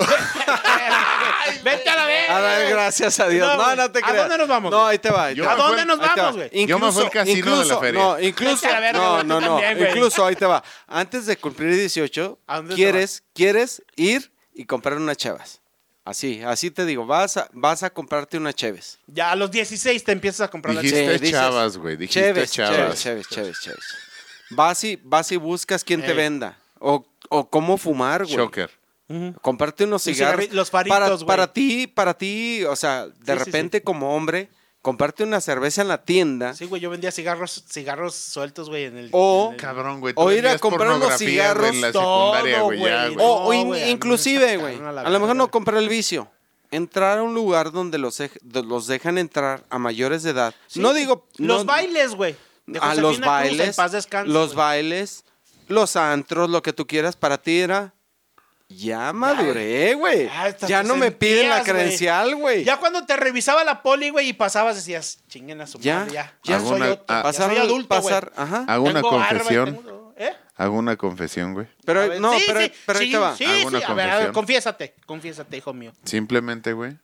Vete 1.64 1.88
a 1.88 1.96
la 1.96 2.06
vez. 2.06 2.28
A 2.30 2.40
dar 2.40 2.68
gracias 2.70 3.20
a 3.20 3.28
Dios. 3.28 3.46
No, 3.56 3.76
No, 3.76 3.90
te 3.90 3.98
¿A 4.00 4.02
creas. 4.02 4.16
dónde 4.16 4.38
nos 4.38 4.48
vamos, 4.48 4.70
No, 4.70 4.86
ahí 4.86 4.98
te 4.98 5.10
va. 5.10 5.26
ahí 5.26 5.34
te 5.34 5.38
Yo 5.38 5.44
va. 5.46 5.52
¿A 5.52 5.56
dónde 5.56 5.84
nos 5.86 5.98
vamos, 5.98 6.16
va. 6.18 6.30
güey? 6.32 6.66
Yo 6.66 6.78
me 6.78 6.92
fui 6.92 7.04
al 7.04 7.10
casino 7.10 7.34
de 7.36 7.42
la 7.44 7.62
incluso- 7.62 7.80
feria. 7.80 8.00
No, 8.00 8.20
incluso. 8.20 8.54
Vete 8.56 8.66
a 8.68 8.72
la 8.72 8.80
verga, 8.80 8.98
no, 8.98 9.22
no, 9.24 9.40
no. 9.40 9.60
también. 9.60 9.88
Incluso, 9.88 10.26
ahí 10.26 10.36
te 10.36 10.46
va. 10.46 10.62
Antes 10.86 11.26
de 11.26 11.36
cumplir 11.36 11.74
18, 11.74 12.38
¿A 12.46 12.56
dónde 12.56 12.70
te 12.70 12.76
quieres, 12.76 13.22
quieres 13.34 13.82
ir 13.96 14.32
y 14.54 14.64
comprar 14.64 14.96
unas 14.98 15.16
chevas. 15.16 15.60
Así, 16.04 16.42
así 16.42 16.70
te 16.70 16.84
digo. 16.84 17.06
Vas 17.06 17.36
a, 17.36 17.48
vas 17.52 17.82
a 17.82 17.90
comprarte 17.90 18.36
unas 18.38 18.54
cheves. 18.54 18.98
Ya 19.06 19.30
a 19.30 19.36
los 19.36 19.50
16 19.50 20.02
te 20.04 20.12
empiezas 20.12 20.40
a 20.42 20.48
comprar 20.50 20.74
la 20.74 20.80
Dijiste 20.80 21.04
Sí, 21.06 21.12
dices, 21.12 21.30
chavas, 21.30 21.76
güey. 21.76 21.96
Dijiste 21.96 22.20
Cheves, 22.20 22.50
chavas. 22.52 22.76
cheves, 22.76 23.00
cheves, 23.00 23.28
cheves, 23.28 23.60
cheves. 23.60 23.84
Vas 24.50 24.82
y, 24.84 24.98
vas 25.02 25.30
y 25.32 25.36
buscas 25.36 25.84
quién 25.84 26.00
te 26.04 26.12
venda. 26.14 26.58
O, 26.78 27.04
o 27.28 27.48
cómo 27.48 27.76
fumar, 27.78 28.24
güey. 28.24 28.36
Shocker. 28.36 28.70
Ujú. 29.08 29.34
Comprarte 29.40 29.84
unos 29.84 30.06
Un 30.06 30.14
cigarros. 30.14 30.52
los 30.52 30.70
faritos, 30.70 30.98
para, 30.98 31.08
güey. 31.14 31.26
para 31.26 31.52
ti, 31.52 31.86
para 31.86 32.14
ti, 32.14 32.64
o 32.64 32.76
sea, 32.76 33.06
de 33.06 33.12
Sí, 33.14 33.22
sí, 33.24 33.32
repente 33.44 33.82
como 33.82 34.14
hombre, 34.14 34.50
comprarte 34.82 35.24
una 35.24 35.40
cerveza 35.40 35.80
en 35.82 35.88
la 35.88 36.04
tienda. 36.04 36.54
Sí, 36.54 36.66
güey, 36.66 36.80
yo 36.82 36.90
vendía 36.90 37.10
cigarros, 37.10 37.64
cigarros 37.70 38.14
sueltos, 38.14 38.68
güey, 38.68 38.84
en 38.84 38.98
el... 38.98 39.08
O- 39.12 39.46
en 39.48 39.54
el- 39.54 39.60
Cabrón, 39.60 40.00
güey. 40.00 40.12
O 40.16 40.30
ir 40.30 40.46
a 40.46 40.58
comprar 40.58 40.90
unos 40.92 41.16
cigarros, 41.16 41.70
en 41.70 41.80
la 41.80 41.92
todo, 41.92 42.34
secundaria, 42.34 42.60
güey. 42.62 42.80
ya, 42.80 43.04
güey. 43.08 43.14
güey. 43.14 43.26
O, 43.26 43.32
o 43.46 43.64
No, 43.64 43.76
inclusive, 43.88 44.56
güey. 44.58 44.76
a 44.76 45.08
lo 45.10 45.20
mejor 45.20 45.36
no 45.36 45.50
comprar 45.50 45.78
el 45.78 45.88
vicio. 45.88 46.30
Entrar 46.70 47.18
a 47.18 47.22
un 47.22 47.32
lugar 47.32 47.72
donde 47.72 47.96
los, 47.96 48.18
do- 48.42 48.62
los 48.62 48.86
dejan 48.86 49.16
entrar 49.16 49.64
a 49.70 49.78
mayores 49.78 50.22
de 50.22 50.30
edad. 50.32 50.54
Sí, 50.66 50.80
no 50.80 50.92
digo... 50.92 51.26
Los 51.38 51.64
no- 51.64 51.72
bailes, 51.72 52.14
güey. 52.14 52.36
de 52.66 52.78
A 52.78 52.94
los 52.94 53.16
Cruz, 53.16 53.26
bailes. 53.26 53.68
en 53.68 53.74
paz 53.74 53.92
descanse, 53.92 54.30
los 54.30 54.54
bailes, 54.54 55.24
los 55.68 55.96
antros, 55.96 56.50
lo 56.50 56.62
que 56.62 56.72
tú 56.72 56.86
quieras, 56.86 57.16
para 57.16 57.38
ti 57.38 57.60
era... 57.60 57.94
Ya 58.70 59.14
maduré, 59.14 59.94
güey. 59.94 60.26
Ya 60.26 60.54
Ya 60.66 60.82
no 60.82 60.94
me 60.96 61.10
piden 61.10 61.48
la 61.48 61.62
credencial, 61.62 62.34
güey. 62.36 62.64
Ya 62.64 62.76
cuando 62.76 63.06
te 63.06 63.16
revisaba 63.16 63.64
la 63.64 63.80
poli, 63.80 64.10
güey, 64.10 64.28
y 64.28 64.32
pasabas, 64.34 64.76
decías, 64.76 65.20
chinguen 65.26 65.58
a 65.62 65.66
su 65.66 65.78
Ya, 65.78 66.00
madre, 66.00 66.12
ya. 66.12 66.38
ya. 66.44 66.58
soy, 66.60 66.66
otro, 66.66 66.76
una- 66.76 66.88
ya 66.90 67.22
pasar, 67.22 67.48
soy 67.50 67.56
adulto, 67.58 67.88
güey. 68.00 68.02
pasar, 68.14 68.32
ajá. 68.36 68.64
Hago 68.68 68.84
una 68.84 68.94
Tengo 69.00 69.08
confesión. 69.10 69.74
tengo- 69.74 70.14
¿Eh? 70.18 70.32
Hago 70.56 70.76
una 70.76 70.96
confesión, 70.96 71.54
güey. 71.54 71.66
Pero, 71.86 72.08
ver, 72.08 72.20
no, 72.20 72.32
sí, 72.38 72.44
pero, 72.46 72.60
sí, 72.60 72.72
pero 72.84 72.98
ahí 72.98 73.06
sí, 73.06 73.12
te 73.12 73.18
va. 73.18 73.36
Sí, 73.36 73.44
Hago 73.46 73.56
sí, 73.70 73.76
una 73.76 73.78
a 73.78 73.80
ver, 73.80 73.88
a 73.88 73.94
ver, 73.94 74.12
confesión. 74.16 74.32
confiésate, 74.34 74.94
confiésate, 75.06 75.56
hijo 75.56 75.72
mío. 75.72 75.92
Simplemente, 76.04 76.74
güey. 76.74 76.98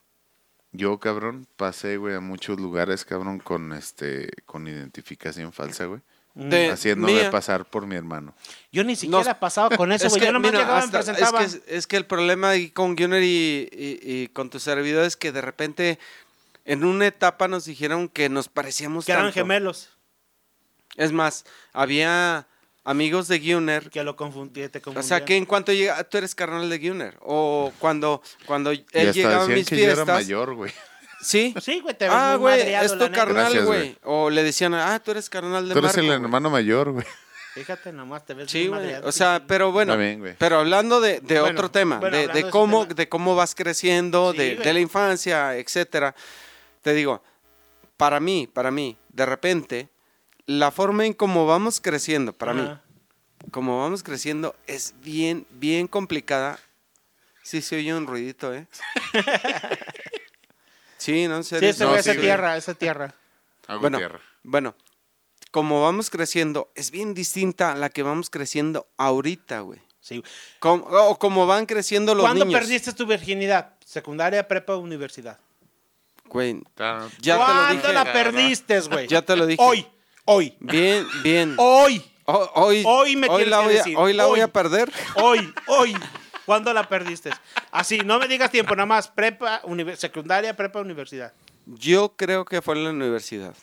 Yo, 0.72 0.98
cabrón, 0.98 1.46
pasé, 1.56 1.96
güey, 1.96 2.14
a 2.16 2.20
muchos 2.20 2.60
lugares, 2.60 3.06
cabrón, 3.06 3.38
con 3.38 3.72
este, 3.72 4.28
con 4.44 4.66
identificación 4.68 5.52
falsa, 5.52 5.86
güey. 5.86 6.00
De- 6.34 6.70
Haciéndome 6.70 7.12
mía. 7.12 7.30
pasar 7.30 7.64
por 7.64 7.86
mi 7.86 7.94
hermano. 7.94 8.34
Yo 8.72 8.82
ni 8.82 8.96
siquiera 8.96 9.22
No, 9.32 9.38
pasaba 9.38 9.76
con 9.76 9.92
eso, 9.92 10.06
Es 10.06 10.10
güey. 10.12 10.20
que, 10.20 10.26
Yo 10.26 10.32
nomás 10.32 10.50
mira, 10.50 10.62
llegaba 10.64 10.78
y 10.78 10.80
me 10.80 10.84
hasta- 10.98 10.98
presentaba. 11.12 11.42
Es 11.44 11.56
que, 11.60 11.76
es 11.76 11.86
que 11.86 11.96
el 11.96 12.06
problema 12.06 12.50
ahí 12.50 12.70
con 12.70 12.96
Gunner 12.96 13.22
y, 13.22 13.68
y- 13.72 13.98
y 14.02 14.28
con 14.28 14.50
tu 14.50 14.58
servidor 14.58 15.04
es 15.04 15.16
que 15.16 15.30
de 15.30 15.40
repente 15.40 15.98
en 16.64 16.84
una 16.84 17.06
etapa 17.06 17.46
nos 17.46 17.66
dijeron 17.66 18.08
que 18.08 18.28
nos 18.28 18.48
parecíamos 18.48 19.04
que 19.06 19.12
eran 19.12 19.32
gemelos. 19.32 19.90
Es 20.96 21.12
más, 21.12 21.44
había 21.72 22.46
amigos 22.84 23.28
de 23.28 23.38
Gunner. 23.38 23.90
Que 23.90 24.02
lo 24.02 24.16
confundí, 24.16 24.66
te 24.68 24.78
O 24.78 24.82
confundía. 24.82 25.02
sea, 25.08 25.24
que 25.24 25.36
en 25.36 25.44
cuanto 25.46 25.72
llega, 25.72 26.02
tú 26.04 26.18
eres 26.18 26.34
carnal 26.34 26.68
de 26.68 26.78
Gunner. 26.80 27.16
O 27.20 27.72
cuando, 27.78 28.22
cuando 28.46 28.70
él 28.72 28.84
hasta 28.92 29.12
llegaba 29.12 29.44
a 29.44 29.48
mis 29.48 29.68
que 29.68 29.76
yo 29.76 29.84
era 29.84 29.94
fiestas. 29.94 30.14
mayor, 30.16 30.54
güey. 30.54 30.72
Sí. 31.24 31.54
Sí, 31.60 31.80
güey, 31.80 31.94
te 31.96 32.04
ves 32.04 32.14
Ah, 32.16 32.30
muy 32.32 32.40
güey, 32.40 32.58
madreado, 32.58 32.84
es 32.86 32.92
la 32.92 32.98
tu 32.98 33.04
neta. 33.04 33.16
carnal, 33.16 33.42
Gracias, 33.44 33.64
güey. 33.66 33.80
güey. 33.80 33.98
O 34.02 34.30
le 34.30 34.42
decían, 34.42 34.74
ah, 34.74 35.00
tú 35.02 35.10
eres 35.12 35.28
carnal 35.30 35.66
de 35.68 35.72
Tú 35.72 35.78
eres 35.78 35.88
Marco, 35.88 36.00
el 36.00 36.06
güey. 36.06 36.20
hermano 36.22 36.50
mayor, 36.50 36.90
güey. 36.92 37.06
Fíjate 37.54 37.92
nomás, 37.92 38.26
te 38.26 38.34
ves 38.34 38.50
Sí, 38.50 38.58
muy 38.60 38.68
güey. 38.68 38.80
madreado. 38.80 39.08
O 39.08 39.12
sea, 39.12 39.42
pero 39.46 39.70
bueno. 39.72 39.92
Está 39.92 40.02
bien, 40.02 40.18
güey. 40.20 40.34
Pero 40.38 40.58
hablando 40.58 41.00
de, 41.00 41.20
de 41.20 41.40
Bueno, 41.40 41.54
otro 41.58 41.70
tema, 41.70 41.98
bueno, 42.00 42.16
de, 42.16 42.22
hablando 42.24 42.34
de 42.36 42.42
de 42.42 42.48
ese 42.48 42.50
cómo, 42.50 42.82
tema. 42.82 42.94
de 42.94 43.08
cómo 43.08 43.36
vas 43.36 43.54
creciendo, 43.54 44.32
Sí, 44.32 44.38
de, 44.38 44.54
güey. 44.56 44.66
de 44.66 44.72
la 44.74 44.80
infancia, 44.80 45.56
etcétera. 45.56 46.14
Te 46.82 46.92
digo, 46.94 47.22
para 47.96 48.18
mí, 48.20 48.48
para 48.52 48.70
mí, 48.72 48.96
de 49.10 49.24
repente, 49.24 49.88
la 50.46 50.70
forma 50.72 51.06
en 51.06 51.12
cómo 51.14 51.46
vamos 51.46 51.80
creciendo, 51.80 52.32
para 52.32 52.52
mí, 52.54 52.62
Ajá. 52.62 52.82
como 53.52 53.80
vamos 53.80 54.02
creciendo, 54.02 54.56
es 54.66 54.94
bien, 55.00 55.46
bien 55.50 55.86
complicada. 55.86 56.58
Sí, 57.44 57.62
se 57.62 57.76
oye 57.76 57.94
un 57.94 58.06
ruidito, 58.06 58.52
¿eh? 58.54 58.66
sí, 61.04 61.28
no, 61.28 61.36
en 61.36 61.44
Sí, 61.44 61.56
ese 61.56 61.84
No, 61.84 61.92
sí, 61.94 61.98
esa 62.00 62.12
güey. 62.12 62.20
tierra, 62.22 62.56
esa 62.56 62.74
tierra. 62.74 63.14
Hago 63.66 63.80
Bueno, 63.80 63.98
tierra. 63.98 64.20
bueno, 64.42 64.74
como 65.50 65.82
vamos 65.82 66.10
creciendo, 66.10 66.70
es 66.74 66.90
bien 66.90 67.14
distinta 67.14 67.72
a 67.72 67.74
la 67.76 67.88
que 67.90 68.02
vamos 68.02 68.30
creciendo 68.30 68.86
ahorita, 68.96 69.60
güey. 69.60 69.80
Sí. 70.00 70.22
Como- 70.58 70.84
o 70.84 71.18
como 71.18 71.46
van 71.46 71.64
creciendo 71.66 72.14
los 72.14 72.24
¿Cuándo 72.24 72.44
niños. 72.44 72.60
perdiste 72.60 72.92
tu 72.92 73.06
virginidad? 73.06 73.74
¿Secundaria, 73.84 74.46
prepa, 74.46 74.76
universidad? 74.76 75.38
Güey, 76.26 76.54
ya 77.20 77.34
te 77.36 77.38
lo 77.38 77.38
¿Cuándo 77.38 77.74
dije. 77.82 77.92
la 77.92 78.12
perdiste, 78.12 78.80
güey? 78.80 79.06
Ya 79.06 79.22
te 79.22 79.36
lo 79.36 79.46
dije. 79.46 79.62
Hoy, 79.62 79.86
hoy, 80.24 80.56
Bien, 80.60 81.06
bien. 81.22 81.54
hoy, 81.58 82.04
Ho- 82.26 82.50
hoy, 82.54 82.82
Hoy 82.86 83.16
me 83.16 83.28
tienes 83.28 83.48
la 83.48 83.58
que 83.58 83.64
voy 83.64 83.74
a, 83.74 83.76
decir, 83.76 83.96
hoy 83.98 84.12
la 84.14 84.24
voy 84.24 84.38
hoy. 84.38 84.40
a 84.40 84.48
perder. 84.48 84.90
hoy, 85.16 85.52
hoy. 85.66 85.94
¿Cuándo 86.46 86.72
la 86.72 86.88
perdiste? 86.88 87.30
Así, 87.70 87.98
no 87.98 88.18
me 88.18 88.28
digas 88.28 88.50
tiempo, 88.50 88.74
nada 88.76 88.86
más. 88.86 89.08
Prepa, 89.08 89.62
secundaria, 89.96 90.54
prepa, 90.56 90.80
universidad. 90.80 91.32
Yo 91.66 92.14
creo 92.16 92.44
que 92.44 92.60
fue 92.60 92.76
en 92.76 92.84
la 92.84 92.90
universidad. 92.90 93.54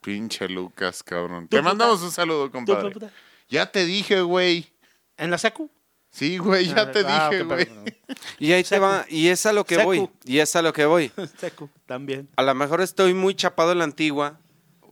Pinche 0.00 0.48
Lucas, 0.48 1.02
cabrón. 1.02 1.46
Te 1.48 1.60
mandamos 1.60 2.00
un 2.02 2.10
saludo, 2.10 2.46
¿Tú, 2.46 2.52
compadre. 2.52 2.90
puta? 2.90 3.10
Ya 3.48 3.70
te 3.70 3.84
dije, 3.84 4.22
güey. 4.22 4.72
¿En 5.18 5.30
la 5.30 5.36
secu? 5.38 5.70
Sí, 6.10 6.38
güey, 6.38 6.66
ya 6.66 6.90
te 6.90 7.04
Ah, 7.06 7.28
dije, 7.30 7.42
güey. 7.44 7.68
Y 8.38 8.52
ahí 8.52 8.64
te 8.64 8.78
va, 8.78 9.04
y 9.08 9.28
es 9.28 9.44
a 9.46 9.52
lo 9.52 9.64
que 9.64 9.76
Secu. 9.76 9.84
voy. 9.86 10.08
Y 10.24 10.38
es 10.38 10.56
a 10.56 10.62
lo 10.62 10.72
que 10.72 10.86
voy. 10.86 11.12
Secu, 11.38 11.68
también. 11.86 12.28
A 12.36 12.42
lo 12.42 12.54
mejor 12.54 12.80
estoy 12.80 13.14
muy 13.14 13.34
chapado 13.34 13.72
en 13.72 13.78
la 13.78 13.84
antigua. 13.84 14.40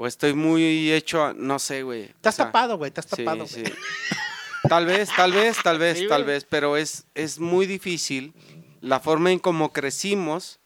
O 0.01 0.07
estoy 0.07 0.33
muy 0.33 0.93
hecho 0.93 1.24
a, 1.24 1.33
no 1.33 1.59
sé, 1.59 1.83
güey. 1.83 2.03
Estás 2.05 2.35
O 2.35 2.37
sea, 2.37 2.45
tapado, 2.47 2.76
güey, 2.79 2.89
estás 2.89 3.07
sí, 3.07 3.24
tapado, 3.24 3.47
sí. 3.49 3.62
güey. 3.62 3.72
Tal 4.68 4.86
vez, 4.86 5.09
tal 5.14 5.32
vez, 5.32 5.56
tal 5.62 5.78
vez, 5.78 6.09
tal 6.09 6.24
vez, 6.24 6.44
pero 6.44 6.76
es, 6.76 7.04
es 7.14 7.38
muy 7.38 7.66
difícil 7.66 8.32
la 8.80 9.00
forma 9.00 9.30
en 9.32 9.38
cómo 9.38 9.72
crecimos 9.72 10.59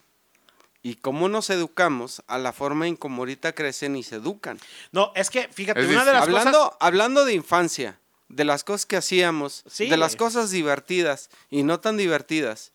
y 0.82 0.96
cómo 0.96 1.28
nos 1.28 1.50
educamos 1.50 2.22
a 2.26 2.38
la 2.38 2.52
forma 2.52 2.88
en 2.88 2.96
cómo 2.96 3.22
ahorita 3.22 3.52
crecen 3.54 3.96
y 3.96 4.02
se 4.02 4.16
educan. 4.16 4.58
No, 4.90 5.12
es 5.14 5.30
que, 5.30 5.48
fíjate, 5.48 5.80
Es 5.80 5.88
una 5.88 6.04
de 6.04 6.12
las 6.12 6.22
hablando, 6.22 6.58
cosas... 6.58 6.76
hablando 6.80 7.24
de 7.24 7.34
infancia, 7.34 7.98
de 8.28 8.44
las 8.44 8.64
cosas 8.64 8.86
que 8.86 8.96
hacíamos, 8.96 9.62
Sí, 9.70 9.88
de 9.88 9.96
las 9.96 10.16
cosas 10.16 10.50
divertidas 10.50 11.28
y 11.50 11.62
no 11.62 11.78
tan 11.80 11.96
divertidas. 11.96 12.72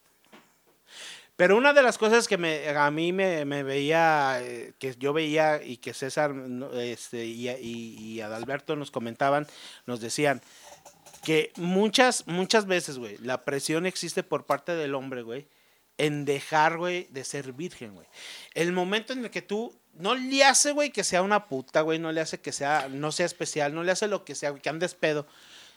Pero 1.36 1.56
una 1.56 1.72
de 1.74 1.84
las 1.84 2.00
cosas 2.00 2.28
que 2.28 2.38
me, 2.40 2.68
a 2.70 2.90
mí 2.90 3.14
me, 3.14 3.46
me 3.46 3.62
veía, 3.62 4.40
eh, 4.42 4.74
que 4.80 4.96
yo 4.98 5.14
veía 5.14 5.62
y 5.64 5.78
que 5.78 5.94
César 5.94 6.34
este, 6.74 7.26
y, 7.26 7.48
y- 7.50 7.96
y 8.00 8.22
Adalberto 8.22 8.76
nos 8.76 8.90
comentaban, 8.90 9.46
nos 9.86 10.00
decían 10.00 10.42
que 11.28 11.52
muchas, 11.58 12.26
muchas 12.26 12.68
veces, 12.68 12.98
güey, 12.98 13.18
la 13.18 13.42
presión 13.44 13.86
existe 13.86 14.24
por 14.24 14.46
parte 14.46 14.74
del 14.76 14.96
hombre, 14.96 15.24
güey, 15.24 15.46
en 15.98 16.24
dejar, 16.24 16.78
güey, 16.78 17.06
de 17.10 17.26
ser 17.26 17.52
virgen, 17.52 17.96
güey. 17.96 18.08
El 18.54 18.72
momento 18.72 19.12
en 19.12 19.26
el 19.26 19.30
que 19.30 19.42
tú 19.42 19.76
no 19.94 20.16
le 20.16 20.46
hace, 20.46 20.72
güey, 20.72 20.90
que 20.90 21.04
sea 21.04 21.22
una 21.24 21.48
puta, 21.48 21.82
güey, 21.82 22.00
no 22.00 22.14
le 22.14 22.22
hace 22.22 22.40
que 22.40 22.54
sea, 22.54 22.88
no 22.90 23.12
sea 23.12 23.26
especial, 23.26 23.76
no 23.76 23.84
le 23.84 23.92
hace 23.92 24.08
lo 24.08 24.24
que 24.24 24.36
sea, 24.36 24.52
güey, 24.52 24.62
que 24.62 24.70
andes 24.70 24.94
pedo. 24.94 25.28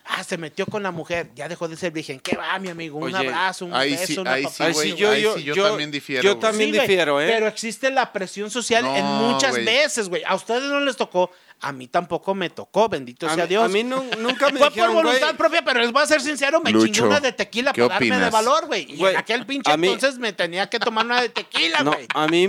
Ah, 0.04 0.22
se 0.22 0.38
metió 0.38 0.66
con 0.66 0.84
la 0.84 0.92
mujer, 0.92 1.30
ya 1.34 1.48
dejó 1.48 1.66
de 1.66 1.76
ser 1.76 1.90
virgen. 1.92 2.20
¿Qué 2.20 2.36
va, 2.36 2.56
mi 2.60 2.68
amigo? 2.68 2.98
Un 2.98 3.12
Oye, 3.12 3.16
abrazo, 3.28 3.66
un 3.66 3.74
ahí 3.74 3.90
beso, 3.90 4.06
sí- 4.06 4.18
una 4.18 4.34
ahí 4.34 4.44
papá. 4.44 4.72
sí, 4.72 4.80
sí, 4.82 4.88
yo, 4.94 5.14
yo, 5.16 5.36
yo 5.36 5.54
yo- 5.56 5.68
también 5.68 5.90
difiero, 5.90 6.22
Yo 6.22 6.38
también 6.38 6.72
Sí, 6.72 6.78
difiero, 6.80 7.20
¿eh? 7.20 7.26
Pero 7.28 7.48
existe 7.48 7.90
la 7.90 8.12
presión 8.12 8.50
social 8.52 8.84
en 8.86 9.02
No, 9.04 9.32
muchas 9.32 9.50
güey. 9.50 9.64
veces, 9.64 10.08
güey. 10.08 10.22
A 10.24 10.36
ustedes 10.36 10.62
no 10.62 10.78
les 10.80 10.96
tocó, 10.96 11.30
a 11.62 11.72
mí 11.72 11.88
tampoco 11.88 12.34
me 12.34 12.48
tocó, 12.50 12.88
bendito 12.88 13.26
a, 13.26 13.34
sea 13.34 13.44
mí, 13.44 13.48
Dios. 13.48 13.64
a 13.64 13.68
mí 13.68 13.84
nu- 13.84 14.02
nunca 14.18 14.48
me 14.52 14.58
Fue 14.58 14.70
por 14.70 14.92
voluntad 14.92 15.20
güey, 15.26 15.36
propia, 15.36 15.62
pero 15.62 15.80
les 15.80 15.92
voy 15.92 16.02
a 16.02 16.06
ser 16.06 16.20
sincero, 16.22 16.60
me 16.62 16.70
Lucho, 16.72 16.86
chingué 16.86 17.02
una 17.02 17.20
de 17.20 17.32
tequila 17.32 17.72
¿qué 17.72 17.82
para 17.82 17.94
darme 17.94 18.18
de 18.18 18.30
valor, 18.30 18.66
güey. 18.66 18.86
Y 18.90 19.04
en 19.04 19.16
aquel 19.16 19.44
pinche 19.46 19.76
mí- 19.76 19.88
entonces 19.88 20.18
me 20.18 20.32
tenía 20.32 20.68
que 20.70 20.78
tomar 20.78 21.04
una 21.04 21.20
de 21.20 21.28
tequila, 21.28 21.80
No, 21.84 21.92
güey. 21.92 22.06
a 22.14 22.26
mí, 22.28 22.46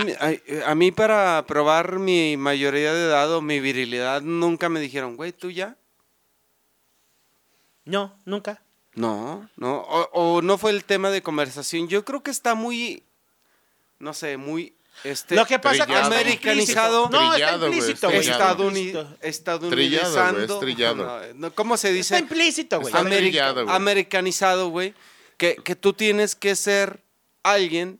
a, 0.66 0.70
a 0.72 0.76
mí 0.76 0.92
para 0.92 1.44
probar 1.48 2.00
mi 2.00 2.38
mayoría 2.38 2.94
de 2.94 3.06
edad 3.06 3.32
o 3.34 3.42
mi 3.42 3.60
virilidad 3.60 4.22
nunca 4.22 4.70
me 4.70 4.80
dijeron, 4.80 5.16
güey, 5.18 5.34
¿tú 5.34 5.52
ya? 5.52 5.76
No, 7.86 8.16
nunca. 8.26 8.62
No, 8.94 9.50
no, 9.56 9.78
o, 9.82 10.10
o 10.14 10.42
no 10.42 10.58
fue 10.58 10.72
el 10.72 10.84
tema 10.84 11.10
de 11.10 11.22
conversación. 11.24 11.88
Yo 11.88 12.04
creo 12.04 12.22
que 12.24 12.32
está 12.32 12.56
muy, 12.56 13.04
no 14.00 14.14
sé, 14.14 14.38
muy, 14.38 14.76
este, 15.04 15.36
Lo 15.36 15.46
que 15.46 15.58
pasa 15.60 15.84
está 15.84 16.06
americanizado, 16.06 17.06
implícito. 17.06 17.28
No, 17.28 17.34
está 17.34 17.56
implícito, 17.66 18.08
güey. 18.08 18.22
estadouni- 18.22 19.18
estadounidizando. 19.22 19.70
Trillado, 19.70 20.34
güey, 20.34 20.46
es 20.46 20.60
trillado. 20.60 20.96
No, 20.96 21.34
no, 21.34 21.56
¿Cómo 21.56 21.78
se 21.78 21.92
dice? 21.92 22.16
Está 22.16 22.20
implícito, 22.20 22.80
güey. 22.80 22.94
Americanizado, 23.68 24.70
güey. 24.70 24.94
Que, 25.38 25.56
que 25.56 25.76
tú 25.76 25.94
tienes 25.94 26.36
que 26.36 26.56
ser 26.56 27.02
alguien 27.42 28.00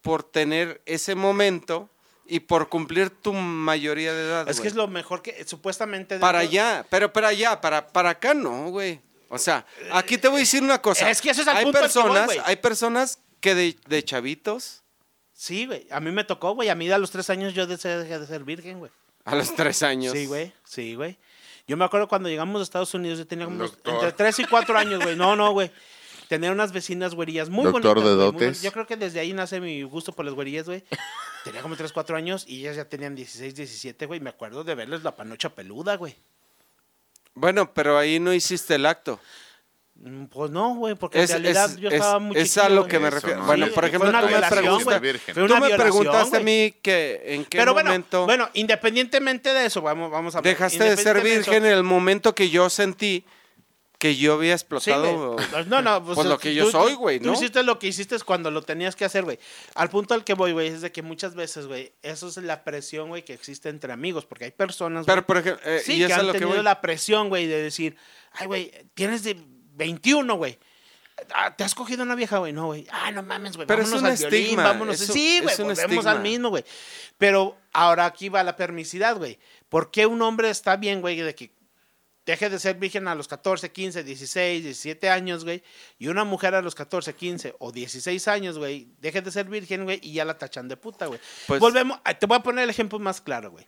por 0.00 0.22
tener 0.22 0.82
ese 0.86 1.14
momento 1.14 1.90
y 2.26 2.40
por 2.40 2.68
cumplir 2.70 3.10
tu 3.10 3.32
mayoría 3.34 4.14
de 4.14 4.26
edad. 4.26 4.48
Es 4.48 4.60
que 4.60 4.68
es 4.68 4.74
lo 4.74 4.88
mejor 4.88 5.20
que 5.20 5.44
supuestamente... 5.46 6.18
Para 6.18 6.38
allá, 6.38 6.86
pero 6.88 7.12
para 7.12 7.28
allá, 7.28 7.60
para, 7.60 7.86
para 7.88 8.10
acá 8.10 8.32
no, 8.32 8.70
güey. 8.70 9.00
O 9.28 9.38
sea, 9.38 9.66
aquí 9.92 10.16
te 10.16 10.28
voy 10.28 10.38
a 10.38 10.40
decir 10.40 10.62
una 10.62 10.80
cosa. 10.80 11.10
Es 11.10 11.20
que 11.20 11.30
eso 11.30 11.42
es 11.42 11.48
al 11.48 11.56
hay 11.58 11.64
punto 11.64 11.78
al 11.78 11.90
que 11.90 11.98
voy, 11.98 12.02
personas, 12.02 12.26
güey. 12.26 12.40
hay 12.44 12.56
personas 12.56 13.18
que 13.40 13.54
de, 13.54 13.76
de 13.88 14.02
chavitos 14.04 14.83
Sí, 15.34 15.66
güey. 15.66 15.86
A 15.90 16.00
mí 16.00 16.10
me 16.12 16.24
tocó, 16.24 16.54
güey. 16.54 16.68
A 16.68 16.74
mí 16.74 16.90
a 16.90 16.96
los 16.98 17.10
tres 17.10 17.28
años 17.28 17.52
yo 17.54 17.66
dejé 17.66 17.88
de 18.18 18.26
ser 18.26 18.44
virgen, 18.44 18.78
güey. 18.78 18.90
a 19.24 19.34
los 19.34 19.54
tres 19.54 19.82
años. 19.82 20.12
Sí, 20.12 20.26
güey. 20.26 20.52
Sí, 20.64 20.94
güey. 20.94 21.18
Yo 21.66 21.76
me 21.76 21.84
acuerdo 21.84 22.08
cuando 22.08 22.28
llegamos 22.28 22.60
a 22.60 22.62
Estados 22.62 22.92
Unidos, 22.94 23.18
yo 23.18 23.26
tenía 23.26 23.46
como 23.46 23.58
Doctor. 23.58 23.94
entre 23.94 24.12
3 24.12 24.38
y 24.40 24.44
4 24.44 24.76
años, 24.78 25.02
güey. 25.02 25.16
No, 25.16 25.34
no, 25.34 25.50
güey. 25.52 25.70
Tenía 26.28 26.52
unas 26.52 26.72
vecinas 26.72 27.14
güerillas 27.14 27.48
muy 27.48 27.64
Doctor 27.64 27.94
bonitas. 27.94 27.94
de 27.96 28.02
güey, 28.02 28.16
muy 28.16 28.24
dotes. 28.26 28.40
bonitas. 28.42 28.62
Yo 28.62 28.72
creo 28.72 28.86
que 28.86 28.96
desde 28.96 29.20
ahí 29.20 29.32
nace 29.32 29.60
mi 29.60 29.82
gusto 29.82 30.12
por 30.12 30.24
las 30.26 30.34
güerillas, 30.34 30.66
güey. 30.66 30.84
Tenía 31.44 31.62
como 31.62 31.74
3, 31.76 31.90
4 31.92 32.16
años 32.16 32.44
y 32.46 32.60
ellas 32.60 32.76
ya 32.76 32.84
tenían 32.86 33.14
16, 33.14 33.54
17, 33.54 34.06
güey. 34.06 34.20
Me 34.20 34.30
acuerdo 34.30 34.62
de 34.62 34.74
verles 34.74 35.02
la 35.02 35.16
panocha 35.16 35.50
peluda, 35.54 35.96
güey. 35.96 36.14
Bueno, 37.34 37.72
pero 37.74 37.98
ahí 37.98 38.20
no 38.20 38.32
hiciste 38.32 38.74
el 38.76 38.86
acto. 38.86 39.18
Mm, 40.06 40.24
Pues 40.26 40.50
no, 40.50 40.74
güey, 40.74 40.94
porque 40.96 41.22
Es, 41.22 41.30
en 41.30 41.42
realidad 41.42 41.70
es- 41.70 41.76
yo 41.78 41.88
es- 41.88 41.94
estaba 41.94 42.18
muy 42.18 42.36
es 42.36 42.58
a 42.58 42.68
lo 42.68 42.86
que 42.86 42.98
me 42.98 43.08
refiero. 43.08 43.40
¿no? 43.40 43.46
Bueno, 43.46 43.66
Sí, 43.66 43.72
por 43.72 43.84
ejemplo, 43.86 44.10
tú 44.10 44.16
me 44.18 45.48
tú 45.48 45.54
me 45.60 45.76
preguntaste 45.78 46.36
a 46.36 46.40
mí 46.40 46.74
que 46.82 47.22
en 47.24 47.44
qué 47.46 47.56
Pero 47.56 47.72
bueno, 47.72 47.88
momento 47.88 48.24
bueno, 48.26 48.50
independientemente 48.52 49.54
de 49.54 49.64
eso, 49.66 49.80
vamos, 49.80 50.10
vamos 50.10 50.36
a 50.36 50.42
dejaste 50.42 50.84
de 50.84 50.96
ser 50.98 51.22
virgen 51.22 51.64
en 51.64 51.72
el 51.72 51.82
momento 51.82 52.34
que 52.34 52.50
yo 52.50 52.68
sentí 52.68 53.24
que 53.98 54.16
yo 54.16 54.34
había 54.34 54.58
Sí, 54.58 54.62
explotado. 54.64 55.32
güey. 55.36 55.46
No, 55.66 55.80
no, 55.80 56.04
pues, 56.04 56.16
Pues 56.16 56.26
lo 56.28 56.36
que 56.38 56.54
yo 56.54 56.66
tú- 56.66 56.72
soy, 56.72 56.92
tú- 56.92 56.98
güey, 56.98 57.20
Tú 57.20 57.28
¿no? 57.28 57.32
hiciste 57.32 57.62
lo 57.62 57.78
que 57.78 57.86
hiciste 57.86 58.18
cuando 58.18 58.50
lo 58.50 58.60
tenías 58.60 58.94
que 58.96 59.06
hacer, 59.06 59.24
güey. 59.24 59.38
Al 59.74 59.88
punto 59.88 60.12
al 60.12 60.24
que 60.24 60.34
voy, 60.34 60.52
güey, 60.52 60.68
es 60.68 60.82
de 60.82 60.92
que 60.92 61.00
muchas 61.00 61.34
veces, 61.34 61.66
güey, 61.66 61.92
eso 62.02 62.28
es 62.28 62.36
la 62.36 62.64
presión, 62.64 63.08
güey, 63.08 63.24
que 63.24 63.32
existe 63.32 63.70
entre 63.70 63.90
amigos, 63.94 64.26
porque 64.26 64.44
hay 64.44 64.50
personas, 64.50 65.06
Pero 65.06 65.22
güey, 65.22 65.26
por 65.26 65.36
ejemplo, 65.38 65.62
eh, 65.70 65.80
sí, 65.82 65.94
y 66.02 66.06
que 66.06 66.12
han 66.12 66.26
lo 66.26 66.32
tenido 66.34 66.62
la 66.62 66.82
presión, 66.82 67.30
güey, 67.30 67.46
de 67.46 67.62
decir, 67.62 67.96
ay, 68.32 68.46
güey, 68.46 68.72
tienes 68.92 69.22
de 69.24 69.38
21, 69.74 70.34
güey. 70.36 70.58
Ah, 71.32 71.54
¿Te 71.54 71.62
has 71.62 71.74
cogido 71.76 72.02
una 72.02 72.16
vieja, 72.16 72.38
güey? 72.38 72.52
No, 72.52 72.66
güey. 72.66 72.86
Ah, 72.90 73.10
no 73.12 73.22
mames, 73.22 73.54
güey. 73.56 73.68
Pero 73.68 73.82
es 73.82 73.90
Vámonos 73.90 74.20
un 74.20 74.24
al 74.26 74.30
violín, 74.30 74.56
vámonos. 74.56 75.00
es 75.00 75.08
un- 75.08 75.14
sí, 75.14 75.38
güey, 75.40 75.52
es 75.54 75.60
volvemos 75.60 75.78
estigma. 75.84 76.10
al 76.10 76.20
mismo, 76.20 76.48
güey. 76.48 76.64
Pero 77.18 77.56
ahora 77.72 78.06
aquí 78.06 78.28
va 78.28 78.42
la 78.42 78.56
permisidad, 78.56 79.16
güey. 79.16 79.38
¿Por 79.68 79.90
qué 79.92 80.06
un 80.06 80.20
hombre 80.22 80.50
está 80.50 80.76
bien, 80.76 81.00
güey, 81.00 81.16
de 81.20 81.34
que 81.34 81.52
deje 82.26 82.48
de 82.50 82.58
ser 82.58 82.76
virgen 82.76 83.06
a 83.06 83.14
los 83.14 83.28
14, 83.28 83.70
15, 83.70 84.02
16, 84.02 84.64
17 84.64 85.10
años, 85.10 85.44
güey, 85.44 85.62
y 85.98 86.08
una 86.08 86.24
mujer 86.24 86.54
a 86.54 86.62
los 86.62 86.74
14, 86.74 87.14
15 87.14 87.54
o 87.58 87.70
16 87.70 88.26
años, 88.28 88.56
güey, 88.58 88.88
deje 88.98 89.20
de 89.20 89.30
ser 89.30 89.44
virgen, 89.46 89.84
güey, 89.84 90.00
y 90.02 90.14
ya 90.14 90.24
la 90.24 90.38
tachan 90.38 90.66
de 90.66 90.76
puta, 90.78 91.06
güey. 91.06 91.20
Pues- 91.46 91.60
Volvemos, 91.60 92.00
ah, 92.02 92.14
te 92.14 92.24
voy 92.26 92.38
a 92.38 92.42
poner 92.42 92.64
el 92.64 92.70
ejemplo 92.70 92.98
más 92.98 93.20
claro, 93.20 93.50
güey. 93.50 93.66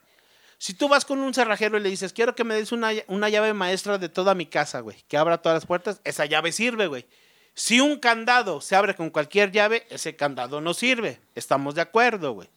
Si 0.59 0.73
tú 0.73 0.87
vas 0.89 1.05
con 1.05 1.19
un 1.19 1.33
cerrajero 1.33 1.77
y 1.77 1.81
le 1.81 1.89
dices, 1.89 2.13
quiero 2.13 2.33
que 2.35 2.43
me 2.43 2.55
des 2.55 2.71
una, 2.71 2.91
una 3.07 3.29
llave 3.29 3.53
maestra 3.53 3.97
de 3.97 4.09
toda 4.09 4.33
mi 4.33 4.45
casa, 4.47 4.79
güey, 4.79 5.03
que 5.07 5.15
abra 5.17 5.37
todas 5.39 5.57
las 5.57 5.65
puertas, 5.65 6.01
esa 6.03 6.25
llave 6.25 6.51
sirve, 6.51 6.87
güey. 6.87 7.05
Si 7.53 7.79
un 7.79 7.99
candado 7.99 8.61
se 8.61 8.75
abre 8.75 8.95
con 8.95 9.09
cualquier 9.09 9.51
llave, 9.51 9.85
ese 9.89 10.15
candado 10.15 10.61
no 10.61 10.73
sirve. 10.73 11.19
Estamos 11.35 11.75
de 11.75 11.81
acuerdo, 11.81 12.31
güey. 12.33 12.49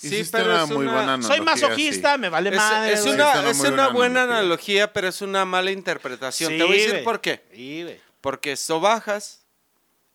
Hiciste 0.00 0.40
una 0.42 0.66
muy 0.66 0.86
buena 0.86 1.20
Soy 1.22 1.38
analogía, 1.38 1.42
masoquista, 1.42 2.14
sí. 2.14 2.20
me 2.20 2.28
vale 2.28 2.50
Es, 2.50 2.56
madre. 2.56 2.92
es 2.92 3.04
una, 3.04 3.32
Es 3.32 3.38
una 3.40 3.50
es 3.50 3.58
una 3.60 3.68
buena 3.70 3.88
buena 3.88 4.22
analogía. 4.22 4.38
analogía, 4.38 4.92
pero 4.92 5.08
es 5.08 5.22
una 5.22 5.44
mala 5.44 5.72
interpretación. 5.72 6.52
Sí, 6.52 6.58
Te 6.58 6.62
voy 6.64 6.72
a 6.72 6.76
decir 6.76 6.90
güey. 6.92 7.04
por 7.04 7.20
qué. 7.20 7.44
Sí, 7.52 7.82
güey. 7.82 8.00
Porque 8.20 8.56
sobajas 8.56 9.42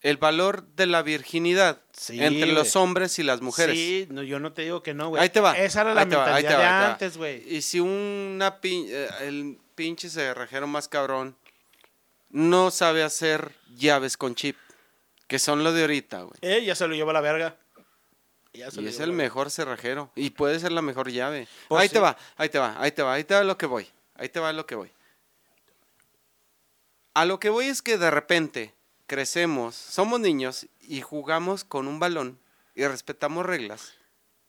el 0.04 0.18
valor 0.18 0.68
de 0.76 0.86
la 0.86 1.02
virginidad 1.02 1.82
Sí, 1.94 2.22
entre 2.24 2.52
los 2.52 2.76
hombres 2.76 3.18
y 3.20 3.24
las 3.24 3.42
mujeres. 3.42 3.76
Sí, 3.76 4.06
no, 4.12 4.22
yo 4.22 4.40
no 4.40 4.52
te 4.54 4.62
digo 4.64 4.84
que 4.84 4.94
no, 4.94 5.10
güey. 5.10 5.22
Ahí 5.24 5.30
te 5.30 5.40
va. 5.40 5.58
Esa 5.58 5.82
era 5.82 5.94
la 5.94 6.06
mentalidad 6.06 6.54
va, 6.54 6.58
de 6.60 6.66
va. 6.66 6.92
antes, 6.92 7.18
güey. 7.18 7.44
Y 7.48 7.62
si 7.62 7.80
una 7.80 8.60
pin- 8.62 8.88
eh, 8.90 9.10
el 9.22 9.58
pinche 9.76 10.10
cerrajero 10.10 10.68
más 10.68 10.88
cabrón 10.88 11.36
no 12.30 12.70
sabe 12.72 13.02
hacer 13.04 13.54
llaves 13.76 14.18
con 14.18 14.36
chip, 14.36 14.58
que 15.28 15.40
son 15.40 15.64
lo 15.64 15.72
de 15.72 15.82
ahorita, 15.82 16.22
güey. 16.24 16.38
Eh, 16.42 16.64
ya 16.66 16.76
se 16.76 16.88
lo 16.88 16.94
llevó 16.96 17.12
a 17.12 17.14
la 17.14 17.22
verga. 17.22 17.56
Ya 18.54 18.70
se 18.70 18.82
Y 18.82 18.84
lo 18.84 18.90
es 18.90 19.00
el 19.00 19.14
mejor 19.14 19.50
cerrajero. 19.52 20.12
Y 20.16 20.32
puede 20.32 20.60
ser 20.60 20.72
la 20.74 20.82
mejor 20.82 21.10
llave. 21.12 21.48
Pues 21.70 21.82
ahí 21.82 21.88
sí. 21.88 21.94
te 21.94 22.00
va, 22.00 22.18
ahí 22.36 22.50
te 22.50 22.60
va, 22.60 22.76
ahí 22.80 22.92
te 22.92 23.02
va, 23.04 23.14
ahí 23.14 23.24
te 23.24 23.34
va 23.36 23.44
lo 23.44 23.58
que 23.58 23.66
voy. 23.66 23.88
Ahí 24.16 24.30
te 24.30 24.40
va 24.40 24.52
lo 24.54 24.66
que 24.66 24.76
voy. 24.76 24.92
A 27.14 27.26
lo 27.26 27.40
que 27.40 27.50
voy 27.50 27.66
es 27.68 27.82
que 27.82 27.98
de 27.98 28.10
repente 28.12 28.74
crecemos, 29.14 29.76
somos 29.76 30.20
niños 30.20 30.66
y 30.82 31.02
jugamos 31.02 31.64
con 31.64 31.88
un 31.88 32.00
balón 32.00 32.40
y 32.76 32.86
respetamos 32.86 33.46
reglas 33.46 33.94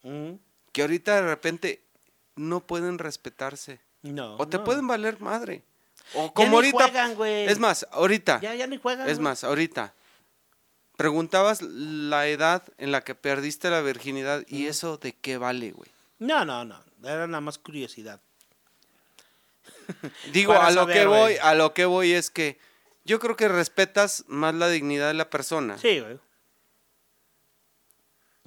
Mm, 0.03 0.35
que 0.73 0.83
ahorita 0.83 1.15
de 1.17 1.23
repente 1.23 1.83
no 2.37 2.61
pueden 2.61 2.99
respetarse. 2.99 3.81
No. 4.03 4.37
O 4.37 4.47
te 4.49 4.59
no. 4.59 4.65
pueden 4.65 4.87
valer 4.87 5.19
madre. 5.21 5.63
O 6.15 6.27
Ya 6.27 6.33
como 6.35 6.49
ni 6.51 6.55
ahorita. 6.69 6.77
juegan, 6.85 7.15
güey. 7.15 7.47
es 7.47 7.59
más, 7.59 7.87
ahorita. 7.91 8.39
Ya, 8.43 8.55
ya 8.55 8.67
ni 8.67 8.77
juegan. 8.77 9.09
Es 9.09 9.17
güey. 9.17 9.25
más, 9.25 9.45
ahorita. 9.45 9.95
Preguntabas 10.99 11.63
la 11.63 12.27
edad 12.29 12.63
en 12.77 12.93
la 12.93 13.01
que 13.03 13.15
perdiste 13.15 13.71
la 13.71 13.81
virginidad 13.81 14.45
y 14.47 14.67
eso 14.67 14.99
de 14.99 15.13
qué 15.15 15.39
vale, 15.39 15.73
güey. 15.73 15.91
No, 16.19 16.45
no, 16.45 16.65
no. 16.67 16.83
Era 17.03 17.27
nada 17.27 17.41
más 17.41 17.57
curiosidad. 17.59 18.21
Digo, 20.33 20.53
a 20.53 20.71
lo 20.71 20.81
saber, 20.83 20.97
que 20.97 21.07
güey. 21.07 21.21
voy, 21.21 21.37
a 21.43 21.55
lo 21.55 21.73
que 21.75 21.85
voy 21.87 22.13
es 22.13 22.31
que 22.31 22.59
yo 23.05 23.19
creo 23.21 23.37
que 23.37 23.49
respetas 23.49 24.25
más 24.29 24.55
la 24.55 24.69
dignidad 24.69 25.09
de 25.09 25.15
la 25.15 25.31
persona. 25.31 25.79
Sí, 25.79 26.01
güey. 26.01 26.19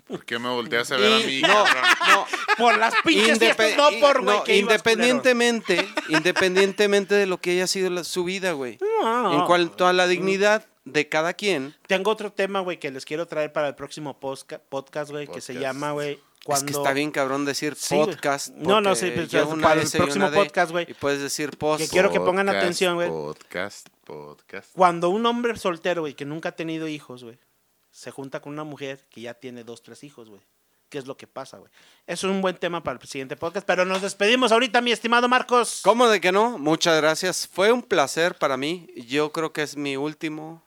¿Por 0.08 0.24
qué 0.24 0.40
me 0.40 0.48
volteas 0.50 0.90
a 0.92 0.98
ver 0.98 1.12
a 1.22 1.26
mí? 1.26 1.42
no, 1.42 1.66
no, 1.66 2.26
Por 2.58 2.78
las 2.78 2.94
pinches 3.04 3.40
fiestas, 3.40 3.76
no 3.76 3.90
por, 4.00 4.22
i- 4.22 4.24
güey, 4.24 4.38
no, 4.38 4.44
que 4.46 4.56
independientemente, 4.56 5.86
independientemente 6.08 7.14
de 7.16 7.26
lo 7.26 7.40
que 7.40 7.52
haya 7.52 7.68
sido 7.68 7.90
la- 7.90 8.06
su 8.06 8.24
vida, 8.24 8.54
güey. 8.54 8.78
No, 9.02 9.24
no, 9.24 9.34
En 9.42 9.46
cuanto 9.46 9.86
a 9.86 9.92
la 9.92 10.08
dignidad 10.08 10.66
de 10.86 11.10
cada 11.10 11.34
quien, 11.34 11.76
Tengo 11.88 12.10
otro 12.12 12.32
tema, 12.32 12.62
güey, 12.62 12.80
que 12.80 12.90
les 12.90 13.04
quiero 13.04 13.28
traer 13.28 13.52
para 13.52 13.68
el 13.68 13.76
próximo 13.76 14.18
podcast, 14.18 15.12
güey, 15.12 15.28
que 15.28 15.42
se 15.42 15.56
llama, 15.56 15.92
güey, 15.92 16.22
cuando... 16.46 16.66
es 16.68 16.72
que 16.72 16.78
está 16.78 16.94
bien 16.94 17.12
cabrón 17.12 17.44
decir 17.44 17.76
Sí, 17.76 17.96
güey. 17.98 18.08
podcast. 18.08 18.56
No, 18.56 18.80
no, 18.80 18.96
sí, 18.96 19.12
pues, 19.14 19.30
lleva 19.30 19.48
una 19.48 19.68
para 19.68 19.82
el 19.82 19.90
próximo 19.92 20.32
podcast, 20.32 20.72
güey. 20.72 20.86
Y 20.90 20.94
puedes 20.94 21.22
decir 21.22 21.50
post. 21.58 21.82
Que 21.84 21.90
quiero 21.90 22.10
que 22.14 22.22
pongan 22.22 22.46
Podcast, 22.46 22.64
atención, 22.64 22.96
güey. 22.96 23.10
Podcast, 23.10 23.88
podcast. 24.08 24.72
Cuando 24.74 25.10
un 25.10 25.26
hombre 25.26 25.56
soltero, 25.58 26.02
güey, 26.02 26.14
que 26.14 26.24
nunca 26.24 26.50
ha 26.50 26.52
tenido 26.54 26.88
hijos, 26.88 27.26
güey, 27.26 27.38
se 27.92 28.10
junta 28.10 28.42
con 28.42 28.54
una 28.54 28.64
mujer 28.64 29.06
que 29.10 29.22
ya 29.22 29.34
tiene 29.34 29.66
dos, 29.66 29.84
tres 29.84 30.04
hijos, 30.04 30.30
güey. 30.30 30.42
¿Qué 30.88 30.98
es 30.98 31.06
lo 31.06 31.18
que 31.18 31.28
pasa, 31.28 31.58
güey? 31.58 31.70
Eso 32.06 32.28
es 32.28 32.34
un 32.34 32.42
buen 32.42 32.56
tema 32.56 32.82
para 32.82 32.98
el 32.98 33.08
siguiente 33.08 33.36
podcast, 33.36 33.68
pero 33.68 33.84
nos 33.84 34.02
despedimos 34.02 34.54
ahorita, 34.54 34.80
mi 34.80 34.94
estimado 34.94 35.28
Marcos. 35.28 35.82
¿Cómo 35.84 36.08
de 36.08 36.22
que 36.22 36.32
no? 36.32 36.58
Muchas 36.58 36.96
gracias. 36.96 37.46
Fue 37.46 37.74
un 37.74 37.84
placer 37.84 38.36
para 38.36 38.56
mí. 38.56 38.88
Yo 38.96 39.34
creo 39.34 39.52
que 39.52 39.64
es 39.64 39.76
mi 39.76 39.98
último. 39.98 40.64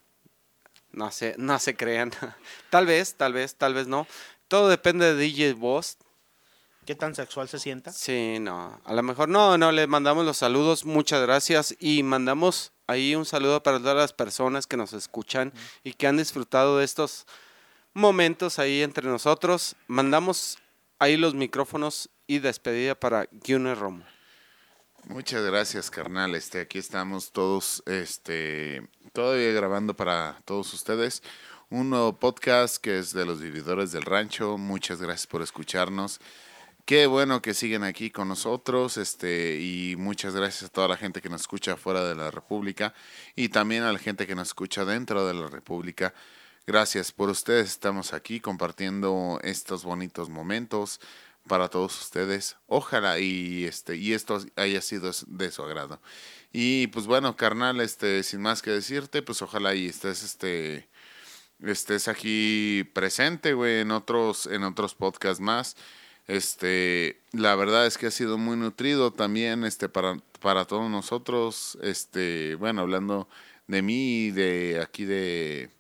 No 0.93 1.11
sé, 1.11 1.35
no 1.39 1.59
se 1.59 1.75
crean. 1.75 2.13
tal 2.71 2.85
vez, 2.85 3.15
tal 3.15 3.33
vez, 3.33 3.55
tal 3.55 3.73
vez 3.73 3.87
no. 3.87 4.07
Todo 4.49 4.69
depende 4.69 5.15
de 5.15 5.15
DJ 5.15 5.55
Boss. 5.55 5.97
¿Qué 6.85 6.95
tan 6.95 7.15
sexual 7.15 7.49
se 7.49 7.59
sienta? 7.59 7.93
Sí, 7.93 8.39
no. 8.41 8.81
A 8.85 8.93
lo 8.93 9.03
mejor 9.03 9.29
no, 9.29 9.57
no, 9.57 9.73
le 9.73 9.87
mandamos 9.87 10.27
los 10.27 10.37
saludos. 10.37 10.85
Muchas 10.85 11.23
gracias. 11.23 11.75
Y 11.79 12.03
mandamos 12.03 12.73
ahí 12.91 13.15
un 13.15 13.25
saludo 13.25 13.63
para 13.63 13.79
todas 13.79 13.97
las 13.97 14.13
personas 14.13 14.67
que 14.67 14.77
nos 14.77 14.93
escuchan 14.93 15.53
y 15.85 15.93
que 15.93 16.07
han 16.07 16.17
disfrutado 16.17 16.79
de 16.79 16.85
estos 16.85 17.27
momentos 17.95 18.59
ahí 18.59 18.83
entre 18.83 19.09
nosotros. 19.09 19.77
Mandamos 19.87 20.59
ahí 20.99 21.17
los 21.17 21.35
micrófonos 21.35 22.11
y 22.27 22.39
despedida 22.39 22.95
para 22.95 23.29
Gunnar 23.31 23.79
Romo. 23.79 24.05
Muchas 25.05 25.43
gracias, 25.43 25.91
carnal. 25.91 26.35
Este, 26.35 26.61
aquí 26.61 26.79
estamos 26.79 27.33
todos, 27.33 27.83
este, 27.87 28.87
todavía 29.13 29.53
grabando 29.53 29.95
para 29.95 30.41
todos 30.45 30.73
ustedes 30.75 31.23
un 31.71 31.89
nuevo 31.89 32.19
podcast 32.19 32.79
que 32.79 32.99
es 32.99 33.13
de 33.13 33.25
los 33.25 33.41
vividores 33.41 33.93
del 33.93 34.03
rancho. 34.03 34.59
Muchas 34.59 35.01
gracias 35.01 35.27
por 35.27 35.41
escucharnos. 35.41 36.21
Qué 36.85 37.07
bueno 37.07 37.41
que 37.41 37.55
siguen 37.55 37.85
aquí 37.85 38.11
con 38.11 38.29
nosotros, 38.29 38.97
este, 38.97 39.59
y 39.61 39.95
muchas 39.97 40.35
gracias 40.35 40.65
a 40.65 40.73
toda 40.73 40.89
la 40.89 40.97
gente 40.97 41.21
que 41.21 41.29
nos 41.29 41.43
escucha 41.43 41.77
fuera 41.77 42.05
de 42.05 42.15
la 42.15 42.31
República 42.31 42.95
y 43.37 43.49
también 43.49 43.85
a 43.85 43.93
la 43.93 43.99
gente 43.99 44.27
que 44.27 44.35
nos 44.35 44.49
escucha 44.49 44.85
dentro 44.85 45.27
de 45.27 45.35
la 45.35 45.47
República. 45.47 46.15
Gracias 46.67 47.13
por 47.13 47.29
ustedes. 47.31 47.69
Estamos 47.71 48.13
aquí 48.13 48.41
compartiendo 48.41 49.39
estos 49.43 49.85
bonitos 49.85 50.29
momentos 50.29 51.01
para 51.47 51.69
todos 51.69 52.01
ustedes. 52.01 52.57
Ojalá 52.67 53.19
y 53.19 53.65
este 53.65 53.97
y 53.97 54.13
esto 54.13 54.39
haya 54.57 54.81
sido 54.81 55.11
de 55.27 55.51
su 55.51 55.63
agrado. 55.63 56.01
Y 56.53 56.89
pues 56.89 57.07
bueno, 57.07 57.37
carnal, 57.37 57.81
este 57.81 58.23
sin 58.23 58.41
más 58.43 58.63
que 58.63 58.71
decirte, 58.71 59.23
pues 59.23 59.43
ojalá 59.43 59.75
y 59.75 59.89
estés 59.89 60.23
este 60.23 60.89
estés 61.61 62.09
aquí 62.09 62.85
presente, 62.95 63.53
güey, 63.55 63.81
en 63.81 63.91
otros 63.91 64.47
en 64.47 64.65
otros 64.65 64.95
podcasts 64.95 65.41
más. 65.41 65.77
Este, 66.31 67.21
la 67.33 67.57
verdad 67.57 67.87
es 67.87 67.99
que 67.99 68.07
ha 68.07 68.11
sido 68.13 68.39
muy 68.39 68.57
nutrido 68.57 69.13
también 69.13 69.65
este 69.65 69.89
para 69.89 70.17
para 70.41 70.65
todos 70.65 70.89
nosotros, 70.89 71.77
este, 71.83 72.55
bueno, 72.55 72.83
hablando 72.83 73.29
de 73.67 73.83
mí 73.83 74.27
y 74.27 74.31
de 74.31 74.81
aquí 74.81 75.05
de 75.05 75.71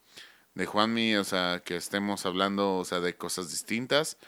de 0.54 0.66
Juanmi, 0.66 1.14
o 1.16 1.24
sea, 1.24 1.62
que 1.64 1.76
estemos 1.76 2.26
hablando, 2.26 2.78
o 2.78 2.84
sea, 2.84 2.98
de 3.00 3.16
cosas 3.16 3.50
distintas. 3.50 4.18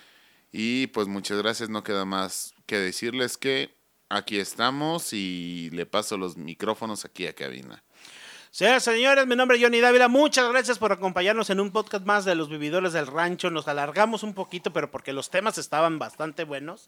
Y 0.52 0.86
pues 0.88 1.08
muchas 1.08 1.38
gracias, 1.38 1.70
no 1.70 1.82
queda 1.82 2.04
más 2.04 2.54
que 2.66 2.78
decirles 2.78 3.36
que 3.36 3.74
aquí 4.08 4.38
estamos 4.38 5.12
y 5.12 5.70
le 5.72 5.86
paso 5.86 6.16
los 6.18 6.36
micrófonos 6.36 7.04
aquí 7.04 7.26
a 7.26 7.34
cabina. 7.34 7.82
Señoras 8.52 8.86
y 8.86 8.90
señores, 8.90 9.26
mi 9.26 9.34
nombre 9.34 9.56
es 9.56 9.62
Johnny 9.62 9.80
Dávila. 9.80 10.08
Muchas 10.08 10.46
gracias 10.50 10.78
por 10.78 10.92
acompañarnos 10.92 11.48
en 11.48 11.58
un 11.58 11.70
podcast 11.70 12.04
más 12.04 12.26
de 12.26 12.34
los 12.34 12.50
vividores 12.50 12.92
del 12.92 13.06
rancho. 13.06 13.50
Nos 13.50 13.66
alargamos 13.66 14.22
un 14.24 14.34
poquito, 14.34 14.74
pero 14.74 14.90
porque 14.90 15.14
los 15.14 15.30
temas 15.30 15.56
estaban 15.56 15.98
bastante 15.98 16.44
buenos, 16.44 16.86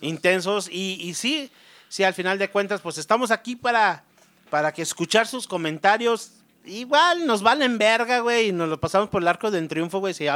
intensos. 0.00 0.68
Y, 0.68 0.98
y 1.00 1.14
sí, 1.14 1.48
sí, 1.88 2.02
al 2.02 2.12
final 2.12 2.38
de 2.38 2.50
cuentas, 2.50 2.80
pues 2.80 2.98
estamos 2.98 3.30
aquí 3.30 3.54
para, 3.54 4.02
para 4.50 4.72
que 4.72 4.82
escuchar 4.82 5.28
sus 5.28 5.46
comentarios. 5.46 6.32
Igual 6.66 7.26
nos 7.26 7.42
valen 7.42 7.78
verga, 7.78 8.20
güey, 8.20 8.48
y 8.48 8.52
nos 8.52 8.68
lo 8.68 8.80
pasamos 8.80 9.08
por 9.08 9.22
el 9.22 9.28
arco 9.28 9.50
del 9.50 9.68
triunfo, 9.68 10.00
güey. 10.00 10.14
Si, 10.14 10.26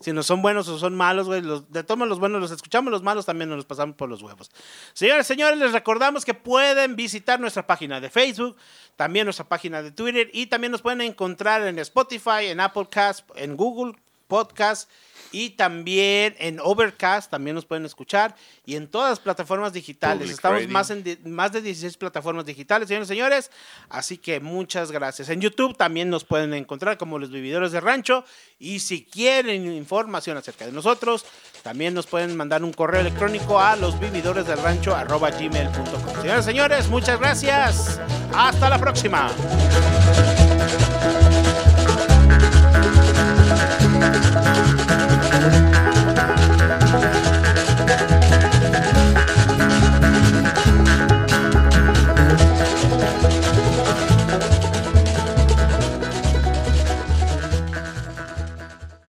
si 0.00 0.12
no 0.12 0.22
son 0.22 0.42
buenos 0.42 0.68
o 0.68 0.78
son 0.78 0.94
malos, 0.94 1.26
güey. 1.26 1.42
Los, 1.42 1.70
de 1.70 1.84
todos 1.84 2.08
los 2.08 2.18
buenos 2.18 2.40
los 2.40 2.50
escuchamos, 2.50 2.90
los 2.90 3.02
malos 3.02 3.26
también 3.26 3.48
nos 3.48 3.56
los 3.56 3.66
pasamos 3.66 3.94
por 3.96 4.08
los 4.08 4.22
huevos. 4.22 4.50
Señores, 4.92 5.26
señores, 5.26 5.58
les 5.58 5.72
recordamos 5.72 6.24
que 6.24 6.34
pueden 6.34 6.96
visitar 6.96 7.38
nuestra 7.38 7.66
página 7.66 8.00
de 8.00 8.10
Facebook, 8.10 8.56
también 8.96 9.26
nuestra 9.26 9.48
página 9.48 9.82
de 9.82 9.90
Twitter 9.90 10.30
y 10.32 10.46
también 10.46 10.72
nos 10.72 10.82
pueden 10.82 11.02
encontrar 11.02 11.62
en 11.62 11.78
Spotify, 11.78 12.46
en 12.46 12.60
Applecast, 12.60 13.28
en 13.36 13.56
Google 13.56 13.94
Podcast 14.28 14.90
y 15.38 15.50
también 15.50 16.34
en 16.38 16.58
Overcast, 16.60 17.30
también 17.30 17.54
nos 17.54 17.66
pueden 17.66 17.84
escuchar 17.84 18.34
y 18.64 18.74
en 18.76 18.88
todas 18.88 19.10
las 19.10 19.20
plataformas 19.20 19.74
digitales. 19.74 20.18
Public 20.22 20.34
Estamos 20.34 20.56
Radio. 20.60 20.68
más 20.72 20.88
en 20.88 21.02
di- 21.02 21.18
más 21.24 21.52
de 21.52 21.60
16 21.60 21.98
plataformas 21.98 22.46
digitales, 22.46 22.88
señores 22.88 23.06
y 23.08 23.12
señores. 23.12 23.50
Así 23.90 24.16
que 24.16 24.40
muchas 24.40 24.90
gracias. 24.92 25.28
En 25.28 25.42
YouTube 25.42 25.76
también 25.76 26.08
nos 26.08 26.24
pueden 26.24 26.54
encontrar 26.54 26.96
como 26.96 27.18
los 27.18 27.30
vividores 27.30 27.70
de 27.72 27.80
rancho. 27.80 28.24
Y 28.58 28.78
si 28.78 29.04
quieren 29.04 29.70
información 29.70 30.38
acerca 30.38 30.64
de 30.64 30.72
nosotros, 30.72 31.26
también 31.62 31.92
nos 31.92 32.06
pueden 32.06 32.34
mandar 32.34 32.64
un 32.64 32.72
correo 32.72 33.02
electrónico 33.02 33.60
a 33.60 33.76
los 33.76 34.00
vividores 34.00 34.46
del 34.46 34.56
rancho 34.62 34.96
gmail.com. 34.96 36.22
Señores 36.22 36.44
y 36.44 36.48
señores, 36.48 36.88
muchas 36.88 37.20
gracias. 37.20 38.00
Hasta 38.34 38.70
la 38.70 38.78
próxima. 38.78 39.30